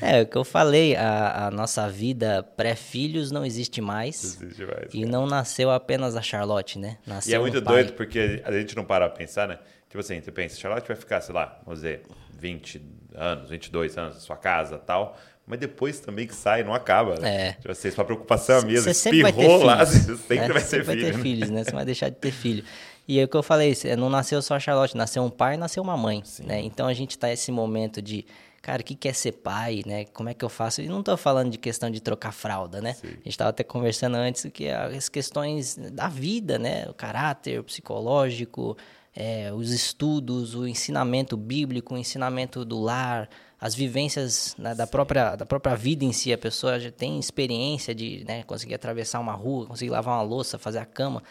É, 0.00 0.22
o 0.22 0.26
que 0.26 0.36
eu 0.36 0.44
falei, 0.44 0.96
a, 0.96 1.46
a 1.46 1.50
nossa 1.50 1.88
vida 1.88 2.42
pré-filhos 2.56 3.30
não 3.30 3.44
existe 3.44 3.80
mais. 3.80 4.24
Existe 4.24 4.64
mais, 4.64 4.94
E 4.94 5.04
não 5.04 5.26
nasceu 5.26 5.70
apenas 5.70 6.16
a 6.16 6.22
Charlotte, 6.22 6.78
né? 6.78 6.96
Nasceu 7.06 7.32
E 7.32 7.34
é 7.34 7.38
muito 7.38 7.60
doido 7.60 7.92
porque 7.92 8.42
a 8.44 8.50
gente 8.52 8.74
não 8.74 8.84
para 8.84 9.08
pra 9.08 9.16
pensar, 9.18 9.46
né? 9.46 9.58
Tipo 9.88 10.00
assim, 10.00 10.20
você 10.20 10.32
pensa, 10.32 10.58
Charlotte 10.58 10.88
vai 10.88 10.96
ficar, 10.96 11.20
sei 11.20 11.34
lá, 11.34 11.60
vamos 11.64 11.80
dizer, 11.80 12.02
20 12.38 12.82
anos, 13.14 13.50
22 13.50 13.96
anos 13.98 14.14
na 14.14 14.20
sua 14.20 14.36
casa 14.36 14.78
tal. 14.78 15.16
Mas 15.46 15.60
depois 15.60 16.00
também 16.00 16.26
que 16.26 16.34
sai, 16.34 16.64
não 16.64 16.74
acaba, 16.74 17.14
né? 17.20 17.48
É. 17.48 17.52
Tipo 17.52 17.70
assim, 17.70 17.88
sua 17.92 18.04
preocupação 18.04 18.56
é 18.56 18.58
a 18.58 18.62
mesma. 18.62 18.82
Você 18.82 18.94
sempre 18.94 19.22
vai 19.22 19.32
ter 19.32 19.42
Espirrou 19.42 19.60
filhos. 19.60 19.76
lá, 19.76 19.84
você 19.86 20.16
sempre 20.16 20.36
né? 20.38 20.48
vai 20.48 20.62
ter 20.62 20.66
Sempre 20.66 20.84
vai 20.86 20.96
filho. 20.96 21.06
ter 21.06 21.16
né? 21.16 21.22
filhos, 21.22 21.50
né? 21.50 21.64
Você 21.64 21.70
não 21.70 21.76
vai 21.76 21.84
deixar 21.84 22.08
de 22.08 22.16
ter 22.16 22.32
filho. 22.32 22.64
E 23.08 23.20
é 23.20 23.24
o 23.24 23.28
que 23.28 23.36
eu 23.36 23.42
falei, 23.42 23.72
não 23.96 24.10
nasceu 24.10 24.42
só 24.42 24.56
a 24.56 24.60
Charlotte, 24.60 24.96
nasceu 24.96 25.22
um 25.22 25.30
pai 25.30 25.54
e 25.54 25.56
nasceu 25.56 25.82
uma 25.82 25.96
mãe, 25.96 26.22
né? 26.40 26.60
Então 26.60 26.88
a 26.88 26.94
gente 26.94 27.16
tá 27.16 27.28
nesse 27.28 27.52
momento 27.52 28.02
de, 28.02 28.26
cara, 28.60 28.82
o 28.82 28.84
que 28.84 28.96
que 28.96 29.08
é 29.08 29.12
ser 29.12 29.32
pai, 29.32 29.82
né? 29.86 30.06
Como 30.06 30.28
é 30.28 30.34
que 30.34 30.44
eu 30.44 30.48
faço? 30.48 30.82
E 30.82 30.88
não 30.88 31.02
tô 31.02 31.16
falando 31.16 31.50
de 31.50 31.58
questão 31.58 31.88
de 31.88 32.00
trocar 32.00 32.32
fralda, 32.32 32.80
né? 32.80 32.96
A 33.04 33.24
gente 33.24 33.38
tava 33.38 33.50
até 33.50 33.62
conversando 33.62 34.16
antes 34.16 34.46
que 34.52 34.68
as 34.68 35.08
questões 35.08 35.76
da 35.92 36.08
vida, 36.08 36.58
né? 36.58 36.86
O 36.88 36.94
caráter 36.94 37.62
psicológico, 37.62 38.76
é, 39.14 39.52
os 39.52 39.70
estudos, 39.70 40.54
o 40.54 40.66
ensinamento 40.66 41.36
bíblico, 41.36 41.94
o 41.94 41.98
ensinamento 41.98 42.64
do 42.64 42.80
lar, 42.80 43.28
as 43.58 43.74
vivências 43.74 44.54
né, 44.58 44.74
da, 44.74 44.86
própria, 44.86 45.34
da 45.34 45.46
própria 45.46 45.74
vida 45.74 46.04
em 46.04 46.12
si. 46.12 46.32
A 46.32 46.38
pessoa 46.38 46.78
já 46.78 46.90
tem 46.90 47.18
experiência 47.18 47.94
de 47.94 48.24
né, 48.26 48.42
conseguir 48.42 48.74
atravessar 48.74 49.18
uma 49.20 49.32
rua, 49.32 49.66
conseguir 49.66 49.90
lavar 49.90 50.16
uma 50.16 50.22
louça, 50.22 50.58
fazer 50.58 50.78
a 50.78 50.84
cama. 50.84 51.22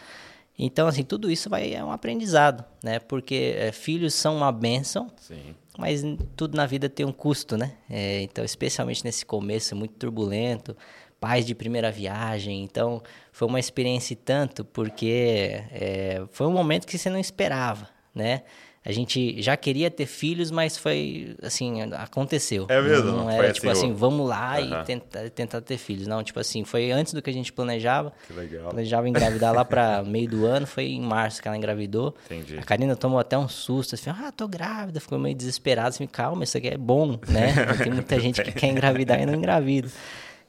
Então, 0.58 0.88
assim, 0.88 1.02
tudo 1.02 1.30
isso 1.30 1.50
vai, 1.50 1.74
é 1.74 1.84
um 1.84 1.92
aprendizado, 1.92 2.64
né? 2.82 2.98
Porque 2.98 3.54
é, 3.56 3.72
filhos 3.72 4.14
são 4.14 4.36
uma 4.36 4.50
bênção, 4.50 5.10
Sim. 5.16 5.54
mas 5.78 6.02
tudo 6.34 6.56
na 6.56 6.64
vida 6.64 6.88
tem 6.88 7.04
um 7.04 7.12
custo, 7.12 7.56
né? 7.56 7.72
É, 7.90 8.22
então, 8.22 8.44
especialmente 8.44 9.04
nesse 9.04 9.26
começo 9.26 9.76
muito 9.76 9.94
turbulento, 9.94 10.74
pais 11.20 11.44
de 11.44 11.54
primeira 11.54 11.90
viagem. 11.90 12.62
Então, 12.62 13.02
foi 13.32 13.46
uma 13.46 13.60
experiência 13.60 14.16
tanto, 14.16 14.64
porque 14.64 15.62
é, 15.70 16.24
foi 16.30 16.46
um 16.46 16.52
momento 16.52 16.86
que 16.86 16.96
você 16.96 17.10
não 17.10 17.18
esperava, 17.18 17.88
né? 18.14 18.42
A 18.88 18.92
gente 18.92 19.42
já 19.42 19.56
queria 19.56 19.90
ter 19.90 20.06
filhos, 20.06 20.50
mas 20.52 20.78
foi 20.78 21.34
assim, 21.42 21.82
aconteceu. 21.94 22.66
É 22.68 22.80
mesmo? 22.80 23.06
Não 23.10 23.16
Não 23.24 23.30
era 23.30 23.52
tipo 23.52 23.68
assim, 23.68 23.86
assim, 23.86 23.92
o- 23.92 23.96
vamos 23.96 24.28
lá 24.28 24.58
Aham. 24.60 24.80
e 24.82 24.84
tentar, 24.84 25.30
tentar 25.30 25.60
ter 25.60 25.76
filhos. 25.76 26.06
Não, 26.06 26.22
tipo 26.22 26.38
assim, 26.38 26.62
foi 26.64 26.92
antes 26.92 27.12
do 27.12 27.20
que 27.20 27.28
a 27.28 27.32
gente 27.32 27.52
planejava. 27.52 28.12
Que 28.28 28.32
legal. 28.32 28.70
Planejava 28.70 29.08
engravidar 29.08 29.52
lá 29.52 29.64
para 29.64 30.02
meio 30.06 30.28
do 30.28 30.46
ano, 30.46 30.68
foi 30.68 30.84
em 30.86 31.00
março 31.00 31.42
que 31.42 31.48
ela 31.48 31.56
engravidou. 31.56 32.14
Entendi. 32.26 32.56
A 32.58 32.62
Karina 32.62 32.94
tomou 32.94 33.18
até 33.18 33.36
um 33.36 33.48
susto, 33.48 33.96
assim, 33.96 34.08
ah, 34.08 34.30
tô 34.30 34.46
grávida, 34.46 35.00
ficou 35.00 35.18
meio 35.18 35.34
desesperada, 35.34 35.88
assim, 35.88 36.06
calma, 36.06 36.44
isso 36.44 36.56
aqui 36.56 36.68
é 36.68 36.78
bom, 36.78 37.18
né? 37.28 37.52
Tem 37.82 37.92
muita 37.92 38.20
gente 38.20 38.40
que 38.40 38.52
quer 38.52 38.68
engravidar 38.68 39.20
e 39.20 39.26
não 39.26 39.34
engravida. 39.34 39.88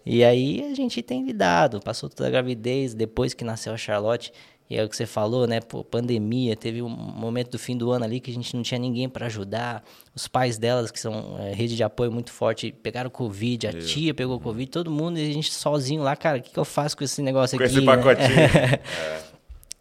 E 0.05 0.23
aí 0.23 0.63
a 0.71 0.75
gente 0.75 1.01
tem 1.01 1.25
lidado, 1.25 1.81
passou 1.81 2.07
toda 2.07 2.27
a 2.27 2.31
gravidez, 2.31 2.93
depois 2.93 3.33
que 3.33 3.43
nasceu 3.43 3.73
a 3.73 3.77
Charlotte, 3.77 4.31
e 4.69 4.75
é 4.77 4.83
o 4.83 4.89
que 4.89 4.97
você 4.97 5.05
falou, 5.05 5.47
né? 5.47 5.61
Pô, 5.61 5.83
pandemia, 5.83 6.55
teve 6.55 6.81
um 6.81 6.89
momento 6.89 7.51
do 7.51 7.59
fim 7.59 7.77
do 7.77 7.89
ano 7.91 8.03
ali 8.03 8.19
que 8.19 8.29
a 8.29 8.33
gente 8.33 8.53
não 8.55 8.61
tinha 8.61 8.79
ninguém 8.79 9.07
para 9.07 9.27
ajudar. 9.27 9.83
Os 10.13 10.27
pais 10.27 10.57
delas, 10.57 10.91
que 10.91 10.99
são 10.99 11.37
é, 11.39 11.53
rede 11.53 11.75
de 11.75 11.83
apoio 11.83 12.11
muito 12.11 12.31
forte, 12.31 12.71
pegaram 12.71 13.09
Covid, 13.09 13.67
a 13.67 13.73
tia 13.73 14.13
pegou 14.13 14.39
Covid, 14.39 14.69
todo 14.69 14.91
mundo, 14.91 15.19
e 15.19 15.29
a 15.29 15.33
gente 15.33 15.53
sozinho 15.53 16.03
lá, 16.03 16.15
cara, 16.15 16.39
o 16.39 16.41
que, 16.41 16.51
que 16.51 16.57
eu 16.59 16.65
faço 16.65 16.97
com 16.97 17.03
esse 17.03 17.21
negócio 17.21 17.57
Com 17.57 17.63
aqui? 17.63 17.73
esse 17.73 17.85
né? 17.85 17.95
pacotinho. 17.95 19.27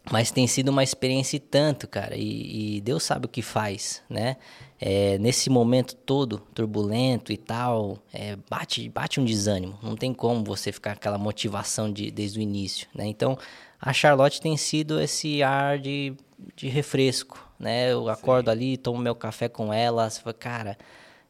Mas 0.09 0.31
tem 0.31 0.47
sido 0.47 0.69
uma 0.69 0.83
experiência 0.83 1.35
e 1.35 1.39
tanto, 1.39 1.87
cara. 1.87 2.15
E, 2.15 2.77
e 2.77 2.81
Deus 2.81 3.03
sabe 3.03 3.25
o 3.25 3.29
que 3.29 3.41
faz, 3.41 4.01
né? 4.09 4.37
É, 4.79 5.17
nesse 5.17 5.49
momento 5.49 5.95
todo 5.95 6.39
turbulento 6.53 7.33
e 7.33 7.37
tal, 7.37 7.97
é, 8.13 8.37
bate, 8.49 8.87
bate 8.89 9.19
um 9.19 9.25
desânimo. 9.25 9.77
Não 9.81 9.95
tem 9.95 10.13
como 10.13 10.43
você 10.43 10.71
ficar 10.71 10.91
com 10.91 10.97
aquela 10.99 11.17
motivação 11.17 11.91
de, 11.91 12.09
desde 12.09 12.39
o 12.39 12.41
início, 12.41 12.87
né? 12.93 13.05
Então, 13.05 13.37
a 13.79 13.93
Charlotte 13.93 14.41
tem 14.41 14.55
sido 14.57 14.99
esse 14.99 15.41
ar 15.43 15.79
de, 15.79 16.13
de 16.55 16.67
refresco, 16.67 17.47
né? 17.59 17.91
Eu 17.91 18.09
acordo 18.09 18.49
ali, 18.49 18.77
tomo 18.77 18.99
meu 18.99 19.15
café 19.15 19.47
com 19.47 19.73
ela, 19.73 20.09
você 20.09 20.21
fala, 20.21 20.33
cara... 20.33 20.77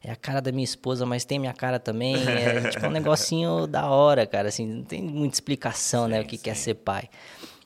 É 0.00 0.12
a 0.12 0.16
cara 0.16 0.40
da 0.40 0.52
minha 0.52 0.62
esposa, 0.64 1.04
mas 1.04 1.24
tem 1.24 1.40
minha 1.40 1.52
cara 1.52 1.80
também. 1.80 2.14
É 2.24 2.70
tipo 2.70 2.86
um 2.86 2.90
negocinho 2.90 3.66
da 3.66 3.90
hora, 3.90 4.24
cara. 4.28 4.46
Assim, 4.46 4.64
não 4.64 4.84
tem 4.84 5.02
muita 5.02 5.34
explicação, 5.34 6.06
né? 6.06 6.20
O 6.20 6.24
que, 6.24 6.38
que 6.38 6.48
é 6.48 6.54
ser 6.54 6.74
pai. 6.74 7.08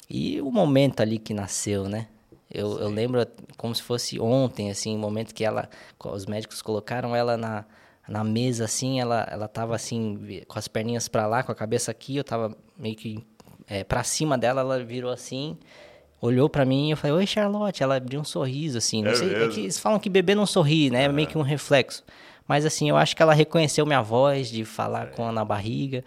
E 0.08 0.40
o 0.40 0.50
momento 0.50 1.00
ali 1.00 1.18
que 1.18 1.34
nasceu, 1.34 1.88
né? 1.88 2.08
Eu, 2.52 2.78
eu 2.78 2.88
lembro 2.90 3.26
como 3.56 3.74
se 3.74 3.82
fosse 3.82 4.20
ontem, 4.20 4.70
assim, 4.70 4.94
o 4.94 4.98
momento 4.98 5.34
que 5.34 5.42
ela, 5.42 5.70
os 6.04 6.26
médicos 6.26 6.60
colocaram 6.60 7.16
ela 7.16 7.36
na, 7.36 7.64
na 8.06 8.22
mesa 8.22 8.66
assim, 8.66 9.00
ela 9.00 9.26
ela 9.30 9.48
tava 9.48 9.74
assim 9.74 10.42
com 10.46 10.58
as 10.58 10.68
perninhas 10.68 11.08
para 11.08 11.26
lá, 11.26 11.42
com 11.42 11.50
a 11.50 11.54
cabeça 11.54 11.90
aqui, 11.90 12.16
eu 12.16 12.24
tava 12.24 12.54
meio 12.76 12.94
que 12.94 13.24
é, 13.72 13.84
para 13.84 14.02
cima 14.04 14.36
dela, 14.36 14.60
ela 14.60 14.84
virou 14.84 15.10
assim, 15.10 15.56
olhou 16.20 16.48
para 16.48 16.64
mim 16.64 16.88
e 16.88 16.90
eu 16.92 16.96
falei: 16.96 17.16
"Oi, 17.16 17.26
Charlotte". 17.26 17.82
Ela 17.82 17.96
abriu 17.96 18.20
um 18.20 18.24
sorriso 18.24 18.78
assim. 18.78 19.02
Não 19.02 19.10
É 19.10 19.14
sei, 19.14 19.34
é 19.34 19.48
que 19.48 19.60
eles 19.60 19.78
falam 19.78 19.98
que 19.98 20.10
bebê 20.10 20.34
não 20.34 20.46
sorri, 20.46 20.90
né? 20.90 21.04
É 21.04 21.08
meio 21.08 21.26
que 21.28 21.38
um 21.38 21.42
reflexo. 21.42 22.04
Mas 22.46 22.66
assim, 22.66 22.88
eu 22.88 22.96
acho 22.96 23.16
que 23.16 23.22
ela 23.22 23.32
reconheceu 23.32 23.86
minha 23.86 24.02
voz 24.02 24.48
de 24.50 24.64
falar 24.64 25.06
com 25.12 25.22
ela 25.22 25.32
na 25.32 25.44
barriga. 25.44 26.04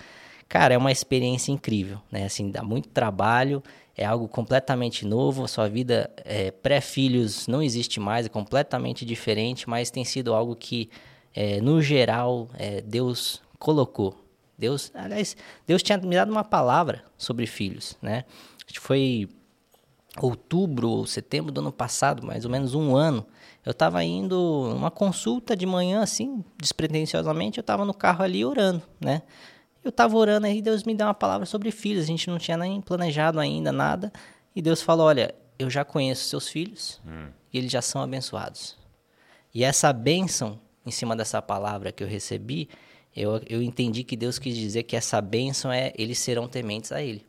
Cara, 0.48 0.74
é 0.76 0.78
uma 0.78 0.92
experiência 0.92 1.52
incrível, 1.52 1.98
né? 2.12 2.26
Assim, 2.26 2.52
dá 2.52 2.62
muito 2.62 2.88
trabalho, 2.90 3.64
é 3.98 4.06
algo 4.06 4.28
completamente 4.28 5.06
novo, 5.06 5.44
a 5.44 5.48
sua 5.48 5.68
vida 5.68 6.10
é, 6.24 6.52
pré-filhos 6.52 7.48
não 7.48 7.64
existe 7.64 8.00
mais, 8.00 8.28
é 8.28 8.30
completamente 8.30 9.04
diferente, 9.06 9.68
mas 9.68 9.90
tem 9.90 10.06
sido 10.06 10.36
algo 10.36 10.56
que, 10.56 10.90
é, 11.34 11.60
no 11.62 11.82
geral, 11.82 12.48
é, 12.60 12.82
Deus 12.82 13.42
colocou. 13.58 14.16
Deus, 14.58 14.92
aliás, 14.94 15.36
Deus 15.68 15.84
tinha 15.84 15.98
me 15.98 16.16
dado 16.16 16.32
uma 16.32 16.44
palavra 16.44 17.04
sobre 17.18 17.46
filhos, 17.46 17.98
né? 18.02 18.26
Acho 18.66 18.74
que 18.74 18.80
foi 18.80 19.30
outubro 20.22 20.90
ou 20.90 21.06
setembro 21.06 21.52
do 21.52 21.60
ano 21.60 21.72
passado, 21.72 22.26
mais 22.26 22.46
ou 22.46 22.52
menos 22.52 22.74
um 22.74 22.96
ano, 22.96 23.26
eu 23.66 23.72
estava 23.72 24.04
indo 24.04 24.70
numa 24.74 24.92
consulta 24.92 25.56
de 25.56 25.66
manhã, 25.66 26.02
assim, 26.02 26.44
despretensiosamente, 26.58 27.58
eu 27.58 27.62
estava 27.62 27.84
no 27.84 27.94
carro 27.94 28.24
ali 28.24 28.46
orando, 28.46 28.82
né? 29.00 29.24
Eu 29.84 29.90
estava 29.90 30.16
orando 30.16 30.48
aí, 30.48 30.62
Deus 30.62 30.84
me 30.84 30.96
deu 30.96 31.08
uma 31.08 31.14
palavra 31.14 31.46
sobre 31.46 31.70
filhos, 31.72 32.04
a 32.04 32.08
gente 32.08 32.30
não 32.30 32.38
tinha 32.38 32.58
nem 32.58 32.80
planejado 32.82 33.40
ainda 33.40 33.72
nada, 33.72 34.12
e 34.56 34.62
Deus 34.62 34.82
falou, 34.82 35.08
olha, 35.08 35.36
eu 35.60 35.70
já 35.70 35.84
conheço 35.84 36.30
seus 36.30 36.48
filhos 36.48 37.02
e 37.52 37.58
eles 37.58 37.72
já 37.72 37.82
são 37.82 38.02
abençoados. 38.02 38.78
E 39.54 39.64
essa 39.64 39.92
bênção, 39.94 40.60
em 40.86 40.92
cima 40.92 41.16
dessa 41.16 41.42
palavra 41.42 41.92
que 41.92 42.04
eu 42.04 42.08
recebi, 42.08 42.70
eu, 43.16 43.42
eu 43.48 43.62
entendi 43.62 44.04
que 44.04 44.18
Deus 44.18 44.38
quis 44.38 44.56
dizer 44.56 44.84
que 44.84 44.96
essa 44.96 45.22
bênção 45.22 45.72
é 45.72 45.94
eles 45.98 46.20
serão 46.20 46.48
tementes 46.48 46.92
a 46.92 47.02
Ele. 47.02 47.26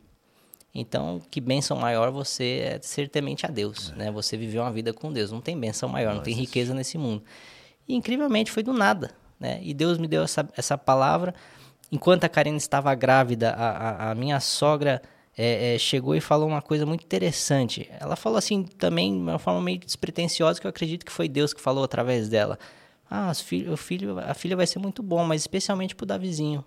Então, 0.75 1.21
que 1.31 1.39
bênção 1.39 1.77
maior 1.77 2.11
você 2.11 2.75
é 2.75 2.79
ser 2.81 3.09
temente 3.09 3.45
a 3.45 3.49
Deus, 3.49 3.91
né? 3.91 4.11
Você 4.11 4.37
viver 4.37 4.59
uma 4.59 4.71
vida 4.71 4.93
com 4.93 5.11
Deus. 5.11 5.31
Não 5.31 5.41
tem 5.41 5.57
bênção 5.57 5.89
maior, 5.89 6.13
não, 6.13 6.21
tem 6.21 6.35
riqueza 6.35 6.73
nesse 6.73 6.97
mundo. 6.97 7.23
E 7.87 7.95
incrivelmente 7.95 8.51
foi 8.51 8.61
do 8.61 8.73
nada, 8.73 9.11
né? 9.39 9.59
E 9.63 9.73
Deus 9.73 9.97
me 9.97 10.07
deu 10.07 10.23
essa, 10.23 10.47
essa 10.55 10.77
palavra. 10.77 11.33
Enquanto 11.91 12.25
a 12.25 12.29
Karina 12.29 12.57
estava 12.57 12.93
grávida, 12.93 13.51
a, 13.51 13.69
a, 13.69 14.11
a 14.11 14.15
minha 14.15 14.39
sogra 14.39 15.01
é, 15.37 15.75
é, 15.75 15.77
chegou 15.77 16.15
e 16.15 16.21
falou 16.21 16.47
uma 16.47 16.61
coisa 16.61 16.85
muito 16.85 17.05
interessante. 17.05 17.89
Ela 17.99 18.15
falou 18.15 18.37
assim 18.37 18.63
também, 18.63 19.13
de 19.13 19.19
uma 19.19 19.39
forma 19.39 19.61
meio 19.61 19.79
despretensiosa, 19.79 20.59
que 20.59 20.67
eu 20.67 20.69
acredito 20.69 21.05
que 21.05 21.11
foi 21.11 21.29
Deus 21.29 21.53
que 21.53 21.61
falou 21.61 21.83
através 21.83 22.27
dela. 22.27 22.59
Ah, 23.09 23.33
filho, 23.33 23.73
o 23.73 23.77
filho, 23.77 24.19
a 24.19 24.33
filha 24.33 24.55
vai 24.55 24.67
ser 24.67 24.79
muito 24.79 25.01
bom, 25.01 25.23
mas 25.25 25.41
especialmente 25.41 25.95
pro 25.95 26.05
Davizinho. 26.05 26.63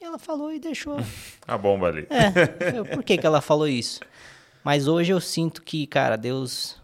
E 0.00 0.04
ela 0.04 0.18
falou 0.18 0.52
e 0.52 0.58
deixou. 0.58 0.96
A 1.46 1.58
bomba 1.58 1.88
ali. 1.88 2.06
É, 2.10 2.78
eu- 2.78 2.86
por 2.86 3.02
que, 3.02 3.18
que 3.18 3.26
ela 3.26 3.40
falou 3.40 3.68
isso? 3.68 4.00
Mas 4.64 4.86
hoje 4.86 5.12
eu 5.12 5.20
sinto 5.20 5.62
que, 5.62 5.86
cara, 5.86 6.16
Deus 6.16 6.76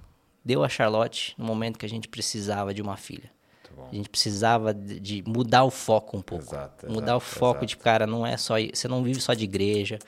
deu 0.45 0.63
a 0.65 0.69
Charlotte 0.69 1.35
no 1.37 1.45
momento 1.45 1.79
que 1.79 1.87
a 1.87 1.89
gente 1.89 2.09
precisava 2.09 2.73
de 2.75 2.81
uma 2.83 2.97
filha. 2.97 3.31
A 3.93 3.95
gente 3.95 4.09
precisava 4.09 4.73
de, 4.73 5.23
mudar 5.27 5.65
o 5.65 5.71
foco 5.71 6.17
um 6.17 6.23
pouco. 6.23 6.45
Exato, 6.45 6.87
mudar 6.91 7.13
exato, 7.13 7.17
o 7.17 7.21
foco 7.21 7.59
exato. 7.59 7.67
de, 7.67 7.77
cara, 7.77 8.07
não 8.07 8.27
é 8.27 8.37
só. 8.37 8.55
Você 8.59 8.89
não 8.89 9.03
vive 9.03 9.21
só 9.21 9.35
de 9.35 9.45
igreja. 9.45 9.99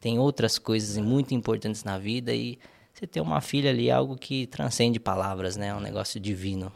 Tem 0.00 0.18
outras 0.18 0.58
coisas 0.58 0.96
muito 0.98 1.34
importantes 1.34 1.82
na 1.82 1.98
vida 1.98 2.32
e 2.32 2.58
você 2.94 3.06
ter 3.06 3.20
uma 3.20 3.40
filha 3.40 3.70
ali 3.70 3.88
é 3.88 3.92
algo 3.92 4.16
que 4.16 4.46
transcende 4.46 5.00
palavras, 5.00 5.56
né? 5.56 5.68
É 5.68 5.74
um 5.74 5.80
negócio 5.80 6.20
divino. 6.20 6.72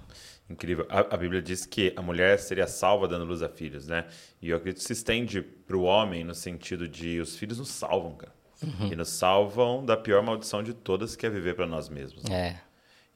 Incrível. 0.51 0.85
A, 0.89 1.15
a 1.15 1.17
Bíblia 1.17 1.41
diz 1.41 1.65
que 1.65 1.93
a 1.97 2.03
mulher 2.03 2.39
seria 2.41 2.67
salva 2.67 3.07
dando 3.07 3.25
luz 3.25 3.41
a 3.41 3.49
filhos, 3.49 3.87
né? 3.87 4.07
E 4.43 4.51
eu 4.51 4.57
acredito 4.57 4.81
que 4.81 4.87
se 4.87 4.93
estende 4.93 5.41
para 5.41 5.77
o 5.77 5.83
homem 5.83 6.25
no 6.25 6.35
sentido 6.35 6.89
de 6.89 7.21
os 7.21 7.37
filhos 7.37 7.59
nos 7.59 7.69
salvam, 7.69 8.15
cara. 8.15 8.35
Uhum. 8.63 8.93
E 8.93 8.97
nos 8.97 9.09
salvam 9.09 9.85
da 9.85 9.97
pior 9.97 10.23
maldição 10.23 10.63
de 10.63 10.75
todas, 10.75 11.15
que 11.15 11.25
é 11.25 11.31
viver 11.31 11.55
para 11.55 11.67
nós 11.67 11.89
mesmos. 11.89 12.25
né? 12.25 12.49
É. 12.49 12.61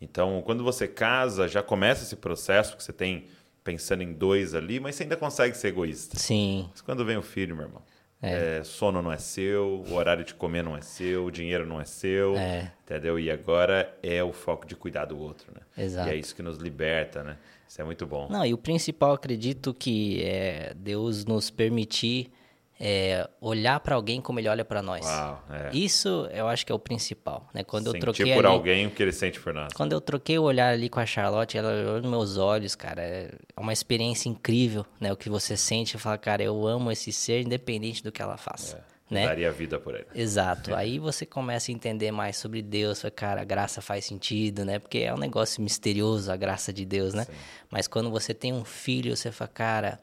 Então, 0.00 0.42
quando 0.46 0.62
você 0.62 0.86
casa, 0.86 1.48
já 1.48 1.62
começa 1.62 2.04
esse 2.04 2.16
processo, 2.16 2.70
porque 2.70 2.84
você 2.84 2.92
tem 2.92 3.26
pensando 3.64 4.02
em 4.02 4.12
dois 4.12 4.54
ali, 4.54 4.78
mas 4.78 4.94
você 4.94 5.02
ainda 5.02 5.16
consegue 5.16 5.56
ser 5.56 5.68
egoísta. 5.68 6.18
Sim. 6.18 6.68
Mas 6.70 6.80
quando 6.82 7.04
vem 7.04 7.16
o 7.16 7.22
filho, 7.22 7.56
meu 7.56 7.66
irmão, 7.66 7.82
é, 8.26 8.64
sono 8.64 9.02
não 9.02 9.12
é 9.12 9.18
seu, 9.18 9.84
o 9.88 9.94
horário 9.94 10.24
de 10.24 10.34
comer 10.34 10.62
não 10.62 10.76
é 10.76 10.80
seu, 10.80 11.26
o 11.26 11.30
dinheiro 11.30 11.66
não 11.66 11.80
é 11.80 11.84
seu, 11.84 12.36
É. 12.36 12.72
entendeu? 12.84 13.18
E 13.18 13.30
agora 13.30 13.92
é 14.02 14.22
o 14.22 14.32
foco 14.32 14.66
de 14.66 14.74
cuidar 14.74 15.04
do 15.04 15.18
outro, 15.18 15.52
né? 15.54 15.60
Exato. 15.84 16.08
E 16.08 16.12
é 16.12 16.16
isso 16.16 16.34
que 16.34 16.42
nos 16.42 16.58
liberta, 16.58 17.22
né? 17.22 17.36
Isso 17.68 17.80
é 17.80 17.84
muito 17.84 18.06
bom. 18.06 18.28
Não, 18.30 18.44
e 18.44 18.54
o 18.54 18.58
principal, 18.58 19.12
acredito 19.12 19.74
que 19.74 20.22
é 20.22 20.72
Deus 20.76 21.24
nos 21.24 21.50
permitir 21.50 22.30
é, 22.78 23.28
olhar 23.40 23.78
para 23.80 23.94
alguém 23.94 24.20
como 24.20 24.40
ele 24.40 24.48
olha 24.48 24.64
para 24.64 24.82
nós. 24.82 25.04
Uau, 25.06 25.44
é. 25.50 25.70
Isso 25.72 26.28
eu 26.32 26.48
acho 26.48 26.66
que 26.66 26.72
é 26.72 26.74
o 26.74 26.78
principal, 26.78 27.48
né? 27.54 27.62
Quando 27.62 27.86
eu 27.86 27.92
Sentir 27.92 28.00
troquei 28.00 28.34
por 28.34 28.44
ali, 28.44 28.54
alguém 28.54 28.86
o 28.86 28.90
que 28.90 29.02
ele 29.02 29.12
sente 29.12 29.40
por 29.40 29.54
nós. 29.54 29.72
quando 29.72 29.92
eu 29.92 30.00
troquei 30.00 30.38
o 30.38 30.42
olhar 30.42 30.72
ali 30.72 30.88
com 30.88 31.00
a 31.00 31.06
Charlotte, 31.06 31.56
ela 31.56 31.70
olhou 31.70 32.00
nos 32.02 32.10
meus 32.10 32.36
olhos, 32.36 32.74
cara, 32.74 33.02
é 33.02 33.30
uma 33.56 33.72
experiência 33.72 34.28
incrível, 34.28 34.84
né? 35.00 35.12
O 35.12 35.16
que 35.16 35.30
você 35.30 35.56
sente, 35.56 35.96
fala, 35.98 36.18
cara, 36.18 36.42
eu 36.42 36.66
amo 36.66 36.90
esse 36.90 37.12
ser 37.12 37.42
independente 37.42 38.02
do 38.02 38.10
que 38.10 38.20
ela 38.20 38.36
faça, 38.36 38.84
né? 39.08 39.26
Daria 39.26 39.52
vida 39.52 39.78
por 39.78 39.94
ele. 39.94 40.06
Exato. 40.14 40.74
Aí 40.76 40.98
você 40.98 41.24
começa 41.24 41.70
a 41.70 41.74
entender 41.74 42.10
mais 42.10 42.36
sobre 42.36 42.60
Deus. 42.60 43.00
Fala, 43.02 43.10
Cara, 43.12 43.40
a 43.42 43.44
graça 43.44 43.80
faz 43.80 44.04
sentido, 44.04 44.64
né? 44.64 44.78
Porque 44.80 44.98
é 44.98 45.14
um 45.14 45.18
negócio 45.18 45.62
misterioso 45.62 46.32
a 46.32 46.36
graça 46.36 46.72
de 46.72 46.84
Deus, 46.84 47.14
né? 47.14 47.26
Mas 47.70 47.86
quando 47.86 48.10
você 48.10 48.34
tem 48.34 48.52
um 48.52 48.64
filho, 48.64 49.16
você 49.16 49.30
fala, 49.30 49.48
cara, 49.48 50.00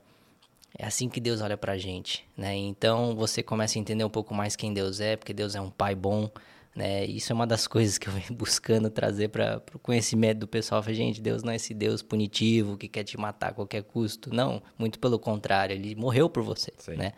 é 0.77 0.85
assim 0.85 1.09
que 1.09 1.19
Deus 1.19 1.41
olha 1.41 1.57
pra 1.57 1.77
gente, 1.77 2.25
né? 2.35 2.55
Então 2.55 3.15
você 3.15 3.43
começa 3.43 3.77
a 3.77 3.81
entender 3.81 4.03
um 4.03 4.09
pouco 4.09 4.33
mais 4.33 4.55
quem 4.55 4.73
Deus 4.73 4.99
é, 4.99 5.15
porque 5.15 5.33
Deus 5.33 5.55
é 5.55 5.61
um 5.61 5.69
pai 5.69 5.95
bom, 5.95 6.29
né? 6.75 7.05
Isso 7.05 7.31
é 7.31 7.35
uma 7.35 7.45
das 7.45 7.67
coisas 7.67 7.97
que 7.97 8.07
eu 8.07 8.13
venho 8.13 8.31
buscando 8.35 8.89
trazer 8.89 9.29
para 9.29 9.61
o 9.73 9.79
conhecimento 9.79 10.39
do 10.39 10.47
pessoal. 10.47 10.81
Fala, 10.81 10.95
gente, 10.95 11.21
Deus 11.21 11.43
não 11.43 11.51
é 11.51 11.57
esse 11.57 11.73
Deus 11.73 12.01
punitivo 12.01 12.77
que 12.77 12.87
quer 12.87 13.03
te 13.03 13.17
matar 13.17 13.49
a 13.49 13.53
qualquer 13.53 13.83
custo. 13.83 14.33
Não, 14.33 14.61
muito 14.77 14.97
pelo 14.99 15.19
contrário, 15.19 15.73
ele 15.73 15.95
morreu 15.95 16.29
por 16.29 16.43
você, 16.43 16.71
Sim. 16.77 16.95
né? 16.95 17.13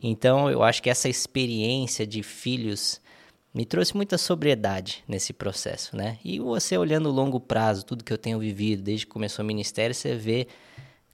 Então, 0.00 0.50
eu 0.50 0.62
acho 0.62 0.82
que 0.82 0.90
essa 0.90 1.08
experiência 1.08 2.06
de 2.06 2.22
filhos 2.22 3.00
me 3.52 3.64
trouxe 3.64 3.96
muita 3.96 4.16
sobriedade 4.18 5.02
nesse 5.08 5.32
processo, 5.32 5.96
né? 5.96 6.18
E 6.24 6.38
você 6.38 6.76
olhando 6.76 7.08
o 7.08 7.12
longo 7.12 7.40
prazo, 7.40 7.84
tudo 7.84 8.04
que 8.04 8.12
eu 8.12 8.18
tenho 8.18 8.38
vivido 8.38 8.82
desde 8.82 9.06
que 9.06 9.12
começou 9.12 9.42
o 9.44 9.46
ministério, 9.46 9.94
você 9.94 10.14
vê 10.14 10.46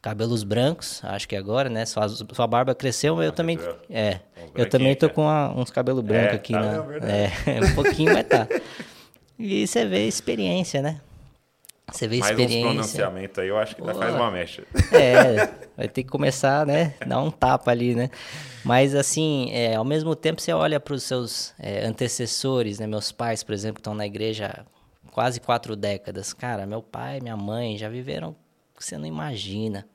cabelos 0.05 0.44
brancos, 0.44 1.01
acho 1.02 1.26
que 1.26 1.35
agora, 1.35 1.70
né? 1.70 1.86
Sua, 1.86 2.06
sua 2.10 2.47
barba 2.47 2.74
cresceu, 2.74 3.16
mas 3.16 3.24
eu 3.24 3.32
também 3.32 3.59
é, 3.89 4.20
eu 4.55 4.68
também 4.68 4.94
tô 4.94 5.09
com 5.09 5.22
uma- 5.22 5.51
uns 5.56 5.70
cabelos 5.70 6.05
brancos 6.05 6.35
É, 6.35 6.36
aqui 6.36 6.52
tá 6.52 6.60
mesmo, 6.60 6.82
verdade. 6.85 7.12
é, 7.47 7.62
um 7.64 7.74
pouquinho, 7.74 8.12
mas 8.12 8.26
tá. 8.28 8.47
E 9.39 9.66
você 9.66 9.86
vê 9.86 10.06
experiência, 10.06 10.82
né? 10.82 11.01
Você 11.90 12.06
vê 12.06 12.18
Mais 12.18 12.32
experiência. 12.32 12.60
pronunciamentos 12.60 13.39
aí, 13.39 13.48
eu 13.48 13.56
acho 13.56 13.74
que 13.74 13.81
ainda 13.81 13.94
faz 13.94 14.14
uma 14.14 14.31
mecha. 14.31 14.62
É, 14.93 15.48
vai 15.74 15.89
ter 15.89 16.02
que 16.02 16.10
começar, 16.10 16.66
né? 16.66 16.93
Dar 17.06 17.22
um 17.22 17.31
tapa 17.31 17.70
ali, 17.70 17.94
né? 17.94 18.10
Mas 18.62 18.94
assim, 18.94 19.48
é, 19.52 19.74
ao 19.74 19.85
mesmo 19.86 20.14
tempo 20.14 20.39
você 20.43 20.52
olha 20.52 20.78
para 20.78 20.93
os 20.93 21.02
seus 21.02 21.55
é, 21.59 21.82
antecessores, 21.86 22.78
né? 22.78 22.86
Meus 22.86 23.10
pais, 23.10 23.43
por 23.43 23.55
exemplo, 23.55 23.76
que 23.76 23.81
estão 23.81 23.94
na 23.94 24.05
igreja 24.06 24.66
quase 25.12 25.40
quatro 25.40 25.74
décadas. 25.74 26.35
Cara, 26.35 26.66
meu 26.66 26.82
pai, 26.82 27.20
minha 27.20 27.36
mãe 27.39 27.78
já 27.78 27.89
viveram 27.89 28.36
que 28.76 28.85
você 28.85 28.98
não 28.98 29.06
imagina. 29.06 29.86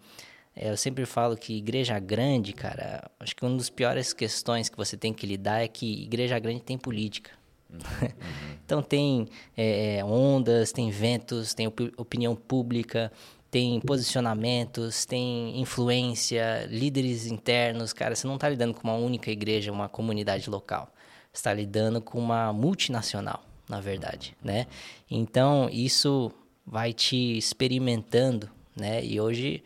É, 0.60 0.70
eu 0.70 0.76
sempre 0.76 1.06
falo 1.06 1.38
que 1.38 1.58
igreja 1.58 1.98
grande, 1.98 2.52
cara, 2.52 3.10
acho 3.18 3.34
que 3.34 3.46
uma 3.46 3.56
das 3.56 3.70
piores 3.70 4.12
questões 4.12 4.68
que 4.68 4.76
você 4.76 4.98
tem 4.98 5.14
que 5.14 5.26
lidar 5.26 5.64
é 5.64 5.68
que 5.70 6.04
igreja 6.04 6.38
grande 6.38 6.60
tem 6.60 6.78
política. 6.78 7.32
então 8.66 8.82
tem 8.82 9.28
é, 9.56 10.04
ondas, 10.04 10.74
tem 10.74 10.90
ventos, 10.90 11.54
tem 11.54 11.68
opi- 11.68 11.94
opinião 11.96 12.36
pública, 12.36 13.10
tem 13.50 13.80
posicionamentos, 13.80 15.06
tem 15.06 15.60
influência, 15.62 16.68
líderes 16.70 17.26
internos. 17.26 17.94
Cara, 17.94 18.14
você 18.14 18.28
não 18.28 18.36
está 18.36 18.50
lidando 18.50 18.74
com 18.74 18.84
uma 18.84 18.96
única 18.96 19.32
igreja, 19.32 19.72
uma 19.72 19.88
comunidade 19.88 20.50
local. 20.50 20.92
Você 21.32 21.40
está 21.40 21.54
lidando 21.54 22.02
com 22.02 22.20
uma 22.20 22.52
multinacional, 22.52 23.46
na 23.68 23.80
verdade, 23.80 24.36
né? 24.44 24.68
Então, 25.10 25.70
isso 25.72 26.32
vai 26.66 26.92
te 26.92 27.38
experimentando, 27.38 28.50
né? 28.76 29.04
E 29.04 29.22
hoje 29.22 29.64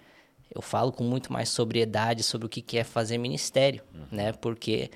eu 0.54 0.62
falo 0.62 0.92
com 0.92 1.04
muito 1.04 1.32
mais 1.32 1.50
sobriedade 1.50 2.24
sobre 2.24 2.46
o 2.46 2.50
que 2.50 2.62
que 2.62 2.78
é 2.78 2.84
fazer 2.84 3.18
ministério, 3.18 3.82
né? 4.12 4.32
Porque 4.34 4.92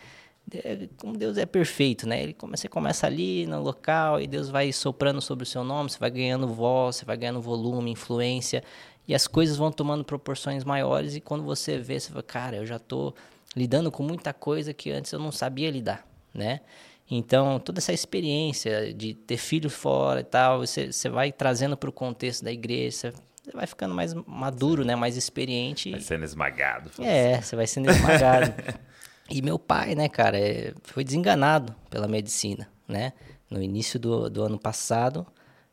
é, 0.53 0.87
como 0.97 1.17
Deus 1.17 1.37
é 1.37 1.45
perfeito, 1.45 2.07
né? 2.07 2.23
Ele 2.23 2.33
come- 2.33 2.55
você 2.55 2.67
começa 2.69 3.05
ali 3.07 3.45
no 3.47 3.61
local 3.61 4.21
e 4.21 4.27
Deus 4.27 4.49
vai 4.49 4.71
soprando 4.71 5.21
sobre 5.21 5.43
o 5.43 5.45
seu 5.45 5.63
nome, 5.63 5.89
você 5.89 5.99
vai 5.99 6.09
ganhando 6.11 6.47
voz, 6.47 6.97
você 6.97 7.05
vai 7.05 7.17
ganhando 7.17 7.41
volume, 7.41 7.91
influência, 7.91 8.63
e 9.07 9.15
as 9.15 9.27
coisas 9.27 9.57
vão 9.57 9.71
tomando 9.71 10.03
proporções 10.03 10.63
maiores 10.63 11.15
e 11.15 11.21
quando 11.21 11.43
você 11.43 11.77
vê, 11.77 11.99
você 11.99 12.09
fala, 12.09 12.23
cara, 12.23 12.57
eu 12.57 12.65
já 12.65 12.77
tô 12.79 13.13
lidando 13.55 13.91
com 13.91 14.03
muita 14.03 14.33
coisa 14.33 14.73
que 14.73 14.91
antes 14.91 15.11
eu 15.11 15.19
não 15.19 15.31
sabia 15.31 15.71
lidar, 15.71 16.05
né? 16.33 16.61
Então, 17.09 17.57
toda 17.59 17.79
essa 17.79 17.93
experiência 17.93 18.93
de 18.93 19.13
ter 19.13 19.37
filho 19.37 19.69
fora 19.69 20.19
e 20.19 20.23
tal, 20.25 20.59
você, 20.59 20.91
você 20.91 21.07
vai 21.09 21.31
trazendo 21.31 21.77
para 21.77 21.89
o 21.89 21.93
contexto 21.93 22.43
da 22.43 22.51
igreja, 22.51 23.13
você- 23.51 23.57
vai 23.57 23.67
ficando 23.67 23.95
mais 23.95 24.13
maduro, 24.13 24.83
né? 24.85 24.95
Mais 24.95 25.17
experiente. 25.17 25.91
Vai 25.91 26.01
sendo 26.01 26.23
esmagado. 26.25 26.91
É, 26.99 27.41
você 27.41 27.55
vai 27.55 27.67
sendo 27.67 27.89
esmagado. 27.89 28.53
e 29.29 29.41
meu 29.41 29.57
pai, 29.57 29.95
né, 29.95 30.09
cara, 30.09 30.37
é, 30.37 30.73
foi 30.83 31.03
desenganado 31.03 31.75
pela 31.89 32.07
medicina, 32.07 32.69
né? 32.87 33.13
No 33.49 33.61
início 33.61 33.99
do, 33.99 34.29
do 34.29 34.43
ano 34.43 34.59
passado. 34.59 35.25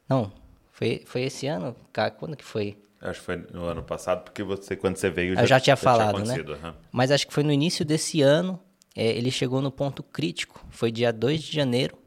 Não, 0.09 0.33
foi, 0.71 1.03
foi 1.07 1.23
esse 1.23 1.47
ano? 1.47 1.75
Cara, 1.93 2.11
quando 2.11 2.37
que 2.37 2.45
foi? 2.45 2.77
Acho 3.01 3.21
que 3.21 3.27
foi 3.27 3.37
no 3.53 3.65
ano 3.65 3.83
passado, 3.83 4.25
porque 4.25 4.43
você, 4.43 4.75
quando 4.75 4.97
você 4.97 5.11
veio, 5.11 5.35
já, 5.35 5.43
eu 5.43 5.47
já 5.47 5.61
tinha 5.61 5.77
falado, 5.77 6.23
tinha 6.23 6.43
né? 6.43 6.43
Uhum. 6.43 6.73
Mas 6.91 7.11
acho 7.11 7.27
que 7.27 7.35
foi 7.35 7.43
no 7.43 7.53
início 7.53 7.85
desse 7.85 8.23
ano, 8.23 8.59
é, 8.97 9.07
ele 9.07 9.31
chegou 9.31 9.61
no 9.61 9.71
ponto 9.71 10.03
crítico. 10.03 10.65
Foi 10.71 10.91
dia 10.91 11.13
2 11.13 11.43
de 11.43 11.53
janeiro 11.53 11.99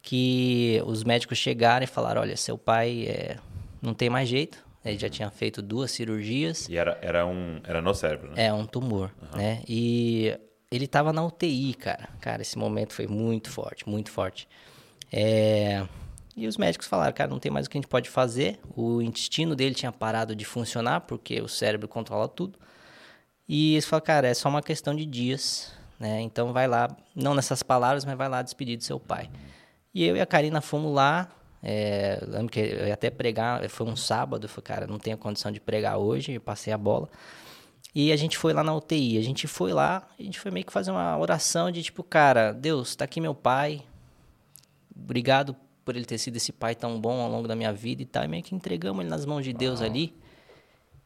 que 0.00 0.80
os 0.86 1.02
médicos 1.02 1.38
chegaram 1.38 1.84
e 1.84 1.86
falaram: 1.86 2.20
olha, 2.20 2.36
seu 2.36 2.56
pai 2.56 3.06
é, 3.08 3.36
não 3.82 3.94
tem 3.94 4.08
mais 4.08 4.28
jeito. 4.28 4.64
Ele 4.90 4.98
já 4.98 5.08
tinha 5.08 5.30
feito 5.30 5.60
duas 5.60 5.90
cirurgias. 5.90 6.68
E 6.68 6.76
era, 6.76 6.98
era, 7.02 7.26
um, 7.26 7.60
era 7.64 7.80
no 7.80 7.94
cérebro, 7.94 8.32
né? 8.32 8.46
É, 8.46 8.52
um 8.52 8.66
tumor, 8.66 9.10
uhum. 9.20 9.38
né? 9.38 9.62
E 9.68 10.38
ele 10.70 10.84
estava 10.84 11.12
na 11.12 11.24
UTI, 11.24 11.74
cara. 11.74 12.08
Cara, 12.20 12.42
esse 12.42 12.58
momento 12.58 12.92
foi 12.92 13.06
muito 13.06 13.50
forte, 13.50 13.88
muito 13.88 14.10
forte. 14.10 14.48
É... 15.12 15.86
E 16.36 16.46
os 16.46 16.56
médicos 16.56 16.86
falaram, 16.86 17.12
cara, 17.12 17.28
não 17.28 17.40
tem 17.40 17.50
mais 17.50 17.66
o 17.66 17.70
que 17.70 17.78
a 17.78 17.80
gente 17.80 17.88
pode 17.88 18.08
fazer. 18.08 18.60
O 18.76 19.02
intestino 19.02 19.56
dele 19.56 19.74
tinha 19.74 19.90
parado 19.90 20.36
de 20.36 20.44
funcionar, 20.44 21.00
porque 21.00 21.40
o 21.40 21.48
cérebro 21.48 21.88
controla 21.88 22.28
tudo. 22.28 22.58
E 23.48 23.72
eles 23.72 23.86
falaram, 23.86 24.06
cara, 24.06 24.28
é 24.28 24.34
só 24.34 24.48
uma 24.48 24.62
questão 24.62 24.94
de 24.94 25.04
dias, 25.04 25.72
né? 25.98 26.20
Então 26.20 26.52
vai 26.52 26.68
lá, 26.68 26.94
não 27.14 27.34
nessas 27.34 27.62
palavras, 27.62 28.04
mas 28.04 28.16
vai 28.16 28.28
lá 28.28 28.42
despedir 28.42 28.76
do 28.76 28.84
seu 28.84 29.00
pai. 29.00 29.28
E 29.92 30.04
eu 30.04 30.16
e 30.16 30.20
a 30.20 30.26
Karina 30.26 30.60
fomos 30.60 30.94
lá. 30.94 31.28
É, 31.62 32.22
lembro 32.26 32.52
que 32.52 32.60
eu 32.60 32.86
ia 32.86 32.94
até 32.94 33.10
pregar, 33.10 33.68
foi 33.68 33.86
um 33.86 33.96
sábado. 33.96 34.44
Eu 34.44 34.48
falei, 34.48 34.64
cara, 34.64 34.86
não 34.86 34.98
tenho 34.98 35.18
condição 35.18 35.50
de 35.50 35.60
pregar 35.60 35.98
hoje. 35.98 36.32
Eu 36.32 36.40
passei 36.40 36.72
a 36.72 36.78
bola. 36.78 37.08
E 37.94 38.12
a 38.12 38.16
gente 38.16 38.36
foi 38.38 38.52
lá 38.52 38.62
na 38.62 38.74
UTI. 38.74 39.18
A 39.18 39.22
gente 39.22 39.46
foi 39.46 39.72
lá, 39.72 40.06
a 40.18 40.22
gente 40.22 40.38
foi 40.38 40.50
meio 40.50 40.64
que 40.64 40.72
fazer 40.72 40.90
uma 40.90 41.16
oração 41.18 41.70
de 41.70 41.82
tipo, 41.82 42.02
cara, 42.02 42.52
Deus, 42.52 42.94
tá 42.94 43.04
aqui 43.04 43.20
meu 43.20 43.34
pai. 43.34 43.82
Obrigado 44.94 45.56
por 45.84 45.96
ele 45.96 46.04
ter 46.04 46.18
sido 46.18 46.36
esse 46.36 46.52
pai 46.52 46.74
tão 46.74 47.00
bom 47.00 47.20
ao 47.20 47.30
longo 47.30 47.48
da 47.48 47.56
minha 47.56 47.72
vida 47.72 48.02
e 48.02 48.06
tal. 48.06 48.24
E 48.24 48.28
meio 48.28 48.42
que 48.42 48.54
entregamos 48.54 49.00
ele 49.00 49.08
nas 49.08 49.24
mãos 49.24 49.42
de 49.42 49.52
Deus 49.52 49.80
ali. 49.80 50.14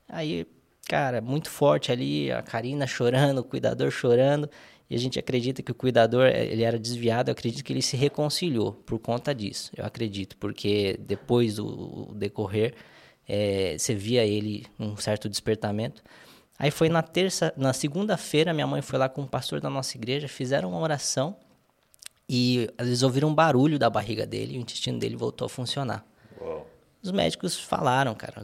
Aí, 0.09 0.47
cara, 0.89 1.21
muito 1.21 1.49
forte 1.49 1.93
ali, 1.93 2.31
a 2.33 2.43
Karina 2.43 2.85
chorando, 2.89 3.39
o 3.39 3.45
cuidador 3.45 3.91
chorando. 3.91 4.51
E 4.93 4.95
a 4.95 4.99
gente 4.99 5.19
acredita 5.19 5.63
que 5.63 5.73
o 5.73 5.75
cuidador, 5.75 6.27
eh, 6.27 6.53
ele 6.53 6.65
era 6.65 6.79
desviado, 6.79 7.31
eu 7.31 7.33
acredito 7.33 7.65
que 7.65 7.73
ele 7.73 7.81
se 7.81 7.97
reconciliou 7.97 8.75
por 8.75 8.99
conta 8.99 9.35
disso. 9.35 9.73
Eu 9.75 9.87
acredito, 9.87 10.37
porque 10.37 10.99
depois 11.01 11.57
do 11.57 12.13
decorrer, 12.15 12.75
é, 13.27 13.75
você 13.79 13.95
via 13.95 14.23
ele 14.23 14.67
um 14.79 14.95
certo 14.99 15.31
despertamento. 15.31 16.03
Aí 16.59 16.71
foi 16.71 16.91
na 16.91 17.03
terça, 17.03 17.55
na 17.57 17.73
segunda-feira, 17.73 18.53
minha 18.53 18.67
mãe 18.67 18.83
foi 18.83 18.99
lá 18.99 19.09
com 19.09 19.23
o 19.23 19.27
pastor 19.27 19.63
da 19.63 19.71
nossa 19.71 19.97
igreja, 19.97 20.29
fizeram 20.29 20.69
uma 20.69 20.81
oração 20.81 21.37
e 22.29 22.69
eles 22.79 23.03
ouviram 23.03 23.31
um 23.31 23.35
barulho 23.35 23.79
da 23.79 23.89
barriga 23.89 24.27
dele 24.27 24.57
e 24.57 24.59
o 24.59 24.61
intestino 24.61 24.99
dele 24.99 25.17
voltou 25.17 25.47
a 25.47 25.49
funcionar. 25.49 26.05
Os 27.03 27.11
médicos 27.11 27.59
falaram, 27.59 28.15
cara, 28.15 28.43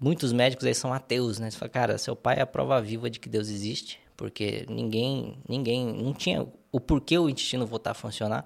muitos 0.00 0.32
médicos 0.32 0.66
aí 0.66 0.74
são 0.74 0.92
ateus, 0.92 1.38
né? 1.38 1.48
Você 1.48 1.56
fala, 1.56 1.68
cara, 1.68 1.96
seu 1.96 2.16
pai 2.16 2.38
é 2.38 2.40
a 2.40 2.46
prova 2.46 2.82
viva 2.82 3.08
de 3.08 3.20
que 3.20 3.28
Deus 3.28 3.48
existe, 3.48 3.99
porque 4.20 4.66
ninguém, 4.68 5.38
ninguém, 5.48 5.86
não 5.86 6.12
tinha 6.12 6.46
o 6.70 6.78
porquê 6.78 7.18
o 7.18 7.26
intestino 7.26 7.66
voltar 7.66 7.92
a 7.92 7.94
funcionar 7.94 8.44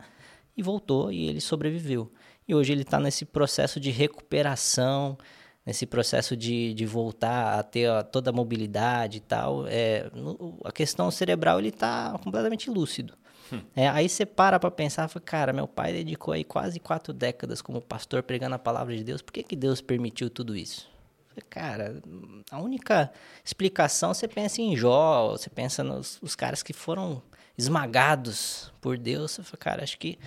e 0.57 0.63
voltou 0.63 1.11
e 1.11 1.29
ele 1.29 1.41
sobreviveu. 1.41 2.13
E 2.47 2.55
hoje 2.55 2.73
ele 2.73 2.83
está 2.83 3.01
nesse 3.01 3.25
processo 3.25 3.81
de 3.81 3.91
recuperação, 3.91 5.19
nesse 5.67 5.85
processo 5.85 6.37
de, 6.37 6.73
de 6.75 6.87
voltar 6.87 7.59
a 7.59 7.63
ter 7.65 7.91
a, 7.91 8.05
toda 8.05 8.31
a 8.31 8.33
mobilidade 8.33 9.17
e 9.17 9.21
tal. 9.21 9.67
É, 9.67 10.09
no, 10.15 10.61
a 10.65 10.71
questão 10.71 11.11
cerebral 11.11 11.59
ele 11.59 11.71
está 11.71 12.17
completamente 12.23 12.71
lúcido. 12.71 13.15
Hum. 13.53 13.61
É, 13.75 13.89
aí 13.89 14.09
você 14.09 14.25
para 14.25 14.61
para 14.61 14.71
pensar, 14.71 15.09
fala, 15.09 15.25
cara, 15.25 15.53
meu 15.53 15.67
pai 15.67 15.93
dedicou 15.93 16.33
aí 16.33 16.45
quase 16.45 16.79
quatro 16.79 17.13
décadas 17.13 17.61
como 17.61 17.81
pastor 17.81 18.23
pregando 18.23 18.55
a 18.55 18.61
palavra 18.61 18.97
de 18.97 19.03
Deus. 19.03 19.21
Por 19.21 19.33
que, 19.33 19.43
que 19.43 19.57
Deus 19.57 19.81
permitiu 19.81 20.31
tudo 20.31 20.55
isso? 20.55 20.94
Cara, 21.49 22.01
a 22.51 22.61
única 22.61 23.13
explicação 23.45 24.13
você 24.13 24.29
pensa 24.29 24.61
em 24.61 24.77
Jó, 24.77 25.31
você 25.31 25.51
pensa 25.51 25.83
nos 25.83 26.19
os 26.23 26.35
caras 26.35 26.63
que 26.63 26.73
foram 26.73 27.23
esmagados 27.57 28.73
por 28.81 28.99
Deus. 28.99 29.33
Você 29.33 29.43
fala, 29.43 29.57
cara, 29.59 29.83
acho 29.83 29.99
que 29.99 30.19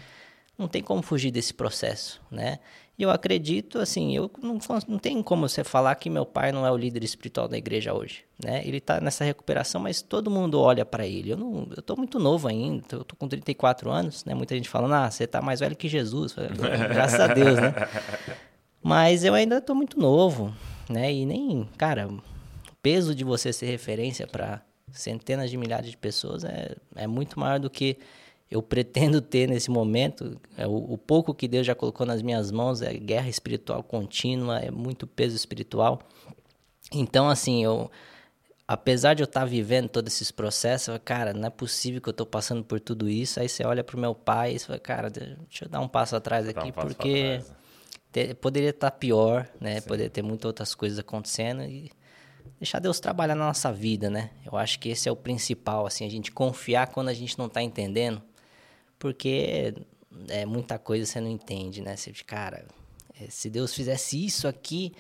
não 0.58 0.68
tem 0.68 0.82
como 0.82 1.02
fugir 1.02 1.32
desse 1.32 1.54
processo, 1.54 2.22
né? 2.32 2.60
E 2.98 3.04
eu 3.04 3.12
acredito, 3.12 3.78
assim, 3.78 4.16
eu 4.16 4.32
não, 4.42 4.58
não 4.88 4.98
tem 4.98 5.22
como 5.22 5.48
você 5.48 5.64
falar 5.64 5.94
que 5.94 6.10
meu 6.10 6.26
pai 6.26 6.52
não 6.52 6.66
é 6.66 6.72
o 6.72 6.76
líder 6.76 7.04
espiritual 7.04 7.48
da 7.48 7.56
igreja 7.56 7.94
hoje, 7.94 8.26
né? 8.44 8.64
Ele 8.66 8.78
está 8.78 9.00
nessa 9.00 9.24
recuperação, 9.24 9.80
mas 9.80 10.02
todo 10.02 10.32
mundo 10.32 10.60
olha 10.60 10.84
para 10.84 11.06
ele. 11.06 11.32
Eu 11.32 11.38
não, 11.38 11.68
eu 11.78 11.84
tô 11.84 11.96
muito 11.96 12.18
novo 12.18 12.48
ainda, 12.48 12.84
eu 12.92 13.04
tô 13.04 13.16
com 13.16 13.28
34 13.28 13.92
anos, 13.92 14.26
né? 14.26 14.34
Muita 14.34 14.56
gente 14.56 14.68
falando, 14.68 14.96
ah, 14.96 15.12
você 15.12 15.28
tá 15.28 15.44
mais 15.44 15.60
velho 15.60 15.76
que 15.76 15.88
Jesus. 15.88 16.34
Graças 16.90 17.20
a 17.20 17.28
Deus, 17.28 17.60
né? 17.60 17.72
Mas 18.82 19.24
eu 19.24 19.36
ainda 19.36 19.62
tô 19.62 19.76
muito 19.76 20.00
novo, 20.00 20.52
né? 20.90 21.12
E 21.14 21.26
nem, 21.26 21.68
cara, 21.78 22.08
o 22.08 22.22
peso 22.82 23.14
de 23.14 23.24
você 23.24 23.52
ser 23.52 23.68
referência 23.68 24.28
para 24.28 24.62
centenas 24.92 25.50
de 25.50 25.58
milhares 25.58 25.92
de 25.92 25.98
pessoas 25.98 26.44
é, 26.44 26.76
é 26.96 27.08
muito 27.08 27.40
maior 27.40 27.60
do 27.60 27.70
que 27.70 27.98
eu 28.50 28.62
pretendo 28.62 29.22
ter 29.22 29.48
nesse 29.48 29.70
momento. 29.70 30.40
É, 30.58 30.66
o, 30.66 30.94
o, 30.94 30.98
pouco 30.98 31.34
que 31.34 31.48
Deus 31.48 31.68
já 31.68 31.76
colocou 31.76 32.06
nas 32.06 32.22
minhas 32.22 32.52
mãos 32.52 32.82
é 32.82 32.94
guerra 32.94 33.30
espiritual 33.30 33.84
contínua, 33.84 34.60
é 34.60 34.72
muito 34.72 35.06
peso 35.06 35.36
espiritual. 35.36 36.00
Então, 36.94 37.30
assim, 37.30 37.66
eu, 37.66 37.92
apesar 38.66 39.14
de 39.14 39.22
eu 39.22 39.26
estar 39.26 39.44
vivendo 39.44 39.90
todos 39.90 40.14
esses 40.14 40.32
processos, 40.32 40.98
cara, 41.04 41.34
não 41.34 41.48
é 41.48 41.50
possível 41.50 42.00
que 42.00 42.08
eu 42.08 42.12
estou 42.12 42.26
passando 42.26 42.64
por 42.64 42.80
tudo 42.80 43.10
isso. 43.10 43.40
Aí 43.42 43.50
você 43.50 43.66
olha 43.66 43.84
para 43.84 43.98
o 43.98 44.00
meu 44.00 44.16
pai 44.16 44.56
e 44.56 44.60
você 44.60 44.68
fala, 44.68 44.80
cara, 44.80 45.10
deixa 45.10 45.66
eu 45.66 45.70
dar 45.70 45.82
um 45.82 45.88
passo 45.88 46.16
atrás 46.16 46.48
aqui, 46.48 46.70
um 46.70 46.72
porque 46.72 47.42
ter, 48.12 48.36
poderia 48.36 48.70
estar 48.70 48.92
pior, 48.92 49.48
né? 49.60 49.80
Sim. 49.80 49.88
Poderia 49.88 50.10
ter 50.10 50.22
muitas 50.22 50.46
outras 50.46 50.76
coisas 50.76 51.00
acontecendo 51.00 51.64
e 51.64 51.92
deixar 52.60 52.80
Deus 52.80 53.00
trabalhar 53.00 53.36
na 53.36 53.46
nossa 53.46 53.72
vida, 53.72 54.10
né? 54.10 54.32
Eu 54.46 54.58
acho 54.58 54.80
que 54.80 54.90
esse 54.90 55.08
é 55.08 55.12
o 55.12 55.16
principal, 55.16 55.86
assim, 55.86 56.06
a 56.06 56.10
gente 56.10 56.32
confiar 56.32 56.88
quando 56.88 57.10
a 57.10 57.14
gente 57.14 57.38
não 57.38 57.48
está 57.48 57.62
entendendo 57.62 58.22
porque 59.00 59.76
é 60.30 60.46
muita 60.46 60.80
coisa 60.80 61.06
você 61.06 61.22
não 61.22 61.30
entende, 61.30 61.82
né? 61.82 61.96
Você, 61.96 62.12
cara, 62.26 62.66
é, 63.20 63.30
se 63.30 63.50
Deus 63.50 63.74
fizesse 63.74 64.24
isso 64.24 64.48
aqui, 64.48 64.94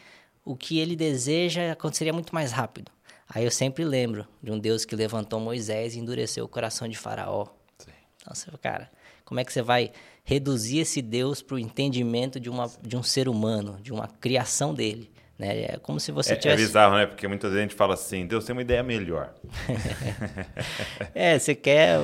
o 0.46 0.56
que 0.56 0.80
ele 0.80 0.96
deseja 0.96 1.72
aconteceria 1.72 2.14
muito 2.14 2.34
mais 2.34 2.52
rápido. 2.52 2.92
Aí 3.30 3.44
eu 3.44 3.52
sempre 3.52 3.84
lembro 3.84 4.26
de 4.42 4.52
um 4.52 4.60
Deus 4.60 4.86
que 4.86 4.96
levantou 4.96 5.40
Moisés 5.40 5.96
e 5.96 6.00
endureceu 6.00 6.46
o 6.46 6.48
coração 6.48 6.88
de 6.88 6.98
Faraó. 6.98 7.48
Sim. 7.78 7.92
Então 8.22 8.34
você, 8.34 8.50
cara, 8.62 8.90
como 9.26 9.40
é 9.40 9.44
que 9.44 9.52
você 9.52 9.62
vai 9.62 9.92
reduzir 10.28 10.80
esse 10.80 11.02
Deus 11.02 11.42
para 11.42 11.56
o 11.56 11.60
entendimento 11.60 12.38
de, 12.38 12.50
uma, 12.50 12.70
de 12.82 12.98
um 12.98 13.02
ser 13.02 13.30
humano, 13.30 13.78
de 13.82 13.94
uma 13.94 14.10
criação 14.10 14.74
dele? 14.74 15.10
Né? 15.40 15.62
É 15.62 15.78
como 15.82 16.02
se 16.02 16.12
você 16.12 16.34
é, 16.34 16.36
tivesse... 16.36 16.64
É 16.64 16.66
bizarro, 16.66 16.98
né? 16.98 17.06
Porque 17.06 17.26
muita 17.30 17.50
gente 17.50 17.74
fala 17.74 17.94
assim, 17.94 18.28
Deus 18.28 18.44
tem 18.44 18.54
uma 18.54 18.62
ideia 18.62 18.84
melhor. 18.84 19.34
é, 21.16 21.40
você 21.40 21.56
quer 21.56 22.00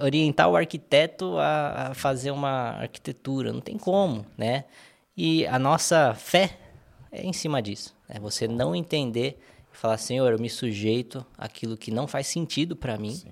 orientar 0.00 0.48
o 0.48 0.56
arquiteto 0.56 1.38
a, 1.38 1.90
a, 1.90 1.94
fazer 1.94 2.32
uma 2.32 2.80
arquitetura. 2.80 3.52
Não 3.52 3.60
tem 3.60 3.78
como, 3.78 4.26
né? 4.36 4.64
E 5.16 5.46
a 5.46 5.56
nossa 5.56 6.14
fé 6.14 6.58
é 7.12 7.22
em 7.22 7.32
cima 7.32 7.62
disso. 7.62 7.94
É 8.08 8.18
você 8.18 8.48
não 8.48 8.74
entender 8.74 9.38
e 9.72 9.76
falar, 9.76 9.98
Senhor, 9.98 10.32
eu 10.32 10.38
me 10.40 10.50
sujeito 10.50 11.24
àquilo 11.36 11.76
que 11.76 11.92
não 11.92 12.08
faz 12.08 12.26
sentido 12.26 12.74
para 12.74 12.98
mim. 12.98 13.12
Sim. 13.14 13.30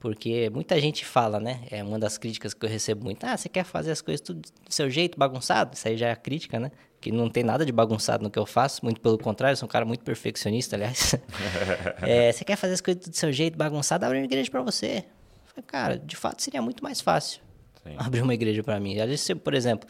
Porque 0.00 0.50
muita 0.50 0.80
gente 0.80 1.04
fala, 1.04 1.38
né? 1.38 1.60
É 1.70 1.84
uma 1.84 1.98
das 1.98 2.16
críticas 2.18 2.54
que 2.54 2.64
eu 2.64 2.70
recebo 2.70 3.04
muito. 3.04 3.22
Ah, 3.24 3.36
você 3.36 3.48
quer 3.48 3.64
fazer 3.64 3.92
as 3.92 4.00
coisas 4.00 4.20
tudo 4.20 4.40
do 4.40 4.72
seu 4.74 4.90
jeito, 4.90 5.18
bagunçado? 5.18 5.74
Isso 5.74 5.86
aí 5.86 5.96
já 5.96 6.08
é 6.08 6.12
a 6.12 6.16
crítica, 6.16 6.58
né? 6.58 6.72
que 7.00 7.10
não 7.10 7.30
tem 7.30 7.42
nada 7.42 7.64
de 7.64 7.72
bagunçado 7.72 8.22
no 8.22 8.30
que 8.30 8.38
eu 8.38 8.44
faço, 8.44 8.84
muito 8.84 9.00
pelo 9.00 9.16
contrário, 9.16 9.54
eu 9.54 9.56
sou 9.56 9.66
um 9.66 9.70
cara 9.70 9.86
muito 9.86 10.04
perfeccionista, 10.04 10.76
aliás. 10.76 11.14
é, 12.02 12.30
você 12.30 12.44
quer 12.44 12.56
fazer 12.56 12.74
as 12.74 12.80
coisas 12.80 13.02
do 13.08 13.16
seu 13.16 13.32
jeito, 13.32 13.56
bagunçado, 13.56 14.04
abre 14.04 14.18
uma 14.18 14.24
igreja 14.24 14.50
para 14.50 14.60
você. 14.60 15.04
Falei, 15.46 15.64
cara, 15.66 15.98
de 15.98 16.14
fato 16.14 16.42
seria 16.42 16.60
muito 16.60 16.82
mais 16.82 17.00
fácil 17.00 17.40
Sim. 17.82 17.94
abrir 17.96 18.20
uma 18.20 18.34
igreja 18.34 18.62
para 18.62 18.78
mim. 18.78 18.98
Às 19.00 19.08
vezes, 19.08 19.30
por 19.42 19.54
exemplo, 19.54 19.88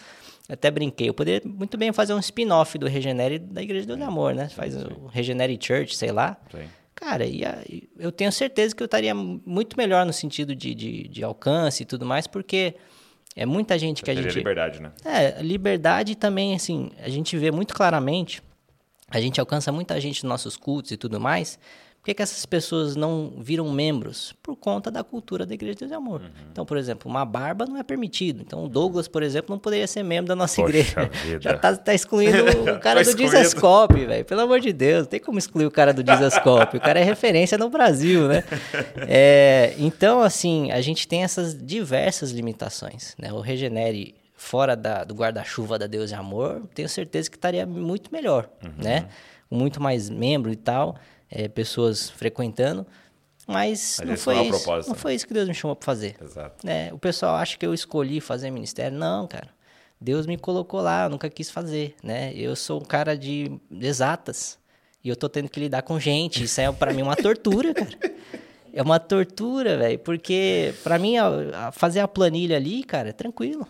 até 0.49 0.71
brinquei, 0.71 1.09
eu 1.09 1.15
poderia 1.15 1.43
muito 1.45 1.77
bem 1.77 1.93
fazer 1.93 2.15
um 2.15 2.21
spin-off 2.21 2.79
do 2.79 2.87
Regenere 2.87 3.41
da 3.41 3.61
Igreja 3.61 3.87
do 3.87 4.05
Amor, 4.05 4.33
né? 4.33 4.49
Faz 4.49 4.77
o 4.77 5.07
Regenere 5.07 5.59
Church, 5.61 5.97
sei 5.97 6.13
lá. 6.13 6.37
Sim. 6.51 6.69
Cara, 7.01 7.25
e 7.25 7.43
eu 7.99 8.13
tenho 8.13 8.31
certeza 8.31 8.77
que 8.77 8.83
eu 8.83 8.85
estaria 8.85 9.15
muito 9.15 9.75
melhor 9.75 10.05
no 10.05 10.13
sentido 10.13 10.55
de, 10.55 10.75
de, 10.75 11.09
de 11.09 11.25
alcance 11.25 11.83
e 11.83 11.87
tudo 11.87 12.05
mais, 12.05 12.27
porque 12.27 12.75
é 13.35 13.47
muita 13.47 13.79
gente 13.79 14.03
que 14.03 14.11
a 14.11 14.15
gente. 14.15 14.35
liberdade, 14.37 14.83
né? 14.83 14.93
É, 15.03 15.41
liberdade 15.43 16.15
também, 16.15 16.55
assim, 16.55 16.91
a 17.03 17.09
gente 17.09 17.39
vê 17.39 17.51
muito 17.51 17.73
claramente, 17.73 18.43
a 19.09 19.19
gente 19.19 19.41
alcança 19.41 19.73
muita 19.73 19.99
gente 19.99 20.23
nos 20.25 20.29
nossos 20.29 20.59
cultos 20.59 20.93
e 20.93 20.97
tudo 20.99 21.19
mais, 21.19 21.59
Por 22.01 22.07
que, 22.07 22.15
que 22.15 22.23
essas 22.23 22.47
pessoas 22.47 22.97
não 22.97 23.35
viram 23.39 23.71
membros? 23.71 24.35
Por 24.43 24.57
conta 24.57 24.91
da 24.91 25.05
cultura 25.05 25.45
da 25.45 25.53
Igreja 25.53 25.75
de 25.75 25.79
Deus 25.81 25.91
e 25.91 25.95
Amor. 25.95 26.23
Uhum. 26.23 26.29
Então, 26.51 26.65
por 26.65 26.79
exemplo, 26.79 27.11
uma 27.11 27.27
barba 27.27 27.67
não 27.67 27.77
é 27.77 27.83
permitido. 27.83 28.41
Então, 28.41 28.65
o 28.65 28.69
Douglas, 28.71 29.07
por 29.07 29.23
exemplo, 29.23 29.55
não 29.55 29.59
poderia 29.59 29.87
ser 29.87 30.03
membro 30.03 30.29
da 30.29 30.35
nossa 30.35 30.63
Poxa 30.63 30.79
igreja. 30.79 31.11
vida. 31.23 31.41
Já 31.43 31.59
tá, 31.59 31.77
tá 31.77 31.93
excluindo 31.93 32.39
o 32.63 32.65
cara 32.81 33.01
Tá 33.01 33.03
do 33.03 33.11
excluído. 33.11 33.33
Dizascope, 33.37 34.07
velho. 34.07 34.25
Pelo 34.25 34.41
amor 34.41 34.61
de 34.61 34.73
Deus, 34.73 35.01
não 35.03 35.11
tem 35.11 35.21
como 35.21 35.39
excluir 35.39 35.67
o 35.67 35.71
cara 35.71 35.93
do 35.93 36.03
Dizascope. 36.03 36.79
o 36.79 36.81
cara 36.81 36.99
é 36.99 37.05
referência 37.05 37.59
no 37.59 37.69
Brasil, 37.69 38.27
né? 38.29 38.45
É, 39.07 39.75
então, 39.79 40.23
assim, 40.23 40.71
a 40.73 40.81
gente 40.81 41.07
tem 41.07 41.23
essas 41.23 41.55
diversas 41.55 42.31
limitações. 42.31 43.15
Né? 43.19 43.31
O 43.33 43.41
Regenere 43.41 44.15
fora 44.35 44.75
da- 44.75 45.05
do 45.05 45.15
guarda-chuva 45.15 45.79
da 45.79 45.87
Deus 45.87 46.11
e 46.11 46.15
Amor, 46.15 46.63
tenho 46.75 46.89
certeza 46.89 47.29
que 47.31 47.37
estaria 47.37 47.67
muito 47.67 48.11
melhor, 48.11 48.49
né? 48.79 49.07
Com 49.51 49.57
muito 49.57 49.83
mais 49.83 50.09
membro 50.09 50.51
e 50.51 50.57
tal, 50.57 50.97
é, 51.31 51.49
pessoas 51.49 52.11
frequentando. 52.11 52.87
Mas, 53.47 53.97
Mas 54.01 54.09
não 54.11 54.17
foi 54.17 54.35
não 54.35 54.43
é 54.43 54.47
isso. 54.49 54.69
Não 54.71 54.77
né? 54.77 54.95
foi 54.95 55.15
isso 55.15 55.27
que 55.27 55.35
Deus 55.35 55.49
me 55.49 55.55
chamou 55.55 55.75
para 55.75 55.85
fazer. 55.87 56.17
Exato. 56.23 56.65
né? 56.65 56.93
O 56.93 56.99
pessoal 56.99 57.35
acha 57.35 57.59
que 57.59 57.67
eu 57.67 57.75
escolhi 57.75 58.21
fazer 58.21 58.51
ministério. 58.51 58.97
Não, 58.97 59.27
cara. 59.27 59.49
Deus 60.01 60.25
me 60.27 60.37
colocou 60.39 60.81
lá, 60.81 61.05
eu 61.05 61.11
nunca 61.11 61.29
quis 61.29 61.51
fazer, 61.51 61.95
né? 62.03 62.33
Eu 62.35 62.55
sou 62.57 62.81
um 62.81 62.85
cara 62.85 63.17
de 63.19 63.51
exatas 63.81 64.59
e 65.05 65.09
eu 65.09 65.17
tô 65.17 65.29
tendo 65.29 65.49
que 65.49 65.59
lidar 65.61 65.83
com 65.83 65.99
gente. 65.99 66.45
Isso 66.45 66.61
é 66.61 66.71
para 66.73 66.93
mim 66.93 67.03
uma 67.03 67.17
tortura, 67.17 67.75
cara. 67.75 67.91
É 68.73 68.81
uma 68.83 69.01
tortura, 69.01 69.77
velho, 69.77 69.99
porque 69.99 70.73
para 70.85 70.97
mim 70.97 71.17
a- 71.19 71.67
a 71.69 71.73
fazer 71.73 71.99
a 72.01 72.07
planilha 72.07 72.57
ali, 72.57 72.85
cara, 72.85 73.09
é 73.09 73.13
tranquilo. 73.13 73.67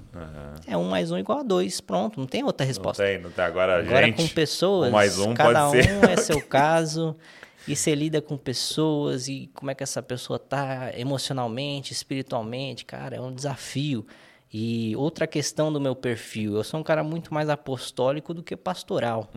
É 0.67 0.77
um 0.77 0.85
mais 0.85 1.11
um 1.11 1.17
igual 1.17 1.39
a 1.39 1.43
dois, 1.43 1.81
pronto, 1.81 2.21
não 2.21 2.27
tem 2.27 2.45
outra 2.45 2.65
Não 2.67 2.69
resposta. 2.69 3.03
tem, 3.03 3.19
não 3.19 3.31
tem. 3.31 3.43
Agora, 3.45 3.81
Agora 3.81 4.05
gente, 4.07 4.17
com 4.17 4.29
pessoas, 4.29 4.91
um 4.91 4.93
mais 4.93 5.19
um 5.19 5.33
cada 5.33 5.69
pode 5.71 5.83
ser. 5.83 5.91
um 5.95 6.05
é 6.05 6.17
seu 6.19 6.43
caso. 6.43 7.17
E 7.69 7.77
você 7.77 7.95
lida 7.95 8.21
com 8.23 8.37
pessoas 8.37 9.29
e 9.29 9.51
como 9.55 9.71
é 9.71 9.75
que 9.75 9.83
essa 9.83 10.03
pessoa 10.03 10.39
tá 10.39 10.91
emocionalmente, 10.97 11.93
espiritualmente, 11.93 12.85
cara, 12.85 13.17
é 13.17 13.21
um 13.21 13.33
desafio. 13.33 14.07
E 14.53 14.97
outra 14.97 15.27
questão 15.27 15.73
do 15.73 15.81
meu 15.81 15.95
perfil, 15.95 16.57
eu 16.57 16.65
sou 16.65 16.81
um 16.81 16.83
cara 16.83 17.05
muito 17.05 17.33
mais 17.33 17.49
apostólico 17.49 18.35
do 18.35 18.43
que 18.43 18.57
pastoral. 18.57 19.31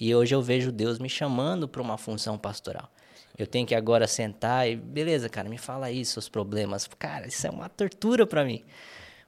E 0.00 0.14
hoje 0.14 0.34
eu 0.34 0.40
vejo 0.40 0.72
Deus 0.72 0.98
me 0.98 1.08
chamando 1.08 1.68
para 1.68 1.82
uma 1.82 1.98
função 1.98 2.38
pastoral. 2.38 2.90
Eu 3.36 3.46
tenho 3.46 3.66
que 3.66 3.74
agora 3.74 4.06
sentar 4.06 4.68
e, 4.68 4.76
beleza, 4.76 5.28
cara, 5.28 5.48
me 5.48 5.58
fala 5.58 5.86
aí 5.86 6.04
seus 6.04 6.28
problemas. 6.28 6.88
Cara, 6.98 7.26
isso 7.26 7.46
é 7.46 7.50
uma 7.50 7.68
tortura 7.68 8.26
para 8.26 8.44
mim. 8.44 8.64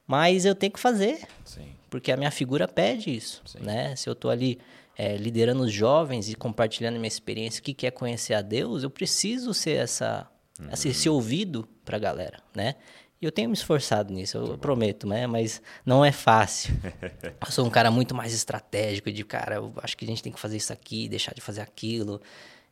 Mas 0.07 0.45
eu 0.45 0.55
tenho 0.55 0.73
que 0.73 0.79
fazer 0.79 1.27
Sim. 1.45 1.69
porque 1.91 2.13
a 2.13 2.17
minha 2.17 2.31
figura 2.31 2.69
pede 2.69 3.15
isso, 3.15 3.43
né? 3.61 3.97
Se 3.97 4.09
eu 4.09 4.13
estou 4.13 4.31
ali 4.31 4.61
é, 4.97 5.17
liderando 5.17 5.63
os 5.63 5.73
jovens 5.73 6.29
e 6.31 6.35
compartilhando 6.35 6.97
minha 6.97 7.07
experiência, 7.09 7.61
o 7.61 7.63
que, 7.63 7.75
que 7.75 7.87
é 7.87 7.91
conhecer 7.91 8.35
a 8.35 8.43
Deus, 8.43 8.83
eu 8.83 8.91
preciso 8.91 9.53
ser 9.53 9.77
essa, 9.77 10.27
esse, 10.73 10.89
esse 10.89 11.09
ouvido 11.09 11.69
para 11.85 11.97
a 11.97 12.01
galera, 12.01 12.41
né? 12.55 12.75
E 13.21 13.25
eu 13.25 13.33
tenho 13.33 13.49
me 13.49 13.55
esforçado 13.55 14.13
nisso, 14.13 14.37
eu 14.37 14.59
prometo, 14.59 15.07
né? 15.07 15.27
Mas 15.27 15.63
não 15.87 16.05
é 16.05 16.13
fácil. 16.13 16.75
eu 17.45 17.51
sou 17.51 17.67
um 17.67 17.71
cara 17.71 17.91
muito 17.91 18.15
mais 18.15 18.35
estratégico, 18.35 19.11
de 19.11 19.25
cara, 19.25 19.57
eu 19.57 19.73
acho 19.83 19.97
que 19.97 20.05
a 20.05 20.09
gente 20.09 20.23
tem 20.23 20.33
que 20.33 20.39
fazer 20.41 20.57
isso 20.59 20.73
aqui, 20.73 21.09
deixar 21.09 21.35
de 21.35 21.41
fazer 21.41 21.63
aquilo. 21.63 22.21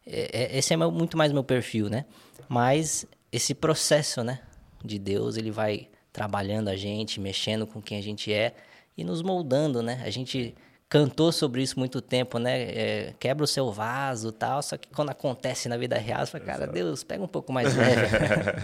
É, 0.07 0.55
é- 0.55 0.59
esse 0.59 0.75
é 0.75 0.77
meu- 0.77 0.91
muito 0.91 1.17
mais 1.17 1.33
meu 1.33 1.43
perfil, 1.45 1.89
né? 1.89 2.05
Mas 2.49 3.07
esse 3.33 3.55
processo, 3.55 4.23
né? 4.23 4.41
De 4.85 4.99
Deus, 4.99 5.39
ele 5.39 5.51
vai 5.51 5.89
trabalhando 6.13 6.69
a 6.69 6.77
gente, 6.77 7.19
mexendo 7.19 7.67
com 7.67 7.81
quem 7.81 7.99
a 7.99 8.03
gente 8.03 8.31
é 8.33 8.55
e 8.97 9.03
nos 9.03 9.23
moldando, 9.23 9.83
né? 9.83 10.03
A 10.05 10.11
gente 10.11 10.55
cantou 10.95 11.33
sobre 11.33 11.61
isso 11.61 11.77
muito 11.77 12.01
tempo, 12.01 12.39
né? 12.39 12.62
É, 12.62 13.15
quebra 13.19 13.43
o 13.43 13.49
seu 13.49 13.73
vaso 13.73 14.29
e 14.29 14.33
tal, 14.33 14.62
só 14.62 14.77
que 14.77 14.89
quando 14.91 15.11
acontece 15.11 15.69
na 15.69 15.77
vida 15.77 15.99
real, 15.99 16.25
você 16.25 16.31
fala, 16.31 16.45
cara, 16.45 16.66
Deus, 16.69 17.03
pega 17.03 17.21
um 17.21 17.27
pouco 17.27 17.53
mais 17.53 17.75
leve. 17.75 18.07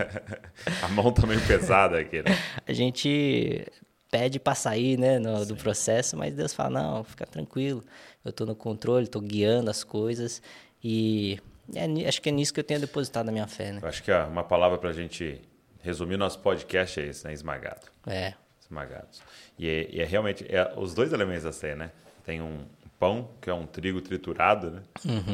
A 0.81 0.87
mão 0.87 1.11
tá 1.11 1.27
meio 1.27 1.45
pesada 1.45 1.99
aqui, 1.99 2.23
né? 2.23 2.31
a 2.65 2.73
gente 2.73 3.67
pede 4.13 4.39
para 4.39 4.55
sair, 4.55 4.97
né, 4.97 5.19
no- 5.19 5.45
do 5.45 5.57
processo, 5.57 6.17
mas 6.17 6.33
Deus 6.33 6.55
fala, 6.55 6.71
não, 6.71 7.03
fica 7.03 7.27
tranquilo, 7.27 7.83
eu 8.25 8.33
tô 8.33 8.47
no 8.47 8.55
controle, 8.55 9.09
tô 9.09 9.21
guiando 9.21 9.69
as 9.69 9.83
coisas 9.83 10.41
e 10.85 11.37
é 11.75 12.07
acho 12.09 12.23
que 12.23 12.29
é 12.29 12.33
nisso 12.33 12.55
que 12.55 12.61
eu 12.61 12.65
tenho 12.65 12.79
depositado 12.79 13.29
a 13.29 13.33
minha 13.33 13.49
fé, 13.49 13.73
né? 13.73 13.81
Eu 13.83 13.89
acho 13.89 14.05
que 14.05 14.13
ó, 14.13 14.29
uma 14.29 14.45
palavra 14.45 14.79
pra 14.79 14.93
gente 14.93 15.41
resumir 15.81 16.17
nosso 16.17 16.39
podcast 16.39 17.01
é 17.01 17.07
esse, 17.07 17.25
né? 17.27 17.33
Esmagado. 17.33 17.89
É, 18.07 18.35
Esmagados. 18.63 19.21
E 19.59 19.69
é, 19.69 19.89
e 19.91 20.01
é 20.01 20.05
realmente 20.05 20.47
é 20.49 20.73
os 20.77 20.95
dois 20.95 21.13
elementos 21.13 21.43
da 21.43 21.51
ceia, 21.53 21.75
né? 21.75 21.91
Tem 22.25 22.41
um 22.41 22.65
pão, 22.99 23.31
que 23.41 23.49
é 23.49 23.55
um 23.55 23.67
trigo 23.67 24.01
triturado, 24.01 24.71
né? 24.71 24.83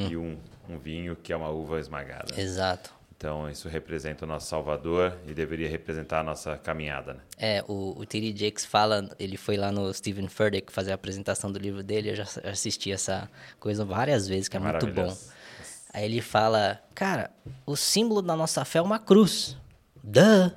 E 0.08 0.16
um, 0.16 0.38
um 0.68 0.78
vinho, 0.78 1.16
que 1.16 1.32
é 1.32 1.36
uma 1.36 1.48
uva 1.48 1.78
esmagada. 1.80 2.40
exato. 2.40 2.96
Então, 3.18 3.48
isso 3.48 3.66
representa 3.66 4.26
o 4.26 4.28
nosso 4.28 4.46
Salvador 4.46 5.16
e 5.26 5.32
deveria 5.32 5.68
representar 5.70 6.20
a 6.20 6.22
nossa 6.22 6.58
caminhada, 6.58 7.14
né? 7.14 7.20
É, 7.38 7.64
o, 7.66 7.98
o 7.98 8.04
T.D. 8.04 8.36
Jakes 8.36 8.66
fala, 8.66 9.08
ele 9.18 9.38
foi 9.38 9.56
lá 9.56 9.72
no 9.72 9.92
Stephen 9.92 10.28
Furtick 10.28 10.70
fazer 10.70 10.92
a 10.92 10.96
apresentação 10.96 11.50
do 11.50 11.58
livro 11.58 11.82
dele, 11.82 12.10
eu 12.10 12.14
já 12.14 12.26
assisti 12.44 12.92
essa 12.92 13.26
coisa 13.58 13.86
várias 13.86 14.28
vezes, 14.28 14.48
que 14.48 14.56
é 14.58 14.60
muito 14.60 14.86
bom. 14.88 15.16
Aí 15.94 16.04
ele 16.04 16.20
fala, 16.20 16.78
cara, 16.94 17.30
o 17.64 17.74
símbolo 17.74 18.20
da 18.20 18.36
nossa 18.36 18.66
fé 18.66 18.80
é 18.80 18.82
uma 18.82 18.98
cruz. 18.98 19.56
Duh! 20.04 20.52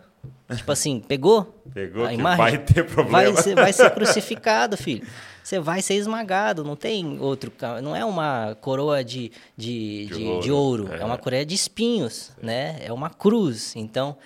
Tipo 0.56 0.72
assim, 0.72 1.00
pegou? 1.00 1.62
Pegou 1.74 2.06
a 2.06 2.14
imagem? 2.14 2.38
vai 2.38 2.58
ter 2.58 2.84
problema. 2.84 3.34
Vai 3.34 3.44
ser, 3.44 3.56
vai 3.56 3.72
ser 3.72 3.90
crucificado, 3.94 4.76
filho. 4.76 5.06
Você 5.44 5.60
vai 5.60 5.82
ser 5.82 5.96
esmagado, 5.96 6.64
não 6.64 6.76
tem 6.76 7.20
outro. 7.20 7.52
Não 7.84 7.96
é 7.96 8.04
uma 8.04 8.56
coroa 8.60 9.04
de, 9.04 9.32
de, 9.56 10.06
De 10.06 10.16
de, 10.16 10.24
ouro, 10.26 10.42
de 10.42 10.52
ouro, 10.52 10.94
é. 10.94 11.02
é. 11.02 11.06
uma 11.06 11.18
coroa 11.18 11.46
de 11.46 11.56
espinhos, 11.56 12.32
né? 12.42 12.78
É 12.82 12.92
uma 12.92 13.10
cruz. 13.10 13.76
Então, 13.76 14.18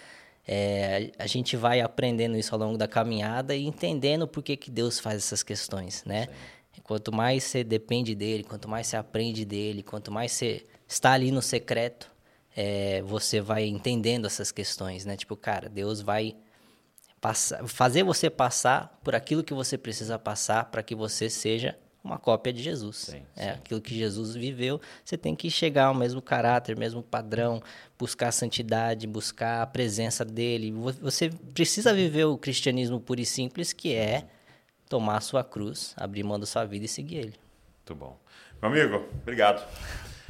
é, 0.48 1.12
a 1.18 1.28
gente 1.28 1.56
vai 1.56 1.82
aprendendo 1.82 2.38
isso 2.38 2.54
ao 2.54 2.60
longo 2.60 2.78
da 2.78 2.88
caminhada 2.88 3.56
e 3.56 3.66
entendendo 3.66 4.28
por 4.28 4.44
que, 4.44 4.58
que 4.58 4.72
Deus 4.72 5.00
faz 5.00 5.18
essas 5.18 5.44
questões, 5.44 6.04
né? 6.06 6.28
Quanto 6.84 7.14
mais 7.14 7.44
você 7.46 7.64
depende 7.64 8.14
dele, 8.14 8.44
quanto 8.44 8.68
mais 8.68 8.88
você 8.88 8.98
aprende 8.98 9.46
dele, 9.46 9.82
quanto 9.82 10.12
mais 10.12 10.34
você 10.34 10.66
está 10.86 11.14
ali 11.14 11.32
no 11.32 11.42
secreto, 11.42 12.12
é, 12.56 13.02
você 13.04 13.40
vai 13.42 13.66
entendendo 13.66 14.26
essas 14.26 14.52
questões, 14.52 15.06
né? 15.06 15.16
Tipo, 15.18 15.36
cara, 15.36 15.68
Deus 15.70 16.02
vai 16.02 16.36
passar, 17.22 17.66
fazer 17.68 18.04
você 18.04 18.30
passar 18.30 19.00
por 19.04 19.16
aquilo 19.16 19.44
que 19.44 19.54
você 19.54 19.78
precisa 19.78 20.20
passar 20.20 20.66
para 20.66 20.84
que 20.84 20.94
você 20.96 21.30
seja 21.30 21.78
uma 22.04 22.18
cópia 22.18 22.52
de 22.52 22.62
Jesus. 22.62 22.98
Sim, 22.98 23.24
é 23.36 23.52
aquilo 23.52 23.80
que 23.80 23.96
Jesus 23.96 24.36
viveu. 24.36 24.82
Você 25.06 25.18
tem 25.18 25.34
que 25.34 25.50
chegar 25.50 25.86
ao 25.86 25.94
mesmo 25.94 26.22
caráter, 26.22 26.78
mesmo 26.78 27.02
padrão, 27.02 27.64
buscar 27.98 28.28
a 28.28 28.32
santidade, 28.32 29.08
buscar 29.08 29.62
a 29.62 29.66
presença 29.66 30.26
dele. 30.26 30.70
Vo- 30.74 30.92
Você 31.02 31.30
precisa 31.54 31.94
viver 31.94 32.26
o 32.26 32.38
cristianismo 32.38 33.00
puro 33.00 33.22
e 33.22 33.26
simples, 33.26 33.72
que 33.72 33.96
é 33.96 34.26
tomar 34.90 35.16
a 35.18 35.22
sua 35.22 35.46
cruz, 35.46 35.94
abrir 35.96 36.24
mão 36.24 36.38
da 36.38 36.46
sua 36.46 36.66
vida 36.66 36.84
e 36.84 36.90
seguir 36.90 37.16
ele. 37.16 37.34
Muito 37.78 37.96
bom. 37.96 38.20
Meu 38.62 38.70
amigo, 38.70 39.08
obrigado. 39.22 39.66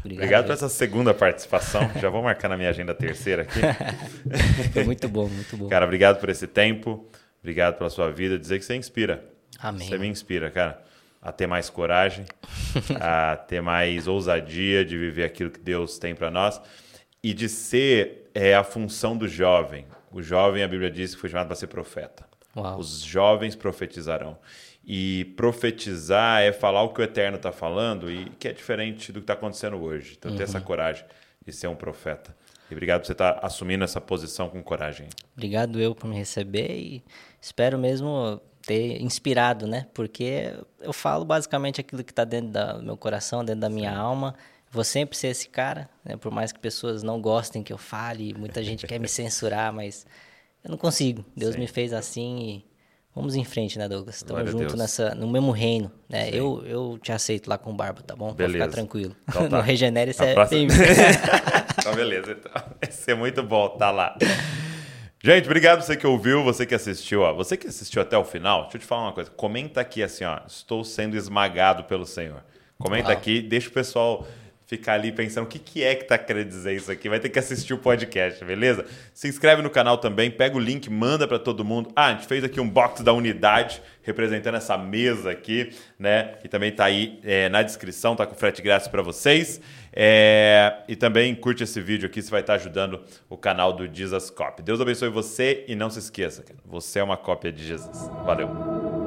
Obrigado, 0.04 0.24
Obrigado 0.24 0.46
por 0.46 0.52
essa 0.52 0.70
segunda 0.70 1.14
participação. 1.14 1.90
Já 2.00 2.10
vou 2.10 2.22
marcar 2.22 2.50
na 2.50 2.58
minha 2.58 2.70
agenda 2.70 2.92
a 2.92 2.96
terceira 2.96 3.44
aqui. 3.44 3.60
Foi 4.74 4.84
muito 4.84 5.08
bom, 5.08 5.30
muito 5.30 5.56
bom. 5.56 5.70
Cara, 5.70 5.86
obrigado 5.86 6.20
por 6.20 6.30
esse 6.30 6.46
tempo. 6.46 7.08
Obrigado 7.42 7.78
pela 7.78 7.90
sua 7.90 8.12
vida. 8.12 8.38
Dizer 8.38 8.60
que 8.60 8.66
você 8.66 8.76
inspira. 8.76 9.24
Amém. 9.60 9.88
Você 9.88 9.98
me 9.98 10.08
inspira, 10.08 10.52
cara, 10.52 10.82
a 11.22 11.32
ter 11.32 11.48
mais 11.48 11.70
coragem, 11.70 12.26
a 13.00 13.38
ter 13.48 13.62
mais 13.62 14.08
ousadia 14.08 14.84
de 14.84 14.98
viver 14.98 15.24
aquilo 15.24 15.50
que 15.50 15.60
Deus 15.60 15.98
tem 15.98 16.14
para 16.14 16.30
nós 16.30 16.62
e 17.24 17.34
de 17.34 17.48
ser 17.48 18.30
é, 18.34 18.54
a 18.54 18.64
função 18.64 19.16
do 19.16 19.28
jovem. 19.28 19.86
O 20.12 20.22
jovem, 20.22 20.64
a 20.64 20.68
Bíblia 20.68 20.92
diz 20.92 21.16
que 21.16 21.22
foi 21.22 21.30
chamado 21.30 21.48
para 21.48 21.56
ser 21.56 21.68
profeta. 21.68 22.26
Uau. 22.56 22.78
Os 22.78 23.02
jovens 23.02 23.56
profetizarão. 23.56 24.38
E 24.86 25.26
profetizar 25.38 26.42
é 26.42 26.52
falar 26.52 26.84
o 26.84 26.90
que 26.94 27.00
o 27.02 27.04
Eterno 27.04 27.38
está 27.38 27.52
falando 27.52 28.12
e 28.12 28.26
que 28.38 28.48
é 28.48 28.52
diferente 28.54 29.12
do 29.12 29.20
que 29.20 29.24
está 29.24 29.34
acontecendo 29.34 29.78
hoje. 29.82 30.16
Então, 30.18 30.36
ter 30.36 30.44
essa 30.44 30.58
Uhum. 30.58 30.64
coragem 30.64 31.06
de 31.46 31.54
ser 31.54 31.68
um 31.68 31.76
profeta. 31.76 32.36
E 32.70 32.74
obrigado 32.74 33.02
por 33.02 33.08
você 33.08 33.12
estar 33.14 33.40
assumindo 33.42 33.84
essa 33.84 34.02
posição 34.02 34.50
com 34.50 34.62
coragem. 34.62 35.08
Obrigado 35.36 35.80
eu 35.80 35.94
por 35.96 36.08
me 36.08 36.16
receber 36.18 36.76
e 36.78 37.04
espero 37.42 37.78
mesmo 37.78 38.42
ter 38.66 39.02
inspirado, 39.02 39.68
né? 39.68 39.88
Porque 39.94 40.54
eu 40.82 40.92
falo 40.94 41.24
basicamente 41.26 41.80
aquilo 41.82 42.04
que 42.04 42.12
está 42.12 42.24
dentro 42.24 42.50
da- 42.50 42.74
do 42.74 42.84
meu 42.84 42.98
coração, 42.98 43.44
dentro 43.44 43.62
da 43.62 43.70
minha 43.70 43.96
alma. 43.96 44.36
Vou 44.72 44.84
sempre 44.84 45.16
ser 45.18 45.28
esse 45.28 45.48
cara, 45.50 45.90
né? 46.04 46.18
Por 46.18 46.32
mais 46.32 46.52
que 46.52 46.60
pessoas 46.60 47.04
não 47.04 47.22
gostem 47.22 47.62
que 47.62 47.72
eu 47.72 47.78
fale, 47.78 48.34
muita 48.34 48.64
gente 48.64 48.88
quer 48.88 49.00
me 49.00 49.08
censurar, 49.10 49.72
mas 49.72 50.06
eu 50.64 50.72
não 50.72 50.78
consigo. 50.78 51.24
Deus 51.36 51.54
Sim. 51.56 51.60
me 51.62 51.68
fez 51.68 51.94
assim 51.94 52.40
e 52.40 52.73
vamos 53.16 53.36
em 53.36 53.44
frente, 53.44 53.78
né, 53.78 53.88
Douglas? 53.88 54.18
Estamos 54.18 54.50
juntos 54.52 54.74
nessa, 54.76 55.14
no 55.16 55.28
mesmo 55.28 55.52
reino, 55.52 55.92
né? 56.10 56.30
Eu, 56.32 56.64
eu 56.66 57.00
te 57.02 57.12
aceito 57.12 57.48
lá 57.50 57.58
com 57.58 57.76
barba, 57.76 58.02
tá 58.02 58.16
bom? 58.16 58.34
Beleza. 58.34 58.66
ficar 58.66 58.72
tranquilo. 58.72 59.16
Então 59.28 59.48
tá. 59.50 59.58
no 59.58 59.64
Regenere 59.64 60.14
você 60.14 60.26
é 60.26 60.34
próxima- 60.34 60.74
então, 61.80 61.96
beleza. 61.96 62.32
Então. 62.32 62.52
Vai 62.82 62.92
ser 62.92 63.16
muito 63.16 63.44
bom 63.44 63.68
estar 63.68 63.92
lá. 63.92 64.18
Gente, 65.24 65.46
obrigado 65.46 65.82
você 65.82 65.96
que 65.96 66.06
ouviu, 66.06 66.44
você 66.44 66.66
que 66.66 66.76
assistiu. 66.76 67.22
Ó. 67.22 67.34
Você 67.34 67.56
que 67.56 67.68
assistiu 67.68 68.02
até 68.02 68.18
o 68.18 68.26
final, 68.26 68.64
deixa 68.64 68.78
eu 68.78 68.82
te 68.82 68.86
falar 68.86 69.04
uma 69.04 69.14
coisa. 69.14 69.30
Comenta 69.32 69.80
aqui 69.80 70.04
assim, 70.04 70.26
ó. 70.26 70.40
Estou 70.46 70.84
sendo 70.84 71.16
esmagado 71.16 71.86
pelo 71.86 72.06
Senhor. 72.06 72.44
Comenta 72.78 73.10
Uau. 73.10 73.18
aqui, 73.18 73.42
deixa 73.42 73.70
o 73.70 73.72
pessoal 73.72 74.28
ficar 74.78 74.94
ali 74.94 75.12
pensando 75.12 75.44
o 75.44 75.48
que, 75.48 75.60
que 75.60 75.84
é 75.84 75.94
que 75.94 76.06
tá 76.06 76.18
querendo 76.18 76.48
dizer 76.48 76.74
isso 76.74 76.92
aqui, 76.92 77.08
vai 77.08 77.20
ter 77.20 77.30
que 77.30 77.38
assistir 77.38 77.74
o 77.76 77.78
podcast, 77.78 78.44
beleza? 78.44 78.86
Se 79.14 79.28
inscreve 79.28 79.62
no 79.62 79.70
canal 79.70 80.00
também, 80.00 80.32
pega 80.32 80.58
o 80.58 80.60
link, 80.60 80.90
manda 80.90 81.28
para 81.28 81.38
todo 81.38 81.64
mundo. 81.64 81.92
Ah, 81.96 82.08
a 82.08 82.14
gente 82.14 82.26
fez 82.26 82.44
aqui 82.44 82.60
um 82.60 82.68
box 82.68 83.04
da 83.04 83.14
unidade 83.14 83.82
representando 84.02 84.56
essa 84.56 84.78
mesa 84.78 85.30
aqui, 85.30 85.72
né? 85.98 86.34
E 86.44 86.48
também 86.48 86.72
tá 86.72 86.86
aí 86.86 87.20
é, 87.24 87.50
na 87.50 87.62
descrição, 87.62 88.16
tá 88.16 88.26
com 88.26 88.36
frete 88.36 88.62
grátis 88.62 88.88
para 88.88 89.02
vocês. 89.04 89.62
É, 89.96 90.78
e 90.88 90.96
também 90.96 91.36
curte 91.36 91.64
esse 91.64 91.80
vídeo 91.80 92.08
aqui, 92.08 92.22
você 92.22 92.32
vai 92.32 92.42
estar 92.42 92.56
ajudando 92.56 93.02
o 93.30 93.38
canal 93.38 93.72
do 93.72 93.88
Jesus 93.94 94.32
Cop. 94.32 94.62
Deus 94.64 94.82
abençoe 94.82 95.10
você 95.10 95.64
e 95.68 95.76
não 95.76 95.90
se 95.92 96.00
esqueça, 96.00 96.44
você 96.66 96.98
é 96.98 97.04
uma 97.04 97.18
cópia 97.18 97.52
de 97.52 97.64
Jesus. 97.64 98.10
Valeu! 98.26 99.03